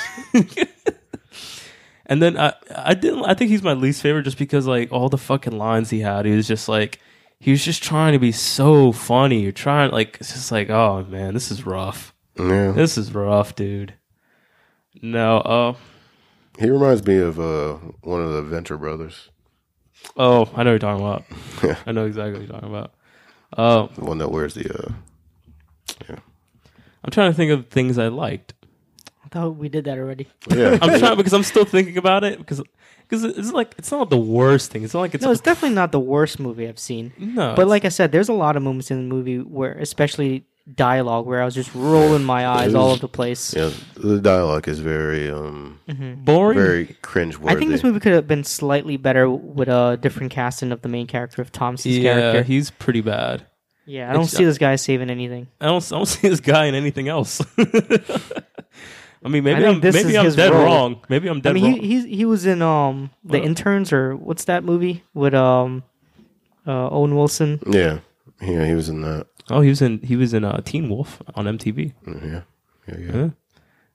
And 2.08 2.22
then 2.22 2.38
I, 2.38 2.52
I 2.74 2.94
didn't. 2.94 3.24
I 3.24 3.34
think 3.34 3.50
he's 3.50 3.62
my 3.64 3.72
least 3.72 4.00
favorite 4.00 4.22
just 4.22 4.38
because 4.38 4.66
like 4.66 4.92
all 4.92 5.08
the 5.08 5.18
fucking 5.18 5.56
lines 5.58 5.90
he 5.90 6.00
had, 6.00 6.24
he 6.24 6.36
was 6.36 6.46
just 6.46 6.68
like 6.68 7.00
he 7.40 7.50
was 7.50 7.64
just 7.64 7.82
trying 7.82 8.12
to 8.12 8.18
be 8.20 8.30
so 8.30 8.92
funny. 8.92 9.40
You're 9.40 9.50
trying 9.52 9.90
like 9.90 10.18
it's 10.20 10.32
just 10.32 10.52
like 10.52 10.70
oh 10.70 11.04
man, 11.08 11.34
this 11.34 11.50
is 11.50 11.66
rough. 11.66 12.14
Yeah, 12.38 12.72
This 12.72 12.96
is 12.98 13.14
rough, 13.14 13.54
dude. 13.54 13.94
No, 15.02 15.38
uh, 15.38 15.74
he 16.58 16.70
reminds 16.70 17.06
me 17.06 17.18
of 17.18 17.38
uh, 17.38 17.74
one 18.02 18.22
of 18.22 18.32
the 18.32 18.42
Venture 18.42 18.76
brothers, 18.78 19.28
oh, 20.16 20.48
I 20.54 20.62
know 20.62 20.72
what 20.72 20.72
you're 20.72 20.78
talking 20.78 21.04
about. 21.04 21.24
Yeah. 21.62 21.76
I 21.86 21.92
know 21.92 22.06
exactly 22.06 22.32
what 22.40 22.42
you're 22.42 22.52
talking 22.52 22.68
about. 22.68 22.92
Uh, 23.56 23.86
the 23.94 24.04
one 24.04 24.18
that 24.18 24.30
wears 24.30 24.54
the. 24.54 24.72
Uh, 24.72 26.16
I'm 27.04 27.10
trying 27.10 27.30
to 27.30 27.36
think 27.36 27.52
of 27.52 27.68
things 27.68 27.98
I 27.98 28.08
liked. 28.08 28.54
I 29.24 29.28
thought 29.28 29.56
we 29.56 29.68
did 29.68 29.84
that 29.84 29.98
already. 29.98 30.28
yeah, 30.50 30.78
I'm 30.82 30.98
trying 30.98 31.16
because 31.16 31.32
I'm 31.32 31.42
still 31.42 31.64
thinking 31.64 31.96
about 31.96 32.24
it 32.24 32.38
because 32.38 32.62
because 33.08 33.24
it's 33.24 33.52
like 33.52 33.74
it's 33.78 33.90
not 33.90 34.10
the 34.10 34.16
worst 34.18 34.70
thing. 34.70 34.82
It's 34.82 34.94
not 34.94 35.00
like 35.00 35.14
it's 35.14 35.22
No, 35.24 35.30
it's 35.30 35.40
definitely 35.40 35.74
not 35.74 35.92
the 35.92 36.00
worst 36.00 36.40
movie 36.40 36.66
I've 36.68 36.78
seen. 36.78 37.12
no, 37.18 37.54
But 37.54 37.68
like 37.68 37.84
I 37.84 37.88
said, 37.90 38.12
there's 38.12 38.28
a 38.28 38.32
lot 38.32 38.56
of 38.56 38.62
moments 38.62 38.90
in 38.90 39.08
the 39.08 39.14
movie 39.14 39.38
where, 39.38 39.72
especially 39.78 40.44
dialogue, 40.74 41.26
where 41.26 41.40
I 41.40 41.44
was 41.44 41.54
just 41.54 41.74
rolling 41.74 42.24
my 42.24 42.46
eyes 42.46 42.74
all 42.74 42.90
over 42.90 43.00
the 43.00 43.08
place. 43.08 43.54
yeah, 43.54 43.70
the 43.94 44.18
dialogue 44.20 44.66
is 44.68 44.80
very, 44.80 45.30
um, 45.30 45.78
boring. 46.24 46.58
very 46.58 46.86
cringe 47.02 47.36
I 47.46 47.54
think 47.54 47.70
this 47.70 47.84
movie 47.84 48.00
could 48.00 48.12
have 48.12 48.26
been 48.26 48.42
slightly 48.44 48.96
better 48.96 49.30
with 49.30 49.68
a 49.68 49.96
different 50.00 50.32
casting 50.32 50.72
of 50.72 50.82
the 50.82 50.88
main 50.88 51.06
character 51.06 51.40
of 51.40 51.52
Thompson's 51.52 51.98
yeah, 51.98 52.14
character. 52.14 52.42
he's 52.42 52.70
pretty 52.70 53.00
bad. 53.00 53.46
yeah, 53.84 54.10
I 54.10 54.12
don't 54.12 54.22
it's- 54.22 54.36
see 54.36 54.44
this 54.44 54.58
guy 54.58 54.74
saving 54.76 55.08
anything. 55.10 55.46
I 55.60 55.66
don't, 55.66 55.84
I 55.92 55.96
don't 55.96 56.06
see 56.16 56.28
this 56.28 56.40
guy 56.40 56.64
in 56.66 56.74
anything 56.74 57.06
else. 57.08 57.40
I 59.24 59.28
mean, 59.28 59.42
maybe 59.44 59.64
I 59.64 59.70
I'm, 59.70 59.80
maybe 59.80 60.16
I'm 60.16 60.30
dead 60.34 60.52
role. 60.52 60.64
wrong. 60.64 61.00
Maybe 61.08 61.28
I'm 61.28 61.38
I 61.38 61.40
dead 61.40 61.54
mean, 61.54 61.64
wrong. 61.64 61.80
he 61.80 61.86
he's, 61.88 62.04
he 62.04 62.24
was 62.24 62.46
in 62.46 62.62
um 62.62 63.10
the 63.24 63.38
What? 63.38 63.46
interns 63.46 63.92
or 63.92 64.14
what's 64.14 64.44
that 64.44 64.62
movie 64.62 65.02
with 65.14 65.34
um 65.34 65.82
uh, 66.66 66.90
Owen 66.90 67.16
Wilson? 67.16 67.58
Yeah, 67.68 68.00
yeah, 68.40 68.66
he 68.66 68.74
was 68.74 68.88
in 68.88 69.00
that. 69.02 69.26
Oh, 69.50 69.60
he 69.60 69.68
was 69.68 69.82
in 69.82 69.98
he 70.02 70.16
was 70.16 70.34
in 70.34 70.44
uh, 70.44 70.60
Teen 70.64 70.88
Wolf 70.88 71.22
on 71.34 71.44
MTV, 71.46 71.92
Yeah, 72.06 72.42
yeah, 72.88 72.94
yeah. 72.98 73.12
Yeah. 73.16 73.28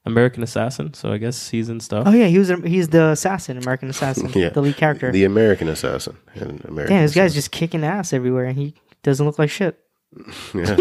American 0.06 0.42
Assassin. 0.42 0.94
So 0.96 1.12
I 1.12 1.18
guess 1.18 1.50
he's 1.50 1.70
in 1.70 1.80
stuff. 1.80 2.06
Oh 2.08 2.12
yeah, 2.12 2.26
he 2.28 2.40
was 2.40 2.50
he's 2.66 2.90
the 2.90 3.10
assassin, 3.10 3.58
American 3.58 3.90
assassin, 3.90 4.32
Yeah. 4.36 4.50
the 4.50 4.62
lead 4.62 4.76
character. 4.78 5.12
The 5.12 5.26
American 5.26 5.68
Assassin. 5.70 6.18
And 6.36 6.64
American 6.66 6.96
Damn, 6.96 7.06
this 7.06 7.14
guy's 7.16 7.34
just 7.34 7.52
kicking 7.52 7.84
ass 7.84 8.12
everywhere, 8.14 8.46
and 8.46 8.58
he 8.58 8.74
doesn't 9.04 9.26
look 9.26 9.38
like 9.40 9.50
shit. 9.50 9.80
Yeah. 10.54 10.76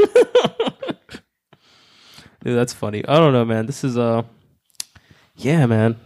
Dude, 2.42 2.56
that's 2.56 2.72
funny. 2.72 3.04
I 3.06 3.18
don't 3.18 3.34
know, 3.34 3.44
man. 3.44 3.66
This 3.66 3.84
is 3.84 3.98
uh 3.98 4.22
yeah, 5.36 5.66
man. 5.66 5.96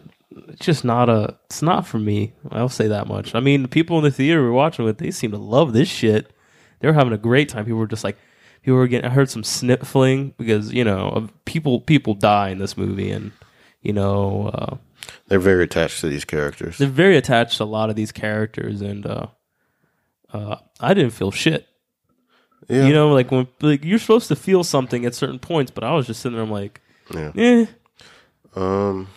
It's 0.48 0.66
just 0.66 0.84
not 0.84 1.08
a 1.08 1.36
it's 1.46 1.62
not 1.62 1.86
for 1.86 1.98
me. 1.98 2.32
I'll 2.50 2.68
say 2.68 2.88
that 2.88 3.06
much. 3.06 3.34
I 3.36 3.40
mean, 3.40 3.62
the 3.62 3.68
people 3.68 3.98
in 3.98 4.04
the 4.04 4.10
theater 4.10 4.40
we 4.42 4.48
were 4.48 4.52
watching 4.52 4.84
with, 4.84 4.98
they 4.98 5.12
seem 5.12 5.30
to 5.30 5.38
love 5.38 5.72
this 5.72 5.88
shit. 5.88 6.32
They 6.80 6.88
were 6.88 6.94
having 6.94 7.12
a 7.12 7.18
great 7.18 7.48
time. 7.48 7.64
People 7.64 7.78
were 7.78 7.86
just 7.86 8.02
like 8.02 8.16
people 8.64 8.78
were 8.78 8.88
getting 8.88 9.10
I 9.10 9.12
heard 9.14 9.28
some 9.30 9.44
sniffling 9.44 10.34
because, 10.38 10.72
you 10.72 10.84
know, 10.84 11.28
people 11.44 11.80
people 11.80 12.14
die 12.14 12.48
in 12.48 12.58
this 12.58 12.76
movie 12.76 13.10
and 13.10 13.30
you 13.82 13.92
know, 13.92 14.48
uh 14.54 14.76
They're 15.28 15.38
very 15.38 15.64
attached 15.64 16.00
to 16.00 16.08
these 16.08 16.24
characters. 16.24 16.78
they're 16.78 16.88
very 16.88 17.16
attached 17.16 17.58
to 17.58 17.64
a 17.64 17.66
lot 17.66 17.90
of 17.90 17.96
these 17.96 18.10
characters 18.12 18.80
and 18.80 19.06
uh 19.06 19.26
uh 20.32 20.56
I 20.80 20.94
didn't 20.94 21.12
feel 21.12 21.30
shit. 21.30 21.66
Yeah. 22.68 22.86
You 22.86 22.94
know, 22.94 23.12
like 23.12 23.30
when 23.30 23.46
like 23.60 23.84
you're 23.84 23.98
supposed 23.98 24.28
to 24.28 24.36
feel 24.36 24.64
something 24.64 25.04
at 25.04 25.14
certain 25.14 25.38
points, 25.38 25.70
but 25.70 25.84
I 25.84 25.92
was 25.92 26.06
just 26.06 26.20
sitting 26.22 26.36
there 26.36 26.44
I'm 26.44 26.50
like, 26.50 26.80
Yeah. 27.14 27.32
eh. 27.36 27.66
Um, 28.56 29.08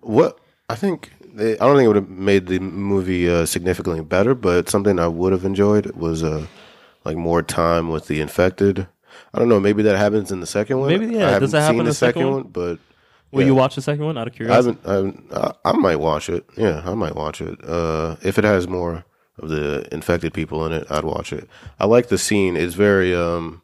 what 0.00 0.38
I 0.68 0.76
think 0.76 1.10
they, 1.34 1.54
I 1.58 1.66
don't 1.66 1.74
think 1.76 1.84
it 1.86 1.88
would 1.88 1.96
have 1.96 2.08
made 2.08 2.46
the 2.46 2.60
movie 2.60 3.28
uh, 3.28 3.46
significantly 3.46 4.02
better, 4.02 4.34
but 4.34 4.68
something 4.68 4.98
I 5.00 5.08
would 5.08 5.32
have 5.32 5.44
enjoyed 5.44 5.90
was 5.96 6.22
uh, 6.22 6.46
like 7.04 7.16
more 7.16 7.42
time 7.42 7.90
with 7.90 8.06
the 8.06 8.20
infected. 8.20 8.86
I 9.32 9.38
don't 9.38 9.48
know. 9.48 9.60
Maybe 9.60 9.82
that 9.84 9.96
happens 9.96 10.32
in 10.32 10.40
the 10.40 10.46
second 10.46 10.78
one. 10.80 10.88
Maybe, 10.88 11.06
yeah, 11.14 11.36
I 11.36 11.38
does 11.38 11.52
haven't 11.52 11.52
that 11.52 11.60
happen 11.60 11.74
seen 11.74 11.80
in 11.80 11.84
the 11.86 11.90
the 11.90 11.94
second 11.94 12.20
second 12.20 12.26
one? 12.32 12.42
one, 12.44 12.52
but 12.52 12.78
Will 13.32 13.40
yeah. 13.40 13.46
you 13.46 13.54
watch 13.54 13.74
the 13.74 13.82
second 13.82 14.04
one 14.04 14.16
out 14.18 14.28
of 14.28 14.34
I 14.34 14.36
curiosity? 14.36 14.78
haven't. 14.84 14.88
I, 14.88 14.94
haven't 14.94 15.58
I, 15.64 15.70
I 15.70 15.72
might 15.72 15.96
watch 15.96 16.28
it. 16.28 16.44
Yeah, 16.56 16.82
I 16.84 16.94
might 16.94 17.16
watch 17.16 17.40
it. 17.40 17.58
Uh, 17.64 18.16
if 18.22 18.38
it 18.38 18.44
has 18.44 18.68
more 18.68 19.04
of 19.40 19.48
the 19.48 19.88
infected 19.92 20.32
people 20.32 20.64
in 20.66 20.72
it, 20.72 20.86
I'd 20.90 21.04
watch 21.04 21.32
it. 21.32 21.48
I 21.80 21.86
like 21.86 22.08
the 22.08 22.18
scene. 22.18 22.56
It's 22.56 22.74
very 22.74 23.14
um 23.14 23.62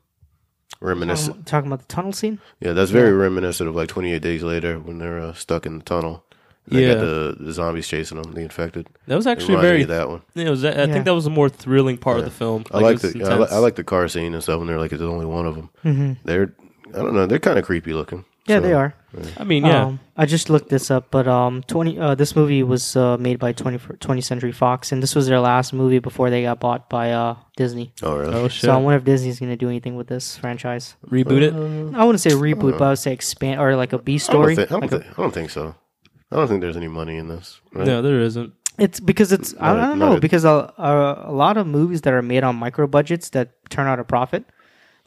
reminiscent. 0.81 1.37
Um, 1.37 1.45
talking 1.45 1.69
about 1.69 1.81
the 1.87 1.93
tunnel 1.95 2.13
scene. 2.13 2.41
Yeah, 2.61 2.73
that's 2.73 2.91
very 2.91 3.13
reminiscent 3.13 3.69
of 3.69 3.77
like 3.77 3.89
28 3.89 4.21
days 4.21 4.43
later 4.43 4.79
when 4.79 4.99
they're 4.99 5.21
uh, 5.21 5.33
stuck 5.35 5.67
in 5.67 5.79
the 5.79 5.85
tunnel. 5.85 6.25
And 6.67 6.79
They 6.79 6.87
Yeah. 6.87 6.95
got 6.95 7.01
the, 7.01 7.37
the 7.41 7.53
zombies 7.53 7.89
chasing 7.89 8.21
them, 8.21 8.33
the 8.33 8.41
infected. 8.43 8.87
That 9.07 9.17
was 9.17 9.27
It 9.27 9.31
actually 9.31 9.57
me 9.57 9.63
very. 9.63 9.83
of 9.83 9.89
that 9.89 10.09
one. 10.09 10.23
Yeah, 10.35 10.47
it 10.47 10.51
was, 10.51 10.65
I 10.65 10.69
Yeah. 10.71 10.87
think 10.87 11.05
that 11.05 11.15
was 11.15 11.27
a 11.27 11.31
more 11.31 11.49
thrilling 11.49 11.97
part 11.99 12.19
of 12.19 12.25
the 12.25 12.31
film. 12.31 12.65
I 12.71 12.79
like 12.81 13.03
it 13.03 13.19
the 13.19 13.25
I, 13.31 13.37
li- 13.39 13.49
I 13.51 13.59
like 13.59 13.75
the 13.77 13.85
car 13.85 14.07
scene 14.09 14.35
and 14.35 14.43
stuff 14.43 14.59
when 14.59 14.67
they're 14.69 14.79
like 14.79 14.93
it's 14.93 15.03
only 15.03 15.27
one 15.27 15.47
of 15.47 15.55
them. 15.57 15.71
Mm-hmm. 15.85 16.13
They're 16.25 16.53
I 16.95 16.99
don't 16.99 17.15
know 17.15 17.27
they're 17.27 17.39
kind 17.39 17.59
of 17.59 17.65
creepy 17.65 17.93
looking. 17.93 18.25
Yeah, 18.47 18.57
So, 18.57 18.61
they 18.63 18.73
are. 18.73 18.95
I 19.39 19.45
mean, 19.45 19.65
yeah, 19.65 19.85
Um, 19.87 20.01
I 20.17 20.25
just 20.25 20.49
looked 20.51 20.71
this 20.71 20.91
up, 20.91 21.09
but 21.11 21.29
um, 21.29 21.63
twenty. 21.67 21.99
Uh, 21.99 22.15
this 22.15 22.35
movie 22.35 22.63
was 22.63 22.97
uh, 22.97 23.17
made 23.19 23.39
by 23.39 23.53
20, 23.53 23.79
20th 23.79 24.25
Century 24.25 24.51
Fox, 24.51 24.93
and 24.93 25.03
this 25.03 25.15
was 25.15 25.27
their 25.29 25.39
last 25.41 25.73
movie 25.73 25.99
before 25.99 26.31
they 26.31 26.43
got 26.43 26.59
bought 26.59 26.89
by 26.89 27.13
uh, 27.13 27.37
Disney. 27.57 27.93
Oh 28.03 28.17
really? 28.17 28.35
oh 28.35 28.49
shit, 28.49 28.63
So 28.63 28.73
I 28.73 28.77
wonder 28.79 28.97
if 28.97 29.05
Disney's 29.05 29.39
going 29.39 29.51
to 29.51 29.57
do 29.57 29.69
anything 29.69 29.95
with 29.97 30.07
this 30.09 30.37
franchise. 30.37 30.97
reboot 31.09 31.43
it. 31.43 31.53
I 31.95 32.03
wouldn't 32.05 32.21
say 32.21 32.31
reboot, 32.31 32.79
but 32.79 32.85
I 32.85 32.89
would 32.91 32.99
say 32.99 33.13
expand 33.13 33.61
or 33.61 33.77
like 33.77 33.93
a 33.93 33.99
B 33.99 34.15
I 34.15 34.17
don't, 34.17 34.21
story. 34.21 34.53
I, 34.59 34.65
don't 34.65 34.81
Like 34.81 34.93
a- 34.93 34.99
think, 35.01 35.19
I 35.19 35.23
don't 35.23 35.35
think 35.35 35.51
so. 35.51 35.75
I 36.33 36.37
don't 36.37 36.49
think 36.49 36.61
there's 36.61 36.77
any 36.77 36.89
money 36.89 37.17
in 37.17 37.29
this. 37.29 37.61
Right? 37.73 37.87
No, 37.87 38.03
there 38.03 38.21
isn't. 38.21 38.53
It's 38.79 39.01
because 39.01 39.33
it's 39.33 39.55
I 39.61 39.73
don't, 39.73 39.79
a- 39.79 39.83
I 39.83 39.87
don't 39.89 39.99
not 39.99 40.11
know 40.11 40.17
a- 40.17 40.21
because 40.21 40.45
a, 40.45 40.73
a 40.79 41.25
a 41.27 41.33
lot 41.33 41.57
of 41.57 41.67
movies 41.67 42.03
that 42.03 42.15
are 42.15 42.23
made 42.23 42.45
on 42.45 42.57
micro 42.57 42.87
budgets 42.87 43.31
that 43.31 43.51
turn 43.69 43.87
out 43.87 43.99
a 43.99 44.05
profit, 44.05 44.45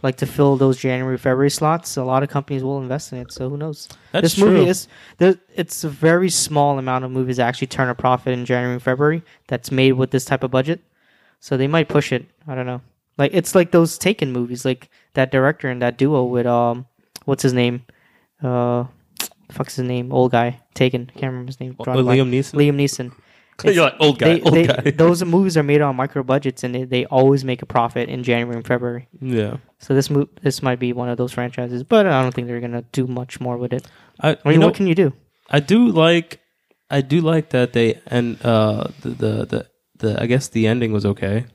like 0.04 0.18
to 0.18 0.26
fill 0.26 0.58
those 0.58 0.78
January 0.78 1.18
February 1.18 1.50
slots, 1.50 1.96
a 1.98 2.04
lot 2.04 2.22
of 2.24 2.30
companies 2.30 2.64
will 2.64 2.80
invest 2.82 3.14
in 3.14 3.20
it. 3.20 3.32
So 3.32 3.50
who 3.50 3.58
knows? 3.58 3.90
That's 4.12 4.24
this 4.24 4.36
true. 4.36 4.52
movie 4.52 4.70
is 4.70 4.88
there. 5.18 5.36
It's 5.56 5.84
a 5.84 5.90
very 5.90 6.30
small 6.30 6.78
amount 6.78 7.06
of 7.06 7.12
movies 7.12 7.38
that 7.38 7.48
actually 7.48 7.68
turn 7.68 7.90
a 7.90 7.96
profit 7.96 8.34
in 8.34 8.46
January 8.46 8.74
and 8.74 8.84
February 8.84 9.24
that's 9.48 9.72
made 9.72 9.94
with 9.94 10.12
this 10.12 10.26
type 10.26 10.44
of 10.44 10.52
budget. 10.52 10.82
So 11.40 11.58
they 11.58 11.68
might 11.68 11.88
push 11.90 12.12
it. 12.12 12.26
I 12.48 12.56
don't 12.56 12.66
know. 12.66 12.82
Like 13.18 13.32
it's 13.34 13.56
like 13.56 13.72
those 13.72 13.98
Taken 13.98 14.32
movies, 14.34 14.66
like 14.66 14.90
that 15.14 15.32
director 15.32 15.70
and 15.70 15.82
that 15.82 15.98
duo 15.98 16.26
with 16.26 16.46
um, 16.46 16.86
what's 17.26 17.44
his 17.44 17.54
name? 17.54 17.86
Uh, 18.42 18.86
fuck's 19.54 19.76
his 19.78 19.86
name? 19.88 20.12
Old 20.12 20.32
guy. 20.32 20.60
Taken. 20.74 21.06
Can't 21.08 21.32
remember 21.32 21.48
his 21.50 21.60
name. 21.60 21.76
Drawing. 21.82 22.06
Liam 22.06 22.30
Neeson. 22.30 22.54
Liam 22.56 22.76
Neeson. 22.76 23.12
You're 23.64 23.84
like 23.84 23.96
old 24.00 24.18
guy, 24.18 24.34
They- 24.36 24.42
old 24.42 24.54
they- 24.56 24.66
guy. 24.68 24.92
those 24.92 25.24
movies 25.24 25.56
are 25.58 25.64
made 25.64 25.80
on 25.82 25.96
micro 25.96 26.24
budgets, 26.24 26.64
and 26.64 26.74
they, 26.74 26.84
they 26.86 27.06
always 27.06 27.46
make 27.46 27.62
a 27.62 27.68
profit 27.68 28.10
in 28.10 28.24
January 28.24 28.56
and 28.58 28.66
February. 28.66 29.08
yeah, 29.22 29.58
So 29.78 29.94
this 29.94 30.10
mo- 30.10 30.28
this 30.42 30.64
might 30.64 30.80
be 30.80 30.92
one 30.92 31.08
of 31.08 31.18
those 31.18 31.32
franchises, 31.32 31.84
but 31.84 32.08
I 32.08 32.22
don't 32.24 32.34
think 32.34 32.48
they're 32.48 32.60
gonna 32.60 32.84
do 32.92 33.06
much 33.06 33.40
more 33.40 33.58
with 33.58 33.72
it. 33.72 33.86
I, 34.20 34.38
I 34.44 34.50
mean, 34.50 34.60
know, 34.60 34.66
what 34.68 34.76
can 34.76 34.88
you 34.88 34.96
do? 34.96 35.14
I 35.52 35.60
do 35.60 35.88
like, 35.90 36.40
I 36.90 37.02
do 37.02 37.22
like 37.22 37.50
that 37.52 37.74
they 37.74 38.02
and 38.08 38.44
uh 38.44 38.86
the 39.02 39.10
the 39.10 39.32
the, 39.46 39.68
the 40.00 40.22
I 40.22 40.26
guess 40.26 40.48
the 40.48 40.66
ending 40.66 40.92
was 40.92 41.06
okay. 41.06 41.46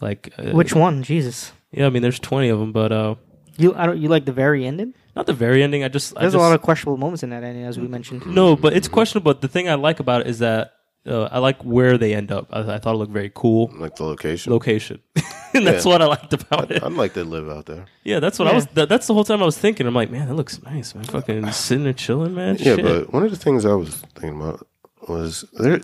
Like 0.00 0.32
uh, 0.38 0.52
Which 0.52 0.74
one? 0.74 1.02
Jesus, 1.02 1.52
Yeah, 1.72 1.86
I 1.86 1.90
mean, 1.90 2.02
there's 2.02 2.18
20 2.20 2.48
of 2.48 2.58
them, 2.58 2.72
but 2.72 2.90
uh, 2.90 3.16
you 3.58 3.74
I 3.74 3.84
don't 3.86 3.98
you 3.98 4.08
like 4.08 4.24
the 4.24 4.32
very 4.32 4.64
ending? 4.66 4.94
Not 5.18 5.26
the 5.26 5.32
very 5.34 5.62
ending. 5.62 5.82
I 5.84 5.88
just 5.88 6.16
I 6.16 6.20
There's 6.22 6.32
just, 6.32 6.40
a 6.40 6.46
lot 6.46 6.54
of 6.54 6.62
questionable 6.62 6.96
moments 6.96 7.22
in 7.22 7.30
that 7.30 7.42
ending, 7.44 7.64
as 7.64 7.78
we 7.78 7.88
mentioned. 7.88 8.24
No, 8.26 8.56
but 8.56 8.72
it's 8.72 8.88
questionable. 8.88 9.32
But 9.32 9.40
the 9.42 9.48
thing 9.48 9.68
I 9.68 9.74
like 9.74 9.98
about 10.00 10.20
it 10.22 10.26
is 10.28 10.38
that 10.38 10.74
uh, 11.06 11.24
I 11.32 11.38
like 11.38 11.60
where 11.64 11.98
they 11.98 12.14
end 12.14 12.30
up. 12.32 12.46
I, 12.50 12.60
I 12.74 12.78
thought 12.78 12.94
it 12.94 12.98
looked 12.98 13.12
very 13.12 13.32
cool 13.34 13.70
Like 13.76 13.96
the 13.96 14.04
location. 14.04 14.52
location, 14.52 15.00
and 15.54 15.66
that's 15.66 15.84
Yeah. 15.84 15.92
what 15.92 16.02
I 16.02 16.06
liked 16.06 16.32
about 16.32 16.70
it. 16.70 16.82
I'd 16.82 16.92
like 16.92 17.14
to 17.14 17.24
live 17.24 17.48
out 17.50 17.66
there. 17.66 17.86
Yeah, 18.04 18.20
that's 18.20 18.38
what 18.38 18.48
I 18.48 18.54
was. 18.54 18.66
That, 18.74 18.88
that's 18.88 19.06
the 19.06 19.14
whole 19.14 19.24
time 19.24 19.42
I 19.42 19.46
was 19.46 19.58
thinking. 19.58 19.86
I'm 19.86 19.94
like, 19.94 20.10
man, 20.10 20.28
that 20.28 20.34
looks 20.34 20.62
nice, 20.62 20.94
man. 20.94 21.04
Fucking 21.04 21.50
sitting 21.52 21.84
there 21.84 21.92
chilling, 21.92 22.34
man. 22.34 22.56
Yeah, 22.58 22.76
Shit. 22.76 22.84
but 22.84 23.12
one 23.12 23.22
of 23.24 23.30
the 23.30 23.36
things 23.44 23.64
I 23.64 23.74
was 23.74 23.96
thinking 24.14 24.40
about 24.40 24.66
was 25.08 25.44
there. 25.54 25.80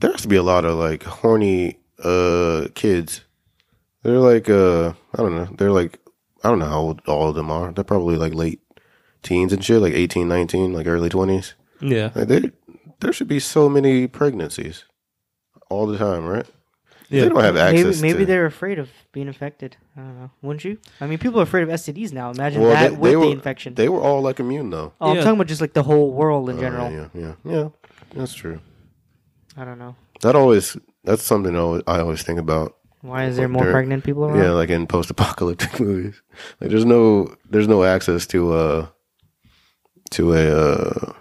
There 0.00 0.10
has 0.12 0.22
to 0.22 0.28
be 0.28 0.36
a 0.36 0.42
lot 0.42 0.64
of 0.64 0.76
like 0.78 1.02
horny 1.02 1.78
uh 2.02 2.68
kids. 2.74 3.22
They're 4.02 4.18
like 4.18 4.48
uh 4.48 4.92
I 5.14 5.18
don't 5.22 5.34
know. 5.34 5.48
They're 5.58 5.72
like 5.72 5.98
I 6.44 6.50
don't 6.50 6.58
know 6.58 6.66
how 6.68 6.78
old 6.80 7.00
all 7.06 7.28
of 7.30 7.34
them 7.34 7.50
are. 7.50 7.72
They're 7.72 7.84
probably 7.84 8.16
like 8.16 8.34
late 8.34 8.60
teens 9.22 9.52
and 9.52 9.64
shit, 9.64 9.80
like 9.80 9.94
18, 9.94 10.28
19, 10.28 10.72
like 10.72 10.86
early 10.86 11.08
twenties. 11.08 11.54
yeah, 11.80 12.10
Like 12.14 12.28
they, 12.28 12.50
there 13.00 13.12
should 13.12 13.28
be 13.28 13.40
so 13.40 13.68
many 13.68 14.06
pregnancies 14.06 14.84
all 15.70 15.86
the 15.86 15.96
time, 15.98 16.26
right? 16.26 16.46
Yeah. 17.10 17.22
They 17.22 17.28
don't 17.28 17.40
have 17.44 17.56
access. 17.56 18.00
maybe 18.00 18.20
to, 18.20 18.26
they're 18.26 18.46
afraid 18.46 18.78
of 18.78 18.88
being 19.12 19.26
infected. 19.28 19.76
I 19.96 20.00
don't 20.00 20.18
know. 20.20 20.30
Wouldn't 20.42 20.64
you? 20.64 20.78
I 21.00 21.06
mean, 21.06 21.18
people 21.18 21.38
are 21.38 21.44
afraid 21.44 21.62
of 21.62 21.68
STDs 21.68 22.12
now. 22.12 22.30
Imagine 22.30 22.62
Well, 22.62 22.70
that 22.72 22.90
they, 22.92 22.96
with 22.96 23.10
they 23.12 23.16
were, 23.16 23.26
the 23.26 23.30
infection. 23.32 23.74
They 23.74 23.88
were 23.88 24.00
all 24.00 24.20
like 24.22 24.40
immune 24.40 24.70
though. 24.70 24.92
oh, 25.00 25.10
I'm 25.10 25.16
talking 25.18 25.32
about 25.32 25.46
just 25.46 25.60
like 25.60 25.74
the 25.74 25.82
whole 25.82 26.12
world 26.12 26.48
in 26.50 26.56
Oh, 26.56 26.60
general. 26.60 26.90
yeah, 26.90 27.08
yeah, 27.14 27.32
yeah. 27.44 27.68
That's 28.14 28.32
true. 28.34 28.60
I 29.56 29.64
don't 29.64 29.78
know. 29.78 29.94
That 30.22 30.34
always. 30.34 30.76
That's 31.04 31.22
something 31.22 31.54
I 31.86 32.00
always 32.00 32.22
think 32.22 32.38
about. 32.38 32.76
Why 33.04 33.26
is 33.26 33.36
there 33.36 33.48
more 33.48 33.64
There- 33.64 33.72
pregnant 33.72 34.02
people 34.02 34.24
around? 34.24 34.38
Yeah, 34.38 34.52
like 34.52 34.70
in 34.70 34.86
post-apocalyptic 34.86 35.78
movies, 35.86 36.22
like 36.60 36.70
there's 36.70 36.86
no 36.86 37.34
there's 37.50 37.68
no 37.68 37.84
access 37.84 38.26
to 38.28 38.52
uh 38.54 38.86
to 40.12 40.32
a 40.32 40.48
uh 40.50 41.12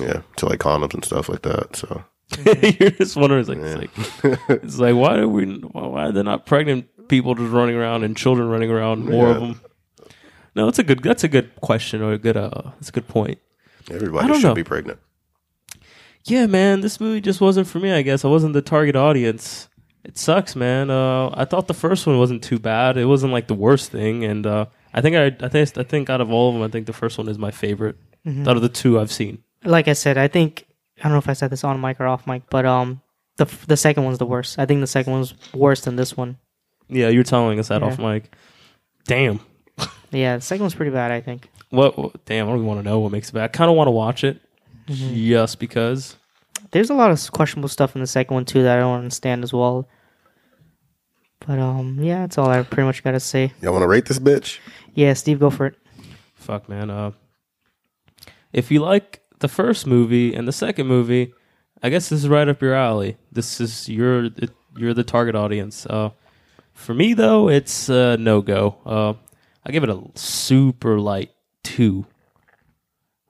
yeah 0.00 0.22
to 0.36 0.46
like 0.46 0.58
condoms 0.58 0.94
and 0.94 1.04
stuff 1.04 1.28
like 1.28 1.42
that. 1.42 1.76
So 1.76 2.02
You're 2.80 2.90
just 2.90 3.16
wondering, 3.16 3.40
it's 3.40 3.48
like, 3.48 3.58
Yeah. 3.58 3.78
it's 4.00 4.24
like, 4.48 4.62
it's 4.64 4.78
like, 4.78 4.94
why 4.96 5.16
do 5.16 5.28
we? 5.28 5.44
Why 5.72 5.86
why 5.86 6.02
are 6.06 6.12
there 6.12 6.24
not 6.24 6.46
pregnant 6.46 6.88
people 7.08 7.34
just 7.36 7.52
running 7.52 7.76
around 7.76 8.02
and 8.02 8.16
children 8.16 8.48
running 8.48 8.70
around? 8.70 9.04
More 9.04 9.28
of 9.28 9.40
them. 9.40 9.60
No, 10.56 10.64
that's 10.64 10.78
a 10.78 10.82
good. 10.82 11.02
That's 11.02 11.22
a 11.22 11.28
good 11.28 11.54
question 11.60 12.02
or 12.02 12.12
a 12.12 12.18
good. 12.18 12.36
Uh, 12.36 12.50
that's 12.74 12.88
a 12.88 12.92
good 12.92 13.06
point. 13.06 13.38
everybody 13.90 14.24
I 14.24 14.28
don't 14.28 14.40
should 14.40 14.48
know. 14.48 14.54
be 14.54 14.64
pregnant. 14.64 14.98
Yeah, 16.24 16.46
man, 16.46 16.80
this 16.80 16.98
movie 16.98 17.20
just 17.20 17.40
wasn't 17.40 17.68
for 17.68 17.78
me. 17.78 17.92
I 17.92 18.02
guess 18.02 18.24
I 18.24 18.28
wasn't 18.28 18.54
the 18.54 18.62
target 18.62 18.96
audience. 18.96 19.68
It 20.04 20.18
sucks, 20.18 20.54
man. 20.54 20.90
Uh, 20.90 21.30
I 21.34 21.44
thought 21.46 21.66
the 21.66 21.74
first 21.74 22.06
one 22.06 22.18
wasn't 22.18 22.42
too 22.44 22.58
bad. 22.58 22.96
It 22.98 23.06
wasn't 23.06 23.32
like 23.32 23.46
the 23.46 23.54
worst 23.54 23.90
thing, 23.90 24.24
and 24.24 24.46
uh, 24.46 24.66
I 24.92 25.00
think 25.00 25.16
I, 25.16 25.44
I 25.44 25.48
think, 25.48 25.78
I 25.78 25.82
think 25.82 26.10
out 26.10 26.20
of 26.20 26.30
all 26.30 26.48
of 26.50 26.54
them, 26.54 26.62
I 26.62 26.68
think 26.68 26.86
the 26.86 26.92
first 26.92 27.16
one 27.18 27.28
is 27.28 27.38
my 27.38 27.50
favorite. 27.50 27.96
Mm-hmm. 28.26 28.48
Out 28.48 28.56
of 28.56 28.62
the 28.62 28.68
two 28.68 28.98
I've 29.00 29.12
seen. 29.12 29.42
Like 29.64 29.88
I 29.88 29.92
said, 29.94 30.16
I 30.18 30.28
think 30.28 30.66
I 31.00 31.02
don't 31.04 31.12
know 31.12 31.18
if 31.18 31.28
I 31.28 31.32
said 31.32 31.50
this 31.50 31.64
on 31.64 31.80
mic 31.80 32.00
or 32.00 32.06
off 32.06 32.26
mic, 32.26 32.42
but 32.50 32.64
um, 32.66 33.00
the 33.36 33.46
the 33.66 33.76
second 33.76 34.04
one's 34.04 34.18
the 34.18 34.26
worst. 34.26 34.58
I 34.58 34.66
think 34.66 34.80
the 34.80 34.86
second 34.86 35.12
one's 35.12 35.34
worse 35.54 35.80
than 35.82 35.96
this 35.96 36.16
one. 36.16 36.36
Yeah, 36.88 37.08
you're 37.08 37.24
telling 37.24 37.58
us 37.58 37.68
that 37.68 37.80
Yeah. 37.82 37.88
off 37.88 37.98
mic. 37.98 38.34
Damn. 39.06 39.40
Yeah, 40.10 40.36
the 40.36 40.42
second 40.42 40.62
one's 40.62 40.74
pretty 40.76 40.92
bad. 40.92 41.10
I 41.10 41.20
think. 41.20 41.48
What, 41.70 41.98
what? 41.98 42.24
Damn, 42.24 42.46
I 42.46 42.50
don't 42.50 42.58
even 42.58 42.68
want 42.68 42.78
to 42.80 42.84
know 42.88 43.00
what 43.00 43.10
makes 43.10 43.30
it 43.30 43.32
bad. 43.32 43.44
I 43.44 43.48
kind 43.48 43.68
of 43.68 43.76
want 43.76 43.88
to 43.88 43.92
watch 43.92 44.22
it, 44.22 44.40
Mm-hmm. 44.86 45.14
just 45.28 45.58
because. 45.58 46.14
There's 46.70 46.88
a 46.90 46.94
lot 46.94 47.10
of 47.10 47.32
questionable 47.32 47.68
stuff 47.68 47.96
in 47.96 48.00
the 48.00 48.06
second 48.06 48.32
one 48.34 48.44
too 48.44 48.62
that 48.62 48.76
I 48.78 48.80
don't 48.80 48.96
understand 48.98 49.42
as 49.42 49.52
well. 49.52 49.88
But 51.46 51.58
um, 51.58 51.98
yeah, 52.02 52.20
that's 52.20 52.38
all 52.38 52.48
I 52.48 52.62
pretty 52.62 52.86
much 52.86 53.02
got 53.02 53.12
to 53.12 53.20
say. 53.20 53.52
Y'all 53.60 53.72
want 53.72 53.82
to 53.82 53.88
rate 53.88 54.06
this 54.06 54.18
bitch? 54.18 54.58
Yeah, 54.94 55.12
Steve, 55.12 55.40
go 55.40 55.50
for 55.50 55.66
it. 55.66 55.74
Fuck, 56.34 56.68
man. 56.68 56.90
Uh, 56.90 57.12
if 58.52 58.70
you 58.70 58.80
like 58.80 59.22
the 59.40 59.48
first 59.48 59.86
movie 59.86 60.34
and 60.34 60.46
the 60.48 60.52
second 60.52 60.86
movie, 60.86 61.34
I 61.82 61.90
guess 61.90 62.08
this 62.08 62.20
is 62.20 62.28
right 62.28 62.48
up 62.48 62.62
your 62.62 62.74
alley. 62.74 63.16
This 63.32 63.60
is 63.60 63.88
you're 63.88 64.30
you're 64.76 64.94
the 64.94 65.04
target 65.04 65.34
audience. 65.34 65.84
Uh, 65.86 66.10
for 66.72 66.94
me 66.94 67.14
though, 67.14 67.48
it's 67.48 67.90
uh, 67.90 68.16
no 68.16 68.40
go. 68.40 68.76
Uh, 68.86 69.14
I 69.66 69.72
give 69.72 69.84
it 69.84 69.90
a 69.90 70.02
super 70.14 70.98
light 70.98 71.30
two. 71.62 72.06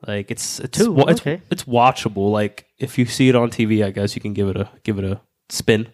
Like 0.07 0.31
it's 0.31 0.61
it's 0.61 0.79
Two, 0.79 0.99
it's, 1.09 1.21
okay. 1.21 1.41
it's 1.51 1.65
watchable. 1.65 2.31
Like 2.31 2.67
if 2.79 2.99
you 2.99 3.07
see 3.07 3.29
it 3.29 3.35
on 3.35 3.51
TV, 3.51 3.85
I 3.85 3.91
guess 3.91 4.15
you 4.15 4.21
can 4.23 4.35
give 4.35 4.49
it 4.49 4.57
a 4.57 4.69
give 4.83 4.99
it 4.99 5.05
a 5.05 5.21
spin. 5.49 5.89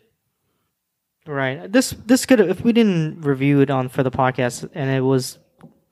Right. 1.26 1.70
This 1.70 1.90
this 2.06 2.26
could 2.26 2.38
have 2.38 2.48
if 2.48 2.62
we 2.62 2.72
didn't 2.72 3.22
review 3.22 3.60
it 3.60 3.70
on 3.70 3.88
for 3.88 4.02
the 4.02 4.10
podcast 4.10 4.68
and 4.74 4.90
it 4.90 5.02
was 5.02 5.38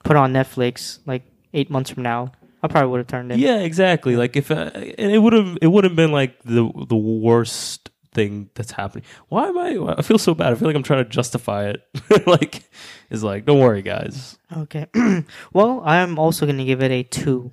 put 0.05 0.17
on 0.17 0.33
Netflix 0.33 1.01
like 1.07 1.23
eight 1.53 1.71
months 1.71 1.91
from 1.91 2.03
now, 2.03 2.33
I 2.63 2.69
probably 2.69 2.91
would 2.91 2.99
have 2.99 3.07
turned 3.07 3.33
it. 3.33 3.39
Yeah, 3.39 3.59
exactly. 3.59 4.17
Like 4.17 4.37
if 4.37 4.51
uh, 4.51 4.71
and 4.75 5.13
it 5.13 5.19
would 5.19 5.33
have 5.33 5.59
it 5.61 5.69
would 5.69 5.85
have 5.85 5.97
been 5.97 6.13
like 6.13 6.43
the 6.43 6.71
the 6.89 6.97
worst 6.97 7.91
thing 8.13 8.51
that's 8.55 8.73
happening. 8.73 9.05
Why 9.29 9.49
am 9.49 9.59
I? 9.59 9.95
I 9.99 10.03
feel 10.03 10.19
so 10.19 10.35
bad. 10.35 10.53
I 10.53 10.57
feel 10.57 10.67
like 10.67 10.77
I'm 10.77 10.83
trying 10.83 11.05
to 11.05 11.11
justify 11.11 11.69
it. 11.69 11.83
like 12.27 12.65
it's 13.11 13.23
like 13.23 13.45
don't 13.45 13.61
worry, 13.61 13.83
guys. 13.83 14.39
Okay. 14.57 14.87
well, 15.53 15.83
I'm 15.85 16.19
also 16.19 16.47
gonna 16.47 16.65
give 16.65 16.83
it 16.83 16.91
a 16.91 17.03
two. 17.03 17.53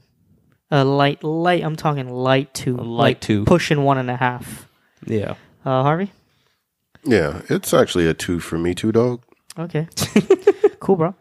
A 0.71 0.84
light, 0.84 1.23
light. 1.23 1.63
I'm 1.63 1.76
talking 1.76 2.09
light 2.09 2.53
two. 2.53 2.76
A 2.76 2.82
light 2.82 2.88
like 2.88 3.21
two. 3.21 3.45
Pushing 3.45 3.84
one 3.84 3.97
and 3.97 4.09
a 4.09 4.15
half. 4.15 4.67
Yeah. 5.05 5.36
Uh, 5.63 5.84
Harvey. 5.84 6.11
Yeah, 7.06 7.41
it's 7.49 7.74
actually 7.74 8.08
a 8.08 8.14
two 8.14 8.39
for 8.39 8.58
me, 8.58 8.74
too, 8.76 8.91
dog. 8.91 9.22
Okay. 9.58 9.88
cool, 10.80 10.95
bro. 10.97 11.16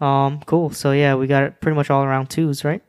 Um, 0.00 0.40
cool. 0.46 0.70
So 0.70 0.92
yeah, 0.92 1.14
we 1.14 1.26
got 1.26 1.42
it 1.44 1.60
pretty 1.60 1.76
much 1.76 1.90
all 1.90 2.02
around 2.04 2.28
twos, 2.30 2.64
right? 2.64 2.82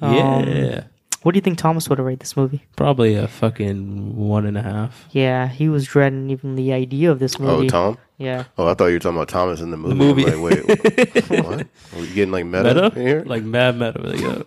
Um, 0.00 0.14
Yeah. 0.14 0.84
What 1.22 1.32
do 1.32 1.36
you 1.36 1.40
think 1.42 1.56
Thomas 1.58 1.88
would 1.88 1.98
have 1.98 2.06
rated 2.06 2.20
this 2.20 2.36
movie? 2.36 2.64
Probably 2.74 3.14
a 3.14 3.28
fucking 3.28 4.16
one 4.16 4.44
and 4.44 4.58
a 4.58 4.62
half. 4.62 5.06
Yeah, 5.12 5.46
he 5.46 5.68
was 5.68 5.86
dreading 5.86 6.30
even 6.30 6.56
the 6.56 6.72
idea 6.72 7.12
of 7.12 7.20
this 7.20 7.38
movie. 7.38 7.66
Oh, 7.66 7.68
Tom. 7.68 7.98
Yeah. 8.18 8.44
Oh, 8.58 8.66
I 8.66 8.74
thought 8.74 8.86
you 8.86 8.94
were 8.94 8.98
talking 8.98 9.18
about 9.18 9.28
Thomas 9.28 9.60
in 9.60 9.70
the 9.70 9.76
movie. 9.76 9.94
The 9.94 10.04
movie. 10.04 10.24
I'm 10.32 10.42
like, 10.42 11.28
wait, 11.28 11.44
what? 11.44 11.60
Are 11.94 12.00
we 12.00 12.12
getting 12.12 12.32
like 12.32 12.44
meta, 12.46 12.74
Meta? 12.74 13.00
here? 13.00 13.22
Like 13.24 13.44
mad 13.44 13.78
meta. 13.78 14.00
Like, 14.02 14.22
uh, 14.24 14.42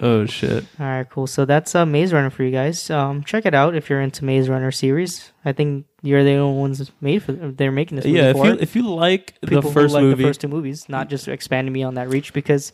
oh 0.00 0.26
shit. 0.26 0.64
All 0.78 0.86
right, 0.86 1.08
cool. 1.08 1.26
So 1.26 1.44
that's 1.44 1.74
uh, 1.74 1.86
Maze 1.86 2.12
Runner 2.12 2.30
for 2.30 2.42
you 2.44 2.50
guys. 2.50 2.90
Um, 2.90 3.24
check 3.24 3.46
it 3.46 3.54
out 3.54 3.74
if 3.74 3.90
you're 3.90 4.00
into 4.00 4.24
Maze 4.24 4.48
Runner 4.48 4.70
series. 4.70 5.32
I 5.44 5.52
think 5.52 5.86
you're 6.02 6.24
the 6.24 6.34
only 6.34 6.60
ones 6.60 6.90
made 7.00 7.22
for. 7.22 7.32
They're 7.32 7.72
making 7.72 7.96
this. 7.96 8.06
Yeah, 8.06 8.30
if 8.30 8.36
for 8.36 8.46
you 8.46 8.52
it. 8.52 8.60
if 8.60 8.76
you 8.76 8.82
like 8.88 9.40
people 9.40 9.62
the 9.62 9.72
first 9.72 9.94
like 9.94 10.02
movie, 10.02 10.22
the 10.22 10.28
first 10.28 10.40
two 10.40 10.48
movies, 10.48 10.88
not 10.88 11.08
just 11.08 11.28
expanding 11.28 11.72
me 11.72 11.82
on 11.82 11.94
that 11.94 12.08
reach 12.08 12.32
because 12.32 12.72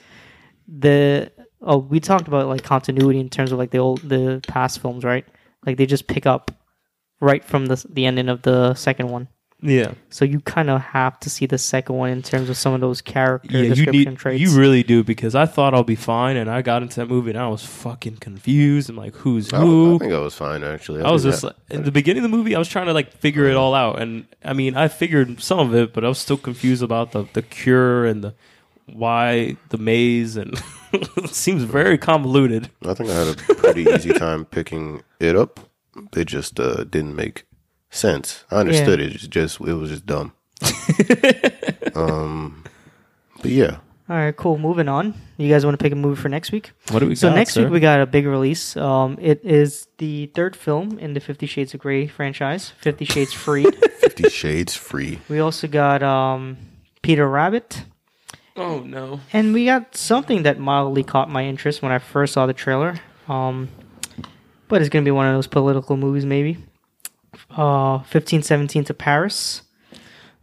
the 0.69 1.31
oh 1.61 1.79
we 1.79 2.01
talked 2.01 2.29
about 2.29 2.49
like 2.49 2.63
continuity 2.63 3.21
in 3.21 3.29
terms 3.29 3.53
of 3.53 3.59
like 3.59 3.71
the 3.71 3.79
old 3.79 4.01
the 4.01 4.41
past 4.47 4.81
films, 4.81 5.05
right? 5.05 5.27
Like 5.65 5.77
they 5.77 5.87
just 5.87 6.07
pick 6.07 6.27
up 6.27 6.51
right 7.21 7.45
from 7.45 7.67
the 7.67 7.85
the 7.89 8.07
ending 8.07 8.29
of 8.29 8.43
the 8.43 8.75
second 8.75 9.09
one. 9.09 9.29
Yeah, 9.67 9.95
So 10.11 10.27
you 10.27 10.41
kind 10.41 10.69
of 10.69 10.81
have 10.83 11.19
to 11.21 11.31
see 11.31 11.47
the 11.47 11.57
second 11.57 11.97
one 11.97 12.11
in 12.11 12.21
terms 12.23 12.51
of 12.51 12.57
some 12.57 12.75
of 12.75 12.81
those 12.83 13.01
character 13.01 13.49
yeah, 13.51 13.63
you 13.63 13.69
description 13.75 14.11
need 14.13 14.19
traits. 14.19 14.41
you 14.41 14.59
really 14.59 14.83
do 14.83 15.03
because 15.03 15.35
I 15.35 15.47
thought 15.47 15.73
I'll 15.73 15.83
be 15.85 15.95
fine, 15.95 16.37
and 16.37 16.51
I 16.51 16.61
got 16.61 16.83
into 16.83 16.97
that 17.01 17.07
movie 17.07 17.31
and 17.31 17.39
I 17.39 17.49
was 17.49 17.65
fucking 17.65 18.17
confused. 18.19 18.91
I'm 18.91 18.97
like, 18.97 19.15
who's 19.17 19.51
who? 19.51 19.97
I 19.97 19.99
think 19.99 20.13
I 20.13 20.19
was 20.19 20.35
fine 20.35 20.63
actually. 20.63 21.03
I 21.03 21.11
was 21.11 21.23
just 21.23 21.41
that- 21.41 21.47
like, 21.49 21.57
in 21.71 21.85
the 21.85 21.91
beginning 21.93 22.23
of 22.25 22.31
the 22.31 22.37
movie, 22.37 22.55
I 22.55 22.59
was 22.59 22.69
trying 22.69 22.87
to 22.87 22.93
like 22.93 23.13
figure 23.13 23.47
it 23.47 23.57
all 23.57 23.75
out, 23.75 24.01
and 24.03 24.27
I 24.45 24.53
mean, 24.53 24.77
I 24.77 24.89
figured 24.89 25.41
some 25.43 25.59
of 25.59 25.75
it, 25.75 25.95
but 25.95 26.05
I 26.05 26.09
was 26.09 26.19
still 26.19 26.37
confused 26.37 26.83
about 26.83 27.13
the 27.13 27.27
the 27.33 27.43
cure 27.43 28.05
and 28.05 28.23
the 28.23 28.35
why 28.93 29.57
the 29.71 29.79
maze, 29.79 30.37
and 30.37 30.61
it 30.93 31.31
seems 31.31 31.63
very 31.63 31.97
convoluted. 31.97 32.71
I 32.85 32.93
think 32.95 33.09
I 33.09 33.15
had 33.15 33.29
a 33.29 33.55
pretty 33.55 33.85
easy 33.85 34.13
time 34.13 34.45
picking 34.45 35.03
it 35.21 35.35
up. 35.37 35.61
It 36.15 36.27
just 36.27 36.61
uh, 36.61 36.85
didn't 36.85 37.15
make 37.17 37.47
sense. 37.95 38.45
I 38.51 38.57
understood 38.57 39.01
it. 39.01 39.15
It's 39.15 39.27
just 39.27 39.61
it 39.61 39.75
was 39.75 39.91
just 39.91 40.07
dumb. 40.07 40.33
um, 41.95 42.65
but 43.43 43.51
yeah, 43.51 43.79
All 44.09 44.17
right, 44.17 44.37
cool. 44.37 44.59
Moving 44.59 44.89
on. 44.89 45.15
You 45.37 45.49
guys 45.49 45.65
want 45.65 45.79
to 45.79 45.83
pick 45.83 45.93
a 45.93 45.97
movie 45.97 46.21
for 46.21 46.29
next 46.29 46.53
week? 46.53 46.73
What 46.91 47.01
do 47.01 47.07
we 47.09 47.15
So 47.17 47.29
got, 47.29 47.35
next 47.37 47.55
sir? 47.55 47.63
week 47.65 47.73
we 47.73 47.81
got 47.81 48.01
a 48.01 48.07
big 48.07 48.27
release. 48.27 48.77
Um, 48.77 49.19
it 49.21 49.45
is 49.45 49.89
the 49.99 50.27
third 50.35 50.55
film 50.57 50.99
in 50.99 51.15
the 51.15 51.21
Fifty 51.21 51.47
Shades 51.47 51.75
of 51.75 51.81
Grey 51.81 52.07
franchise, 52.07 52.71
Fifty 52.81 53.05
Shades 53.05 53.33
Freed. 53.33 53.75
Fifty 53.99 54.29
Shades 54.29 54.75
Free. 54.75 55.19
we 55.29 55.41
also 55.41 55.67
got 55.67 56.03
um, 56.03 56.57
Peter 57.03 57.29
Rabbit, 57.29 57.85
oh 58.57 58.81
no, 58.81 59.21
and 59.33 59.53
we 59.53 59.65
got 59.67 59.97
something 59.97 60.45
that 60.45 60.59
mildly 60.59 61.03
caught 61.03 61.29
my 61.31 61.45
interest 61.45 61.83
when 61.83 61.91
I 61.93 61.99
first 61.99 62.33
saw 62.35 62.47
the 62.47 62.53
trailer. 62.55 63.01
Um, 63.29 63.69
but 64.69 64.81
it's 64.81 64.89
gonna 64.91 65.05
be 65.05 65.11
one 65.11 65.27
of 65.27 65.35
those 65.35 65.47
political 65.49 65.97
movies, 65.97 66.25
maybe. 66.25 66.59
Uh, 67.51 68.01
fifteen 68.03 68.43
seventeen 68.43 68.85
to 68.85 68.95
Paris. 68.95 69.63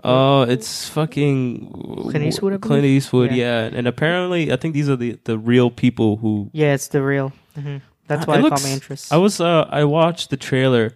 Oh, 0.04 0.42
it's 0.44 0.90
fucking 0.90 1.72
Clint 2.10 2.26
Eastwood, 2.26 2.54
I 2.54 2.58
Clint? 2.58 2.86
Eastwood, 2.86 3.32
Yeah. 3.32 3.68
yeah. 3.70 3.78
and 3.78 3.88
apparently, 3.88 4.52
I 4.52 4.56
think 4.56 4.74
these 4.74 4.90
are 4.90 4.96
the 4.96 5.20
the 5.26 5.38
real 5.38 5.70
people 5.70 6.18
who. 6.18 6.50
Yeah, 6.54 6.74
it's 6.74 6.88
the 6.88 7.04
real. 7.04 7.34
hmm 7.56 7.78
That's 8.08 8.24
Uh, 8.24 8.26
why 8.26 8.36
it 8.36 8.40
it 8.40 8.42
looks- 8.44 8.62
caught 8.62 8.68
my 8.68 8.74
interest. 8.74 9.14
I 9.14 9.18
was 9.18 9.40
uh, 9.40 9.68
I 9.70 9.84
watched 9.84 10.30
the 10.32 10.38
trailer, 10.38 10.94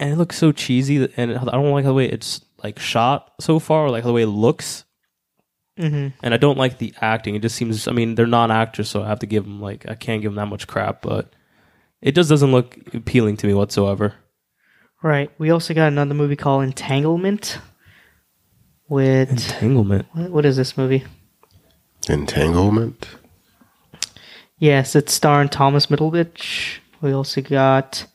and 0.00 0.10
it 0.12 0.16
looks 0.16 0.38
so 0.38 0.52
cheesy, 0.52 1.08
and 1.16 1.36
I 1.36 1.44
don't 1.52 1.70
like 1.72 1.84
the 1.84 1.92
way 1.92 2.06
it's 2.06 2.40
like 2.64 2.78
shot 2.78 3.32
so 3.40 3.58
far, 3.58 3.84
or 3.86 3.90
like 3.90 4.04
the 4.04 4.12
way 4.12 4.22
it 4.22 4.26
looks. 4.28 4.84
hmm 5.78 6.08
and 6.22 6.32
I 6.34 6.38
don't 6.38 6.58
like 6.58 6.78
the 6.78 6.94
acting. 7.02 7.34
It 7.34 7.42
just 7.42 7.56
seems. 7.56 7.86
I 7.86 7.92
mean, 7.92 8.14
they're 8.14 8.26
non 8.26 8.50
actors, 8.50 8.88
so 8.88 9.02
I 9.02 9.08
have 9.08 9.18
to 9.20 9.26
give 9.26 9.44
them 9.44 9.60
like 9.60 9.84
I 9.88 9.94
can't 9.94 10.22
give 10.22 10.32
them 10.32 10.36
that 10.36 10.48
much 10.48 10.66
crap. 10.66 11.02
But 11.02 11.32
it 12.00 12.14
just 12.16 12.30
doesn't 12.30 12.50
look 12.52 12.76
appealing 12.94 13.36
to 13.38 13.46
me 13.46 13.52
whatsoever. 13.54 14.14
Right. 15.02 15.30
We 15.38 15.50
also 15.50 15.74
got 15.74 15.88
another 15.88 16.14
movie 16.14 16.36
called 16.36 16.64
Entanglement. 16.64 17.58
With 18.88 19.30
Entanglement. 19.30 20.06
what, 20.12 20.30
what 20.30 20.46
is 20.46 20.56
this 20.56 20.76
movie? 20.76 21.04
Entanglement. 22.08 23.06
Yes, 24.58 24.96
it's 24.96 25.12
starring 25.12 25.50
Thomas 25.50 25.86
Middleditch. 25.86 26.78
We 27.00 27.12
also 27.12 27.42
got. 27.42 28.06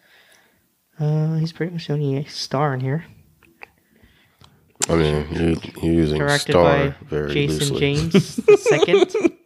Uh, 1.00 1.36
he's 1.36 1.52
pretty 1.54 1.72
much 1.74 1.88
the 1.88 1.94
only 1.94 2.26
star 2.26 2.74
in 2.74 2.80
here. 2.80 3.06
I 4.90 4.96
mean, 4.96 5.28
you, 5.32 5.58
you're 5.82 5.94
using 5.94 6.18
Directed 6.18 6.52
star 6.52 6.64
by 6.64 6.96
very 7.06 7.34
Jason 7.34 7.60
loosely. 7.60 7.80
James 7.80 8.36
the 8.36 8.58
second. 8.62 9.38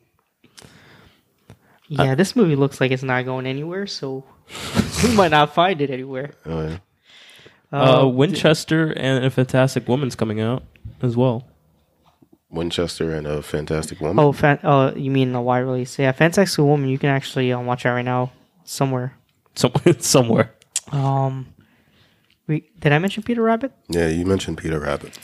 Yeah, 1.90 2.16
this 2.16 2.36
movie 2.36 2.56
looks 2.56 2.82
like 2.82 2.92
it's 2.92 3.04
not 3.04 3.26
going 3.26 3.46
anywhere, 3.46 3.86
so 3.86 4.24
we 5.04 5.14
might 5.16 5.32
not 5.32 5.54
find 5.54 5.80
it 5.82 5.90
anywhere. 5.90 6.32
Oh, 6.46 6.68
yeah. 6.68 6.78
Uh, 7.72 8.04
Uh, 8.04 8.08
Winchester 8.08 8.92
and 8.96 9.26
a 9.26 9.30
Fantastic 9.30 9.88
Woman's 9.88 10.16
coming 10.16 10.40
out 10.40 10.64
as 11.02 11.16
well. 11.18 11.46
Winchester 12.50 13.14
and 13.14 13.28
a 13.28 13.42
Fantastic 13.42 14.00
Woman. 14.00 14.24
Oh, 14.24 14.32
fan- 14.32 14.60
oh, 14.64 14.94
you 14.96 15.12
mean 15.12 15.36
a 15.36 15.42
wide 15.42 15.60
release? 15.60 16.00
Yeah, 16.00 16.12
Fantastic 16.14 16.64
Woman. 16.64 16.90
You 16.90 16.98
can 16.98 17.10
actually 17.10 17.52
um, 17.52 17.66
watch 17.66 17.84
that 17.84 17.90
right 17.92 18.06
now 18.06 18.32
somewhere. 18.64 19.14
Some, 19.56 19.74
somewhere. 20.00 20.54
Um, 20.94 21.48
we, 22.48 22.70
did 22.80 22.94
I 22.94 23.00
mention 23.00 23.24
Peter 23.24 23.42
Rabbit? 23.42 23.74
Yeah, 23.90 24.08
you 24.08 24.26
mentioned 24.26 24.58
Peter 24.60 24.80
Rabbit. 24.80 25.18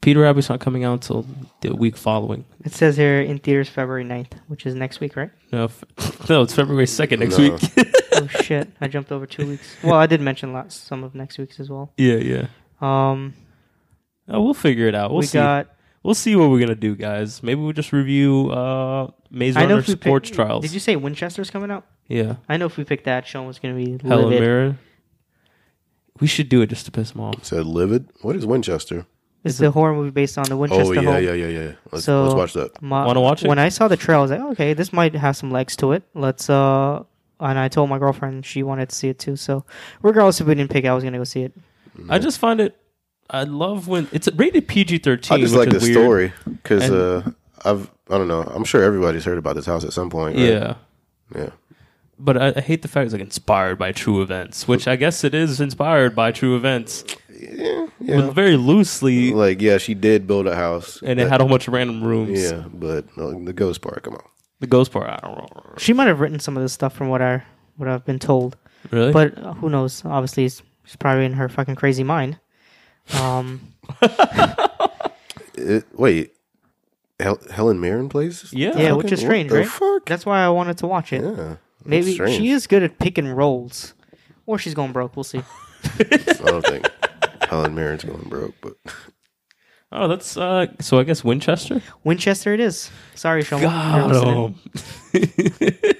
Peter 0.00 0.20
Rabbit's 0.20 0.48
not 0.48 0.60
coming 0.60 0.84
out 0.84 0.94
until 0.94 1.26
the 1.62 1.74
week 1.74 1.96
following. 1.96 2.44
It 2.64 2.72
says 2.72 2.96
here 2.96 3.20
in 3.20 3.38
theaters 3.38 3.68
February 3.68 4.04
9th, 4.04 4.32
which 4.48 4.66
is 4.66 4.74
next 4.76 5.00
week, 5.00 5.16
right? 5.16 5.30
No, 5.52 5.64
f- 5.64 5.84
no, 6.30 6.42
it's 6.42 6.54
February 6.54 6.86
second 6.86 7.20
next 7.20 7.38
No. 7.38 7.50
week. 7.50 7.62
oh 8.14 8.26
shit! 8.28 8.68
I 8.80 8.88
jumped 8.88 9.10
over 9.12 9.26
two 9.26 9.46
weeks. 9.46 9.76
Well, 9.82 9.94
I 9.94 10.06
did 10.06 10.20
mention 10.20 10.52
last, 10.52 10.86
some 10.86 11.04
of 11.04 11.14
next 11.14 11.38
week's 11.38 11.58
as 11.60 11.68
well. 11.70 11.92
yeah, 11.96 12.16
yeah. 12.16 12.46
Um, 12.80 13.34
Uh, 14.32 14.40
we'll 14.40 14.54
figure 14.54 14.86
it 14.88 14.94
out. 14.94 15.10
We'll 15.10 15.20
we 15.20 15.26
see. 15.26 15.38
got. 15.38 15.68
We'll 16.02 16.14
see 16.16 16.34
what 16.34 16.50
we're 16.50 16.58
gonna 16.60 16.74
do, 16.74 16.96
guys. 16.96 17.42
Maybe 17.42 17.60
we'll 17.60 17.72
just 17.72 17.92
review 17.92 18.50
uh, 18.50 19.10
Maze 19.30 19.56
I 19.56 19.62
know 19.62 19.68
Runner 19.76 19.80
if 19.80 19.88
we 19.88 19.94
Scorch 19.94 20.24
pick, 20.28 20.34
Trials. 20.34 20.62
Did 20.62 20.72
you 20.72 20.80
say 20.80 20.96
Winchester's 20.96 21.50
coming 21.50 21.70
out? 21.70 21.86
Yeah, 22.08 22.36
I 22.48 22.56
know 22.56 22.66
if 22.66 22.76
we 22.76 22.84
picked 22.84 23.04
that, 23.04 23.26
Sean 23.26 23.46
was 23.46 23.58
going 23.60 23.78
to 23.78 23.84
be 24.00 24.08
Helen 24.08 24.24
livid. 24.26 24.40
Mirren. 24.40 24.78
We 26.20 26.26
should 26.26 26.48
do 26.48 26.60
it 26.62 26.68
just 26.68 26.84
to 26.86 26.90
piss 26.92 27.12
him 27.12 27.20
off. 27.20 27.44
Said 27.44 27.66
Livid. 27.66 28.08
What 28.20 28.36
is 28.36 28.44
Winchester? 28.46 29.06
It's 29.44 29.58
the 29.58 29.70
horror 29.72 29.94
movie 29.94 30.10
based 30.10 30.38
on 30.38 30.44
the 30.44 30.56
Winchester 30.56 30.84
oh 30.84 30.92
yeah, 30.92 31.02
home. 31.14 31.24
yeah, 31.24 31.32
yeah, 31.32 31.46
yeah. 31.46 31.72
Let's, 31.90 32.04
So- 32.04 32.24
let's 32.24 32.34
watch 32.34 32.52
that. 32.52 32.80
My- 32.82 33.06
Wanna 33.06 33.20
watch 33.20 33.44
it? 33.44 33.48
When 33.48 33.58
I 33.58 33.70
saw 33.70 33.88
the 33.88 33.96
trailer, 33.96 34.18
I 34.18 34.22
was 34.22 34.30
like, 34.30 34.40
okay, 34.52 34.72
this 34.74 34.92
might 34.92 35.14
have 35.14 35.36
some 35.36 35.50
legs 35.50 35.74
to 35.76 35.92
it. 35.92 36.04
Let's 36.14 36.48
uh, 36.50 37.02
and 37.42 37.58
I 37.58 37.68
told 37.68 37.90
my 37.90 37.98
girlfriend 37.98 38.46
she 38.46 38.62
wanted 38.62 38.88
to 38.88 38.94
see 38.94 39.08
it 39.08 39.18
too. 39.18 39.36
So 39.36 39.64
regardless 40.02 40.40
if 40.40 40.46
we 40.46 40.54
didn't 40.54 40.70
pick, 40.70 40.84
I 40.84 40.94
was 40.94 41.04
gonna 41.04 41.18
go 41.18 41.24
see 41.24 41.42
it. 41.42 41.52
I 42.08 42.18
just 42.18 42.38
find 42.38 42.60
it. 42.60 42.76
I 43.30 43.44
love 43.44 43.88
when 43.88 44.08
it's 44.12 44.28
rated 44.34 44.68
PG 44.68 44.98
thirteen. 44.98 45.38
I 45.38 45.40
just 45.40 45.54
like 45.54 45.70
the 45.70 45.78
weird. 45.78 45.92
story 45.92 46.32
because 46.44 46.90
uh, 46.90 47.30
I've 47.64 47.90
I 48.10 48.18
don't 48.18 48.28
know. 48.28 48.42
I'm 48.42 48.64
sure 48.64 48.82
everybody's 48.82 49.24
heard 49.24 49.38
about 49.38 49.56
this 49.56 49.66
house 49.66 49.84
at 49.84 49.92
some 49.92 50.10
point. 50.10 50.36
right? 50.36 50.44
Yeah, 50.44 50.74
yeah. 51.34 51.50
but 52.18 52.36
I, 52.36 52.52
I 52.56 52.60
hate 52.60 52.82
the 52.82 52.88
fact 52.88 53.06
it's 53.06 53.12
like 53.12 53.22
inspired 53.22 53.78
by 53.78 53.92
true 53.92 54.20
events, 54.22 54.68
which 54.68 54.86
I 54.86 54.96
guess 54.96 55.24
it 55.24 55.34
is 55.34 55.60
inspired 55.60 56.14
by 56.14 56.32
true 56.32 56.56
events, 56.56 57.04
Yeah, 57.30 57.86
but 58.00 58.04
yeah. 58.06 58.30
very 58.30 58.56
loosely, 58.56 59.32
Like 59.32 59.62
yeah, 59.62 59.78
she 59.78 59.94
did 59.94 60.26
build 60.26 60.46
a 60.46 60.54
house, 60.54 61.00
and 61.02 61.18
it 61.18 61.28
had 61.28 61.40
a 61.40 61.44
whole 61.44 61.50
bunch 61.50 61.68
of 61.68 61.74
random 61.74 62.02
rooms. 62.04 62.42
yeah, 62.42 62.64
but 62.72 63.06
uh, 63.16 63.30
the 63.44 63.52
ghost 63.54 63.80
part, 63.80 64.02
come 64.02 64.14
on. 64.14 64.22
The 64.62 64.68
ghost 64.68 64.92
part, 64.92 65.08
I 65.10 65.18
don't 65.20 65.36
know. 65.36 65.74
She 65.76 65.92
might 65.92 66.06
have 66.06 66.20
written 66.20 66.38
some 66.38 66.56
of 66.56 66.62
this 66.62 66.72
stuff 66.72 66.94
from 66.94 67.08
what 67.08 67.20
I 67.20 67.42
what 67.76 67.88
I've 67.88 68.04
been 68.04 68.18
told, 68.20 68.56
Really? 68.92 69.12
but 69.12 69.36
uh, 69.36 69.54
who 69.54 69.68
knows? 69.68 70.04
Obviously, 70.04 70.44
it's, 70.44 70.62
she's 70.84 70.94
probably 70.96 71.24
in 71.24 71.32
her 71.32 71.48
fucking 71.48 71.74
crazy 71.74 72.04
mind. 72.04 72.38
Um, 73.20 73.72
It, 75.54 75.84
wait, 75.92 76.32
Hel- 77.20 77.38
Helen 77.50 77.78
Mirren 77.80 78.08
plays? 78.08 78.42
this? 78.42 78.52
yeah, 78.52 78.76
yeah, 78.78 78.92
which 78.92 79.12
is 79.12 79.20
What 79.20 79.26
strange, 79.26 79.50
the 79.50 79.58
right? 79.58 79.68
fuck? 79.68 80.06
That's 80.06 80.24
why 80.24 80.40
I 80.44 80.48
wanted 80.48 80.78
to 80.78 80.86
watch 80.86 81.12
it. 81.12 81.22
Yeah, 81.22 81.56
Maybe 81.84 82.14
strange. 82.14 82.36
she 82.36 82.50
is 82.50 82.66
good 82.66 82.82
at 82.82 82.98
picking 82.98 83.28
roles, 83.28 83.94
or 84.46 84.58
she's 84.58 84.74
going 84.74 84.92
broke. 84.92 85.14
We'll 85.16 85.24
see. 85.24 85.42
I 85.98 86.02
don't 86.46 86.64
think 86.66 86.88
Helen 87.48 87.74
Mirren's 87.74 88.04
going 88.04 88.28
broke, 88.28 88.54
but 88.62 88.74
Oh, 89.94 90.08
that's 90.08 90.36
uh. 90.36 90.66
So 90.80 90.98
I 90.98 91.04
guess 91.04 91.22
Winchester. 91.22 91.82
Winchester, 92.02 92.54
it 92.54 92.60
is. 92.60 92.90
Sorry, 93.14 93.44
Sean. 93.44 93.60
You're 93.60 93.70
God, 93.70 94.10
listening. 94.10 94.34
oh. 94.34 94.54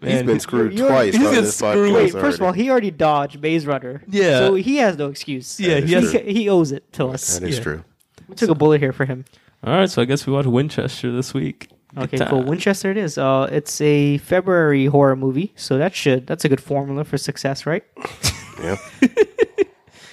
he's 0.00 0.02
Man, 0.02 0.26
been 0.26 0.40
screwed 0.40 0.78
you're- 0.78 0.88
twice 0.88 1.14
he's 1.14 1.26
on 1.26 1.34
been 1.34 1.44
this 1.44 1.56
screwed. 1.56 1.92
podcast. 1.92 1.94
Wait, 1.94 2.12
first 2.12 2.36
of 2.38 2.42
all, 2.42 2.48
already. 2.48 2.62
he 2.62 2.70
already 2.70 2.90
dodged 2.90 3.40
Maze 3.42 3.66
Runner. 3.66 4.02
Yeah. 4.08 4.38
So 4.38 4.54
he 4.54 4.76
has 4.76 4.96
no 4.96 5.08
excuse. 5.08 5.60
Yeah, 5.60 5.80
he 5.80 5.92
has- 5.92 6.12
he, 6.12 6.18
he 6.32 6.48
owes 6.48 6.72
it 6.72 6.90
to 6.94 7.08
us. 7.08 7.38
that 7.38 7.48
is 7.48 7.58
yeah. 7.58 7.62
true. 7.62 7.84
We 8.28 8.34
took 8.34 8.50
a 8.50 8.54
bullet 8.54 8.80
here 8.80 8.92
for 8.92 9.04
him. 9.04 9.24
All 9.62 9.74
right, 9.74 9.90
so 9.90 10.00
I 10.00 10.06
guess 10.06 10.26
we 10.26 10.32
watch 10.32 10.46
Winchester 10.46 11.12
this 11.12 11.34
week. 11.34 11.68
Good 11.94 12.04
Okay, 12.04 12.18
cool. 12.18 12.38
time. 12.38 12.46
Winchester 12.46 12.90
it 12.92 12.96
is. 12.96 13.18
Uh, 13.18 13.48
it's 13.52 13.80
a 13.80 14.18
February 14.18 14.86
horror 14.86 15.16
movie, 15.16 15.52
so 15.56 15.76
that 15.76 15.94
should 15.94 16.26
that's 16.26 16.44
a 16.44 16.48
good 16.48 16.60
formula 16.62 17.04
for 17.04 17.18
success, 17.18 17.66
right? 17.66 17.84
Yeah, 18.62 18.76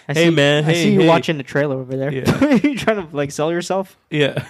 I 0.08 0.14
Hey, 0.14 0.30
see, 0.30 0.36
man, 0.36 0.64
I 0.64 0.68
hey, 0.68 0.84
see 0.84 0.94
you 0.94 1.02
hey. 1.02 1.08
watching 1.08 1.38
the 1.38 1.44
trailer 1.44 1.76
over 1.78 1.96
there. 1.98 2.12
Yeah. 2.14 2.54
you 2.64 2.78
trying 2.78 3.08
to 3.08 3.16
like 3.16 3.32
sell 3.32 3.52
yourself? 3.52 3.98
Yeah. 4.10 4.46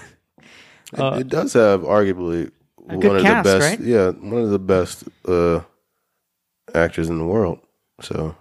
it, 0.93 0.99
Uh, 0.99 1.17
it 1.19 1.27
does 1.27 1.53
have 1.53 1.81
arguably 1.81 2.51
A 2.89 2.97
one 2.97 3.15
of 3.17 3.21
cast, 3.23 3.43
the 3.45 3.57
best. 3.59 3.69
right? 3.69 3.79
Yeah, 3.79 4.09
one 4.11 4.43
of 4.43 4.49
the 4.51 4.59
best 4.59 5.03
uh, 5.27 5.61
actors 6.73 7.09
in 7.09 7.17
the 7.17 7.25
world. 7.25 7.59
So, 8.01 8.35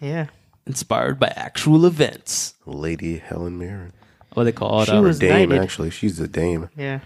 Yeah. 0.00 0.26
Inspired 0.66 1.18
by 1.18 1.32
actual 1.34 1.84
events. 1.86 2.54
Lady 2.66 3.18
Helen 3.18 3.58
Mirren, 3.58 3.92
What 4.34 4.44
they 4.44 4.52
call 4.52 4.82
it? 4.82 4.86
She 4.86 4.92
uh, 4.92 5.02
was 5.02 5.18
Dame. 5.18 5.48
knighted. 5.48 5.62
Actually, 5.64 5.90
she's 5.90 6.16
the 6.18 6.28
Dame. 6.28 6.68
Yeah. 6.76 7.00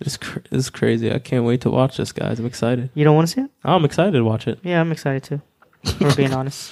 It's, 0.00 0.18
cr- 0.18 0.40
it's 0.52 0.68
crazy. 0.70 1.10
I 1.10 1.18
can't 1.18 1.44
wait 1.44 1.62
to 1.62 1.70
watch 1.70 1.96
this, 1.96 2.12
guys. 2.12 2.38
I'm 2.38 2.44
excited. 2.46 2.90
You 2.94 3.04
don't 3.04 3.16
want 3.16 3.26
to 3.28 3.34
see 3.34 3.40
it? 3.40 3.50
I'm 3.64 3.84
excited 3.86 4.12
to 4.12 4.22
watch 4.24 4.46
it. 4.46 4.58
Yeah, 4.62 4.80
I'm 4.82 4.92
excited 4.92 5.22
too. 5.24 5.40
For 5.94 6.14
being 6.14 6.34
honest. 6.40 6.70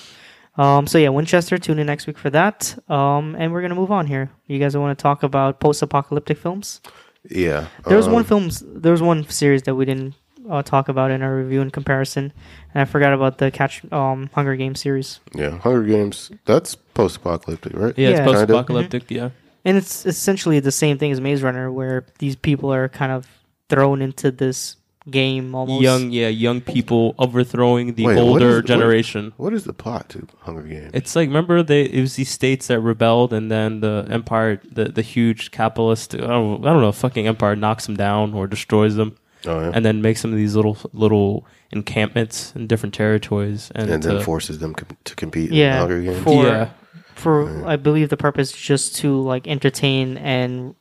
Um, 0.58 0.86
so 0.86 0.98
yeah, 0.98 1.10
Winchester. 1.10 1.58
Tune 1.58 1.78
in 1.78 1.86
next 1.86 2.06
week 2.06 2.18
for 2.18 2.30
that. 2.30 2.76
Um, 2.90 3.34
and 3.38 3.52
we're 3.52 3.62
gonna 3.62 3.74
move 3.74 3.90
on 3.90 4.06
here. 4.06 4.30
You 4.46 4.58
guys 4.58 4.76
want 4.76 4.96
to 4.98 5.02
talk 5.02 5.22
about 5.22 5.60
post-apocalyptic 5.60 6.38
films? 6.38 6.80
Yeah, 7.28 7.66
There 7.86 7.96
was 7.96 8.06
um, 8.06 8.12
one 8.14 8.24
films. 8.24 8.62
There 8.66 8.92
was 8.92 9.02
one 9.02 9.28
series 9.28 9.62
that 9.64 9.74
we 9.74 9.84
didn't 9.84 10.14
uh, 10.48 10.62
talk 10.62 10.88
about 10.88 11.10
in 11.10 11.22
our 11.22 11.34
review 11.36 11.60
and 11.60 11.72
comparison, 11.72 12.32
and 12.72 12.80
I 12.82 12.84
forgot 12.84 13.12
about 13.12 13.38
the 13.38 13.50
Catch 13.50 13.82
um, 13.92 14.30
Hunger 14.32 14.54
Games 14.54 14.80
series. 14.80 15.18
Yeah, 15.34 15.58
Hunger 15.58 15.82
Games. 15.82 16.30
That's 16.44 16.76
post-apocalyptic, 16.76 17.72
right? 17.74 17.94
Yeah, 17.98 18.10
Yeah. 18.10 18.14
it's 18.14 18.18
Kinda. 18.20 18.32
post-apocalyptic. 18.46 19.10
Yeah. 19.10 19.30
And 19.64 19.76
it's 19.76 20.06
essentially 20.06 20.60
the 20.60 20.70
same 20.70 20.98
thing 20.98 21.10
as 21.10 21.20
Maze 21.20 21.42
Runner, 21.42 21.72
where 21.72 22.06
these 22.20 22.36
people 22.36 22.72
are 22.72 22.88
kind 22.88 23.10
of 23.10 23.26
thrown 23.68 24.00
into 24.00 24.30
this 24.30 24.76
game 25.10 25.54
almost. 25.54 25.82
Young, 25.82 26.10
yeah, 26.10 26.28
young 26.28 26.60
people 26.60 27.14
overthrowing 27.18 27.94
the 27.94 28.06
Wait, 28.06 28.16
what 28.16 28.22
older 28.22 28.48
is- 28.48 28.54
what- 28.56 28.66
generation. 28.66 29.32
What 29.36 29.52
is 29.52 29.64
the 29.64 29.72
plot 29.72 30.08
to 30.10 30.26
Hunger 30.40 30.62
Games? 30.62 30.90
It's 30.94 31.14
like 31.14 31.28
remember 31.28 31.62
they 31.62 31.82
it 31.84 32.00
was 32.00 32.16
these 32.16 32.30
states 32.30 32.66
that 32.66 32.80
rebelled 32.80 33.32
and 33.32 33.50
then 33.50 33.80
the 33.80 34.06
empire 34.10 34.60
the, 34.70 34.86
the 34.86 35.02
huge 35.02 35.50
capitalist 35.52 36.14
I 36.14 36.18
don't, 36.18 36.66
I 36.66 36.72
don't 36.72 36.82
know 36.82 36.92
fucking 36.92 37.26
empire 37.26 37.54
knocks 37.56 37.86
them 37.86 37.96
down 37.96 38.34
or 38.34 38.46
destroys 38.46 38.96
them 38.96 39.16
oh 39.46 39.60
yeah, 39.60 39.70
and 39.74 39.84
then 39.84 40.02
makes 40.02 40.20
some 40.20 40.32
of 40.32 40.36
these 40.36 40.56
little 40.56 40.76
little 40.92 41.46
encampments 41.70 42.52
in 42.56 42.66
different 42.66 42.94
territories 42.94 43.70
and, 43.74 43.90
and 43.90 44.02
then 44.02 44.16
to- 44.16 44.24
forces 44.24 44.58
them 44.58 44.74
com- 44.74 44.96
to 45.04 45.14
compete 45.14 45.50
in 45.50 45.54
Yeah, 45.56 45.78
Hunger 45.78 46.00
Games. 46.02 46.22
for 46.24 46.44
Yeah. 46.46 46.70
for 47.14 47.66
I 47.66 47.76
believe 47.76 48.08
the 48.08 48.16
purpose 48.16 48.50
is 48.52 48.56
just 48.56 48.96
to 48.96 49.20
like 49.20 49.46
entertain 49.46 50.16
and 50.18 50.74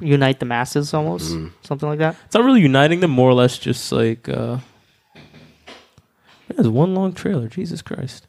unite 0.00 0.38
the 0.40 0.46
masses, 0.46 0.92
almost 0.94 1.32
Mm-hmm. 1.32 1.48
something 1.62 1.88
like 1.88 1.98
that. 1.98 2.16
it's 2.26 2.34
not 2.34 2.44
really 2.44 2.60
uniting 2.60 3.00
them 3.00 3.10
more 3.10 3.30
or 3.30 3.34
less 3.34 3.58
just 3.58 3.90
like 3.92 4.28
uh 4.28 4.58
there's 6.48 6.68
one 6.68 6.94
long 6.94 7.12
trailer 7.12 7.48
Jesus 7.48 7.82
Christ 7.82 8.26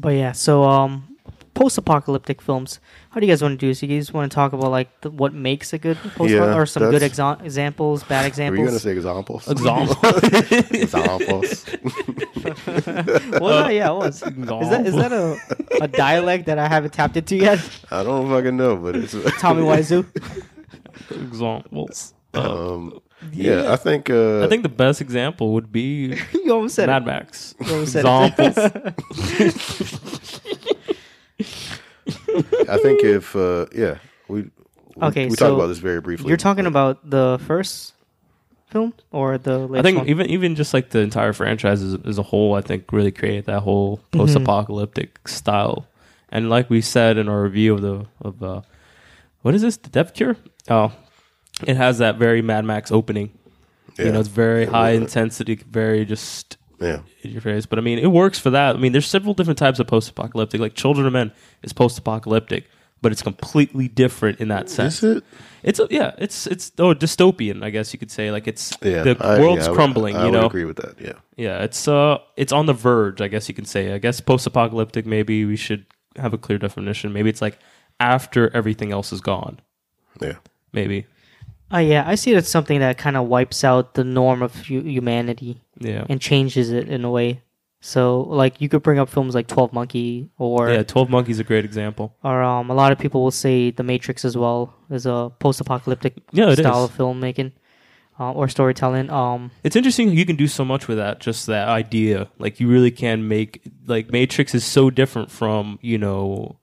But 0.00 0.10
yeah, 0.14 0.32
so 0.32 0.62
um, 0.64 1.16
post-apocalyptic 1.54 2.40
films. 2.40 2.78
How 3.18 3.20
do 3.20 3.26
you 3.26 3.32
guys 3.32 3.42
want 3.42 3.54
to 3.54 3.66
do 3.66 3.66
this? 3.66 3.82
You 3.82 3.88
guys 3.88 4.12
want 4.12 4.30
to 4.30 4.34
talk 4.36 4.52
about 4.52 4.70
like 4.70 5.00
the, 5.00 5.10
what 5.10 5.34
makes 5.34 5.72
a 5.72 5.78
good 5.78 5.96
post 6.14 6.30
Yeah, 6.30 6.54
or 6.56 6.66
some 6.66 6.84
good 6.84 7.02
that's- 7.02 7.18
exa- 7.18 7.44
examples, 7.44 8.04
bad 8.04 8.20
Were 8.22 8.28
examples? 8.28 8.60
you 8.60 8.66
gonna 8.66 8.78
say 8.78 8.92
examples? 8.92 9.48
example 9.48 9.96
examples. 10.70 11.66
well, 13.40 13.64
no, 13.64 13.68
yeah, 13.70 13.90
it 13.90 13.94
was. 13.96 14.22
Is 14.22 14.70
that 14.70 14.86
is 14.86 14.94
that 14.94 15.10
a, 15.12 15.36
a 15.82 15.88
dialect 15.88 16.46
that 16.46 16.60
I 16.60 16.68
haven't 16.68 16.92
tapped 16.92 17.16
into 17.16 17.34
yet? 17.34 17.58
I 17.90 18.04
don't 18.04 18.28
fucking 18.30 18.56
know, 18.56 18.76
but 18.76 18.94
it's 18.94 19.16
Tommy 19.40 19.62
Wiseau. 19.62 20.06
examples 21.10 22.14
Um, 22.34 23.00
yeah, 23.32 23.72
I 23.72 23.74
think. 23.74 24.10
Uh, 24.10 24.44
I 24.44 24.46
think 24.48 24.62
the 24.62 24.68
best 24.68 25.00
example 25.00 25.54
would 25.54 25.72
be 25.72 26.16
you 26.32 26.52
almost 26.54 26.76
said 26.76 26.86
Mad 26.86 27.02
it. 27.02 27.06
Max 27.06 27.56
You 27.66 27.72
almost 27.72 27.94
said 27.94 28.04
examples 28.04 28.54
I 32.68 32.78
think 32.78 33.02
if 33.04 33.34
uh, 33.36 33.66
yeah, 33.74 33.98
we 34.28 34.42
we- 34.42 34.50
Okay, 35.00 35.26
we 35.28 35.36
so 35.36 35.46
talked 35.48 35.54
about 35.58 35.66
this 35.68 35.78
very 35.78 36.00
briefly. 36.00 36.28
You're 36.28 36.36
talking 36.36 36.66
about 36.66 37.08
the 37.08 37.38
first 37.46 37.94
film 38.68 38.92
or 39.12 39.38
the 39.38 39.58
latest 39.58 39.78
I 39.78 39.82
think 39.82 39.98
one? 39.98 40.08
even 40.08 40.26
even 40.30 40.54
just 40.56 40.74
like 40.74 40.90
the 40.90 40.98
entire 41.00 41.32
franchise 41.32 41.82
as, 41.82 41.94
as 42.04 42.18
a 42.18 42.22
whole, 42.22 42.54
I 42.54 42.60
think 42.62 42.90
really 42.92 43.12
created 43.12 43.46
that 43.46 43.60
whole 43.60 43.98
Mm-hmm. 43.98 44.18
post-apocalyptic 44.18 45.28
style. 45.28 45.86
And 46.30 46.50
like 46.50 46.68
we 46.68 46.80
said 46.80 47.16
in 47.16 47.28
our 47.28 47.42
review 47.42 47.74
of 47.74 47.80
the 47.82 48.06
of 48.20 48.42
uh, 48.42 48.60
what 49.42 49.54
is 49.54 49.62
this? 49.62 49.76
The 49.76 49.88
Death 49.88 50.14
Cure? 50.14 50.36
Oh, 50.68 50.90
it 51.66 51.76
has 51.76 51.98
that 51.98 52.16
very 52.16 52.42
Mad 52.42 52.64
Max 52.64 52.90
opening. 52.90 53.30
Yeah. 53.98 54.06
You 54.06 54.12
know, 54.12 54.20
it's 54.20 54.28
very 54.28 54.64
Yeah, 54.64 54.70
high 54.70 54.90
intensity, 54.90 55.54
very 55.56 56.04
just 56.04 56.56
yeah, 56.80 57.00
in 57.22 57.30
your 57.32 57.40
face. 57.40 57.66
But 57.66 57.78
I 57.78 57.82
mean, 57.82 57.98
it 57.98 58.08
works 58.10 58.38
for 58.38 58.50
that. 58.50 58.76
I 58.76 58.78
mean, 58.78 58.92
there's 58.92 59.06
several 59.06 59.34
different 59.34 59.58
types 59.58 59.78
of 59.78 59.86
post-apocalyptic. 59.86 60.60
Like 60.60 60.74
Children 60.74 61.06
of 61.06 61.12
Men 61.12 61.32
is 61.62 61.72
post-apocalyptic, 61.72 62.64
but 63.02 63.12
it's 63.12 63.22
completely 63.22 63.88
different 63.88 64.40
in 64.40 64.48
that 64.48 64.68
sense. 64.70 65.02
Is 65.02 65.16
it? 65.18 65.24
It's 65.64 65.80
a, 65.80 65.88
yeah, 65.90 66.12
it's 66.18 66.46
it's 66.46 66.70
oh 66.78 66.94
dystopian, 66.94 67.64
I 67.64 67.70
guess 67.70 67.92
you 67.92 67.98
could 67.98 68.10
say. 68.12 68.30
Like 68.30 68.46
it's 68.46 68.72
Yeah, 68.80 69.02
the 69.02 69.16
I- 69.20 69.40
world's 69.40 69.62
yeah, 69.62 69.66
I 69.66 69.70
would- 69.70 69.76
crumbling. 69.76 70.16
I 70.16 70.26
you 70.26 70.30
would 70.30 70.40
know, 70.40 70.46
agree 70.46 70.64
with 70.64 70.76
that. 70.76 71.00
Yeah, 71.00 71.14
yeah, 71.36 71.62
it's 71.64 71.88
uh, 71.88 72.18
it's 72.36 72.52
on 72.52 72.66
the 72.66 72.72
verge. 72.74 73.20
I 73.20 73.26
guess 73.28 73.48
you 73.48 73.54
can 73.54 73.64
say. 73.64 73.92
I 73.92 73.98
guess 73.98 74.20
post-apocalyptic. 74.20 75.04
Maybe 75.06 75.44
we 75.44 75.56
should 75.56 75.84
have 76.16 76.32
a 76.32 76.38
clear 76.38 76.58
definition. 76.58 77.12
Maybe 77.12 77.28
it's 77.28 77.42
like 77.42 77.58
after 78.00 78.54
everything 78.54 78.92
else 78.92 79.12
is 79.12 79.20
gone. 79.20 79.60
yeah. 80.20 80.34
Maybe. 80.72 81.06
Uh, 81.72 81.78
yeah, 81.78 82.04
I 82.06 82.14
see 82.14 82.32
it 82.32 82.36
as 82.36 82.48
something 82.48 82.78
that 82.80 82.96
kind 82.96 83.16
of 83.16 83.26
wipes 83.26 83.62
out 83.64 83.92
the 83.94 84.04
norm 84.04 84.42
of 84.42 84.54
hu- 84.54 84.80
humanity 84.82 85.60
Yeah. 85.80 86.04
and 86.08 86.20
changes 86.20 86.70
it 86.70 86.88
in 86.88 87.04
a 87.04 87.10
way. 87.10 87.42
So, 87.80 88.22
like, 88.22 88.60
you 88.60 88.68
could 88.68 88.82
bring 88.82 88.98
up 88.98 89.08
films 89.08 89.34
like 89.36 89.46
Twelve 89.46 89.72
Monkey 89.72 90.30
or 90.36 90.68
yeah, 90.68 90.82
Twelve 90.82 91.08
Monkeys 91.10 91.36
is 91.36 91.40
a 91.40 91.44
great 91.44 91.64
example. 91.64 92.16
or 92.24 92.42
um, 92.42 92.70
a 92.70 92.74
lot 92.74 92.90
of 92.90 92.98
people 92.98 93.22
will 93.22 93.30
say 93.30 93.70
The 93.70 93.84
Matrix 93.84 94.24
as 94.24 94.36
well 94.36 94.74
is 94.90 95.06
a 95.06 95.30
post-apocalyptic 95.38 96.14
Yeah, 96.32 96.52
style 96.54 96.84
is. 96.84 96.90
of 96.90 96.96
filmmaking 96.96 97.52
uh, 98.18 98.32
or 98.32 98.48
storytelling. 98.48 99.10
Um, 99.10 99.52
It's 99.62 99.76
interesting 99.76 100.10
you 100.10 100.26
can 100.26 100.34
do 100.34 100.48
so 100.48 100.64
much 100.64 100.88
with 100.88 100.98
that, 100.98 101.20
just 101.20 101.46
that 101.46 101.68
idea. 101.68 102.28
Like 102.40 102.58
you 102.58 102.66
really 102.68 102.90
can 102.90 103.28
make 103.28 103.62
like 103.86 104.10
Matrix 104.10 104.56
is 104.56 104.64
so 104.64 104.90
different 104.90 105.30
from, 105.30 105.78
you 105.80 105.98
know, 105.98 106.56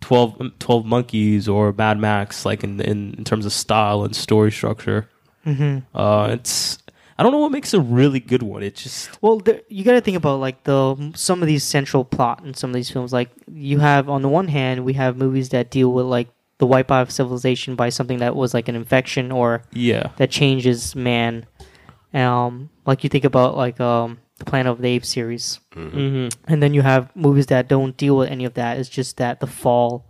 12, 0.00 0.58
12 0.58 0.84
Monkeys 0.84 1.48
or 1.48 1.72
Mad 1.72 1.96
Max, 1.98 2.44
like 2.44 2.64
in, 2.64 2.80
in 2.80 3.14
in 3.14 3.22
terms 3.24 3.46
of 3.46 3.52
style 3.52 4.02
and 4.02 4.16
story 4.16 4.50
structure. 4.50 5.08
Mm-hmm. 5.46 5.96
Uh, 5.96 6.30
it's 6.32 6.78
I 7.18 7.22
don't 7.22 7.32
know 7.32 7.38
what 7.38 7.52
makes 7.52 7.72
a 7.72 7.80
really 7.80 8.20
good 8.20 8.42
one. 8.42 8.62
It 8.62 8.74
just 8.74 9.10
Well, 9.22 9.38
there, 9.38 9.62
you 9.68 9.84
got 9.84 9.92
to 9.92 10.00
think 10.00 10.16
about 10.16 10.38
like 10.40 10.64
the 10.64 11.12
some 11.14 11.40
of 11.42 11.48
these 11.48 11.64
central 11.64 12.04
plot 12.04 12.44
in 12.44 12.54
some 12.54 12.70
of 12.70 12.74
these 12.74 12.90
films. 12.90 13.12
Like 13.12 13.30
you 13.50 13.78
have 13.78 14.08
on 14.08 14.22
the 14.22 14.28
one 14.28 14.48
hand, 14.48 14.84
we 14.84 14.92
have 14.94 15.16
movies 15.16 15.48
that 15.50 15.70
deal 15.70 15.92
with 15.92 16.06
like 16.06 16.28
the 16.58 16.66
wipeout 16.66 17.02
of 17.02 17.10
civilization 17.10 17.74
by 17.76 17.88
something 17.90 18.18
that 18.18 18.34
was 18.36 18.52
like 18.54 18.68
an 18.68 18.76
infection 18.76 19.30
or 19.32 19.62
yeah, 19.72 20.10
that 20.16 20.30
changes 20.30 20.94
man. 20.94 21.46
Um, 22.14 22.70
like 22.86 23.02
you 23.04 23.10
think 23.10 23.24
about 23.24 23.56
like 23.56 23.80
um 23.80 24.18
the 24.38 24.44
Planet 24.44 24.70
of 24.72 24.80
the 24.82 24.88
Apes 24.88 25.08
series, 25.08 25.60
hmm 25.72 26.28
and 26.46 26.62
then 26.62 26.74
you 26.74 26.82
have 26.82 27.14
movies 27.16 27.46
that 27.46 27.68
don't 27.68 27.96
deal 27.96 28.16
with 28.18 28.28
any 28.30 28.44
of 28.44 28.54
that. 28.54 28.78
It's 28.78 28.88
just 28.90 29.16
that 29.16 29.40
the 29.40 29.46
fall, 29.46 30.04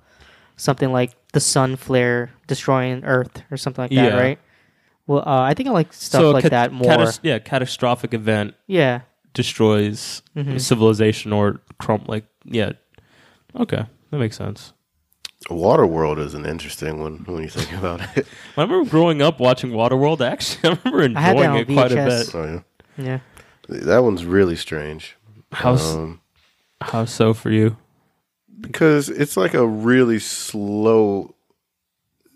something 0.56 0.90
like 0.92 1.12
the 1.32 1.40
sun 1.40 1.76
flare 1.76 2.30
destroying 2.48 3.04
Earth 3.04 3.42
or 3.50 3.56
something 3.56 3.82
like 3.84 3.90
that, 3.92 4.12
Yeah. 4.12 4.16
right? 4.20 4.38
Well, 5.06 5.20
uh, 5.26 5.42
I 5.42 5.54
think 5.54 5.68
I 5.68 5.72
like 5.72 5.92
stuff 5.92 6.20
so 6.20 6.30
like 6.32 6.42
cat- 6.42 6.50
that 6.50 6.72
more. 6.72 6.90
catas- 6.90 7.20
yeah, 7.22 7.38
catastrophic 7.38 8.12
event 8.14 8.54
yeah, 8.66 9.02
destroys 9.34 10.22
Mm-hmm. 10.36 10.58
civilization 10.58 11.32
or 11.32 11.60
crump. 11.78 12.08
Like 12.08 12.24
yeah, 12.44 12.72
okay, 13.54 13.84
that 14.10 14.18
makes 14.18 14.36
sense. 14.36 14.72
Waterworld 15.48 16.18
is 16.18 16.34
an 16.34 16.44
interesting 16.46 16.98
one 17.00 17.18
when 17.26 17.42
you 17.44 17.48
think 17.48 17.72
about 17.78 18.00
it. 18.16 18.26
I 18.56 18.62
remember 18.62 18.88
growing 18.90 19.22
up 19.22 19.38
watching 19.38 19.70
Waterworld. 19.70 20.20
Actually, 20.20 20.70
I 20.70 20.78
remember 20.84 21.18
I 21.18 21.22
had 21.22 21.36
that 21.38 21.44
enjoying 21.44 21.50
on 21.50 21.56
it 21.56 21.66
quite 21.74 21.92
a 21.92 21.94
bit. 21.94 22.34
Oh 22.34 22.62
yeah, 22.98 23.04
yeah. 23.68 23.84
that 23.86 24.02
one's 24.02 24.24
really 24.24 24.56
strange. 24.56 25.16
How's 25.52 25.94
Um, 25.94 26.20
how 26.80 27.04
so 27.04 27.32
for 27.32 27.50
you? 27.50 27.76
because 28.58 29.08
it's 29.10 29.36
like 29.36 29.52
a 29.54 29.66
really 29.66 30.18
slow 30.18 31.35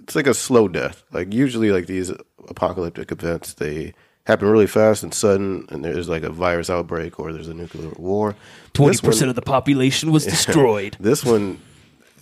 it's 0.02 0.14
like 0.14 0.26
a 0.26 0.34
slow 0.34 0.68
death. 0.68 1.02
Like 1.12 1.32
usually 1.32 1.70
like 1.70 1.86
these 1.86 2.10
apocalyptic 2.48 3.12
events 3.12 3.54
they 3.54 3.94
happen 4.26 4.48
really 4.48 4.66
fast 4.66 5.02
and 5.02 5.12
sudden 5.14 5.66
and 5.70 5.84
there's 5.84 6.08
like 6.08 6.22
a 6.22 6.30
virus 6.30 6.68
outbreak 6.70 7.18
or 7.18 7.32
there's 7.32 7.48
a 7.48 7.54
nuclear 7.54 7.90
war. 7.96 8.34
Twenty 8.72 8.98
percent 8.98 9.28
of 9.28 9.36
the 9.36 9.42
population 9.42 10.12
was 10.12 10.24
destroyed. 10.36 10.96
this 11.00 11.24
one 11.24 11.60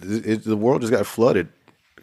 it, 0.03 0.45
the 0.45 0.57
world 0.57 0.81
just 0.81 0.93
got 0.93 1.07
flooded 1.07 1.49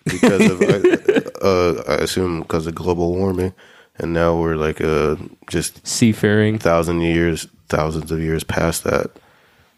because 0.03 0.51
of 0.51 0.61
uh, 0.61 1.45
uh, 1.47 1.83
i 1.87 1.93
assume 2.03 2.41
because 2.41 2.67
of 2.67 2.75
global 2.75 3.13
warming. 3.15 3.53
And 3.97 4.11
now 4.11 4.37
we're 4.37 4.57
like 4.57 4.81
uh 4.81 5.15
just 5.49 5.85
Seafaring. 5.87 6.59
thousand 6.59 7.01
years 7.01 7.47
thousands 7.69 8.11
of 8.11 8.19
years 8.19 8.43
past 8.43 8.83
that. 8.83 9.11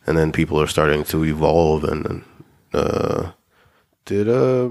And 0.08 0.18
then 0.18 0.32
people 0.32 0.60
are 0.60 0.68
starting 0.68 1.04
to 1.06 1.24
evolve 1.26 1.84
and, 1.84 2.06
and 2.06 2.24
uh 2.74 3.32
did 4.06 4.28
uh 4.28 4.70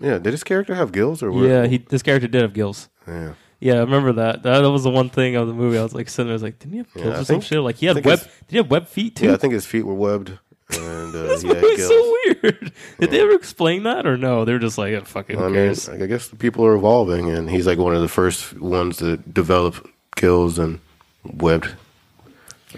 yeah 0.00 0.18
did 0.18 0.32
his 0.32 0.44
character 0.44 0.74
have 0.74 0.92
gills 0.92 1.22
or 1.22 1.30
what? 1.30 1.44
Yeah, 1.44 1.66
he 1.66 1.78
this 1.78 2.02
character 2.02 2.28
did 2.28 2.42
have 2.42 2.52
gills. 2.54 2.88
yeah 3.06 3.34
Yeah, 3.60 3.74
I 3.74 3.80
remember 3.80 4.12
that. 4.14 4.42
That 4.42 4.60
was 4.60 4.84
the 4.84 4.90
one 4.90 5.10
thing 5.10 5.36
of 5.36 5.46
the 5.48 5.54
movie. 5.54 5.78
I 5.78 5.82
was 5.82 5.94
like 5.94 6.08
sitting 6.08 6.26
there, 6.26 6.34
I 6.34 6.36
was 6.36 6.42
like, 6.42 6.58
didn't 6.58 6.72
he 6.72 6.78
have 6.78 6.94
gills 6.94 7.16
I 7.16 7.20
or 7.20 7.24
some 7.24 7.40
shit? 7.40 7.60
Like 7.60 7.76
he 7.76 7.86
had 7.86 8.04
web. 8.04 8.20
Did 8.20 8.30
he 8.48 8.56
have 8.58 8.70
web 8.70 8.86
feet 8.86 9.16
too? 9.16 9.26
yeah 9.26 9.34
i 9.34 9.36
think 9.36 9.52
his 9.54 9.66
feet 9.66 9.84
were 9.84 9.94
webbed 9.94 10.38
and 10.70 11.14
uh, 11.14 11.22
this 11.28 11.44
movie's 11.44 11.76
gills 11.76 11.88
so 11.88 12.16
weird. 12.26 12.72
Did 13.00 13.10
they 13.10 13.20
ever 13.20 13.32
explain 13.32 13.84
that 13.84 14.06
or 14.06 14.16
no? 14.16 14.44
They 14.44 14.52
were 14.52 14.58
just 14.58 14.78
like, 14.78 14.92
oh, 14.94 15.04
fucking 15.04 15.38
I 15.40 15.48
mean, 15.48 15.70
I 15.90 16.06
guess 16.06 16.28
the 16.28 16.36
people 16.36 16.64
are 16.66 16.74
evolving, 16.74 17.30
and 17.30 17.48
he's 17.48 17.66
like 17.66 17.78
one 17.78 17.94
of 17.94 18.02
the 18.02 18.08
first 18.08 18.58
ones 18.60 18.98
to 18.98 19.16
develop 19.16 19.88
gills 20.16 20.58
and 20.58 20.80
webbed 21.24 21.74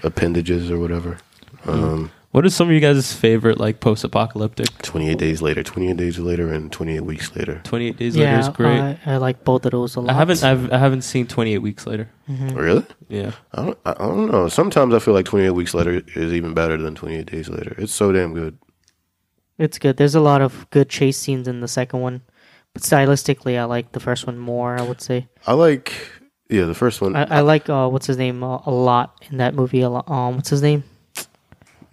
appendages 0.03 0.71
or 0.71 0.79
whatever. 0.79 1.19
Um, 1.67 2.11
What 2.33 2.47
is 2.47 2.55
some 2.55 2.69
of 2.69 2.75
you 2.75 2.79
guys' 2.79 3.13
favorite 3.13 3.59
like 3.59 3.81
post-apocalyptic? 3.81 4.69
28 4.83 5.19
days 5.19 5.43
later, 5.43 5.65
28 5.65 5.97
days 5.97 6.19
later, 6.21 6.53
and 6.53 6.71
28 6.71 7.01
weeks 7.01 7.35
later. 7.35 7.61
Twenty 7.65 7.89
Eight 7.89 7.97
Days 7.97 8.17
Later 8.17 8.39
is 8.39 8.49
great. 8.51 8.79
I, 8.79 8.99
I 9.05 9.17
like 9.17 9.43
both 9.43 9.65
of 9.67 9.73
those 9.73 9.97
a 9.97 10.01
lot. 10.01 10.11
I 10.11 10.15
haven't 10.17 10.45
I've, 10.45 10.73
I 10.73 10.79
haven't 10.79 11.03
seen 11.03 11.27
Twenty 11.27 11.55
Eight 11.55 11.59
Weeks 11.59 11.87
Later. 11.89 12.09
Really? 12.29 12.87
Yeah, 13.09 13.33
I 13.53 13.65
don't, 13.65 13.79
I 13.85 13.95
don't 13.95 14.31
know. 14.31 14.49
Sometimes 14.49 14.95
I 14.95 15.01
feel 15.01 15.15
like 15.15 15.25
28 15.27 15.51
weeks 15.51 15.75
later 15.75 16.03
is 16.15 16.33
even 16.33 16.55
better 16.55 16.77
than 16.77 16.95
28 16.95 17.27
days 17.27 17.49
later. 17.49 17.75
It's 17.77 17.93
so 17.93 18.13
damn 18.13 18.33
good. 18.35 18.57
It's 19.59 19.79
good. 19.81 19.97
There's 19.97 20.15
a 20.15 20.21
lot 20.21 20.41
of 20.41 20.71
good 20.71 20.89
chase 20.89 21.17
scenes 21.19 21.49
in 21.49 21.61
the 21.61 21.67
second 21.69 22.01
one, 22.01 22.23
but 22.73 22.83
stylistically, 22.83 23.59
I 23.59 23.65
like 23.65 23.91
the 23.91 23.99
first 24.01 24.29
one 24.29 24.39
more. 24.39 24.79
I 24.79 24.83
would 24.83 25.01
say 25.01 25.27
I 25.49 25.55
like, 25.55 25.93
yeah, 26.49 26.67
the 26.67 26.75
first 26.75 27.01
one. 27.01 27.17
I, 27.17 27.25
I 27.25 27.41
like 27.41 27.69
uh, 27.69 27.89
what's 27.89 28.07
his 28.07 28.17
name 28.17 28.45
uh, 28.45 28.61
a 28.65 28.71
lot 28.71 29.27
in 29.33 29.39
that 29.39 29.55
movie. 29.57 29.81
A 29.81 29.91
lot. 29.91 30.09
Um, 30.09 30.37
what's 30.37 30.51
his 30.51 30.63
name? 30.63 30.85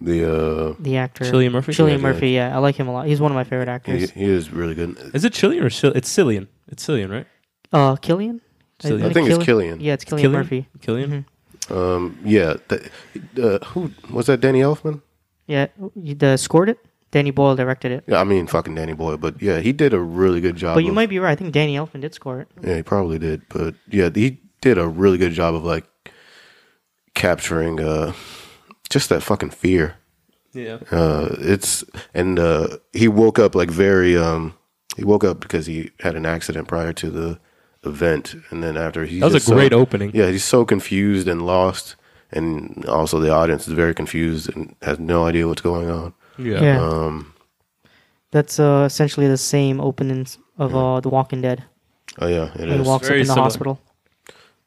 The 0.00 0.24
uh, 0.24 0.74
The 0.78 0.96
actor 0.96 1.24
Cillian 1.24 1.52
Murphy? 1.52 1.72
Cillian 1.72 1.92
Yeah, 1.92 1.96
Murphy. 1.98 2.30
Yeah, 2.30 2.54
I 2.54 2.58
like 2.58 2.76
him 2.76 2.88
a 2.88 2.92
lot. 2.92 3.06
He's 3.06 3.20
one 3.20 3.32
of 3.32 3.36
my 3.36 3.44
favorite 3.44 3.68
he, 3.68 3.72
actors. 3.72 4.10
he 4.10 4.24
is 4.24 4.50
really 4.50 4.74
good. 4.74 4.96
is 5.14 5.24
it 5.24 5.32
Chilean 5.32 5.62
or 5.62 5.70
Sil- 5.70 5.96
it's 5.96 6.08
Cillian? 6.14 6.46
It's 6.68 6.86
Cillian, 6.86 7.10
right? 7.10 7.26
Uh, 7.72 7.96
Killian. 7.96 8.40
Cillian. 8.78 9.04
I 9.04 9.12
think 9.12 9.28
it's 9.28 9.44
Killian. 9.44 9.80
Yeah, 9.80 9.94
it's 9.94 10.04
Killian 10.04 10.30
Cillian? 10.30 10.32
Murphy. 10.32 10.68
Killian. 10.80 11.26
Um, 11.70 12.18
yeah, 12.24 12.54
the, 12.68 12.90
uh, 13.42 13.64
who 13.66 13.90
was 14.10 14.26
that? 14.26 14.40
Danny 14.40 14.60
Elfman. 14.60 15.02
Yeah, 15.46 15.66
you- 15.94 16.14
the 16.14 16.36
scored 16.36 16.68
it. 16.70 16.78
Danny 17.10 17.30
Boyle 17.30 17.56
directed 17.56 17.90
it. 17.90 18.04
Yeah, 18.06 18.20
I 18.20 18.24
mean 18.24 18.46
fucking 18.46 18.74
Danny 18.74 18.92
Boyle, 18.92 19.16
but 19.16 19.40
yeah, 19.40 19.60
he 19.60 19.72
did 19.72 19.94
a 19.94 19.98
really 20.00 20.42
good 20.42 20.56
job. 20.56 20.74
But 20.76 20.84
you 20.84 20.90
of- 20.90 20.94
might 20.94 21.08
be 21.08 21.18
right. 21.18 21.32
I 21.32 21.36
think 21.36 21.52
Danny 21.52 21.74
Elfman 21.74 22.02
did 22.02 22.14
score 22.14 22.40
it. 22.40 22.48
Yeah, 22.62 22.76
he 22.76 22.82
probably 22.82 23.18
did, 23.18 23.42
but 23.48 23.74
yeah, 23.90 24.10
he 24.14 24.40
did 24.60 24.76
a 24.76 24.86
really 24.86 25.16
good 25.16 25.32
job 25.32 25.54
of 25.54 25.64
like 25.64 25.86
capturing 27.14 27.80
uh 27.80 28.12
just 28.90 29.08
that 29.08 29.22
fucking 29.22 29.50
fear. 29.50 29.96
Yeah. 30.52 30.78
Uh 30.90 31.28
it's 31.38 31.84
and 32.14 32.38
uh 32.38 32.78
he 32.92 33.06
woke 33.08 33.38
up 33.38 33.54
like 33.54 33.70
very 33.70 34.16
um 34.16 34.54
he 34.96 35.04
woke 35.04 35.22
up 35.24 35.40
because 35.40 35.66
he 35.66 35.90
had 36.00 36.16
an 36.16 36.26
accident 36.26 36.68
prior 36.68 36.92
to 36.94 37.10
the 37.10 37.38
event 37.84 38.34
and 38.50 38.62
then 38.62 38.76
after 38.76 39.04
he 39.04 39.20
That 39.20 39.32
was 39.32 39.48
a 39.48 39.52
great 39.54 39.72
opening. 39.72 40.10
Yeah, 40.14 40.30
he's 40.30 40.44
so 40.44 40.64
confused 40.64 41.28
and 41.28 41.42
lost 41.46 41.96
and 42.32 42.84
also 42.86 43.20
the 43.20 43.30
audience 43.30 43.68
is 43.68 43.74
very 43.74 43.94
confused 43.94 44.54
and 44.54 44.74
has 44.82 44.98
no 44.98 45.26
idea 45.26 45.46
what's 45.46 45.62
going 45.62 45.90
on. 45.90 46.14
Yeah. 46.38 46.60
Yeah. 46.62 46.80
Um 46.82 47.34
That's 48.30 48.58
uh, 48.58 48.84
essentially 48.86 49.26
the 49.28 49.36
same 49.38 49.80
opening 49.80 50.26
of 50.58 50.74
uh, 50.74 51.00
The 51.00 51.08
Walking 51.08 51.40
Dead. 51.42 51.64
oh 52.20 52.26
yeah, 52.28 52.50
it 52.54 52.68
He 52.68 52.74
is. 52.80 52.86
walks 52.86 53.04
up 53.04 53.08
Very 53.08 53.20
in 53.20 53.26
the 53.26 53.32
similar. 53.34 53.44
hospital. 53.44 53.80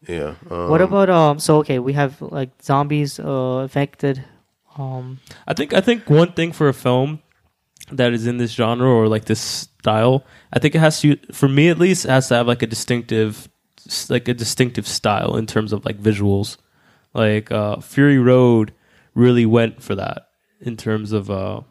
Yeah. 0.08 0.36
Um, 0.50 0.70
what 0.70 0.82
about 0.82 1.10
um? 1.10 1.40
So 1.40 1.58
okay, 1.60 1.80
we 1.80 1.94
have 1.94 2.22
like 2.22 2.50
zombies 2.62 3.20
uh, 3.20 3.64
affected. 3.66 4.24
Um, 4.78 5.20
I 5.48 5.54
think 5.54 5.74
I 5.74 5.82
think 5.82 6.10
one 6.10 6.32
thing 6.34 6.52
for 6.52 6.68
a 6.68 6.74
film 6.74 7.22
that 7.92 8.14
is 8.14 8.26
in 8.26 8.38
this 8.38 8.52
genre 8.52 8.88
or 8.88 9.08
like 9.08 9.26
this 9.26 9.42
style, 9.42 10.26
I 10.54 10.60
think 10.60 10.76
it 10.76 10.80
has 10.80 11.02
to 11.02 11.18
for 11.32 11.48
me 11.48 11.70
at 11.70 11.78
least 11.78 12.06
it 12.06 12.10
has 12.10 12.28
to 12.30 12.36
have 12.36 12.48
like 12.48 12.62
a 12.62 12.68
distinctive 12.68 13.50
like 14.10 14.28
a 14.28 14.34
distinctive 14.34 14.88
style 14.88 15.36
in 15.36 15.46
terms 15.46 15.74
of 15.74 15.86
like 15.86 16.00
visuals. 16.00 16.58
Like 17.14 17.52
uh 17.52 17.80
Fury 17.82 18.18
Road 18.18 18.74
really 19.14 19.46
went 19.46 19.84
for 19.84 19.96
that 19.96 20.30
in 20.62 20.78
terms 20.78 21.12
of 21.12 21.30
uh 21.30 21.62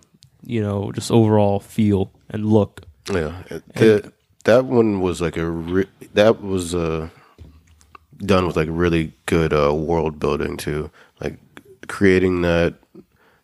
you 0.44 0.62
know, 0.62 0.92
just 0.92 1.10
overall 1.10 1.60
feel 1.60 2.10
and 2.28 2.46
look. 2.46 2.82
Yeah, 3.12 3.42
the, 3.74 4.12
that 4.44 4.64
one 4.64 5.00
was 5.00 5.20
like 5.20 5.36
a 5.36 5.48
re- 5.48 5.86
that 6.14 6.42
was 6.42 6.74
uh, 6.74 7.08
done 8.24 8.46
with 8.46 8.56
like 8.56 8.68
really 8.70 9.12
good 9.26 9.52
uh, 9.52 9.74
world 9.74 10.18
building 10.18 10.56
too, 10.56 10.90
like 11.20 11.38
creating 11.88 12.42
that 12.42 12.74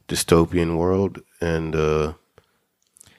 dystopian 0.08 0.76
world 0.76 1.20
and 1.40 1.74
uh, 1.74 2.12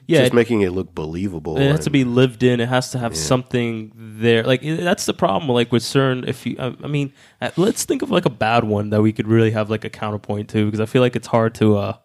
Yeah, 0.06 0.20
just 0.20 0.32
it, 0.32 0.36
making 0.36 0.62
it 0.62 0.70
look 0.70 0.94
believable. 0.94 1.58
it 1.58 1.70
has 1.70 1.84
to 1.84 1.90
be 1.90 2.04
lived 2.04 2.42
in. 2.42 2.60
It 2.60 2.68
has 2.68 2.90
to 2.92 2.98
have 2.98 3.16
something 3.16 3.92
there. 3.94 4.42
Like 4.42 4.62
that's 4.62 5.04
the 5.06 5.14
problem. 5.14 5.50
Like 5.50 5.70
with 5.72 5.82
CERN, 5.82 6.26
if 6.26 6.46
you, 6.46 6.56
I, 6.58 6.74
I 6.82 6.86
mean, 6.86 7.12
uh, 7.40 7.50
let's 7.56 7.84
think 7.84 8.02
of 8.02 8.10
like 8.10 8.24
a 8.24 8.30
bad 8.30 8.64
one 8.64 8.90
that 8.90 9.02
we 9.02 9.12
could 9.12 9.28
really 9.28 9.50
have 9.50 9.68
like 9.68 9.84
a 9.84 9.90
counterpoint 9.90 10.48
to, 10.50 10.64
because 10.64 10.80
I 10.80 10.86
feel 10.86 11.02
like 11.02 11.14
it's 11.16 11.28
hard 11.28 11.54
to, 11.56 11.76
uh, 11.76 11.96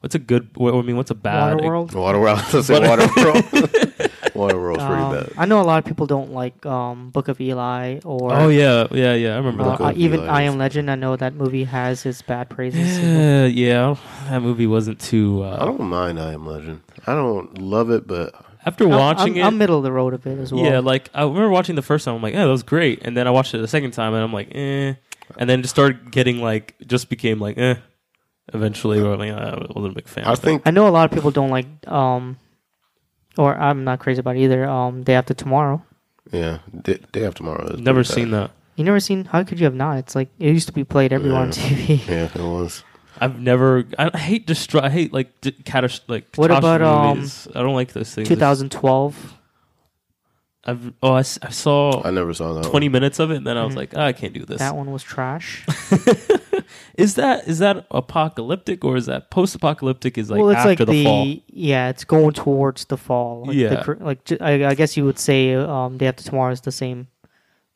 what's 0.00 0.14
a 0.14 0.18
good? 0.18 0.50
What, 0.56 0.74
I 0.74 0.82
mean, 0.82 0.96
what's 0.96 1.10
a 1.10 1.14
bad? 1.14 1.58
Waterworld. 1.58 1.90
Waterworld. 1.92 2.52
Let's 2.52 2.66
say 2.66 2.80
Waterworld. 2.80 4.10
Waterworld's 4.38 4.84
pretty 4.84 5.02
Um, 5.02 5.12
bad. 5.12 5.32
I 5.36 5.44
know 5.46 5.60
a 5.60 5.66
lot 5.66 5.78
of 5.78 5.84
people 5.84 6.06
don't 6.06 6.32
like 6.32 6.64
um, 6.64 7.10
Book 7.10 7.28
of 7.28 7.40
Eli 7.40 7.98
or 8.04 8.32
Oh 8.32 8.48
yeah, 8.48 8.86
yeah, 8.90 9.14
yeah. 9.14 9.34
I 9.34 9.36
remember 9.38 9.62
uh, 9.62 9.66
that. 9.70 9.78
Book 9.78 9.86
uh, 9.86 9.90
of 9.90 9.98
even 9.98 10.20
Eli 10.20 10.28
I 10.32 10.42
Am 10.42 10.56
Legend. 10.58 10.90
I 10.90 10.94
know 10.94 11.16
that 11.16 11.34
movie 11.34 11.64
has 11.64 12.06
its 12.06 12.22
bad 12.22 12.48
praises. 12.48 12.98
Yeah, 12.98 13.44
yeah. 13.46 13.96
That 14.30 14.40
movie 14.42 14.66
wasn't 14.66 15.00
too. 15.00 15.42
I 15.44 15.48
Uh, 15.58 15.64
don't 15.66 15.80
mind 15.80 16.18
I 16.20 16.32
Am 16.32 16.46
Legend. 16.46 16.80
I 17.06 17.14
don't 17.14 17.58
love 17.58 17.90
it, 17.90 18.06
but 18.06 18.32
after 18.64 18.84
I'm- 18.88 18.98
watching 18.98 19.34
I'm, 19.34 19.36
it, 19.38 19.44
I'm 19.46 19.58
middle 19.58 19.78
of 19.78 19.82
the 19.84 19.92
road 19.92 20.14
of 20.14 20.26
it 20.26 20.38
as 20.38 20.52
well. 20.52 20.64
yeah, 20.64 20.78
like 20.80 21.10
I 21.14 21.22
remember 21.24 21.50
watching 21.50 21.74
the 21.76 21.82
first 21.82 22.04
time. 22.04 22.14
I'm 22.14 22.22
like, 22.22 22.34
yeah, 22.34 22.44
that 22.44 22.50
was 22.50 22.62
great. 22.62 23.02
And 23.02 23.16
then 23.16 23.26
I 23.26 23.30
watched 23.30 23.54
it 23.54 23.58
the 23.58 23.68
second 23.68 23.92
time, 23.92 24.14
and 24.14 24.22
I'm 24.22 24.32
like, 24.32 24.48
eh. 24.54 24.94
And 25.36 25.48
then 25.48 25.60
just 25.62 25.74
started 25.74 26.10
getting 26.10 26.38
like, 26.40 26.74
just 26.86 27.08
became 27.10 27.40
like, 27.40 27.58
eh. 27.58 27.76
Eventually, 28.54 28.98
or 29.00 29.14
like, 29.16 29.30
I 29.30 29.56
wasn't 29.74 29.92
a 29.92 29.94
big 29.94 30.08
fan. 30.08 30.24
I 30.24 30.32
of 30.32 30.38
it. 30.38 30.42
think 30.42 30.62
I 30.64 30.70
know 30.70 30.88
a 30.88 30.90
lot 30.90 31.04
of 31.04 31.14
people 31.14 31.30
don't 31.30 31.50
like, 31.50 31.66
um, 31.86 32.38
or 33.38 33.54
I'm 33.56 33.84
not 33.84 34.00
crazy 34.00 34.20
about 34.20 34.36
either. 34.36 34.68
Um, 34.68 35.02
Day 35.04 35.14
After 35.14 35.32
Tomorrow. 35.32 35.82
yeah, 36.30 36.58
Day, 36.82 36.98
Day 37.12 37.24
After 37.24 37.38
Tomorrow. 37.38 37.68
Is 37.72 37.80
never 37.80 38.04
seen 38.04 38.30
that. 38.32 38.50
You 38.76 38.84
never 38.84 39.00
seen? 39.00 39.24
How 39.24 39.42
could 39.44 39.58
you 39.58 39.64
have 39.64 39.74
not? 39.74 39.96
It's 39.98 40.14
like 40.14 40.28
it 40.38 40.52
used 40.52 40.66
to 40.68 40.72
be 40.74 40.84
played 40.84 41.12
everywhere 41.12 41.40
on 41.40 41.50
TV. 41.50 42.06
Yeah, 42.08 42.28
it 42.34 42.36
was. 42.36 42.84
I've 43.20 43.40
never. 43.40 43.84
I 43.98 44.16
hate 44.16 44.46
destroy. 44.46 44.80
I 44.82 44.90
hate 44.90 45.12
like 45.12 45.40
d- 45.40 45.50
catas- 45.64 46.02
like 46.06 46.26
What 46.36 46.50
about, 46.52 46.82
um, 46.82 47.16
movies. 47.18 47.48
I 47.54 47.60
don't 47.62 47.74
like 47.74 47.92
those 47.92 48.14
things. 48.14 48.28
2012. 48.28 49.34
I've 50.64 50.92
oh 51.02 51.12
I, 51.14 51.20
s- 51.20 51.38
I 51.42 51.48
saw 51.50 52.02
I 52.04 52.10
never 52.10 52.34
saw 52.34 52.52
that. 52.54 52.64
20 52.70 52.88
minutes 52.88 53.18
of 53.18 53.30
it, 53.32 53.36
and 53.38 53.46
then 53.46 53.56
I 53.56 53.64
was 53.64 53.74
Mhm. 53.74 53.78
like, 53.78 53.92
"Ah, 53.96 54.04
I 54.04 54.12
can't 54.12 54.34
do 54.34 54.44
this. 54.44 54.58
That 54.58 54.76
one 54.76 54.92
was 54.92 55.02
trash. 55.02 55.64
Is 56.96 57.14
that 57.16 57.46
is 57.48 57.58
that 57.60 57.86
apocalyptic 57.90 58.84
or 58.84 58.96
is 58.96 59.06
that 59.06 59.30
post-apocalyptic? 59.30 60.18
Is 60.18 60.30
like 60.30 60.40
well, 60.40 60.50
it's 60.50 60.58
after 60.58 60.68
like 60.70 60.78
the, 60.78 60.84
the, 60.86 61.04
fall. 61.04 61.36
yeah, 61.48 61.88
it's 61.88 62.04
going 62.04 62.32
towards 62.32 62.84
the 62.86 62.96
fall. 62.96 63.40
Like 63.46 63.56
the 63.56 63.62
Yeah. 63.62 63.82
cr- 63.82 63.94
like 64.00 64.24
j- 64.24 64.38
I, 64.40 64.70
I 64.70 64.74
guess 64.74 64.96
you 64.96 65.04
would 65.04 65.18
say 65.18 65.54
um, 65.54 65.98
Day 65.98 66.06
After 66.08 66.22
Tomorrow 66.24 66.52
is 66.52 66.60
the 66.62 66.72
same, 66.72 67.08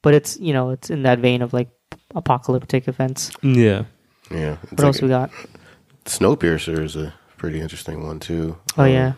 but 0.02 0.14
it's 0.14 0.38
you 0.40 0.52
know 0.52 0.70
it's 0.70 0.90
in 0.90 1.02
that 1.04 1.18
vein 1.20 1.42
of 1.42 1.52
like 1.52 1.68
apocalyptic 2.14 2.88
events. 2.88 3.30
Yeah, 3.42 3.84
Yeah. 4.30 4.56
What 4.70 4.78
like 4.78 4.86
else 4.86 5.02
we 5.02 5.08
got? 5.08 5.30
Snowpiercer 6.04 6.78
is 6.82 6.96
a 6.96 7.14
pretty 7.36 7.60
interesting 7.60 8.04
one 8.06 8.18
too. 8.20 8.58
Oh 8.76 8.84
Um, 8.84 8.90
yeah, 8.90 9.12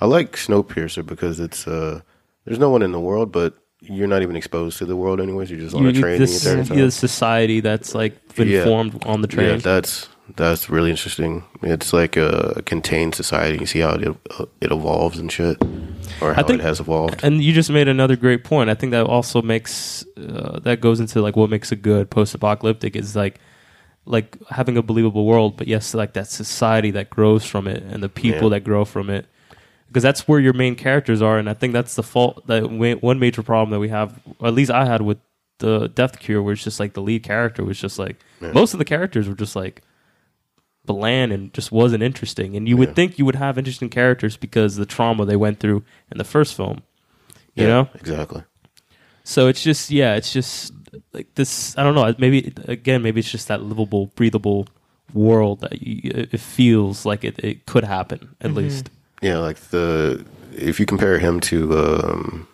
I 0.00 0.06
like 0.06 0.32
Snowpiercer 0.36 1.04
because 1.04 1.40
it's 1.40 1.66
uh, 1.66 2.00
there's 2.44 2.58
no 2.58 2.70
one 2.70 2.82
in 2.82 2.92
the 2.92 3.00
world, 3.00 3.32
but 3.32 3.54
you're 3.80 4.08
not 4.08 4.22
even 4.22 4.36
exposed 4.36 4.78
to 4.78 4.84
the 4.86 4.96
world 4.96 5.20
anyways. 5.20 5.50
You're 5.50 5.60
just 5.60 5.74
on 5.74 5.82
You- 5.84 5.90
a 5.90 5.92
train 5.92 6.18
this 6.18 6.42
the 6.44 6.58
entire 6.58 6.76
time. 6.76 6.90
society 6.90 7.60
that's 7.60 7.94
like 7.94 8.34
been 8.34 8.48
Yeah. 8.48 8.64
formed 8.64 9.04
on 9.06 9.22
the 9.22 9.28
train. 9.28 9.48
Yeah, 9.50 9.56
that's 9.56 10.08
that's 10.36 10.68
really 10.68 10.90
interesting. 10.90 11.42
It's 11.62 11.92
like 11.92 12.16
a 12.18 12.60
contained 12.66 13.14
society. 13.14 13.56
You 13.58 13.66
see 13.66 13.80
how 13.80 13.94
it 13.94 14.16
it 14.60 14.70
evolves 14.72 15.18
and 15.18 15.30
shit, 15.32 15.56
or 16.20 16.34
how 16.34 16.42
think- 16.42 16.60
it 16.60 16.64
has 16.64 16.80
evolved. 16.80 17.20
and 17.22 17.42
you 17.42 17.52
just 17.52 17.70
made 17.70 17.88
another 17.88 18.16
great 18.16 18.44
point. 18.44 18.68
I 18.68 18.74
think 18.74 18.90
that 18.92 19.06
also 19.06 19.40
makes 19.42 20.04
uh, 20.18 20.58
that 20.64 20.80
goes 20.80 21.00
into 21.00 21.22
like 21.22 21.36
what 21.36 21.48
makes 21.48 21.72
a 21.72 21.76
good 21.76 22.10
post-apocalyptic 22.10 22.96
is 22.96 23.14
like 23.16 23.38
like 24.06 24.36
having 24.50 24.76
a 24.78 24.82
believable 24.82 25.24
world, 25.26 25.56
but 25.56 25.68
yes, 25.68 25.94
like 25.94 26.14
that 26.14 26.26
society 26.26 26.90
that 26.90 27.10
grows 27.10 27.44
from 27.44 27.66
it 27.68 27.82
and 27.90 28.02
the 28.02 28.08
people 28.08 28.44
Yeah. 28.50 28.58
that 28.58 28.64
grow 28.64 28.84
from 28.86 29.10
it, 29.10 29.26
because 29.88 30.02
that's 30.02 30.28
where 30.28 30.38
your 30.38 30.52
main 30.52 30.76
characters 30.76 31.20
are. 31.20 31.38
And 31.38 31.48
I 31.50 31.54
think 31.54 31.72
that's 31.72 31.94
the 31.96 32.02
fault 32.02 32.46
that 32.46 32.70
wa- 32.70 32.94
one 32.96 33.18
major 33.18 33.42
problem 33.42 33.70
that 33.70 33.80
we 33.80 33.88
have, 33.88 34.20
at 34.42 34.54
least 34.54 34.70
I 34.70 34.84
had 34.86 35.02
with 35.02 35.18
the 35.58 35.88
Death 35.88 36.20
Cure, 36.20 36.40
where 36.42 36.52
it's 36.52 36.62
just 36.62 36.78
like 36.78 36.92
the 36.92 37.02
lead 37.02 37.22
character 37.24 37.64
was 37.64 37.80
just 37.80 37.98
like 37.98 38.16
Yeah. 38.40 38.52
most 38.52 38.72
of 38.74 38.78
the 38.78 38.84
characters 38.84 39.28
were 39.28 39.34
just 39.34 39.56
like 39.56 39.82
bland 40.84 41.32
and 41.32 41.52
just 41.52 41.70
wasn't 41.72 42.02
interesting. 42.02 42.56
And 42.56 42.68
you 42.68 42.76
would 42.76 42.94
think 42.94 43.18
you 43.18 43.24
would 43.24 43.34
have 43.36 43.58
interesting 43.58 43.88
characters 43.90 44.36
because 44.36 44.76
the 44.76 44.86
trauma 44.86 45.24
they 45.24 45.36
went 45.36 45.58
through 45.60 45.82
in 46.10 46.18
the 46.18 46.24
first 46.24 46.54
film. 46.54 46.82
You 47.54 47.64
yeah, 47.64 47.66
know, 47.68 47.88
exactly. 47.94 48.44
so 49.24 49.48
it's 49.48 49.62
just 49.62 49.90
yeah, 49.90 50.14
it's 50.14 50.32
just 50.32 50.72
like 51.12 51.34
this. 51.34 51.76
I 51.76 51.82
don't 51.82 51.94
know. 51.96 52.14
Maybe 52.18 52.52
again, 52.66 53.02
maybe 53.02 53.18
it's 53.20 53.30
just 53.30 53.48
that 53.48 53.62
livable, 53.62 54.06
breathable 54.14 54.68
world 55.12 55.60
that 55.62 55.82
you, 55.82 56.10
it 56.14 56.38
feels 56.40 57.04
like 57.04 57.24
it, 57.24 57.38
it 57.40 57.66
could 57.66 57.82
happen 57.84 58.36
at 58.40 58.48
Mm-hmm. 58.50 58.58
least. 58.58 58.90
Yeah, 59.22 59.38
like 59.38 59.56
the 59.70 60.24
if 60.52 60.78
you 60.80 60.86
compare 60.86 61.18
him 61.18 61.40
to 61.40 61.78
um, 61.78 62.48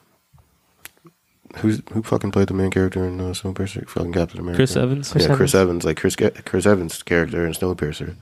who's 1.57 1.83
who 1.93 2.03
fucking 2.03 2.31
played 2.33 2.49
the 2.49 2.55
main 2.55 2.71
character 2.71 3.05
in 3.05 3.21
uh, 3.21 3.25
Snowpiercer? 3.33 3.89
Fucking 3.89 4.13
Captain 4.13 4.41
America. 4.41 4.59
Chris 4.59 4.77
Evans. 4.77 5.11
Chris 5.13 5.27
yeah, 5.27 5.37
Chris 5.37 5.55
Evans. 5.55 5.85
Evans. 5.85 5.85
Like 5.85 5.97
Chris 5.97 6.17
Chris 6.45 6.67
Evans' 6.67 7.03
character 7.03 7.47
in 7.47 7.53
Snowpiercer, 7.53 8.17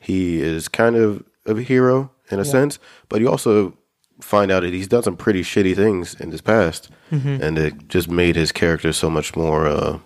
he 0.00 0.40
is 0.40 0.68
kind 0.68 0.96
of 0.96 1.24
of 1.46 1.58
a 1.58 1.62
hero 1.62 2.10
in 2.30 2.40
a 2.40 2.44
sense, 2.44 2.78
but 3.08 3.20
you 3.20 3.28
also 3.30 3.76
find 4.20 4.50
out 4.50 4.60
that 4.62 4.72
he's 4.72 4.88
done 4.88 5.02
some 5.02 5.16
pretty 5.16 5.42
shitty 5.42 5.76
things 5.76 6.14
in 6.20 6.30
his 6.32 6.40
past, 6.40 6.90
Mm-hmm. 7.12 7.40
and 7.42 7.56
it 7.58 7.88
just 7.88 8.10
made 8.10 8.34
his 8.34 8.50
character 8.50 8.92
so 8.92 9.08
much 9.08 9.36
more. 9.36 9.66
Uh, 9.66 9.98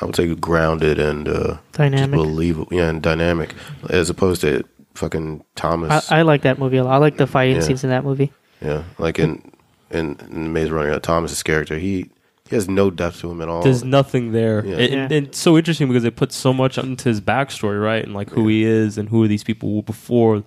I 0.00 0.04
would 0.06 0.16
say 0.16 0.34
grounded 0.34 0.98
and 0.98 1.28
uh, 1.28 1.56
Dynamic. 1.72 1.98
just 1.98 2.10
believable, 2.28 2.68
yeah, 2.74 2.88
and 2.88 3.02
dynamic, 3.02 3.54
as 3.90 4.08
opposed 4.10 4.40
to 4.42 4.62
fucking 4.94 5.44
Thomas. 5.54 6.10
I, 6.10 6.18
I 6.18 6.22
like 6.22 6.42
that 6.42 6.58
movie 6.58 6.76
a 6.78 6.84
lot. 6.84 6.94
I 6.94 6.96
like 6.98 7.16
the 7.16 7.26
fighting 7.26 7.56
Yeah. 7.56 7.62
scenes 7.62 7.84
in 7.84 7.90
that 7.90 8.04
movie. 8.04 8.32
Yeah, 8.60 8.84
like 8.98 9.18
in 9.18 9.50
in, 9.90 10.16
in 10.30 10.52
Maze 10.52 10.70
Runner, 10.70 10.98
Thomas's 11.00 11.42
character, 11.42 11.78
he 11.78 12.10
he 12.48 12.56
has 12.56 12.68
no 12.68 12.90
depth 12.90 13.20
to 13.20 13.30
him 13.30 13.40
at 13.42 13.48
all. 13.48 13.62
There's 13.62 13.84
nothing 13.84 14.32
there. 14.32 14.64
Yeah. 14.64 14.76
And, 14.76 14.92
Yeah. 14.92 15.02
and 15.04 15.12
it's 15.28 15.38
so 15.38 15.56
interesting 15.56 15.88
because 15.88 16.02
they 16.02 16.10
put 16.10 16.32
so 16.32 16.52
much 16.52 16.76
into 16.78 17.08
his 17.08 17.20
backstory, 17.20 17.82
right? 17.82 18.04
And 18.04 18.14
like 18.14 18.30
who 18.30 18.46
he 18.48 18.64
is 18.64 18.98
and 18.98 19.08
who 19.08 19.24
are 19.24 19.28
these 19.28 19.44
people 19.44 19.82
before 19.82 20.44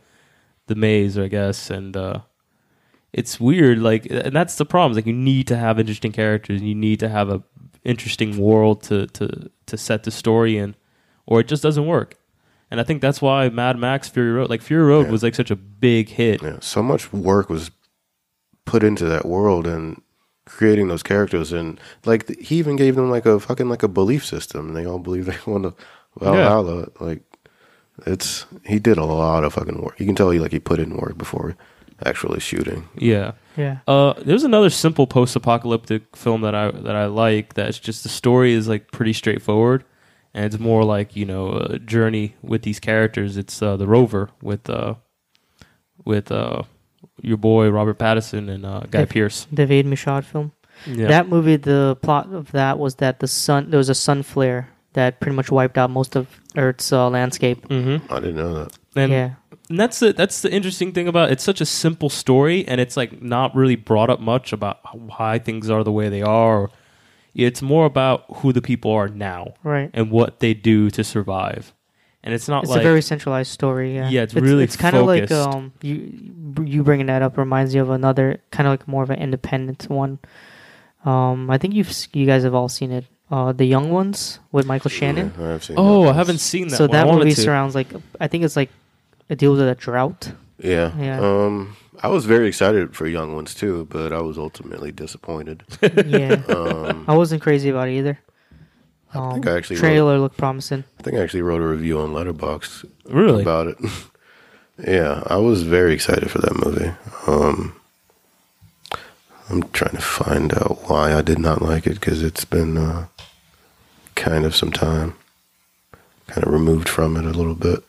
the 0.67 0.75
maze, 0.75 1.17
I 1.17 1.27
guess. 1.27 1.69
And 1.69 1.95
uh, 1.97 2.19
it's 3.13 3.39
weird. 3.39 3.79
Like, 3.79 4.05
and 4.09 4.35
that's 4.35 4.55
the 4.55 4.65
problem. 4.65 4.95
Like, 4.95 5.05
you 5.07 5.13
need 5.13 5.47
to 5.47 5.57
have 5.57 5.79
interesting 5.79 6.11
characters. 6.11 6.61
You 6.61 6.75
need 6.75 6.99
to 6.99 7.09
have 7.09 7.29
a 7.29 7.41
interesting 7.83 8.37
world 8.37 8.81
to 8.83 9.07
to 9.07 9.49
to 9.67 9.77
set 9.77 10.03
the 10.03 10.11
story 10.11 10.57
in, 10.57 10.75
or 11.25 11.39
it 11.41 11.47
just 11.47 11.63
doesn't 11.63 11.85
work. 11.85 12.15
And 12.75 12.81
I 12.81 12.83
think 12.83 13.01
that's 13.01 13.21
why 13.21 13.47
Mad 13.47 13.79
Max 13.79 14.09
Fury 14.09 14.31
Road, 14.33 14.49
like 14.49 14.61
Fury 14.61 14.83
Road, 14.83 15.05
Yeah. 15.05 15.11
was 15.13 15.23
like 15.23 15.33
such 15.33 15.49
a 15.49 15.55
big 15.55 16.09
hit. 16.09 16.43
yeah, 16.43 16.57
so 16.59 16.83
much 16.83 17.13
work 17.13 17.49
was 17.49 17.71
put 18.65 18.83
into 18.83 19.05
that 19.05 19.25
world 19.25 19.65
and 19.65 20.01
creating 20.45 20.89
those 20.89 21.01
characters, 21.01 21.53
and 21.53 21.79
like 22.05 22.27
th- 22.27 22.45
he 22.47 22.57
even 22.57 22.75
gave 22.75 22.95
them 22.95 23.09
like 23.09 23.25
a 23.25 23.39
fucking 23.39 23.69
like 23.69 23.81
a 23.83 23.87
belief 23.87 24.25
system, 24.25 24.67
and 24.67 24.75
they 24.75 24.85
all 24.85 24.99
believe 24.99 25.25
they 25.27 25.37
want 25.51 25.63
to 25.63 25.73
Valhalla. 26.19 26.87
Like 26.99 27.21
it's 28.05 28.45
he 28.65 28.77
did 28.79 28.97
a 28.97 29.05
lot 29.05 29.45
of 29.45 29.53
fucking 29.53 29.81
work. 29.81 29.97
You 29.99 30.05
can 30.05 30.15
tell 30.15 30.29
he 30.31 30.39
like 30.39 30.51
he 30.51 30.59
put 30.59 30.79
in 30.79 30.97
work 30.97 31.17
before 31.17 31.55
actually 32.05 32.41
shooting. 32.41 32.89
Yeah. 32.97 33.31
Yeah. 33.55 33.77
Uh, 33.87 34.13
there's 34.17 34.43
another 34.43 34.69
simple 34.69 35.07
post-apocalyptic 35.07 36.13
film 36.17 36.41
that 36.41 36.53
I 36.53 36.71
that 36.71 36.95
I 36.95 37.05
like. 37.05 37.53
That's 37.53 37.79
just 37.79 38.03
the 38.03 38.09
story 38.09 38.51
is 38.51 38.67
like 38.67 38.91
pretty 38.91 39.13
straightforward, 39.13 39.85
and 40.35 40.45
it's 40.45 40.59
more 40.59 40.83
like 40.83 41.15
you 41.15 41.25
know 41.25 41.53
a 41.53 41.79
journey 41.79 42.35
with 42.43 42.61
these 42.61 42.79
characters. 42.79 43.37
It's 43.37 43.61
uh, 43.61 43.77
the 43.77 43.87
Rover 43.87 44.29
with 44.41 44.69
uh, 44.69 44.95
with 46.03 46.31
uh, 46.31 46.63
your 47.21 47.37
boy 47.37 47.69
Robert 47.69 47.97
Pattinson 47.97 48.49
and 48.49 48.65
uh, 48.65 48.81
Guy 48.91 48.99
Yeah. 48.99 49.05
Pearce. 49.05 49.47
David 49.51 49.85
Michôd 49.87 50.25
film. 50.25 50.51
Yeah. 50.85 51.07
That 51.07 51.29
movie, 51.29 51.55
the 51.55 51.97
plot 52.01 52.31
of 52.33 52.51
that 52.51 52.77
was 52.77 52.95
that 52.95 53.19
the 53.19 53.27
sun 53.27 53.69
there 53.71 53.77
was 53.77 53.89
a 53.89 53.95
sun 53.95 54.23
flare 54.23 54.69
that 54.93 55.19
pretty 55.21 55.35
much 55.35 55.49
wiped 55.49 55.77
out 55.77 55.89
most 55.89 56.15
of 56.15 56.27
Earth's 56.55 56.91
uh, 56.91 57.09
landscape. 57.09 57.67
mm-hmm. 57.67 58.13
I 58.13 58.19
didn't 58.19 58.35
know 58.35 58.53
that. 58.55 58.77
And, 58.97 59.11
yeah, 59.11 59.35
and 59.69 59.79
that's 59.79 59.99
the 59.99 60.13
that's 60.13 60.41
the 60.41 60.51
interesting 60.51 60.91
thing 60.91 61.07
about 61.07 61.29
it. 61.29 61.33
it's 61.33 61.43
such 61.43 61.61
a 61.61 61.65
simple 61.65 62.09
story, 62.09 62.67
and 62.67 62.79
it's 62.81 62.97
like 62.97 63.21
not 63.21 63.55
really 63.55 63.75
brought 63.77 64.09
up 64.09 64.19
much 64.19 64.51
about 64.53 64.79
why 64.97 65.39
things 65.39 65.69
are 65.69 65.83
the 65.83 65.91
way 65.91 66.09
they 66.09 66.21
are. 66.21 66.69
It's 67.35 67.61
more 67.61 67.85
about 67.85 68.25
who 68.37 68.53
the 68.53 68.61
people 68.61 68.91
are 68.91 69.07
now. 69.09 69.55
right. 69.63 69.89
and 69.93 70.09
what 70.09 70.39
they 70.39 70.53
do 70.53 70.89
to 70.91 71.03
survive. 71.03 71.73
And 72.23 72.33
it's 72.33 72.47
not 72.47 72.63
It's 72.63 72.71
like 72.71 72.81
a 72.81 72.83
very 72.83 73.03
centralized 73.03 73.51
story. 73.51 73.95
Yeah, 73.95 74.09
Yeah, 74.09 74.21
it's 74.23 74.33
really 74.33 74.63
It's 74.63 74.75
kind 74.75 74.95
of 74.95 75.05
like 75.05 75.29
um 75.31 75.73
you 75.81 75.95
you 76.63 76.83
bringing 76.83 77.05
that 77.05 77.21
up 77.21 77.37
reminds 77.37 77.75
me 77.75 77.79
of 77.79 77.91
another 77.91 78.39
kind 78.49 78.65
of 78.67 78.71
like 78.73 78.87
more 78.87 79.03
of 79.03 79.11
an 79.11 79.19
independent 79.19 79.87
one. 79.89 80.17
Um, 81.03 81.51
I 81.51 81.59
think 81.59 81.75
you've 81.75 81.93
you 82.13 82.25
guys 82.25 82.43
have 82.43 82.55
all 82.55 82.69
seen 82.69 82.91
it. 82.91 83.05
Uh, 83.29 83.51
the 83.51 83.65
Young 83.65 83.91
Ones 83.91 84.39
with 84.51 84.65
Michael 84.65 84.89
Shannon. 84.89 85.33
Yeah, 85.37 85.55
I've 85.55 85.71
oh. 85.77 86.07
I 86.09 86.13
haven't 86.13 86.39
seen 86.39 86.69
that. 86.69 86.77
so 86.77 86.85
one. 86.85 86.91
That 86.91 87.07
wanted 87.07 87.25
movie 87.25 87.35
to. 87.35 87.41
surrounds 87.41 87.75
like 87.75 87.89
I 88.19 88.27
think 88.27 88.43
it's 88.43 88.55
like 88.55 88.71
it 89.29 89.37
deals 89.37 89.59
with 89.59 89.67
a 89.67 89.75
drought. 89.75 90.31
Yeah. 90.59 90.97
Yeah. 90.97 91.19
Um, 91.19 91.75
I 92.05 92.07
was 92.09 92.25
very 92.25 92.47
excited 92.47 92.95
for 92.95 93.07
Young 93.07 93.33
Ones 93.35 93.55
too, 93.55 93.87
but 93.89 94.13
I 94.13 94.21
was 94.21 94.37
ultimately 94.37 94.91
disappointed. 94.91 95.63
yeah, 96.05 96.41
Um, 96.49 97.05
I 97.07 97.15
wasn't 97.15 97.41
crazy 97.41 97.69
about 97.69 97.87
it 97.89 97.93
either. 97.97 98.19
I 99.13 99.17
Um, 99.17 99.33
think 99.33 99.47
I 99.47 99.57
actually 99.57 99.77
wrote, 99.77 99.81
trailer 99.89 100.19
looked 100.19 100.37
promising. 100.37 100.83
I 100.99 101.03
think 101.03 101.17
I 101.17 101.21
actually 101.23 101.41
wrote 101.41 101.61
a 101.61 101.67
review 101.67 101.99
on 101.99 102.09
Letterboxd 102.13 102.85
Really? 103.09 103.41
about 103.41 103.67
it. 103.67 103.77
yeah, 104.87 105.23
I 105.27 105.37
was 105.37 105.63
very 105.63 105.93
excited 105.93 106.29
for 106.29 106.39
that 106.39 106.55
movie. 106.63 106.91
Um, 107.27 107.75
I'm 109.49 109.63
trying 109.69 109.95
to 109.95 110.01
find 110.01 110.53
out 110.53 110.89
why 110.89 111.13
I 111.13 111.21
did 111.21 111.39
not 111.39 111.61
like 111.61 111.87
it 111.87 111.95
because 111.99 112.21
it's 112.23 112.45
been 112.45 112.77
uh, 112.77 113.07
kind 114.15 114.43
of 114.45 114.55
some 114.55 114.71
time, 114.71 115.15
kind 116.27 116.45
of 116.45 116.51
removed 116.53 116.89
from 116.89 117.15
it 117.17 117.25
a 117.25 117.29
little 117.37 117.55
bit. 117.55 117.83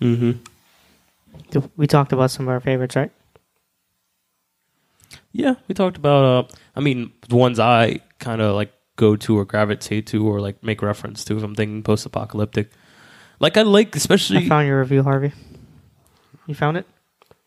mm-hmm. 0.00 0.32
We 1.76 1.86
talked 1.86 2.12
about 2.12 2.30
some 2.30 2.46
of 2.46 2.50
our 2.50 2.60
favorites, 2.60 2.96
right? 2.96 3.10
Yeah, 5.32 5.54
we 5.68 5.74
talked 5.74 5.96
about. 5.96 6.24
Uh, 6.24 6.56
I 6.74 6.80
mean, 6.80 7.12
the 7.28 7.36
ones 7.36 7.58
I 7.58 8.00
kind 8.18 8.40
of 8.40 8.54
like 8.54 8.72
go 8.96 9.16
to 9.16 9.38
or 9.38 9.44
gravitate 9.44 10.06
to 10.08 10.26
or 10.28 10.40
like 10.40 10.62
make 10.62 10.82
reference 10.82 11.24
to 11.24 11.36
if 11.36 11.42
I'm 11.42 11.54
thinking 11.54 11.82
post-apocalyptic. 11.82 12.70
Like 13.38 13.56
I 13.56 13.62
like, 13.62 13.96
especially 13.96 14.38
I 14.38 14.48
found 14.48 14.66
your 14.66 14.80
review, 14.80 15.02
Harvey. 15.02 15.32
You 16.46 16.54
found 16.54 16.76
it? 16.76 16.86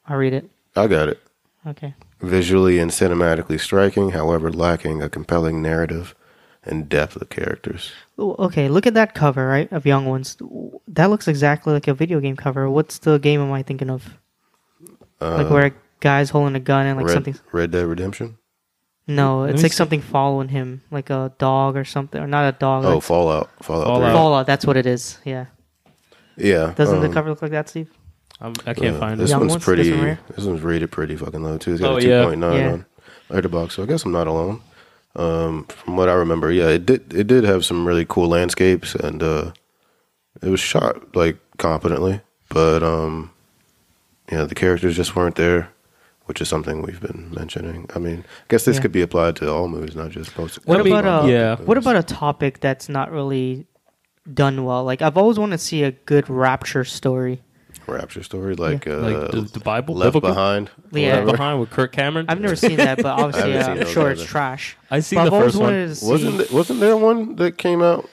I'll 0.08 0.18
read 0.18 0.34
it. 0.34 0.50
I 0.76 0.88
got 0.88 1.10
it. 1.10 1.22
Okay. 1.68 1.94
Visually 2.22 2.80
and 2.80 2.90
cinematically 2.90 3.60
striking, 3.60 4.12
however, 4.12 4.52
lacking 4.52 5.02
a 5.02 5.10
compelling 5.10 5.62
narrative 5.62 6.16
and 6.64 6.88
depth 6.90 7.18
of 7.18 7.30
characters. 7.30 7.92
Okay, 8.18 8.70
look 8.70 8.88
at 8.88 8.94
that 8.94 9.14
cover, 9.14 9.48
right? 9.48 9.72
Of 9.72 9.86
Young 9.86 10.06
Ones. 10.06 10.38
That 10.88 11.10
looks 11.10 11.28
exactly 11.28 11.74
like 11.74 11.88
a 11.88 11.94
video 11.94 12.20
game 12.20 12.38
cover. 12.38 12.70
What's 12.70 13.00
the 13.00 13.18
game 13.20 13.42
am 13.42 13.52
I 13.52 13.62
thinking 13.62 13.90
of? 13.90 14.18
like 15.20 15.50
where 15.50 15.66
a 15.68 15.74
guy's 16.04 16.30
holding 16.30 16.56
a 16.56 16.60
gun 16.60 16.86
and 16.86 16.98
like 16.98 17.08
Red, 17.08 17.14
something. 17.14 17.40
Red 17.52 17.72
Dead 17.72 17.86
Redemption. 17.86 18.38
No, 19.08 19.44
it's 19.44 19.64
like 19.64 19.72
see. 19.72 19.76
something 19.78 20.02
following 20.02 20.50
him, 20.50 20.82
like 20.92 21.10
a 21.10 21.34
dog 21.38 21.76
or 21.76 21.84
something, 21.84 22.22
or 22.22 22.28
not 22.28 22.54
a 22.54 22.58
dog. 22.58 22.86
Oh, 22.86 22.96
like 22.96 23.04
Fallout. 23.04 23.50
Fallout. 23.62 23.88
Fallout. 23.88 24.10
3. 24.12 24.14
Fallout. 24.14 24.46
That's 24.46 24.66
what 24.66 24.78
it 24.78 24.86
is. 24.86 25.18
Yeah. 25.26 25.48
Yeah. 26.38 26.74
Doesn't 26.76 27.02
the 27.02 27.08
um, 27.08 27.14
cover 27.14 27.30
look 27.30 27.42
like 27.42 27.52
that, 27.52 27.70
Steve? 27.70 27.90
I'm, 28.40 28.54
I 28.66 28.74
can't 28.74 28.96
uh, 28.96 29.00
find 29.00 29.20
this 29.20 29.30
it. 29.30 29.34
Young 29.34 29.42
one's 29.42 29.52
ones, 29.54 29.64
pretty. 29.64 29.84
this 29.84 29.98
one 29.98 30.06
right 30.08 30.28
This 30.36 30.46
one's 30.46 30.62
rated 30.62 30.92
pretty 30.92 31.16
fucking 31.16 31.44
low 31.44 31.58
too. 31.58 31.74
It's 31.74 31.82
got 31.82 31.94
Oh, 31.94 31.98
a 31.98 32.02
yeah. 32.02 32.22
two 32.22 32.28
point 32.28 32.40
nine 32.40 32.58
Yeah. 32.58 32.72
on 32.72 32.86
Letterboxd, 33.30 33.72
so 33.72 33.84
I 33.84 33.86
guess 33.86 34.06
I'm 34.06 34.12
not 34.12 34.28
alone. 34.28 34.62
Um, 35.16 35.66
from 35.66 35.96
what 35.96 36.10
I 36.10 36.14
remember, 36.14 36.52
yeah, 36.52 36.70
it 36.70 36.86
did. 36.86 37.14
It 37.14 37.28
did 37.28 37.44
have 37.44 37.64
some 37.64 37.88
really 37.88 38.06
cool 38.06 38.28
landscapes, 38.28 38.96
and 38.96 39.22
uh, 39.22 39.52
it 40.42 40.50
was 40.50 40.60
shot 40.60 41.16
like 41.16 41.38
competently. 41.58 42.22
But 42.50 42.84
um, 42.84 43.32
yeah, 44.32 44.46
the 44.46 44.56
characters 44.56 44.96
just 44.96 45.16
weren't 45.16 45.36
there, 45.36 45.70
which 46.26 46.42
is 46.42 46.48
something 46.50 46.82
we've 46.82 47.02
been 47.02 47.30
mentioning. 47.34 47.90
I 47.96 48.00
mean, 48.00 48.20
I 48.28 48.44
guess 48.50 48.66
this 48.66 48.78
Yeah. 48.78 48.82
could 48.84 48.92
be 48.92 49.02
applied 49.02 49.36
to 49.38 49.52
all 49.52 49.68
movies, 49.68 49.96
not 49.96 50.12
just 50.12 50.34
post. 50.34 50.60
What 50.66 50.80
about 50.86 51.26
a 51.26 51.30
yeah. 51.32 51.56
What 51.58 51.78
about 51.78 51.96
a 51.96 52.04
topic 52.04 52.60
that's 52.60 52.88
not 52.90 53.12
really 53.12 53.66
done 54.34 54.64
well? 54.64 54.84
Like 54.84 55.02
I've 55.02 55.18
always 55.18 55.38
wanted 55.40 55.58
to 55.58 55.64
see 55.64 55.84
a 55.84 55.92
good 55.92 56.30
rapture 56.30 56.84
story. 56.84 57.42
Rapture 57.86 58.24
story, 58.24 58.56
like 58.56 58.88
uh, 58.88 58.98
Like 59.00 59.32
the, 59.32 59.42
the 59.42 59.60
Bible, 59.60 59.96
Left 59.96 60.14
biblical? 60.14 60.30
Behind? 60.34 60.70
Yeah. 60.94 61.16
Left 61.20 61.32
Behind 61.38 61.60
with 61.60 61.70
Kirk 61.70 61.92
Cameron. 61.92 62.28
I've 62.30 62.40
never 62.40 62.56
seen 62.56 62.78
that, 62.78 62.98
but 63.02 63.06
obviously 63.20 63.52
haven't 63.52 63.68
uh, 63.68 63.72
I'm 63.72 63.80
those 63.80 63.92
sure 63.92 64.12
it's 64.12 64.24
trash. 64.24 64.78
I 64.90 65.02
seen 65.02 65.18
But 65.20 65.30
the 65.32 65.36
I've 65.36 65.44
first 65.44 65.56
one. 65.58 65.66
wanted 65.66 65.88
to 65.90 65.96
see 65.96 66.10
Wasn't 66.10 66.38
th- 66.38 66.52
wasn't 66.52 66.80
there 66.80 66.96
one 66.96 67.36
that 67.36 67.58
came 67.58 67.82
out 67.82 68.10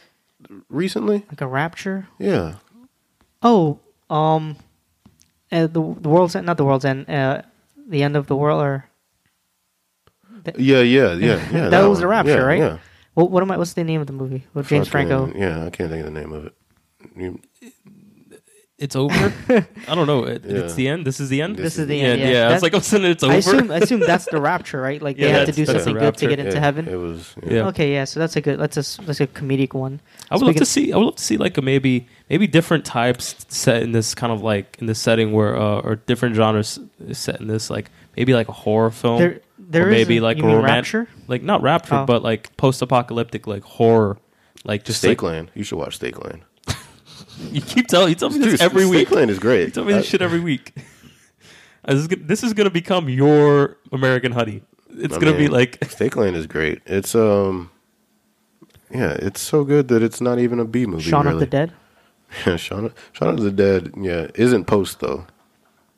recently? 0.68 1.24
like 1.30 1.40
a 1.40 1.46
rapture. 1.46 2.08
Yeah, 2.18 2.54
Oh, 3.42 3.78
um, 4.10 4.56
uh, 5.52 5.62
the 5.68 5.80
the 6.00 6.08
world's 6.08 6.34
end, 6.34 6.46
not 6.46 6.56
the 6.56 6.64
world's 6.64 6.84
end. 6.84 7.08
Uh, 7.08 7.42
the 7.90 8.02
end 8.02 8.16
of 8.16 8.26
the 8.26 8.36
world, 8.36 8.62
or 8.62 8.88
yeah, 10.56 10.80
yeah, 10.80 11.12
yeah, 11.14 11.48
yeah. 11.52 11.68
That 11.74 11.82
was 11.84 12.00
the. 12.00 12.06
Rapture, 12.06 12.30
Yeah, 12.32 12.38
right? 12.38 12.58
Yeah. 12.58 12.78
what 13.14 13.30
what 13.30 13.42
am 13.42 13.50
I? 13.50 13.56
What's 13.58 13.74
the 13.74 13.84
name 13.84 14.00
of 14.00 14.06
the 14.06 14.12
movie? 14.14 14.46
With 14.54 14.68
James 14.68 14.88
Fucking- 14.88 15.08
Franco. 15.08 15.38
Yeah, 15.38 15.66
I 15.66 15.70
can't 15.70 15.90
think 15.90 16.06
of 16.06 16.12
the 16.12 16.18
name 16.20 16.32
of 16.32 16.46
it. 16.46 16.54
You- 17.16 17.40
It's 18.81 18.97
over. 18.97 19.12
I 19.89 19.94
don't 19.94 20.07
know. 20.07 20.24
It, 20.24 20.43
It's 20.47 20.73
the 20.74 20.89
end. 20.89 21.07
This 21.07 21.20
is 21.20 21.28
the 21.28 21.43
end. 21.43 21.57
This 21.57 21.78
is 21.78 21.86
the 21.86 21.97
yeah, 21.97 22.02
end. 22.05 22.20
Yeah, 22.23 22.28
yeah. 22.31 22.40
I 22.48 22.52
was 22.55 22.62
That's- 22.62 22.62
like, 22.62 22.74
I'm 22.74 22.81
saying 22.81 23.05
it's 23.05 23.23
over. 23.23 23.32
I 23.35 23.36
assume 23.36 23.70
I 23.70 23.77
assume 23.77 24.01
that's 24.01 24.24
the 24.24 24.40
rapture, 24.51 24.81
right? 24.81 25.02
Like 25.02 25.19
they 25.19 25.24
Yeah, 25.28 25.36
have 25.44 25.47
to 25.48 25.52
that's- 25.52 25.57
do 25.57 25.65
that's 25.66 25.85
something 25.85 25.94
the 25.94 26.01
good 26.01 26.16
to 26.16 26.27
get 26.28 26.39
rapture. 26.39 26.47
into 26.47 26.57
yeah, 26.57 26.61
heaven. 26.65 26.89
It 26.89 26.97
was. 26.97 27.35
Yeah. 27.47 27.66
Okay, 27.69 27.93
yeah. 27.93 28.05
So 28.05 28.19
that's 28.20 28.36
a 28.36 28.40
good. 28.40 28.59
That's 28.59 28.77
a 28.98 29.02
that's 29.02 29.20
a 29.20 29.27
comedic 29.27 29.74
one. 29.74 30.01
I 30.31 30.35
would 30.36 30.43
love 30.43 30.48
Speaking- 30.52 30.61
to 30.61 30.65
see. 30.65 30.93
I 30.94 30.97
would 30.97 31.05
love 31.05 31.16
to 31.16 31.23
see 31.23 31.36
like 31.36 31.59
a 31.59 31.62
maybe 31.62 32.09
maybe 32.31 32.47
different 32.47 32.86
types 32.86 33.44
set 33.48 33.82
in 33.82 33.93
this 33.93 34.15
kind 34.15 34.32
of 34.32 34.40
like 34.43 34.77
in 34.81 34.86
this 34.86 34.98
setting 34.98 35.32
where 35.32 35.57
uh, 35.57 35.81
or 35.81 35.97
different 35.97 36.35
genres 36.35 36.81
set 37.12 37.39
in 37.39 37.48
this 37.48 37.69
like 37.69 37.90
maybe 38.16 38.32
like 38.32 38.48
a 38.48 38.52
horror 38.52 38.90
film. 38.90 39.19
There, 39.19 39.40
there 39.59 39.86
or 39.86 39.90
is 39.90 39.98
maybe 39.98 40.16
a- 40.16 40.23
like 40.23 40.39
you 40.39 40.44
a 40.44 40.47
mean 40.47 40.57
romantic, 40.57 40.94
rapture. 40.94 41.09
like 41.28 41.43
not 41.43 41.61
rapture, 41.61 41.97
Oh. 41.97 42.07
but 42.07 42.23
like 42.23 42.57
post-apocalyptic, 42.57 43.47
like 43.47 43.62
horror, 43.62 44.16
like 44.65 44.85
just 44.85 45.05
like 45.05 45.19
Stakeland. 45.19 45.48
You 45.55 45.65
should 45.65 45.78
watch 45.78 45.98
Stakeland. 46.01 46.40
You 47.52 47.60
keep 47.60 47.86
telling 47.88 48.08
you 48.10 48.14
tell 48.14 48.30
me 48.30 48.38
this 48.38 48.52
Dude, 48.52 48.62
every 48.62 48.86
week. 48.86 49.08
Stakeland 49.08 49.28
is 49.30 49.38
great. 49.38 49.66
You 49.66 49.70
tell 49.70 49.84
me 49.84 49.92
this 49.94 50.06
I- 50.06 50.08
shit 50.08 50.22
every 50.22 50.40
week. 50.40 50.74
This 51.88 51.98
is, 51.98 52.08
gonna, 52.08 52.22
this 52.24 52.42
is 52.44 52.52
gonna 52.52 52.70
become 52.70 53.08
your 53.08 53.78
American 53.90 54.32
Honey. 54.32 54.60
It's 54.90 55.16
I 55.16 55.18
gonna 55.18 55.32
be 55.32 55.44
mean, 55.44 55.50
like 55.50 55.80
Stakeland 55.88 56.34
is 56.36 56.46
great. 56.46 56.82
It's 56.84 57.14
um, 57.14 57.70
yeah, 58.90 59.12
it's 59.12 59.40
so 59.40 59.64
good 59.64 59.88
that 59.88 60.02
it's 60.02 60.20
not 60.20 60.38
even 60.38 60.60
a 60.60 60.66
B 60.66 60.84
movie. 60.84 61.02
Shaun 61.02 61.24
really. 61.24 61.34
of 61.36 61.40
the 61.40 61.46
Dead. 61.46 61.72
Yeah, 62.46 62.56
Shaun, 62.56 62.92
Shaun 63.12 63.30
of 63.30 63.40
the 63.40 63.50
Dead. 63.50 63.92
Yeah, 63.96 64.28
isn't 64.34 64.66
post 64.66 65.00
though, 65.00 65.26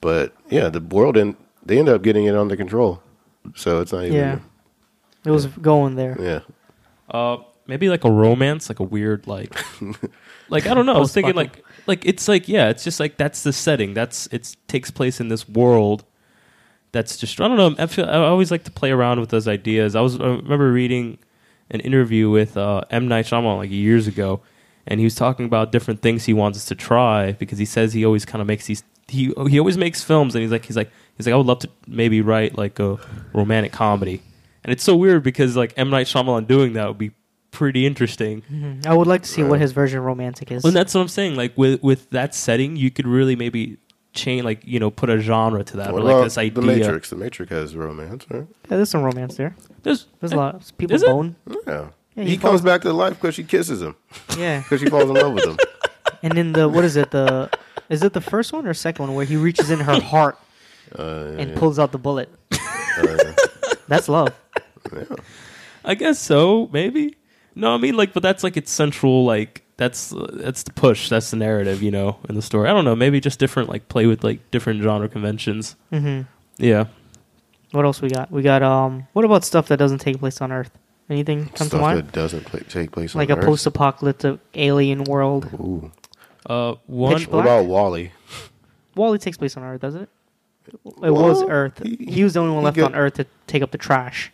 but 0.00 0.32
yeah, 0.48 0.68
the 0.70 0.80
world 0.80 1.16
and 1.16 1.36
they 1.66 1.78
end 1.78 1.88
up 1.88 2.00
getting 2.02 2.24
it 2.26 2.36
under 2.36 2.56
control, 2.56 3.02
so 3.56 3.80
it's 3.80 3.92
not 3.92 4.04
even. 4.04 4.16
Yeah, 4.16 4.38
it 5.26 5.30
was 5.30 5.46
going 5.46 5.96
there. 5.96 6.16
Yeah. 6.18 6.40
Uh, 7.10 7.38
maybe 7.66 7.88
like 7.90 8.04
a 8.04 8.10
romance, 8.10 8.68
like 8.70 8.78
a 8.80 8.84
weird 8.84 9.26
like, 9.26 9.52
like 10.52 10.66
I 10.66 10.74
don't 10.74 10.84
know. 10.84 10.94
I 10.94 10.98
was 10.98 11.12
thinking 11.12 11.34
like, 11.34 11.64
like 11.86 12.04
it's 12.04 12.28
like 12.28 12.46
yeah, 12.46 12.68
it's 12.68 12.84
just 12.84 13.00
like 13.00 13.16
that's 13.16 13.42
the 13.42 13.52
setting. 13.52 13.94
That's 13.94 14.26
it 14.26 14.54
takes 14.68 14.90
place 14.90 15.18
in 15.18 15.28
this 15.28 15.48
world. 15.48 16.04
That's 16.92 17.16
just 17.16 17.40
I 17.40 17.48
don't 17.48 17.56
know. 17.56 17.74
I 17.82 17.86
feel 17.86 18.04
I 18.04 18.18
always 18.18 18.50
like 18.50 18.64
to 18.64 18.70
play 18.70 18.90
around 18.90 19.18
with 19.18 19.30
those 19.30 19.48
ideas. 19.48 19.96
I 19.96 20.02
was 20.02 20.20
I 20.20 20.26
remember 20.26 20.70
reading 20.70 21.18
an 21.70 21.80
interview 21.80 22.28
with 22.28 22.56
uh, 22.58 22.82
M 22.90 23.08
Night 23.08 23.24
Shyamalan 23.24 23.56
like 23.56 23.70
years 23.70 24.06
ago, 24.06 24.42
and 24.86 25.00
he 25.00 25.04
was 25.04 25.14
talking 25.14 25.46
about 25.46 25.72
different 25.72 26.02
things 26.02 26.26
he 26.26 26.34
wants 26.34 26.58
us 26.58 26.66
to 26.66 26.74
try 26.74 27.32
because 27.32 27.56
he 27.58 27.64
says 27.64 27.94
he 27.94 28.04
always 28.04 28.26
kind 28.26 28.42
of 28.42 28.46
makes 28.46 28.66
these. 28.66 28.84
He 29.08 29.32
he 29.48 29.58
always 29.58 29.78
makes 29.78 30.04
films, 30.04 30.34
and 30.34 30.42
he's 30.42 30.52
like 30.52 30.66
he's 30.66 30.76
like 30.76 30.90
he's 31.16 31.26
like 31.26 31.32
I 31.32 31.36
would 31.36 31.46
love 31.46 31.60
to 31.60 31.70
maybe 31.86 32.20
write 32.20 32.58
like 32.58 32.78
a 32.78 32.98
romantic 33.32 33.72
comedy, 33.72 34.20
and 34.62 34.70
it's 34.70 34.84
so 34.84 34.94
weird 34.94 35.22
because 35.22 35.56
like 35.56 35.72
M 35.78 35.88
Night 35.88 36.06
Shyamalan 36.06 36.46
doing 36.46 36.74
that 36.74 36.88
would 36.88 36.98
be 36.98 37.12
pretty 37.52 37.86
interesting. 37.86 38.42
Mhm. 38.52 38.86
I 38.86 38.94
would 38.94 39.06
like 39.06 39.22
to 39.22 39.28
see 39.28 39.44
what 39.44 39.60
his 39.60 39.70
version 39.72 40.00
of 40.00 40.04
romantic 40.04 40.50
is. 40.50 40.64
Well, 40.64 40.70
and 40.70 40.76
that's 40.76 40.92
what 40.94 41.00
I'm 41.02 41.08
saying. 41.08 41.36
Like 41.36 41.56
with 41.56 41.80
with 41.82 42.10
that 42.10 42.34
setting, 42.34 42.74
you 42.76 42.90
could 42.90 43.06
really 43.06 43.36
maybe 43.36 43.76
chain 44.14 44.42
like 44.44 44.60
you 44.66 44.78
know 44.80 44.90
put 44.90 45.08
a 45.08 45.18
genre 45.20 45.62
to 45.64 45.76
that 45.76 45.92
What 45.92 46.02
or 46.02 46.04
like 46.12 46.24
this 46.24 46.36
idea. 46.38 46.52
The 46.54 46.62
Matrix. 46.62 47.10
The 47.10 47.16
Matrix 47.16 47.50
has 47.52 47.76
romance, 47.76 48.26
right? 48.30 48.46
yeah, 48.68 48.76
there's 48.76 48.90
some 48.90 49.02
romance 49.04 49.36
there. 49.36 49.54
There's, 49.84 50.06
There's 50.20 50.32
a 50.32 50.36
lot. 50.36 50.70
People 50.78 50.96
Is 50.96 51.02
it? 51.02 51.06
bone. 51.06 51.36
Yeah. 51.66 51.88
Yeah, 52.14 52.24
he, 52.24 52.30
he 52.32 52.36
comes 52.36 52.60
back 52.60 52.82
to 52.82 52.92
life 52.92 53.14
because 53.18 53.34
she 53.34 53.42
kisses 53.44 53.80
him. 53.80 53.94
Yeah, 54.36 54.58
Because 54.62 54.80
she 54.80 54.86
falls 54.90 55.08
in 55.08 55.14
love 55.14 55.32
with 55.32 55.44
him. 55.46 55.56
and 56.22 56.32
then 56.36 56.52
the 56.52 56.68
what 56.68 56.84
is 56.84 56.96
it? 56.96 57.10
The 57.10 57.48
is 57.88 58.02
it 58.02 58.12
the 58.12 58.20
first 58.20 58.52
one 58.52 58.66
or 58.66 58.74
second 58.74 59.06
one 59.06 59.14
where 59.14 59.24
he 59.24 59.36
reaches 59.36 59.70
in 59.70 59.80
her 59.80 60.00
heart 60.00 60.36
Uh, 60.98 61.36
and 61.38 61.50
yeah. 61.50 61.58
pulls 61.58 61.78
out 61.78 61.90
the 61.90 61.98
bullet? 61.98 62.28
Uh, 62.52 63.32
That's 63.88 64.10
love. 64.10 64.28
I 65.84 65.94
guess 65.94 66.18
so, 66.18 66.68
maybe. 66.70 67.16
No, 67.54 67.74
I 67.74 67.78
mean 67.78 67.96
like, 67.96 68.12
but 68.12 68.22
that's 68.22 68.42
like 68.42 68.56
its 68.56 68.70
central 68.70 69.24
like 69.24 69.62
that's 69.76 70.12
that's 70.32 70.62
the 70.62 70.72
push. 70.72 71.08
That's 71.08 71.30
the 71.30 71.36
narrative, 71.36 71.82
you 71.82 71.90
know, 71.90 72.18
in 72.28 72.34
the 72.34 72.42
story. 72.42 72.68
I 72.68 72.72
don't 72.72 72.84
know, 72.84 72.96
maybe 72.96 73.20
just 73.20 73.38
different 73.38 73.68
like 73.68 73.88
play 73.88 74.06
with 74.06 74.22
like 74.24 74.50
different 74.50 74.82
genre 74.82 75.08
conventions. 75.08 75.76
hmm 75.90 76.22
Yeah. 76.58 76.86
What 77.72 77.84
else 77.86 78.02
we 78.02 78.10
got? 78.10 78.30
We 78.30 78.42
got 78.42 78.62
um. 78.62 79.06
What 79.14 79.24
about 79.24 79.44
stuff 79.44 79.68
that 79.68 79.78
doesn't 79.78 79.98
take 79.98 80.18
place 80.18 80.40
on 80.40 80.52
Earth? 80.52 80.70
Anything 81.10 81.46
come 81.46 81.52
to 81.56 81.64
stuff 81.64 81.80
mind? 81.80 81.98
that 81.98 82.12
doesn't 82.12 82.44
pla 82.46 82.60
take 82.68 82.90
place 82.92 83.14
Like 83.14 83.28
on 83.30 83.36
a 83.36 83.40
Earth. 83.40 83.46
post-apocalyptic 83.46 84.38
alien 84.54 85.04
world. 85.04 85.46
Ooh. 85.54 85.90
Uh, 86.46 86.74
one. 86.86 87.16
Pitch 87.18 87.26
What 87.28 87.42
Black? 87.42 87.44
about 87.46 87.66
WALL-E? 87.66 88.12
WALL-E 88.94 89.18
takes 89.18 89.36
place 89.36 89.56
on 89.56 89.62
Earth, 89.62 89.80
doesn't 89.80 90.02
it? 90.02 90.08
It 90.84 91.10
was 91.10 91.38
Well, 91.40 91.50
Earth. 91.50 91.82
he- 91.82 91.96
He, 92.08 92.24
was 92.24 92.34
the 92.34 92.40
only 92.40 92.52
one 92.54 92.62
he 92.62 92.64
left 92.66 92.76
got- 92.76 92.92
on 92.92 92.98
Earth 92.98 93.14
to 93.14 93.26
take 93.46 93.62
up 93.62 93.70
the 93.72 93.78
trash. 93.78 94.30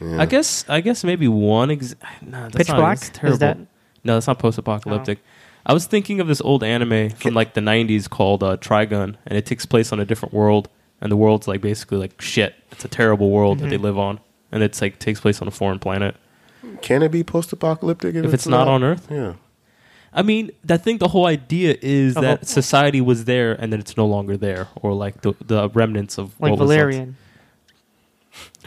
Yeah. 0.00 0.20
I 0.20 0.26
guess 0.26 0.64
I 0.68 0.80
guess 0.80 1.04
maybe 1.04 1.28
one. 1.28 1.70
Ex- 1.70 1.94
no, 2.22 2.42
that's 2.44 2.56
Pitch 2.56 2.68
not, 2.68 2.76
Black 2.78 2.98
that's 2.98 3.10
terrible. 3.10 3.32
is 3.34 3.38
that? 3.40 3.58
No, 4.04 4.14
that's 4.14 4.26
not 4.26 4.38
post-apocalyptic. 4.38 5.18
I 5.66 5.72
was 5.72 5.86
thinking 5.86 6.20
of 6.20 6.26
this 6.28 6.40
old 6.42 6.62
anime 6.62 7.10
from 7.10 7.32
like 7.34 7.54
the 7.54 7.60
'90s 7.62 8.08
called 8.08 8.42
uh, 8.42 8.56
Trigun, 8.58 9.16
and 9.26 9.38
it 9.38 9.46
takes 9.46 9.64
place 9.64 9.92
on 9.92 10.00
a 10.00 10.04
different 10.04 10.34
world, 10.34 10.68
and 11.00 11.10
the 11.10 11.16
world's 11.16 11.48
like 11.48 11.60
basically 11.62 11.98
like 11.98 12.20
shit. 12.20 12.54
It's 12.70 12.84
a 12.84 12.88
terrible 12.88 13.30
world 13.30 13.60
that 13.60 13.70
they 13.70 13.76
Mm-hmm. 13.76 13.84
live 13.84 13.98
on, 13.98 14.20
and 14.52 14.62
it's 14.62 14.82
like 14.82 14.98
takes 14.98 15.20
place 15.20 15.40
on 15.40 15.48
a 15.48 15.50
foreign 15.50 15.78
planet. 15.78 16.16
Can 16.82 17.02
it 17.02 17.10
be 17.10 17.22
post-apocalyptic 17.24 18.14
if, 18.14 18.24
If 18.26 18.34
it's 18.34 18.46
not 18.46 18.68
on 18.68 18.82
Earth? 18.84 19.06
Yeah. 19.10 19.34
I 20.12 20.22
mean, 20.22 20.50
I 20.68 20.76
think 20.76 21.00
the 21.00 21.08
whole 21.08 21.26
idea 21.26 21.76
is 21.82 22.16
Oh, 22.16 22.20
that 22.20 22.40
oh. 22.42 22.44
society 22.44 23.00
was 23.00 23.24
there 23.24 23.52
and 23.52 23.72
then 23.72 23.80
it's 23.80 23.96
no 23.96 24.06
longer 24.06 24.36
there, 24.36 24.68
or 24.82 24.92
like 24.92 25.22
the 25.22 25.32
the 25.44 25.70
remnants 25.70 26.18
of 26.18 26.38
Like 26.40 26.50
what 26.50 26.60
was 26.60 26.68
once- 26.68 26.68
Valerian. 26.78 27.16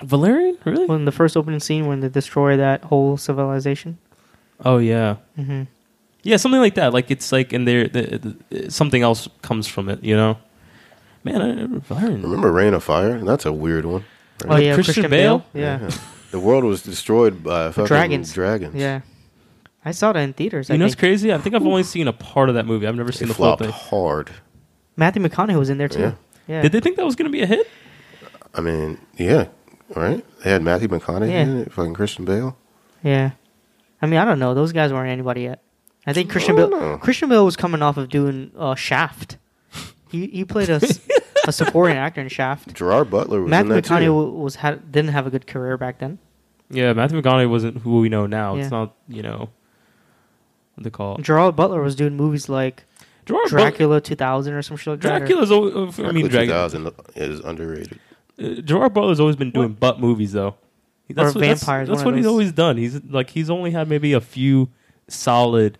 Valerian, 0.04 0.58
really? 0.66 0.86
When 0.86 1.06
the 1.06 1.12
first 1.12 1.36
opening 1.36 1.60
scene 1.60 1.88
when 1.88 2.00
they 2.02 2.10
destroy 2.10 2.58
that 2.58 2.84
whole 2.86 3.18
civilization. 3.18 3.98
Oh 4.64 4.78
yeah, 4.78 5.18
hmm 5.36 5.64
yeah, 6.24 6.36
something 6.38 6.60
like 6.60 6.76
that. 6.76 6.94
Like 6.94 7.10
it's 7.10 7.32
like 7.32 7.54
in 7.54 7.64
there, 7.66 7.88
the, 7.88 8.36
the, 8.50 8.70
something 8.72 9.02
else 9.02 9.30
comes 9.44 9.66
from 9.68 9.88
it. 9.88 10.04
You 10.04 10.16
know, 10.18 10.38
man, 11.24 11.42
I, 11.42 11.80
Valerian. 11.80 12.22
Remember 12.24 12.52
Reign 12.52 12.74
of 12.74 12.84
Fire? 12.84 13.20
That's 13.20 13.46
a 13.46 13.54
weird 13.54 13.86
one. 13.86 14.04
Oh 14.46 14.58
yeah, 14.58 14.74
Christian 14.74 14.94
Christian, 15.04 15.10
Bale? 15.12 15.46
Bale. 15.54 15.62
Yeah. 15.62 15.90
The 16.30 16.42
world 16.42 16.66
was 16.66 16.82
destroyed 16.82 17.42
by 17.42 17.72
fucking 17.72 17.86
dragons. 17.86 18.34
Dragons. 18.34 18.76
yeah, 18.76 19.00
I 19.86 19.92
saw 19.92 20.12
that 20.12 20.20
in 20.20 20.34
theaters. 20.34 20.68
You 20.68 20.76
I 20.76 20.78
know 20.78 20.84
what's 20.84 20.96
think. 20.96 21.00
crazy? 21.00 21.34
I 21.34 21.38
think 21.38 21.56
I've 21.56 21.66
only 21.66 21.84
seen 21.84 22.10
a 22.10 22.14
part 22.14 22.50
of 22.50 22.56
that 22.56 22.66
movie. 22.66 22.86
I've 22.86 22.98
never 22.98 23.12
It 23.12 23.16
seen 23.16 23.30
the 23.30 23.34
full 23.34 23.46
flopped 23.46 23.62
thing. 23.62 23.72
hard. 23.72 24.32
Matthew 24.98 25.22
McConaughey 25.24 25.58
was 25.58 25.70
in 25.70 25.78
there 25.78 25.88
too. 25.88 26.02
Yeah. 26.02 26.12
Yeah. 26.50 26.62
Did 26.64 26.74
they 26.74 26.82
think 26.82 26.98
that 26.98 27.06
was 27.06 27.16
going 27.16 27.28
to 27.28 27.32
be 27.32 27.44
a 27.44 27.46
hit? 27.46 27.66
I 28.54 28.60
mean, 28.60 28.98
yeah, 29.16 29.48
right. 29.96 30.26
They 30.44 30.50
had 30.52 30.62
Matthew 30.62 30.88
McConaughey 30.88 31.30
Yeah. 31.32 31.42
in 31.44 31.58
it, 31.60 31.72
fucking 31.74 31.94
Christian 31.94 32.26
Bale. 32.26 32.58
Yeah. 33.04 33.32
I 34.02 34.06
mean, 34.06 34.20
I 34.20 34.26
don't 34.26 34.40
know. 34.40 34.54
Those 34.54 34.72
guys 34.74 34.92
weren't 34.94 35.10
anybody 35.10 35.42
yet. 35.44 35.62
I 36.06 36.14
think 36.14 36.30
Christian 36.30 36.56
don't 36.56 36.70
Bale. 36.72 36.80
know. 36.80 36.98
Christian 36.98 37.30
Bale 37.30 37.44
was 37.46 37.56
coming 37.56 37.82
off 37.82 37.98
of 37.98 38.10
doing 38.10 38.52
uh, 38.58 38.76
Shaft. 38.76 39.38
He 40.10 40.28
he 40.28 40.46
played 40.46 40.70
a, 40.70 40.80
a 41.48 41.52
supporting 41.52 41.98
actor 41.98 42.22
in 42.22 42.30
Shaft. 42.30 42.74
Gerard 42.74 43.10
Butler 43.10 43.42
was 43.42 43.50
Matthew 43.50 43.72
in 43.72 43.76
that 43.76 43.84
McConaughey 43.86 44.06
too. 44.06 44.32
was 44.32 44.56
had 44.56 44.90
didn't 44.92 45.12
have 45.12 45.28
a 45.28 45.30
good 45.30 45.48
career 45.48 45.78
back 45.78 46.00
then. 46.00 46.18
Yeah, 46.70 46.94
Matthew 46.94 47.22
McConaughey 47.22 47.50
wasn't 47.50 47.80
who 47.80 48.00
we 48.00 48.08
know 48.10 48.26
now. 48.26 48.56
Yeah. 48.56 48.62
It's 48.62 48.72
not, 48.72 48.94
you 49.10 49.22
know, 49.22 49.50
what 50.76 50.84
they 50.84 50.90
call 50.90 51.16
it. 51.18 51.24
Gerard 51.24 51.56
Butler 51.58 51.82
was 51.82 51.96
doing 51.96 52.16
movies 52.16 52.48
like 52.48 52.86
Gerard 53.26 53.44
Butler- 53.46 53.60
Dracula 53.60 54.02
2000 54.02 54.54
or 54.54 54.62
some 54.62 54.78
shit 54.78 54.88
like 54.92 55.02
that. 55.02 55.22
or- 55.24 55.26
Dracula's. 55.26 55.52
I 55.52 56.12
mean, 56.12 56.28
Dracula 56.28 56.70
Dracula. 56.70 56.70
2000 56.70 56.92
is 57.16 57.40
underrated. 57.42 58.00
Uh, 58.40 58.62
Gerard 58.62 58.94
Butler's 58.94 59.20
always 59.20 59.36
been 59.36 59.52
doing 59.52 59.74
butt 59.74 60.00
movies 60.00 60.32
though. 60.34 60.56
That's 61.10 61.36
Or 61.36 61.40
what, 61.40 61.46
vampires, 61.48 61.88
That's, 61.88 62.00
one 62.00 62.00
of 62.00 62.06
what 62.06 62.18
he's 62.18 62.26
always 62.26 62.52
done. 62.52 62.78
He's 62.78 63.02
like 63.06 63.30
he's 63.30 63.50
only 63.50 63.72
had 63.72 63.88
maybe 63.88 64.14
a 64.14 64.20
few 64.22 64.70
solid 65.08 65.78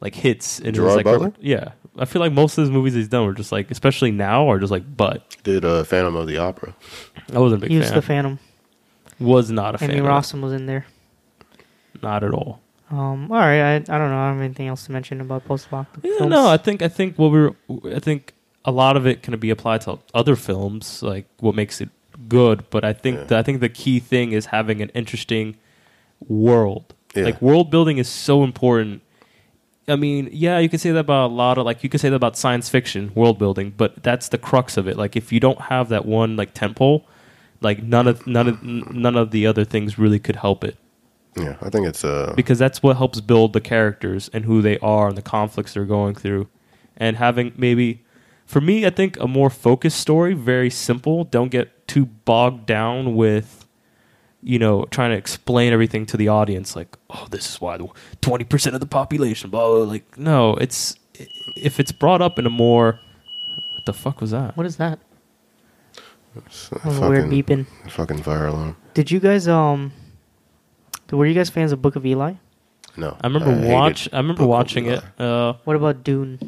like 0.00 0.14
hits 0.14 0.60
in 0.60 0.74
Gerard 0.74 0.88
his 0.90 0.96
like 0.96 1.04
Butler? 1.06 1.32
yeah. 1.40 1.70
I 1.98 2.04
feel 2.04 2.20
like 2.20 2.32
most 2.32 2.56
of 2.58 2.62
his 2.62 2.70
movies 2.70 2.94
he's 2.94 3.08
done 3.08 3.26
were 3.26 3.32
just 3.32 3.50
like, 3.50 3.70
especially 3.72 4.12
now, 4.12 4.48
are 4.50 4.60
just 4.60 4.70
like 4.70 4.96
butt. 4.96 5.36
Did 5.42 5.64
uh, 5.64 5.82
Phantom 5.82 6.14
of 6.14 6.28
the 6.28 6.36
Opera. 6.38 6.72
I 7.34 7.38
wasn't 7.40 7.62
a 7.62 7.66
big 7.66 7.70
He 7.72 7.78
was 7.78 7.88
fan. 7.88 7.96
the 7.96 8.02
Phantom. 8.02 8.38
was 9.18 9.50
not 9.50 9.74
a 9.74 9.78
fan. 9.78 9.90
Emmy 9.90 9.98
of 9.98 10.04
it. 10.04 10.08
Rossum 10.08 10.40
was 10.40 10.52
in 10.52 10.66
there. 10.66 10.86
Not 12.02 12.22
at 12.22 12.32
all. 12.32 12.60
Um, 12.90 13.30
all 13.32 13.38
right, 13.38 13.60
I, 13.60 13.74
I 13.74 13.78
don't 13.78 13.88
know. 13.88 14.18
I 14.18 14.28
don't 14.28 14.36
have 14.36 14.40
anything 14.42 14.68
else 14.68 14.86
to 14.86 14.92
mention 14.92 15.20
about 15.20 15.44
post 15.44 15.66
apocalyptic 15.66 16.10
Yeah, 16.20 16.26
no, 16.26 16.46
I 16.48 16.56
think 16.56 16.80
I 16.82 16.88
think 16.88 17.18
what 17.18 17.32
we're 17.32 17.50
I 17.94 17.98
think 17.98 18.32
a 18.68 18.72
lot 18.82 18.94
of 18.96 19.06
it 19.06 19.22
can 19.24 19.36
be 19.38 19.50
applied 19.50 19.80
to 19.82 19.98
other 20.20 20.36
films, 20.36 21.02
like 21.02 21.26
what 21.40 21.54
makes 21.54 21.80
it 21.80 21.90
good. 22.28 22.58
But 22.70 22.82
I 22.84 22.92
think 23.02 23.16
Yeah. 23.18 23.24
the, 23.24 23.38
I 23.38 23.42
think 23.42 23.60
the 23.60 23.68
key 23.82 23.98
thing 24.12 24.32
is 24.38 24.46
having 24.46 24.78
an 24.82 24.90
interesting 25.00 25.56
world. 26.28 26.94
Yeah. 27.14 27.24
Like 27.24 27.40
world 27.40 27.70
building 27.70 27.98
is 27.98 28.08
so 28.08 28.44
important. 28.44 29.02
I 29.86 29.96
mean, 29.96 30.28
yeah, 30.32 30.58
you 30.58 30.68
can 30.68 30.78
say 30.78 30.90
that 30.90 30.98
about 31.08 31.30
a 31.30 31.34
lot 31.34 31.56
of 31.58 31.64
like 31.64 31.82
you 31.82 31.88
can 31.88 31.98
say 31.98 32.10
that 32.10 32.16
about 32.16 32.36
science 32.36 32.68
fiction 32.68 33.10
world 33.14 33.38
building, 33.38 33.72
but 33.76 34.02
that's 34.02 34.28
the 34.28 34.38
crux 34.38 34.76
of 34.76 34.86
it. 34.86 34.96
Like 34.98 35.16
if 35.16 35.32
you 35.32 35.40
don't 35.40 35.60
have 35.62 35.88
that 35.88 36.04
one 36.04 36.36
like 36.36 36.52
temple, 36.52 37.06
like 37.62 37.82
none 37.82 38.06
of 38.06 38.26
none 38.26 38.48
of 38.48 38.62
none 38.62 39.16
of 39.16 39.30
the 39.30 39.46
other 39.46 39.64
things 39.64 39.98
really 39.98 40.18
could 40.18 40.36
help 40.36 40.62
it 40.62 40.76
Yeah, 41.36 41.56
I 41.62 41.70
think 41.70 41.86
it's 41.86 42.04
uh, 42.04 42.34
because 42.36 42.58
that's 42.58 42.82
what 42.82 42.96
helps 42.98 43.20
build 43.22 43.52
the 43.54 43.60
characters 43.60 44.28
and 44.34 44.44
who 44.44 44.60
they 44.60 44.78
are 44.80 45.08
and 45.08 45.16
the 45.16 45.22
conflicts 45.22 45.72
they're 45.74 45.84
going 45.98 46.14
through 46.14 46.48
and 46.96 47.16
having 47.16 47.52
maybe 47.56 48.02
for 48.48 48.60
me 48.60 48.86
i 48.86 48.90
think 48.90 49.18
a 49.20 49.28
more 49.28 49.50
focused 49.50 49.98
story 50.00 50.32
very 50.34 50.70
simple 50.70 51.24
don't 51.36 51.50
get 51.50 51.86
too 51.86 52.06
bogged 52.24 52.64
down 52.66 53.14
with 53.14 53.66
you 54.42 54.58
know 54.58 54.84
trying 54.96 55.10
to 55.10 55.16
explain 55.16 55.72
everything 55.72 56.06
to 56.06 56.16
the 56.16 56.28
audience 56.28 56.74
like 56.74 56.96
oh 57.10 57.26
this 57.30 57.44
is 57.50 57.60
why 57.60 57.76
20% 57.76 58.74
of 58.74 58.80
the 58.80 58.86
population 58.86 59.50
blah, 59.50 59.66
blah, 59.68 59.76
blah. 59.84 59.92
like 59.94 60.06
no 60.18 60.54
it's 60.56 60.96
if 61.56 61.78
it's 61.80 61.92
brought 61.92 62.22
up 62.22 62.38
in 62.38 62.46
a 62.46 62.50
more 62.64 62.98
what 63.74 63.84
the 63.86 63.92
fuck 63.92 64.20
was 64.20 64.30
that 64.30 64.56
What 64.56 64.66
is 64.66 64.76
that? 64.76 64.98
it's 66.36 66.70
a 66.70 66.74
That 66.78 67.10
weird 67.10 67.24
fucking, 67.24 67.42
beeping. 67.44 67.66
fucking 67.90 68.22
fire 68.22 68.46
alarm. 68.46 68.76
Did 68.94 69.10
you 69.10 69.18
guys 69.18 69.48
um? 69.48 69.92
Were 71.10 71.26
you 71.26 71.34
guys 71.34 71.50
fans 71.50 71.72
of 71.72 71.82
Book 71.82 71.96
of 71.96 72.04
Eli? 72.06 72.34
No, 72.96 73.16
i 73.20 73.26
remember 73.26 73.52
hated 73.54 73.72
watch 73.72 74.08
i 74.12 74.18
remember 74.18 74.42
Book 74.42 74.50
watching 74.50 74.86
it 74.86 75.02
uh 75.18 75.54
What 75.64 75.74
about 75.76 76.04
Dune? 76.04 76.38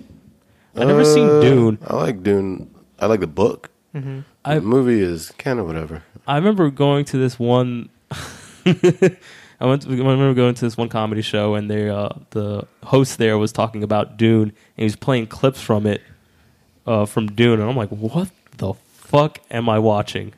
I 0.77 0.85
never 0.85 1.05
seen 1.05 1.29
Uh, 1.29 1.41
dune 1.41 1.79
I 1.87 1.97
like 1.97 2.23
Dune. 2.23 2.71
I 2.99 3.07
like 3.07 3.21
the 3.21 3.27
book. 3.27 3.71
hmm 3.93 4.21
I- 4.45 4.55
the 4.57 4.61
movie 4.63 5.01
is 5.01 5.33
kind 5.39 5.59
of 5.61 5.67
whatever. 5.67 6.03
I 6.27 6.37
remember 6.37 6.71
going 6.71 7.05
to 7.07 7.17
this 7.19 7.39
one. 7.39 7.89
I 9.63 9.67
went. 9.67 9.83
To, 9.83 9.89
I 9.91 9.97
remember 9.97 10.35
going 10.35 10.55
to 10.55 10.65
this 10.65 10.77
one 10.77 10.89
comedy 10.89 11.23
show, 11.23 11.55
and 11.55 11.71
they, 11.71 11.89
uh, 11.91 12.09
the 12.31 12.67
host 12.85 13.19
there 13.19 13.37
was 13.37 13.53
talking 13.53 13.83
about 13.83 14.17
Dune, 14.17 14.49
and 14.49 14.53
he 14.77 14.85
was 14.85 14.97
playing 14.97 15.27
clips 15.27 15.61
from 15.61 15.87
it, 15.87 16.01
uh, 16.87 17.05
from 17.07 17.27
Dune, 17.29 17.61
and 17.61 17.69
I'm 17.69 17.77
like, 17.77 17.91
what 17.91 18.31
the 18.57 18.73
fuck 18.75 19.39
am 19.51 19.69
I 19.69 19.79
watching? 19.79 20.33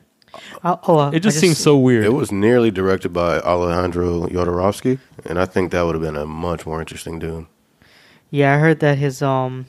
Oh, 0.63 0.79
oh, 0.87 0.97
uh, 0.97 1.11
It 1.11 1.19
just 1.21 1.37
I 1.37 1.41
seems 1.41 1.57
so 1.57 1.77
weird. 1.77 2.05
It 2.05 2.13
was 2.13 2.31
nearly 2.31 2.71
directed 2.71 3.13
by 3.13 3.39
Alejandro 3.39 4.27
Jodorowsky, 4.27 4.99
and 5.25 5.39
I 5.39 5.45
think 5.45 5.71
that 5.71 5.83
would 5.83 5.95
have 5.95 6.01
been 6.03 6.17
a 6.17 6.25
much 6.25 6.65
more 6.65 6.79
interesting 6.81 7.19
Dune. 7.19 7.47
Yeah, 8.31 8.55
I 8.55 8.57
heard 8.57 8.79
that 8.79 8.97
his 8.97 9.21
um, 9.21 9.67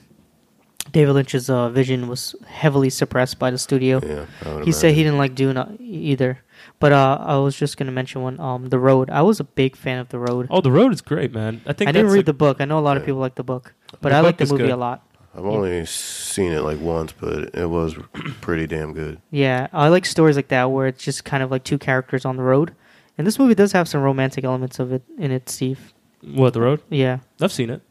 David 0.93 1.13
Lynch's 1.13 1.49
uh, 1.51 1.71
vision 1.71 2.09
was 2.09 2.35
heavily 2.47 2.91
suppressed 2.91 3.39
by 3.39 3.51
the 3.51 3.59
studio. 3.59 4.01
Yeah, 4.05 4.27
I 4.45 4.55
would 4.55 4.65
He 4.65 4.73
said 4.73 4.95
he 4.95 5.03
didn't 5.03 5.19
like 5.19 5.35
Dune 5.35 5.57
uh, 5.57 5.73
either. 5.81 6.41
But 6.81 6.93
uh, 6.93 7.19
I 7.21 7.37
was 7.39 7.57
just 7.57 7.77
gonna 7.77 7.93
mention 7.93 8.23
one. 8.23 8.39
Um, 8.41 8.69
The 8.69 8.79
Road. 8.79 9.11
I 9.11 9.23
was 9.23 9.41
a 9.41 9.45
big 9.45 9.77
fan 9.77 9.99
of 9.99 10.09
The 10.09 10.19
Road. 10.19 10.49
oh, 10.51 10.61
the 10.61 10.73
road 10.73 10.93
is 10.93 11.01
great, 11.01 11.33
man. 11.33 11.61
I 11.67 11.73
think 11.73 11.89
I 11.89 11.93
didn't 11.93 12.09
read 12.11 12.19
like- 12.19 12.27
the 12.27 12.33
book. 12.35 12.61
I 12.61 12.65
know 12.65 12.79
a 12.79 12.81
lot 12.81 12.97
of 12.97 13.05
people 13.05 13.21
like 13.21 13.35
the 13.35 13.43
book, 13.45 13.73
but 14.01 14.11
The 14.11 14.17
I 14.17 14.21
like 14.21 14.39
the 14.39 14.47
movie 14.47 14.65
good. 14.65 14.71
a 14.71 14.77
lot. 14.77 15.03
I've 15.37 15.45
only 15.47 15.85
seen 15.85 16.53
it 16.53 16.61
like 16.61 16.81
once, 16.81 17.13
but 17.13 17.55
it 17.55 17.69
was 17.69 17.95
pretty 18.41 18.67
damn 18.69 18.93
good. 18.93 19.21
Yeah, 19.31 19.67
I 19.73 19.89
like 19.89 20.07
stories 20.07 20.37
like 20.37 20.49
that 20.49 20.65
where 20.71 20.87
it's 20.87 21.03
just 21.03 21.25
kind 21.25 21.43
of 21.43 21.51
like 21.51 21.65
two 21.65 21.79
characters 21.79 22.25
on 22.25 22.37
the 22.37 22.43
road. 22.45 22.73
And 23.19 23.27
this 23.27 23.39
movie 23.39 23.55
does 23.55 23.73
have 23.73 23.89
some 23.89 24.03
romantic 24.03 24.45
elements 24.45 24.79
of 24.79 24.93
it 24.93 25.03
in 25.19 25.31
it, 25.33 25.49
Steve. 25.49 25.93
what 26.23 26.53
the 26.55 26.61
road. 26.61 26.83
Yeah. 26.89 27.19
I've 27.41 27.53
seen 27.53 27.71
it. 27.71 27.83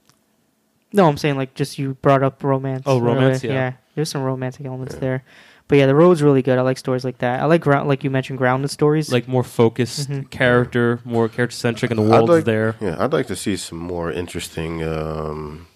No, 0.93 1.07
I'm 1.07 1.17
saying 1.17 1.35
like 1.37 1.55
just 1.55 1.77
you 1.79 1.95
brought 1.95 2.23
up 2.23 2.43
romance. 2.43 2.83
Oh, 2.85 2.99
romance, 2.99 3.43
earlier. 3.43 3.55
yeah. 3.55 3.73
There's 3.95 4.09
some 4.09 4.21
romantic 4.23 4.65
elements 4.65 4.93
Yeah. 4.93 4.99
there. 4.99 5.23
But 5.67 5.77
yeah, 5.77 5.85
the 5.87 5.95
road's 5.95 6.21
really 6.21 6.41
good. 6.41 6.57
I 6.59 6.61
like 6.61 6.77
stories 6.77 7.03
like 7.05 7.19
that. 7.19 7.39
I 7.41 7.45
like 7.45 7.61
ground, 7.61 7.87
like 7.87 8.03
you 8.03 8.09
mentioned, 8.11 8.37
grounded 8.37 8.69
stories. 8.69 9.11
Like 9.11 9.27
more 9.27 9.43
focused 9.43 10.09
Mhm. 10.09 10.29
character, 10.29 10.99
more 11.05 11.27
character 11.29 11.55
centric, 11.55 11.89
and 11.91 11.97
the 11.99 12.03
world's 12.03 12.29
like- 12.29 12.45
there. 12.45 12.75
Yeah, 12.81 12.95
I'd 12.99 13.13
like 13.13 13.27
to 13.27 13.35
see 13.35 13.55
some 13.55 13.77
more 13.79 14.11
interesting 14.11 14.83
um, 14.83 15.67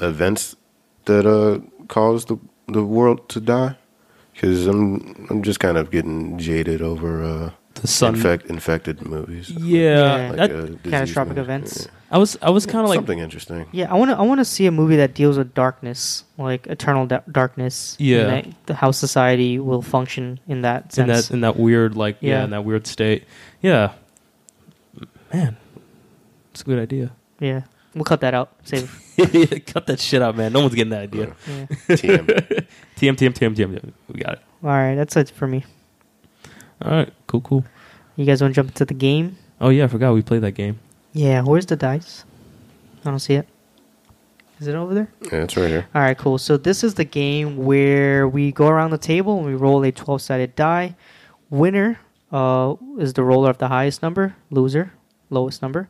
events 0.00 0.56
that 1.04 1.26
uh, 1.26 1.60
caused 1.88 2.28
the 2.28 2.38
the 2.66 2.84
world 2.84 3.28
to 3.30 3.40
die. 3.40 3.76
Because 4.32 4.66
I'm 4.66 5.26
I'm 5.30 5.42
just 5.42 5.60
kind 5.60 5.76
of 5.76 5.90
getting 5.90 6.38
jaded 6.38 6.80
over 6.80 7.22
uh, 7.22 7.50
The 7.80 7.86
sun. 7.86 8.14
infect, 8.16 8.46
infected 8.46 9.06
movies. 9.06 9.50
yeah, 9.50 9.58
Yeah. 10.30 10.32
that- 10.32 10.50
uh, 10.50 10.54
disease 10.66 10.78
catastrophic 10.90 11.36
movies. 11.36 11.44
events. 11.44 11.88
I 12.10 12.16
was. 12.18 12.38
I 12.40 12.48
was 12.50 12.64
kind 12.64 12.84
of 12.84 12.88
like 12.88 12.96
something 12.96 13.18
interesting. 13.18 13.66
yeah, 13.70 13.92
I 13.92 13.94
want 13.94 14.10
to. 14.10 14.16
I 14.16 14.22
want 14.22 14.40
to 14.40 14.44
see 14.44 14.64
a 14.66 14.70
movie 14.70 14.96
that 14.96 15.12
deals 15.14 15.36
with 15.36 15.52
darkness, 15.52 16.24
like 16.38 16.66
eternal 16.66 17.04
da- 17.06 17.20
darkness. 17.30 17.96
and 17.98 18.08
Yeah. 18.08 18.24
that- 18.24 18.46
the 18.66 18.74
how 18.74 18.92
society 18.92 19.58
will 19.58 19.82
function 19.82 20.40
in 20.48 20.62
that 20.62 20.84
in 20.84 20.90
sense. 20.90 21.28
that 21.28 21.34
in 21.34 21.42
that 21.42 21.56
weird 21.56 21.96
like 21.96 22.16
yeah. 22.20 22.38
Yeah. 22.38 22.44
in 22.44 22.50
that 22.50 22.64
weird 22.64 22.86
state. 22.86 23.24
Yeah, 23.60 23.92
man, 25.32 25.56
it's 26.52 26.62
a 26.62 26.64
good 26.64 26.78
idea. 26.78 27.10
yeah, 27.40 27.62
we'll 27.94 28.04
cut 28.04 28.20
that 28.22 28.32
out. 28.34 28.52
Save. 28.64 29.04
Cut 29.66 29.86
that 29.88 29.98
shit 29.98 30.22
out, 30.22 30.36
man. 30.36 30.52
No 30.52 30.60
one's 30.60 30.74
getting 30.76 30.90
that 30.90 31.02
idea. 31.02 31.34
yeah. 31.46 31.66
TM. 31.88 32.24
TM 32.96 33.16
TM 33.16 33.34
TM 33.34 33.54
TM. 33.56 33.92
We 34.08 34.20
got 34.20 34.34
it. 34.34 34.40
All 34.62 34.70
right, 34.70 34.94
that's 34.94 35.16
it 35.16 35.28
for 35.30 35.46
me. 35.48 35.64
All 36.82 36.90
right, 36.92 37.12
cool, 37.26 37.40
cool. 37.40 37.64
You 38.16 38.24
guys 38.24 38.40
want 38.40 38.52
to 38.54 38.56
jump 38.56 38.68
into 38.70 38.84
the 38.84 38.94
game? 38.94 39.36
Oh 39.60 39.68
yeah, 39.70 39.84
I 39.84 39.88
forgot 39.88 40.14
we 40.14 40.22
played 40.22 40.42
that 40.42 40.52
game. 40.52 40.78
Yeah. 41.12 41.42
Where's 41.42 41.66
the 41.66 41.76
dice? 41.76 42.24
I 43.04 43.10
don't 43.10 43.18
see 43.18 43.34
it. 43.34 43.48
Is 44.60 44.66
it 44.66 44.74
over 44.74 44.92
there? 44.92 45.08
yeah, 45.32 45.44
it's 45.44 45.56
right 45.56 45.68
here. 45.68 45.88
All 45.94 46.02
right, 46.02 46.18
cool. 46.18 46.36
So 46.38 46.56
this 46.56 46.82
is 46.82 46.94
the 46.94 47.04
game 47.04 47.56
where 47.56 48.26
we 48.26 48.50
go 48.50 48.66
around 48.68 48.90
the 48.90 48.98
table 48.98 49.36
and 49.38 49.46
we 49.46 49.54
roll 49.54 49.84
a 49.84 49.92
12-sided 49.92 50.56
die. 50.56 50.96
Winner 51.48 52.00
uh, 52.32 52.74
is 52.98 53.12
the 53.12 53.22
roller 53.22 53.50
of 53.50 53.58
the 53.58 53.68
highest 53.68 54.02
number. 54.02 54.34
Loser, 54.50 54.92
lowest 55.30 55.62
number. 55.62 55.88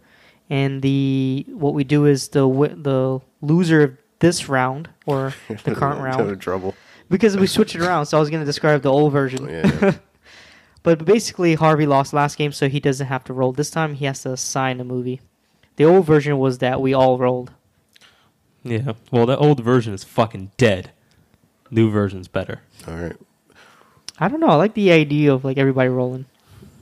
And 0.51 0.81
the 0.82 1.44
what 1.51 1.74
we 1.74 1.85
do 1.85 2.05
is 2.06 2.28
the 2.28 2.40
the 2.77 3.20
loser 3.43 3.82
of 3.82 3.97
this 4.19 4.48
round 4.48 4.89
or 5.06 5.35
the 5.48 5.74
current 5.74 5.98
Into 6.01 6.24
round 6.24 6.40
trouble. 6.40 6.74
because 7.10 7.36
we 7.36 7.47
switch 7.47 7.74
it 7.74 7.81
around. 7.82 8.06
So 8.06 8.16
I 8.16 8.20
was 8.20 8.28
going 8.31 8.40
to 8.43 8.47
describe 8.47 8.82
the 8.82 8.90
old 8.93 9.12
version. 9.12 9.48
Yeah. 9.48 9.93
But 10.82 11.05
basically, 11.05 11.55
Harvey 11.55 11.86
lost 11.86 12.12
last 12.12 12.38
game, 12.38 12.52
so 12.52 12.68
he 12.68 12.80
doesn't 12.80 13.06
have 13.06 13.24
to 13.24 13.32
roll 13.32 13.52
this 13.52 13.70
time. 13.70 13.94
He 13.94 14.05
has 14.05 14.22
to 14.22 14.36
sign 14.36 14.80
a 14.80 14.84
movie. 14.84 15.20
The 15.76 15.84
old 15.84 16.06
version 16.06 16.38
was 16.38 16.59
that 16.59 16.80
we 16.80 16.94
all 16.94 17.18
rolled. 17.18 17.52
Yeah. 18.64 18.92
Well, 19.10 19.26
that 19.26 19.38
old 19.38 19.60
version 19.60 19.94
is 19.94 20.05
fucking 20.05 20.52
dead. 20.56 20.90
New 21.70 21.90
version's 21.90 22.28
better. 22.28 22.62
All 22.86 22.94
right. 22.94 23.16
I 24.18 24.28
don't 24.28 24.40
know. 24.40 24.48
I 24.48 24.56
like 24.56 24.74
the 24.74 24.90
idea 24.90 25.32
of 25.32 25.44
like 25.44 25.59
everybody 25.59 25.88
rolling. 25.88 26.26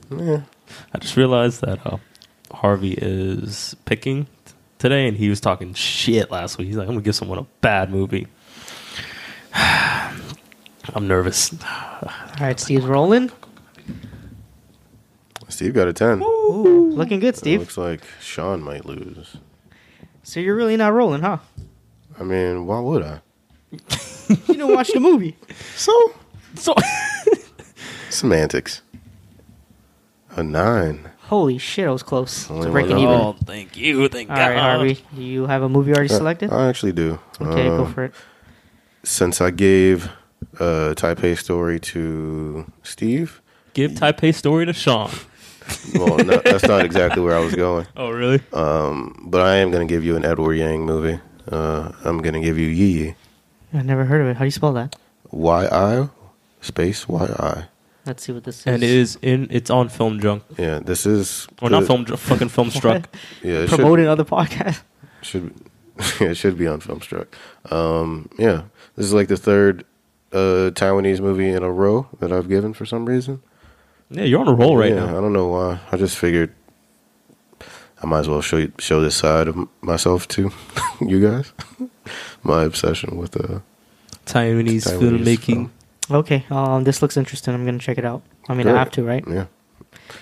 Yeah. 0.09 0.41
I 0.93 0.97
just 0.97 1.15
realized 1.15 1.61
that 1.61 1.85
uh, 1.85 1.97
Harvey 2.51 2.93
is 2.93 3.75
picking 3.85 4.25
t- 4.25 4.53
today, 4.79 5.07
and 5.07 5.15
he 5.17 5.29
was 5.29 5.39
talking 5.39 5.73
shit 5.73 6.31
last 6.31 6.57
week. 6.57 6.67
He's 6.67 6.77
like, 6.77 6.87
"I'm 6.87 6.95
gonna 6.95 7.03
give 7.03 7.15
someone 7.15 7.37
a 7.37 7.45
bad 7.61 7.91
movie." 7.91 8.27
I'm 9.53 11.07
nervous. 11.07 11.53
All 11.63 12.09
right, 12.39 12.59
Steve's 12.59 12.85
rolling. 12.85 13.31
Steve 15.49 15.73
got 15.73 15.87
a 15.87 15.93
10. 15.93 16.21
Ooh, 16.21 16.91
looking 16.91 17.19
good, 17.19 17.35
It 17.35 17.37
Steve. 17.37 17.59
looks 17.61 17.77
like 17.77 18.01
Sean 18.21 18.61
might 18.61 18.85
lose. 18.85 19.37
So 20.23 20.39
you're 20.39 20.55
really 20.55 20.75
not 20.77 20.93
rolling, 20.93 21.21
huh? 21.21 21.37
I 22.19 22.23
mean, 22.23 22.65
why 22.65 22.79
would 22.79 23.03
I? 23.03 23.21
you 24.29 24.35
didn't 24.47 24.73
watch 24.73 24.91
the 24.91 24.99
movie. 24.99 25.37
So 25.75 25.93
So 26.55 26.75
semantics. 28.09 28.81
A 30.35 30.43
nine. 30.43 31.09
Holy 31.21 31.57
shit, 31.57 31.87
I 31.87 31.91
was 31.91 32.03
close 32.03 32.49
Only 32.49 32.67
to 32.67 32.71
breaking 32.71 32.97
even. 32.99 33.07
All 33.13 33.35
oh, 33.39 33.43
thank 33.45 33.75
you, 33.75 34.07
thank 34.07 34.29
right, 34.29 34.53
God. 34.55 34.77
Harvey, 34.77 35.03
do 35.15 35.21
you 35.23 35.45
have 35.45 35.61
a 35.63 35.67
movie 35.69 35.91
already 35.93 36.07
selected? 36.09 36.51
I 36.53 36.69
actually 36.69 36.93
do. 36.93 37.19
Okay, 37.41 37.67
go 37.67 37.83
Um, 37.85 37.93
for 37.93 38.05
it. 38.05 38.13
Since 39.03 39.41
I 39.41 39.51
gave 39.51 40.05
uh, 40.59 40.93
Taipei 40.95 41.37
story 41.37 41.79
to 41.81 42.71
Steve, 42.83 43.41
Give 43.73 43.91
Taipei 43.91 44.33
story 44.33 44.65
to 44.65 44.73
Sean. 44.73 45.09
Well, 45.95 46.17
no, 46.17 46.37
that's 46.43 46.67
not 46.67 46.83
exactly 46.85 47.21
where 47.21 47.35
I 47.35 47.39
was 47.39 47.55
going. 47.55 47.85
Oh, 47.97 48.09
really? 48.11 48.41
Um, 48.53 49.25
but 49.27 49.41
I 49.41 49.55
am 49.57 49.71
going 49.71 49.87
to 49.87 49.91
give 49.93 50.03
you 50.03 50.15
an 50.15 50.25
Edward 50.25 50.53
Yang 50.55 50.85
movie. 50.85 51.19
Uh, 51.51 51.91
I'm 52.03 52.19
going 52.19 52.33
to 52.33 52.41
give 52.41 52.57
you 52.57 52.67
Yi 52.67 52.85
Yi. 53.05 53.15
I 53.73 53.81
never 53.81 54.05
heard 54.05 54.21
of 54.21 54.27
it. 54.27 54.33
How 54.35 54.41
do 54.41 54.45
you 54.45 54.51
spell 54.51 54.73
that? 54.73 54.95
Y 55.31 55.65
I 55.71 56.09
space 56.61 57.07
Y 57.07 57.25
I. 57.39 57.65
Let's 58.05 58.23
see 58.23 58.31
what 58.31 58.43
this 58.45 58.59
is. 58.61 58.67
and 58.67 58.83
it 58.83 58.89
is 58.89 59.17
in. 59.21 59.47
It's 59.51 59.69
on 59.69 59.89
Film 59.89 60.17
Drunk 60.19 60.43
Yeah, 60.57 60.79
this 60.79 61.05
is 61.05 61.47
or 61.61 61.69
not 61.69 61.85
Film 61.85 62.05
Drunk, 62.05 62.21
fucking 62.21 62.49
Film 62.49 62.69
Struck. 62.77 63.09
Yeah, 63.43 63.55
it 63.63 63.69
should, 63.69 63.79
promoting 63.79 64.07
other 64.07 64.23
podcasts. 64.23 64.81
should 65.21 65.53
it 66.21 66.35
should 66.37 66.57
be 66.57 66.67
on 66.67 66.79
Filmstruck. 66.79 67.27
Um, 67.71 68.29
yeah, 68.37 68.63
this 68.95 69.05
is 69.05 69.13
like 69.13 69.27
the 69.27 69.35
third 69.37 69.83
uh, 70.31 70.71
Taiwanese 70.73 71.19
movie 71.19 71.49
in 71.49 71.63
a 71.63 71.71
row 71.71 72.07
that 72.19 72.31
I've 72.31 72.47
given 72.47 72.73
for 72.73 72.85
some 72.85 73.05
reason. 73.05 73.41
Yeah, 74.09 74.23
you're 74.23 74.39
on 74.39 74.47
a 74.47 74.53
roll 74.53 74.77
right 74.77 74.89
yeah, 74.93 75.05
now. 75.05 75.17
I 75.17 75.21
don't 75.21 75.33
know 75.33 75.47
why. 75.47 75.79
I 75.91 75.97
just 75.97 76.17
figured 76.17 76.53
I 78.01 78.05
might 78.05 78.19
as 78.19 78.29
well 78.29 78.41
show 78.41 78.57
you, 78.57 78.71
show 78.79 79.01
this 79.01 79.15
side 79.15 79.47
of 79.47 79.57
myself 79.81 80.27
to 80.29 80.51
you 81.01 81.19
guys. 81.19 81.51
My 82.43 82.63
obsession 82.63 83.17
with 83.17 83.35
uh, 83.35 83.59
Taiwanese, 84.25 84.87
Taiwanese 84.87 84.99
filmmaking. 84.99 85.45
film. 85.45 85.71
Okay, 86.09 86.45
um, 86.49 86.83
this 86.85 87.01
looks 87.01 87.17
interesting. 87.17 87.53
I'm 87.53 87.65
gonna 87.65 87.79
check 87.79 87.97
it 87.97 88.05
out. 88.05 88.21
I 88.47 88.53
mean, 88.53 88.67
I 88.67 88.77
have 88.77 88.91
to, 88.91 89.03
right? 89.03 89.23
Yeah, 89.27 89.47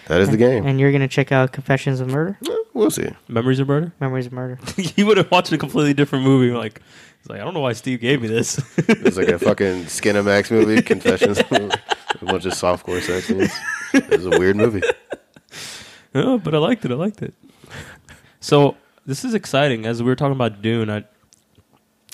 that 0.08 0.20
is 0.20 0.30
the 0.32 0.38
game. 0.38 0.66
And 0.66 0.80
you're 0.80 0.92
gonna 0.92 1.08
check 1.08 1.32
out 1.32 1.52
Confessions 1.52 2.00
of 2.00 2.08
Murder, 2.08 2.40
Eh, 2.50 2.56
we'll 2.74 2.90
see. 2.90 3.10
Memories 3.28 3.60
of 3.60 3.68
Murder. 3.68 3.94
Memories 4.00 4.26
of 4.26 4.32
Murder. 4.34 4.58
you 4.96 5.06
would 5.06 5.18
have 5.18 5.30
watched 5.30 5.52
a 5.52 5.58
completely 5.60 5.94
different 5.94 6.26
movie. 6.26 6.52
Like, 6.52 6.82
it's 7.26 7.32
like 7.32 7.42
I 7.42 7.44
don't 7.44 7.56
know 7.56 7.60
why 7.62 7.74
Steve 7.74 8.02
gave 8.02 8.22
me 8.22 8.28
this. 8.28 8.60
It's 8.78 9.18
like 9.18 9.30
a 9.30 9.40
fucking 9.50 9.86
Skinamax 9.86 10.52
movie, 10.52 10.80
Confessions, 10.84 11.40
a 11.40 12.24
bunch 12.24 12.46
of 12.46 12.54
softcore 12.54 13.02
sex 13.02 13.26
scenes. 13.26 13.52
It 13.96 14.08
was 14.12 14.28
a 14.28 14.38
weird 14.38 14.56
movie. 14.56 14.84
Oh, 16.14 16.38
but 16.38 16.54
I 16.54 16.60
liked 16.60 16.86
it. 16.86 16.92
I 16.92 16.94
liked 16.94 17.24
it. 17.24 17.34
So 18.42 18.78
this 19.08 19.26
is 19.26 19.34
exciting. 19.34 19.88
As 19.88 20.04
we 20.04 20.08
were 20.08 20.16
talking 20.16 20.36
about 20.36 20.62
Dune, 20.62 20.92
I, 20.92 20.98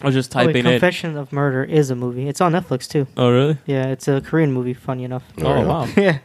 I 0.02 0.06
was 0.06 0.14
just 0.16 0.34
Oh, 0.34 0.40
wait, 0.40 0.46
typing 0.46 0.66
in. 0.66 0.72
Confession 0.72 1.18
of 1.18 1.34
Murder 1.34 1.66
is 1.66 1.90
a 1.90 1.96
movie. 1.96 2.30
It's 2.30 2.40
on 2.40 2.54
Netflix 2.54 2.88
too. 2.88 3.06
Oh, 3.18 3.30
really? 3.34 3.58
Yeah, 3.66 3.88
it's 3.88 4.08
a 4.08 4.22
Korean 4.22 4.54
movie. 4.54 4.74
Funny 4.74 5.04
enough. 5.04 5.24
Oh, 5.40 5.44
yeah. 5.44 5.66
wow. 5.66 5.88
yeah, 5.98 6.20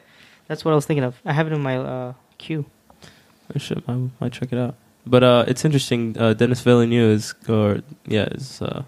that's 0.47 0.65
what 0.65 0.71
I 0.71 0.75
was 0.77 0.87
thinking 0.87 1.03
of. 1.03 1.21
I 1.25 1.33
have 1.33 1.49
it 1.49 1.53
in 1.53 1.61
my 1.61 1.77
uh, 1.77 2.13
queue. 2.39 2.67
I 3.53 3.59
should. 3.59 3.83
I 3.89 4.11
might 4.21 4.33
check 4.33 4.53
it 4.53 4.59
out. 4.59 4.77
But 5.07 5.23
uh, 5.23 5.45
it's 5.47 5.65
interesting. 5.65 6.17
Uh, 6.19 6.33
Denis 6.35 6.61
Villeneuve 6.63 7.11
is, 7.13 7.35
or 7.49 7.81
yeah, 8.07 8.25
is, 8.25 8.61
uh, 8.61 8.83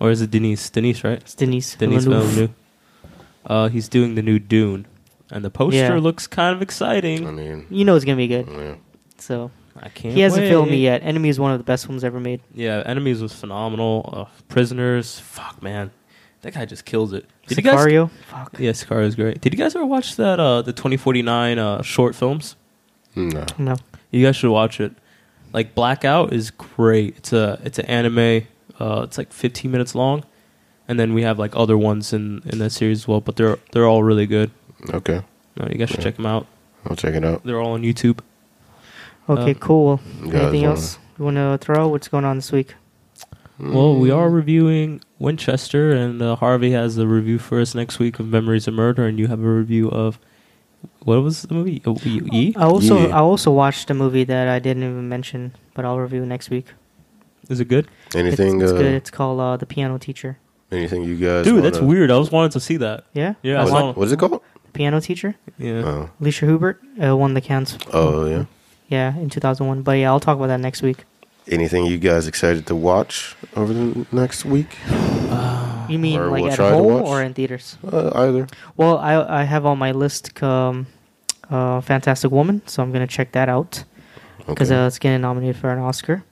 or 0.00 0.10
is 0.10 0.20
it 0.20 0.30
Denise? 0.30 0.68
Denise, 0.70 1.04
right? 1.04 1.18
It's 1.20 1.34
Denise. 1.34 1.76
Denise 1.76 2.04
Villeneuve. 2.04 2.28
Villeneuve. 2.30 2.50
Uh, 3.46 3.68
he's 3.68 3.88
doing 3.88 4.16
the 4.16 4.22
new 4.22 4.38
Dune, 4.40 4.86
and 5.30 5.44
the 5.44 5.50
poster 5.50 5.76
Yeah. 5.78 5.94
looks 5.98 6.26
kind 6.26 6.54
of 6.56 6.60
exciting. 6.62 7.26
I 7.26 7.30
mean, 7.30 7.66
You 7.70 7.84
know 7.84 7.94
it's 7.94 8.04
gonna 8.04 8.16
be 8.16 8.26
good. 8.26 8.48
yeah. 8.50 8.74
So 9.18 9.52
I 9.80 9.88
can't. 9.90 10.12
he 10.14 10.20
hasn't 10.22 10.48
filmed 10.48 10.70
me 10.72 10.78
yet. 10.78 11.02
Enemy 11.04 11.28
is 11.28 11.38
one 11.38 11.52
of 11.52 11.58
the 11.58 11.64
best 11.64 11.86
films 11.86 12.02
ever 12.02 12.18
made. 12.18 12.40
Yeah, 12.52 12.82
Enemies 12.84 13.22
was 13.22 13.32
phenomenal. 13.32 14.10
Uh, 14.12 14.24
Prisoners, 14.48 15.20
fuck 15.20 15.62
man, 15.62 15.92
that 16.42 16.54
guy 16.54 16.64
just 16.64 16.84
kills 16.84 17.12
it. 17.12 17.24
Did 17.46 17.58
you 17.58 17.62
guys? 17.62 17.74
Sicario. 17.78 18.10
Fuck. 18.28 18.56
Yeah, 18.58 18.72
Sicario 18.72 19.04
is 19.06 19.14
great. 19.14 19.40
Did 19.40 19.52
you 19.54 19.58
guys 19.58 19.76
ever 19.76 19.86
watch 19.86 20.16
that? 20.16 20.40
Uh, 20.40 20.62
the 20.62 20.72
twenty 20.72 20.96
forty 20.96 21.22
nine 21.22 21.60
uh, 21.60 21.82
short 21.82 22.16
films. 22.16 22.56
no. 23.14 23.44
No. 23.56 23.76
You 24.16 24.24
guys 24.24 24.36
should 24.36 24.50
watch 24.50 24.80
it. 24.80 24.92
Like 25.52 25.74
Blackout 25.74 26.32
is 26.32 26.50
great. 26.50 27.16
It's 27.18 27.32
a 27.32 27.60
it's 27.64 27.78
an 27.78 27.86
anime. 27.86 28.46
Uh, 28.80 29.02
it's 29.04 29.16
like 29.18 29.32
15 29.32 29.70
minutes 29.70 29.94
long, 29.94 30.24
and 30.88 30.98
then 31.00 31.14
we 31.14 31.22
have 31.22 31.38
like 31.38 31.54
other 31.56 31.78
ones 31.78 32.12
in 32.12 32.42
in 32.46 32.58
that 32.58 32.70
series 32.70 33.00
as 33.02 33.08
well. 33.08 33.20
But 33.20 33.36
they're 33.36 33.58
they're 33.72 33.86
all 33.86 34.02
really 34.02 34.26
good. 34.26 34.50
Okay, 34.92 35.22
No, 35.58 35.66
you 35.70 35.76
guys 35.78 35.88
should 35.88 35.98
Yeah. 35.98 36.04
check 36.04 36.16
them 36.16 36.26
out. 36.26 36.46
I'll 36.88 36.96
check 36.96 37.14
it 37.14 37.24
out. 37.24 37.42
They're 37.44 37.60
all 37.60 37.72
on 37.72 37.82
YouTube. 37.82 38.18
Okay, 39.28 39.52
Uh, 39.52 39.54
cool. 39.54 40.00
Anything 40.22 40.40
wanna- 40.62 40.66
else 40.68 40.98
you 41.18 41.24
want 41.24 41.36
to 41.36 41.58
throw? 41.60 41.88
What's 41.88 42.08
going 42.08 42.24
on 42.24 42.36
this 42.36 42.52
week? 42.52 42.74
Well, 43.58 43.96
we 43.96 44.10
are 44.10 44.28
reviewing 44.28 45.00
Winchester, 45.18 45.90
and 45.90 46.20
uh, 46.20 46.36
Harvey 46.36 46.72
has 46.72 46.96
the 46.96 47.06
review 47.08 47.38
for 47.38 47.58
us 47.60 47.74
next 47.74 47.98
week 47.98 48.18
of 48.20 48.26
Memories 48.28 48.68
of 48.68 48.74
Murder, 48.74 49.06
and 49.06 49.18
you 49.18 49.28
have 49.28 49.40
a 49.40 49.48
review 49.48 49.88
of 49.90 50.18
what 51.06 51.22
was 51.22 51.42
the 51.42 51.54
movie? 51.54 51.80
Oh, 51.86 51.96
E? 52.04 52.20
E? 52.32 52.54
I 52.56 52.64
also 52.64 52.94
Yeah. 53.08 53.16
I 53.16 53.20
also 53.20 53.50
watched 53.50 53.90
a 53.90 53.94
movie 53.94 54.24
that 54.24 54.48
I 54.48 54.58
didn't 54.58 54.82
even 54.82 55.08
mention, 55.08 55.52
but 55.74 55.84
I'll 55.84 55.98
review 55.98 56.26
next 56.26 56.50
week. 56.50 56.66
Is 57.48 57.60
it 57.60 57.68
good? 57.68 57.86
Anything? 58.14 58.60
It's, 58.60 58.70
it's 58.70 58.72
uh, 58.72 58.82
good. 58.82 58.94
It's 59.00 59.10
called 59.10 59.38
uh, 59.40 59.56
The 59.56 59.66
Piano 59.66 59.98
Teacher. 59.98 60.38
Anything 60.72 61.04
you 61.04 61.16
guys? 61.16 61.44
Dude, 61.46 61.62
that's 61.62 61.78
wanna- 61.78 61.86
weird. 61.88 62.10
I 62.10 62.18
was 62.18 62.30
wanting 62.32 62.50
to 62.50 62.60
see 62.60 62.76
that. 62.78 63.04
Yeah. 63.14 63.34
Yeah, 63.42 63.60
I 63.60 63.62
I 63.62 63.66
saw- 63.66 63.72
watched 63.72 63.84
What, 63.86 63.96
what 63.98 64.06
is 64.06 64.12
it 64.12 64.18
called? 64.18 64.42
The 64.64 64.72
Piano 64.72 65.00
Teacher. 65.00 65.34
Yeah. 65.58 65.82
Oh, 65.88 66.10
Alicia 66.20 66.46
Huppert 66.46 66.76
uh, 67.02 67.16
won 67.16 67.34
the 67.34 67.40
Cannes. 67.40 67.78
oh 67.92 68.26
yeah. 68.26 68.44
Yeah, 68.88 69.16
in 69.18 69.30
2001. 69.30 69.82
But 69.82 69.92
yeah, 69.98 70.10
I'll 70.10 70.20
talk 70.20 70.36
about 70.36 70.48
that 70.48 70.60
next 70.60 70.82
week. 70.82 71.04
Anything 71.48 71.86
you 71.86 71.98
guys 71.98 72.26
excited 72.26 72.66
to 72.66 72.74
watch 72.74 73.36
over 73.54 73.72
the 73.72 74.06
next 74.12 74.44
week? 74.44 74.76
You 75.88 75.98
mean 76.00 76.18
Or 76.18 76.26
like 76.30 76.42
we'll 76.42 76.52
at 76.52 76.58
home 76.58 77.02
or 77.02 77.22
in 77.22 77.32
theaters? 77.34 77.78
Uh, 77.86 78.10
either. 78.14 78.48
Well, 78.76 78.98
I 78.98 79.40
I 79.40 79.42
have 79.44 79.64
on 79.64 79.78
my 79.78 79.92
list 79.92 80.42
um, 80.42 80.86
uh, 81.50 81.80
Fantastic 81.80 82.30
Woman, 82.30 82.62
so 82.66 82.82
I'm 82.82 82.92
gonna 82.92 83.06
check 83.06 83.32
that 83.32 83.48
out 83.48 83.84
because 84.46 84.70
Okay. 84.70 84.80
uh, 84.82 84.86
it's 84.86 84.98
getting 84.98 85.20
nominated 85.20 85.56
for 85.56 85.70
an 85.70 85.78
Oscar. 85.78 86.24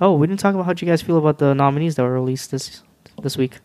Oh, 0.00 0.14
we 0.14 0.26
didn't 0.26 0.40
talk 0.40 0.54
about 0.54 0.66
how 0.66 0.72
you 0.76 0.86
guys 0.86 1.02
feel 1.02 1.18
about 1.18 1.38
the 1.38 1.54
nominees 1.54 1.94
that 1.96 2.02
were 2.02 2.12
released 2.12 2.50
this 2.50 2.82
this 3.22 3.36
week. 3.36 3.58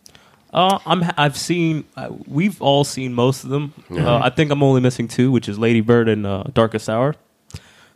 Uh, 0.53 0.79
I'm. 0.85 1.03
I've 1.17 1.37
seen. 1.37 1.83
Uh, 1.95 2.09
we've 2.27 2.61
all 2.61 2.83
seen 2.83 3.13
most 3.13 3.43
of 3.43 3.49
them. 3.49 3.73
Yeah. 3.89 4.07
Uh, 4.15 4.19
I 4.23 4.29
think 4.29 4.49
I'm 4.51 4.63
only 4.63 4.81
missing 4.81 5.07
two, 5.07 5.31
which 5.31 5.49
is 5.49 5.59
Lady 5.59 5.81
Bird 5.81 6.07
and 6.07 6.25
uh, 6.25 6.43
Darkest 6.53 6.89
Hour. 6.89 7.15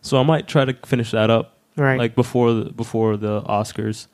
So 0.02 0.19
I 0.19 0.23
might 0.23 0.48
try 0.48 0.65
to 0.65 0.73
finish 0.86 1.11
that 1.11 1.30
up, 1.30 1.57
Right. 1.78 1.98
like 1.99 2.15
before 2.15 2.53
the 2.53 2.72
before 2.72 3.15
the 3.18 3.41
Oscars. 3.44 4.07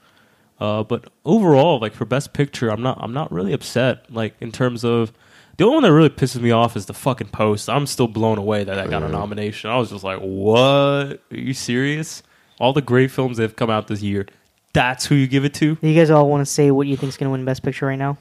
Uh, 0.59 0.83
but 0.83 1.05
overall, 1.25 1.79
like 1.79 1.93
for 1.93 2.05
Best 2.05 2.33
Picture, 2.33 2.69
I'm 2.69 2.81
not. 2.81 2.97
I'm 3.01 3.13
not 3.13 3.31
really 3.31 3.53
upset. 3.53 4.11
Like 4.11 4.35
in 4.39 4.51
terms 4.51 4.83
of 4.83 5.11
the 5.57 5.63
only 5.65 5.75
one 5.75 5.83
that 5.83 5.91
really 5.93 6.09
pisses 6.09 6.39
me 6.41 6.51
off 6.51 6.75
is 6.75 6.85
the 6.85 6.93
fucking 6.93 7.27
Post. 7.29 7.69
I'm 7.69 7.85
still 7.87 8.07
blown 8.07 8.37
away 8.37 8.63
that 8.63 8.77
I 8.79 8.87
got 8.87 9.03
a 9.03 9.09
nomination. 9.09 9.69
I 9.69 9.77
was 9.77 9.89
just 9.89 10.03
like, 10.03 10.19
what? 10.19 10.59
Are 10.59 11.19
you 11.31 11.53
serious? 11.53 12.23
All 12.59 12.73
the 12.73 12.81
great 12.81 13.11
films 13.11 13.37
that 13.37 13.43
have 13.43 13.55
come 13.55 13.69
out 13.69 13.87
this 13.87 14.01
year. 14.01 14.27
That's 14.73 15.05
who 15.05 15.15
you 15.15 15.27
give 15.27 15.43
it 15.45 15.53
to? 15.55 15.77
you 15.81 15.95
guys 15.95 16.09
all 16.11 16.29
want 16.29 16.41
to 16.41 16.45
say 16.45 16.69
what 16.71 16.87
you 16.87 16.95
think's 16.97 17.17
gonna 17.17 17.31
win 17.31 17.43
Best 17.45 17.63
Picture 17.63 17.87
right 17.87 17.97
now? 17.97 18.17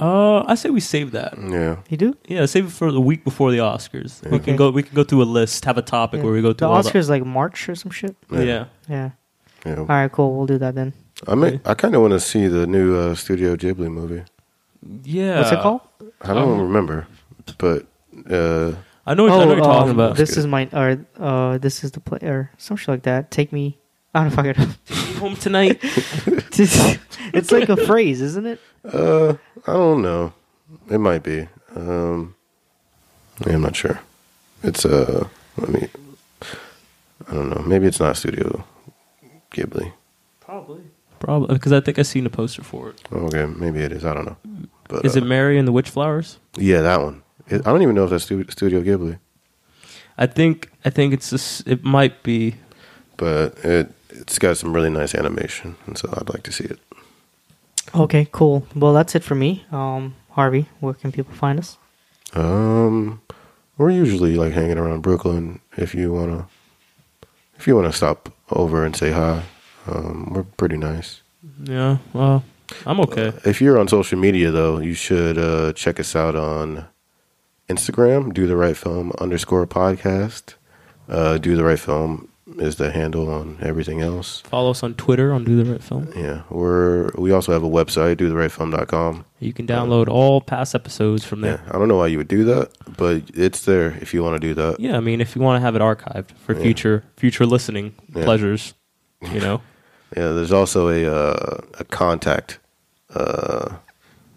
Uh, 0.00 0.42
I 0.46 0.56
say 0.56 0.70
we 0.70 0.80
save 0.80 1.12
that. 1.12 1.34
Yeah. 1.38 1.76
You 1.88 1.96
do? 1.96 2.16
Yeah, 2.26 2.46
save 2.46 2.66
it 2.66 2.72
for 2.72 2.90
the 2.90 3.00
week 3.00 3.22
before 3.22 3.52
the 3.52 3.58
Oscars. 3.58 4.22
We 4.28 4.36
Okay. 4.38 4.44
can 4.46 4.56
go. 4.56 4.70
We 4.70 4.82
can 4.82 4.94
go 4.94 5.04
through 5.04 5.22
a 5.22 5.24
list, 5.24 5.64
have 5.66 5.78
a 5.78 5.82
topic 5.82 6.22
where 6.24 6.32
we 6.32 6.42
go 6.42 6.48
the 6.48 6.54
through 6.54 6.68
all 6.68 6.82
Oscars 6.82 7.08
like 7.08 7.24
March 7.24 7.68
or 7.68 7.76
some 7.76 7.92
shit. 7.92 8.16
The, 8.28 8.44
yeah. 8.44 8.64
Yeah. 8.88 9.10
Yeah. 9.64 9.76
All 9.76 9.84
right, 9.86 10.10
cool. 10.10 10.36
We'll 10.36 10.46
do 10.46 10.58
that 10.58 10.74
then. 10.74 10.94
I 11.28 11.36
mean, 11.36 11.60
I 11.64 11.74
kind 11.74 11.94
of 11.94 12.00
want 12.00 12.12
to 12.12 12.20
see 12.20 12.48
the 12.48 12.66
new 12.66 12.96
uh, 12.96 13.14
Studio 13.14 13.54
Ghibli 13.54 13.88
movie. 13.88 14.24
yeah. 15.04 15.38
What's 15.38 15.52
it 15.52 15.60
called? 15.60 15.80
I 16.24 16.34
don't 16.34 16.60
remember, 16.60 17.06
but 17.58 17.86
uh, 18.30 18.72
I 19.06 19.14
know. 19.14 19.26
I 19.26 19.28
know 19.28 19.46
what 19.46 19.56
you're 19.56 19.64
talking 19.64 19.90
um, 19.90 20.00
about. 20.00 20.16
This 20.16 20.36
is 20.36 20.46
my 20.46 20.68
or 20.72 21.04
uh, 21.18 21.58
this 21.58 21.84
is 21.84 21.92
the 21.92 22.00
play 22.00 22.18
or 22.22 22.50
some 22.58 22.76
shit 22.76 22.88
like 22.88 23.02
that. 23.02 23.30
Take 23.30 23.52
me. 23.52 23.78
I 24.14 24.22
don't 24.22 24.30
fucking 24.30 24.54
know. 24.56 24.96
home 25.18 25.36
tonight. 25.36 25.78
it's 25.82 27.52
like 27.52 27.68
a 27.68 27.76
phrase, 27.76 28.20
isn't 28.20 28.46
it? 28.46 28.60
uh, 28.84 29.34
I 29.66 29.72
don't 29.72 30.02
know. 30.02 30.32
It 30.90 30.98
might 30.98 31.22
be. 31.22 31.48
Um, 31.74 32.34
yeah, 33.46 33.54
I'm 33.54 33.62
not 33.62 33.76
sure. 33.76 34.00
It's 34.62 34.84
uh, 34.84 35.28
let 35.56 35.68
me. 35.68 35.88
I 37.28 37.34
don't 37.34 37.50
know. 37.50 37.62
Maybe 37.66 37.86
it's 37.86 38.00
not 38.00 38.16
Studio 38.16 38.64
Ghibli. 39.50 39.92
Probably. 40.40 40.82
Probably 41.18 41.54
because 41.54 41.72
I 41.72 41.80
think 41.80 41.98
I 41.98 42.02
seen 42.02 42.26
a 42.26 42.30
poster 42.30 42.62
for 42.62 42.90
it. 42.90 43.02
Okay, 43.12 43.46
maybe 43.46 43.80
it 43.80 43.92
is. 43.92 44.04
I 44.04 44.14
don't 44.14 44.26
know. 44.26 44.36
But 44.88 45.04
Is 45.04 45.16
uh, 45.16 45.20
it 45.20 45.24
Mary 45.24 45.58
and 45.58 45.66
the 45.66 45.72
Witch 45.72 45.90
Flowers? 45.90 46.38
Yeah, 46.56 46.82
that 46.82 47.00
one. 47.00 47.22
It, 47.48 47.60
I 47.66 47.70
don't 47.70 47.82
even 47.82 47.94
know 47.94 48.04
if 48.04 48.10
that's 48.10 48.24
stu- 48.24 48.50
Studio 48.50 48.80
Ghibli, 48.82 49.18
I 50.16 50.26
think. 50.26 50.70
I 50.84 50.90
think 50.90 51.12
it's 51.14 51.30
just. 51.30 51.66
It 51.66 51.84
might 51.84 52.22
be. 52.22 52.56
but 53.16 53.56
it 53.64 53.90
it's 54.10 54.38
got 54.38 54.56
some 54.56 54.72
really 54.74 54.90
nice 54.90 55.14
animation, 55.14 55.76
and 55.86 55.98
so 55.98 56.08
I'd 56.16 56.28
like 56.28 56.42
to 56.44 56.52
see 56.52 56.64
it. 56.64 56.78
Okay, 57.94 58.28
cool. 58.32 58.66
Well, 58.74 58.92
that's 58.94 59.14
it 59.14 59.22
for 59.24 59.34
me. 59.34 59.64
Um, 59.72 60.14
Harvey, 60.30 60.68
where 60.80 60.94
can 60.94 61.12
people 61.12 61.34
find 61.34 61.58
us? 61.58 61.76
Um, 62.32 63.20
we're 63.76 63.90
usually 63.90 64.36
like 64.36 64.52
hanging 64.52 64.78
around 64.78 65.02
Brooklyn. 65.02 65.60
If 65.76 65.94
you 65.94 66.12
wanna, 66.12 66.46
if 67.56 67.66
you 67.66 67.76
wanna 67.76 67.92
stop 67.92 68.32
over 68.50 68.84
and 68.84 68.96
say 68.96 69.12
hi, 69.12 69.42
um, 69.86 70.32
we're 70.32 70.44
pretty 70.44 70.76
nice. 70.76 71.20
Yeah. 71.62 71.98
Well, 72.12 72.42
I'm 72.86 73.00
okay. 73.00 73.32
If 73.44 73.60
you're 73.60 73.78
on 73.78 73.88
social 73.88 74.18
media, 74.18 74.50
though, 74.50 74.78
you 74.78 74.94
should 74.94 75.38
uh, 75.38 75.72
check 75.74 76.00
us 76.00 76.16
out 76.16 76.34
on 76.34 76.86
Instagram. 77.68 78.32
Do 78.32 78.46
the 78.46 78.56
right 78.56 78.76
film 78.76 79.12
underscore 79.18 79.66
podcast. 79.66 80.54
Uh, 81.08 81.38
do 81.38 81.56
the 81.56 81.64
right 81.64 81.78
film 81.78 82.28
is 82.58 82.76
the 82.76 82.90
handle 82.92 83.30
on 83.30 83.58
everything 83.62 84.00
else. 84.02 84.40
Follow 84.42 84.70
us 84.70 84.82
on 84.82 84.94
Twitter 84.94 85.32
on 85.32 85.44
Do 85.44 85.62
the 85.62 85.70
Right 85.72 85.82
Film. 85.82 86.10
Yeah, 86.14 86.42
we're 86.50 87.10
we 87.16 87.32
also 87.32 87.52
have 87.52 87.62
a 87.64 87.68
website, 87.68 88.18
do 88.18 88.28
the 88.28 88.36
right 88.36 88.52
film.com. 88.52 89.24
You 89.40 89.52
can 89.54 89.66
download 89.66 90.08
all 90.08 90.40
past 90.42 90.74
episodes 90.74 91.24
from 91.24 91.42
Yeah, 91.42 91.56
there. 91.56 91.62
I 91.68 91.78
don't 91.78 91.88
know 91.88 91.96
why 91.96 92.08
you 92.08 92.18
would 92.18 92.28
do 92.28 92.44
that, 92.44 92.70
but 92.96 93.22
it's 93.34 93.64
there 93.64 93.96
if 94.00 94.12
you 94.14 94.22
want 94.22 94.40
to 94.40 94.46
do 94.46 94.54
that. 94.54 94.78
Yeah, 94.78 94.96
I 94.96 95.00
mean, 95.00 95.20
if 95.22 95.34
you 95.34 95.42
want 95.42 95.56
to 95.56 95.60
have 95.64 95.74
it 95.74 95.80
archived 95.82 96.32
for 96.36 96.54
Yeah. 96.54 96.62
future 96.62 97.04
future 97.16 97.46
listening 97.46 97.94
Yeah. 98.14 98.24
pleasures, 98.24 98.74
you 99.32 99.40
know. 99.40 99.60
Yeah, 100.16 100.28
there's 100.30 100.52
also 100.52 100.88
a 100.88 101.04
uh, 101.12 101.58
a 101.78 101.84
contact 101.84 102.58
uh, 103.14 103.76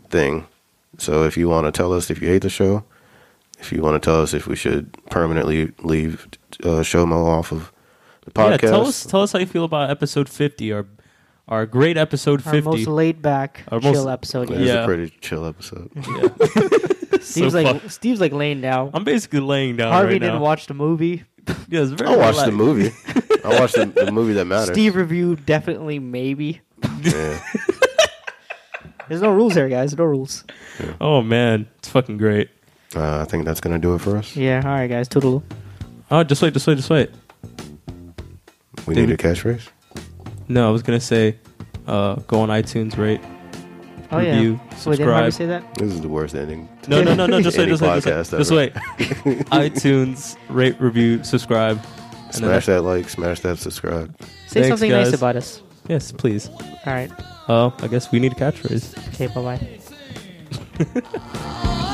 thing. 0.10 0.48
So 0.98 1.24
if 1.24 1.38
you 1.38 1.48
want 1.50 1.66
to 1.68 1.72
tell 1.72 1.94
us 1.94 2.10
if 2.10 2.22
you 2.22 2.28
hate 2.30 2.42
the 2.42 2.50
show, 2.50 2.84
if 3.60 3.72
you 3.72 3.82
want 3.82 4.02
to 4.02 4.06
tell 4.06 4.22
us 4.22 4.34
if 4.34 4.48
we 4.48 4.56
should 4.56 4.92
permanently 5.10 5.72
leave 5.84 6.28
uh, 6.64 6.82
Showmo 6.82 7.26
off 7.28 7.52
of 7.52 7.72
the 8.26 8.32
podcast, 8.32 8.64
Yeah, 8.64 8.70
tell 8.72 8.88
us 8.88 9.06
tell 9.06 9.22
us 9.22 9.32
how 9.34 9.40
you 9.40 9.46
feel 9.46 9.64
about 9.66 9.90
episode 9.92 10.30
50, 10.30 10.72
our 10.74 10.86
our 11.48 11.66
great 11.66 11.96
episode 11.96 12.46
Our 12.46 12.54
50. 12.54 12.70
most 12.70 12.88
laid 12.88 13.22
back, 13.22 13.64
Our 13.72 13.80
most- 13.80 13.94
chill 13.94 14.10
episode. 14.10 14.50
It 14.50 14.56
Yeah. 14.56 14.60
is 14.64 14.68
Yeah. 14.70 14.84
a 14.84 14.86
pretty 14.86 15.14
chill 15.22 15.46
episode. 15.46 15.90
Yeah. 15.96 16.28
Steve's 17.22 17.54
So 17.54 17.62
like 17.62 17.82
fu- 17.82 17.90
Steve's 17.90 18.20
like 18.22 18.34
laying 18.34 18.62
down. 18.62 18.92
I'm 18.94 19.04
basically 19.04 19.40
laying 19.42 19.76
down 19.78 19.92
Harvey 19.94 20.14
right 20.14 20.20
didn't 20.22 20.36
now. 20.36 20.42
watch 20.42 20.66
the 20.68 20.74
movie. 20.74 21.24
Yeah, 21.70 21.82
it's 21.82 21.92
very 21.92 22.10
I 22.12 22.16
watched 22.16 22.46
the 22.46 22.52
movie. 22.52 22.92
I 23.44 23.60
watched 23.60 23.76
the, 23.76 23.86
the 23.86 24.12
movie 24.12 24.34
that 24.34 24.46
matters. 24.46 24.74
Steve 24.74 24.96
reviewed 24.96 25.46
definitely 25.46 26.00
maybe. 26.00 26.62
Yeah. 27.02 27.40
There's 29.10 29.22
no 29.22 29.32
rules 29.34 29.54
here, 29.54 29.70
guys. 29.70 29.96
No 29.98 30.04
rules. 30.06 30.44
Oh 31.00 31.22
man, 31.22 31.68
it's 31.78 31.90
fucking 31.90 32.18
great. 32.18 32.50
Uh, 32.96 33.20
I 33.20 33.26
think 33.26 33.46
that's 33.46 33.60
gonna 33.62 33.80
do 33.80 33.96
it 33.96 34.00
for 34.00 34.18
us. 34.18 34.36
Yeah. 34.36 34.62
All 34.66 34.72
right, 34.72 34.88
guys. 34.88 35.08
Toodaloo. 35.10 35.44
Oh, 36.12 36.24
just 36.24 36.42
wait, 36.42 36.54
just 36.54 36.68
wait, 36.68 36.76
just 36.76 36.90
wait. 36.90 37.12
We 38.86 38.96
Did 38.96 39.02
need 39.02 39.08
we- 39.10 39.14
a 39.16 39.18
catchphrase. 39.18 39.68
No, 40.48 40.68
I 40.68 40.72
was 40.72 40.82
gonna 40.84 41.00
say, 41.02 41.36
uh, 41.88 42.16
go 42.28 42.40
on 42.42 42.50
iTunes, 42.50 42.98
rate, 42.98 43.22
Oh 44.12 44.20
yeah. 44.20 44.36
review, 44.36 44.54
Wait, 44.54 44.98
didn't 44.98 45.12
Harvey 45.14 45.32
subscribe. 45.32 45.34
say 45.34 45.46
that? 45.48 45.76
This 45.76 45.92
is 45.94 46.02
the 46.02 46.08
worst 46.10 46.34
ending. 46.36 46.70
No, 46.88 47.04
no, 47.04 47.14
no, 47.14 47.26
no. 47.26 47.42
Just 47.42 47.58
wait, 47.58 47.64
Any 47.64 47.72
just 47.74 47.82
wait, 47.82 47.96
just 48.02 48.06
wait. 48.06 48.14
podcast 48.14 48.38
Just 48.38 48.52
ever. 48.52 48.58
wait. 48.60 48.74
iTunes, 49.52 50.38
rate, 50.50 50.80
review, 50.80 51.24
subscribe. 51.24 51.78
And 51.78 52.34
then 52.34 52.34
Smash 52.34 52.66
that 52.68 52.82
like, 52.84 53.10
smash 53.10 53.40
that 53.42 53.58
subscribe. 53.60 54.16
Say 54.48 54.62
Thanks, 54.62 54.68
something 54.70 54.90
guys. 54.92 55.08
nice 55.12 55.18
about 55.18 55.36
us. 55.36 55.62
Yes, 55.88 56.12
please. 56.12 56.50
All 56.50 56.94
right. 56.94 57.12
Uh, 57.48 57.72
I 57.80 57.88
guess 57.88 58.12
we 58.12 58.20
need 58.20 58.34
a 58.34 58.36
catchphrase. 58.36 58.98
Okay. 59.14 59.28
Bye 59.28 59.58
bye. 60.82 61.94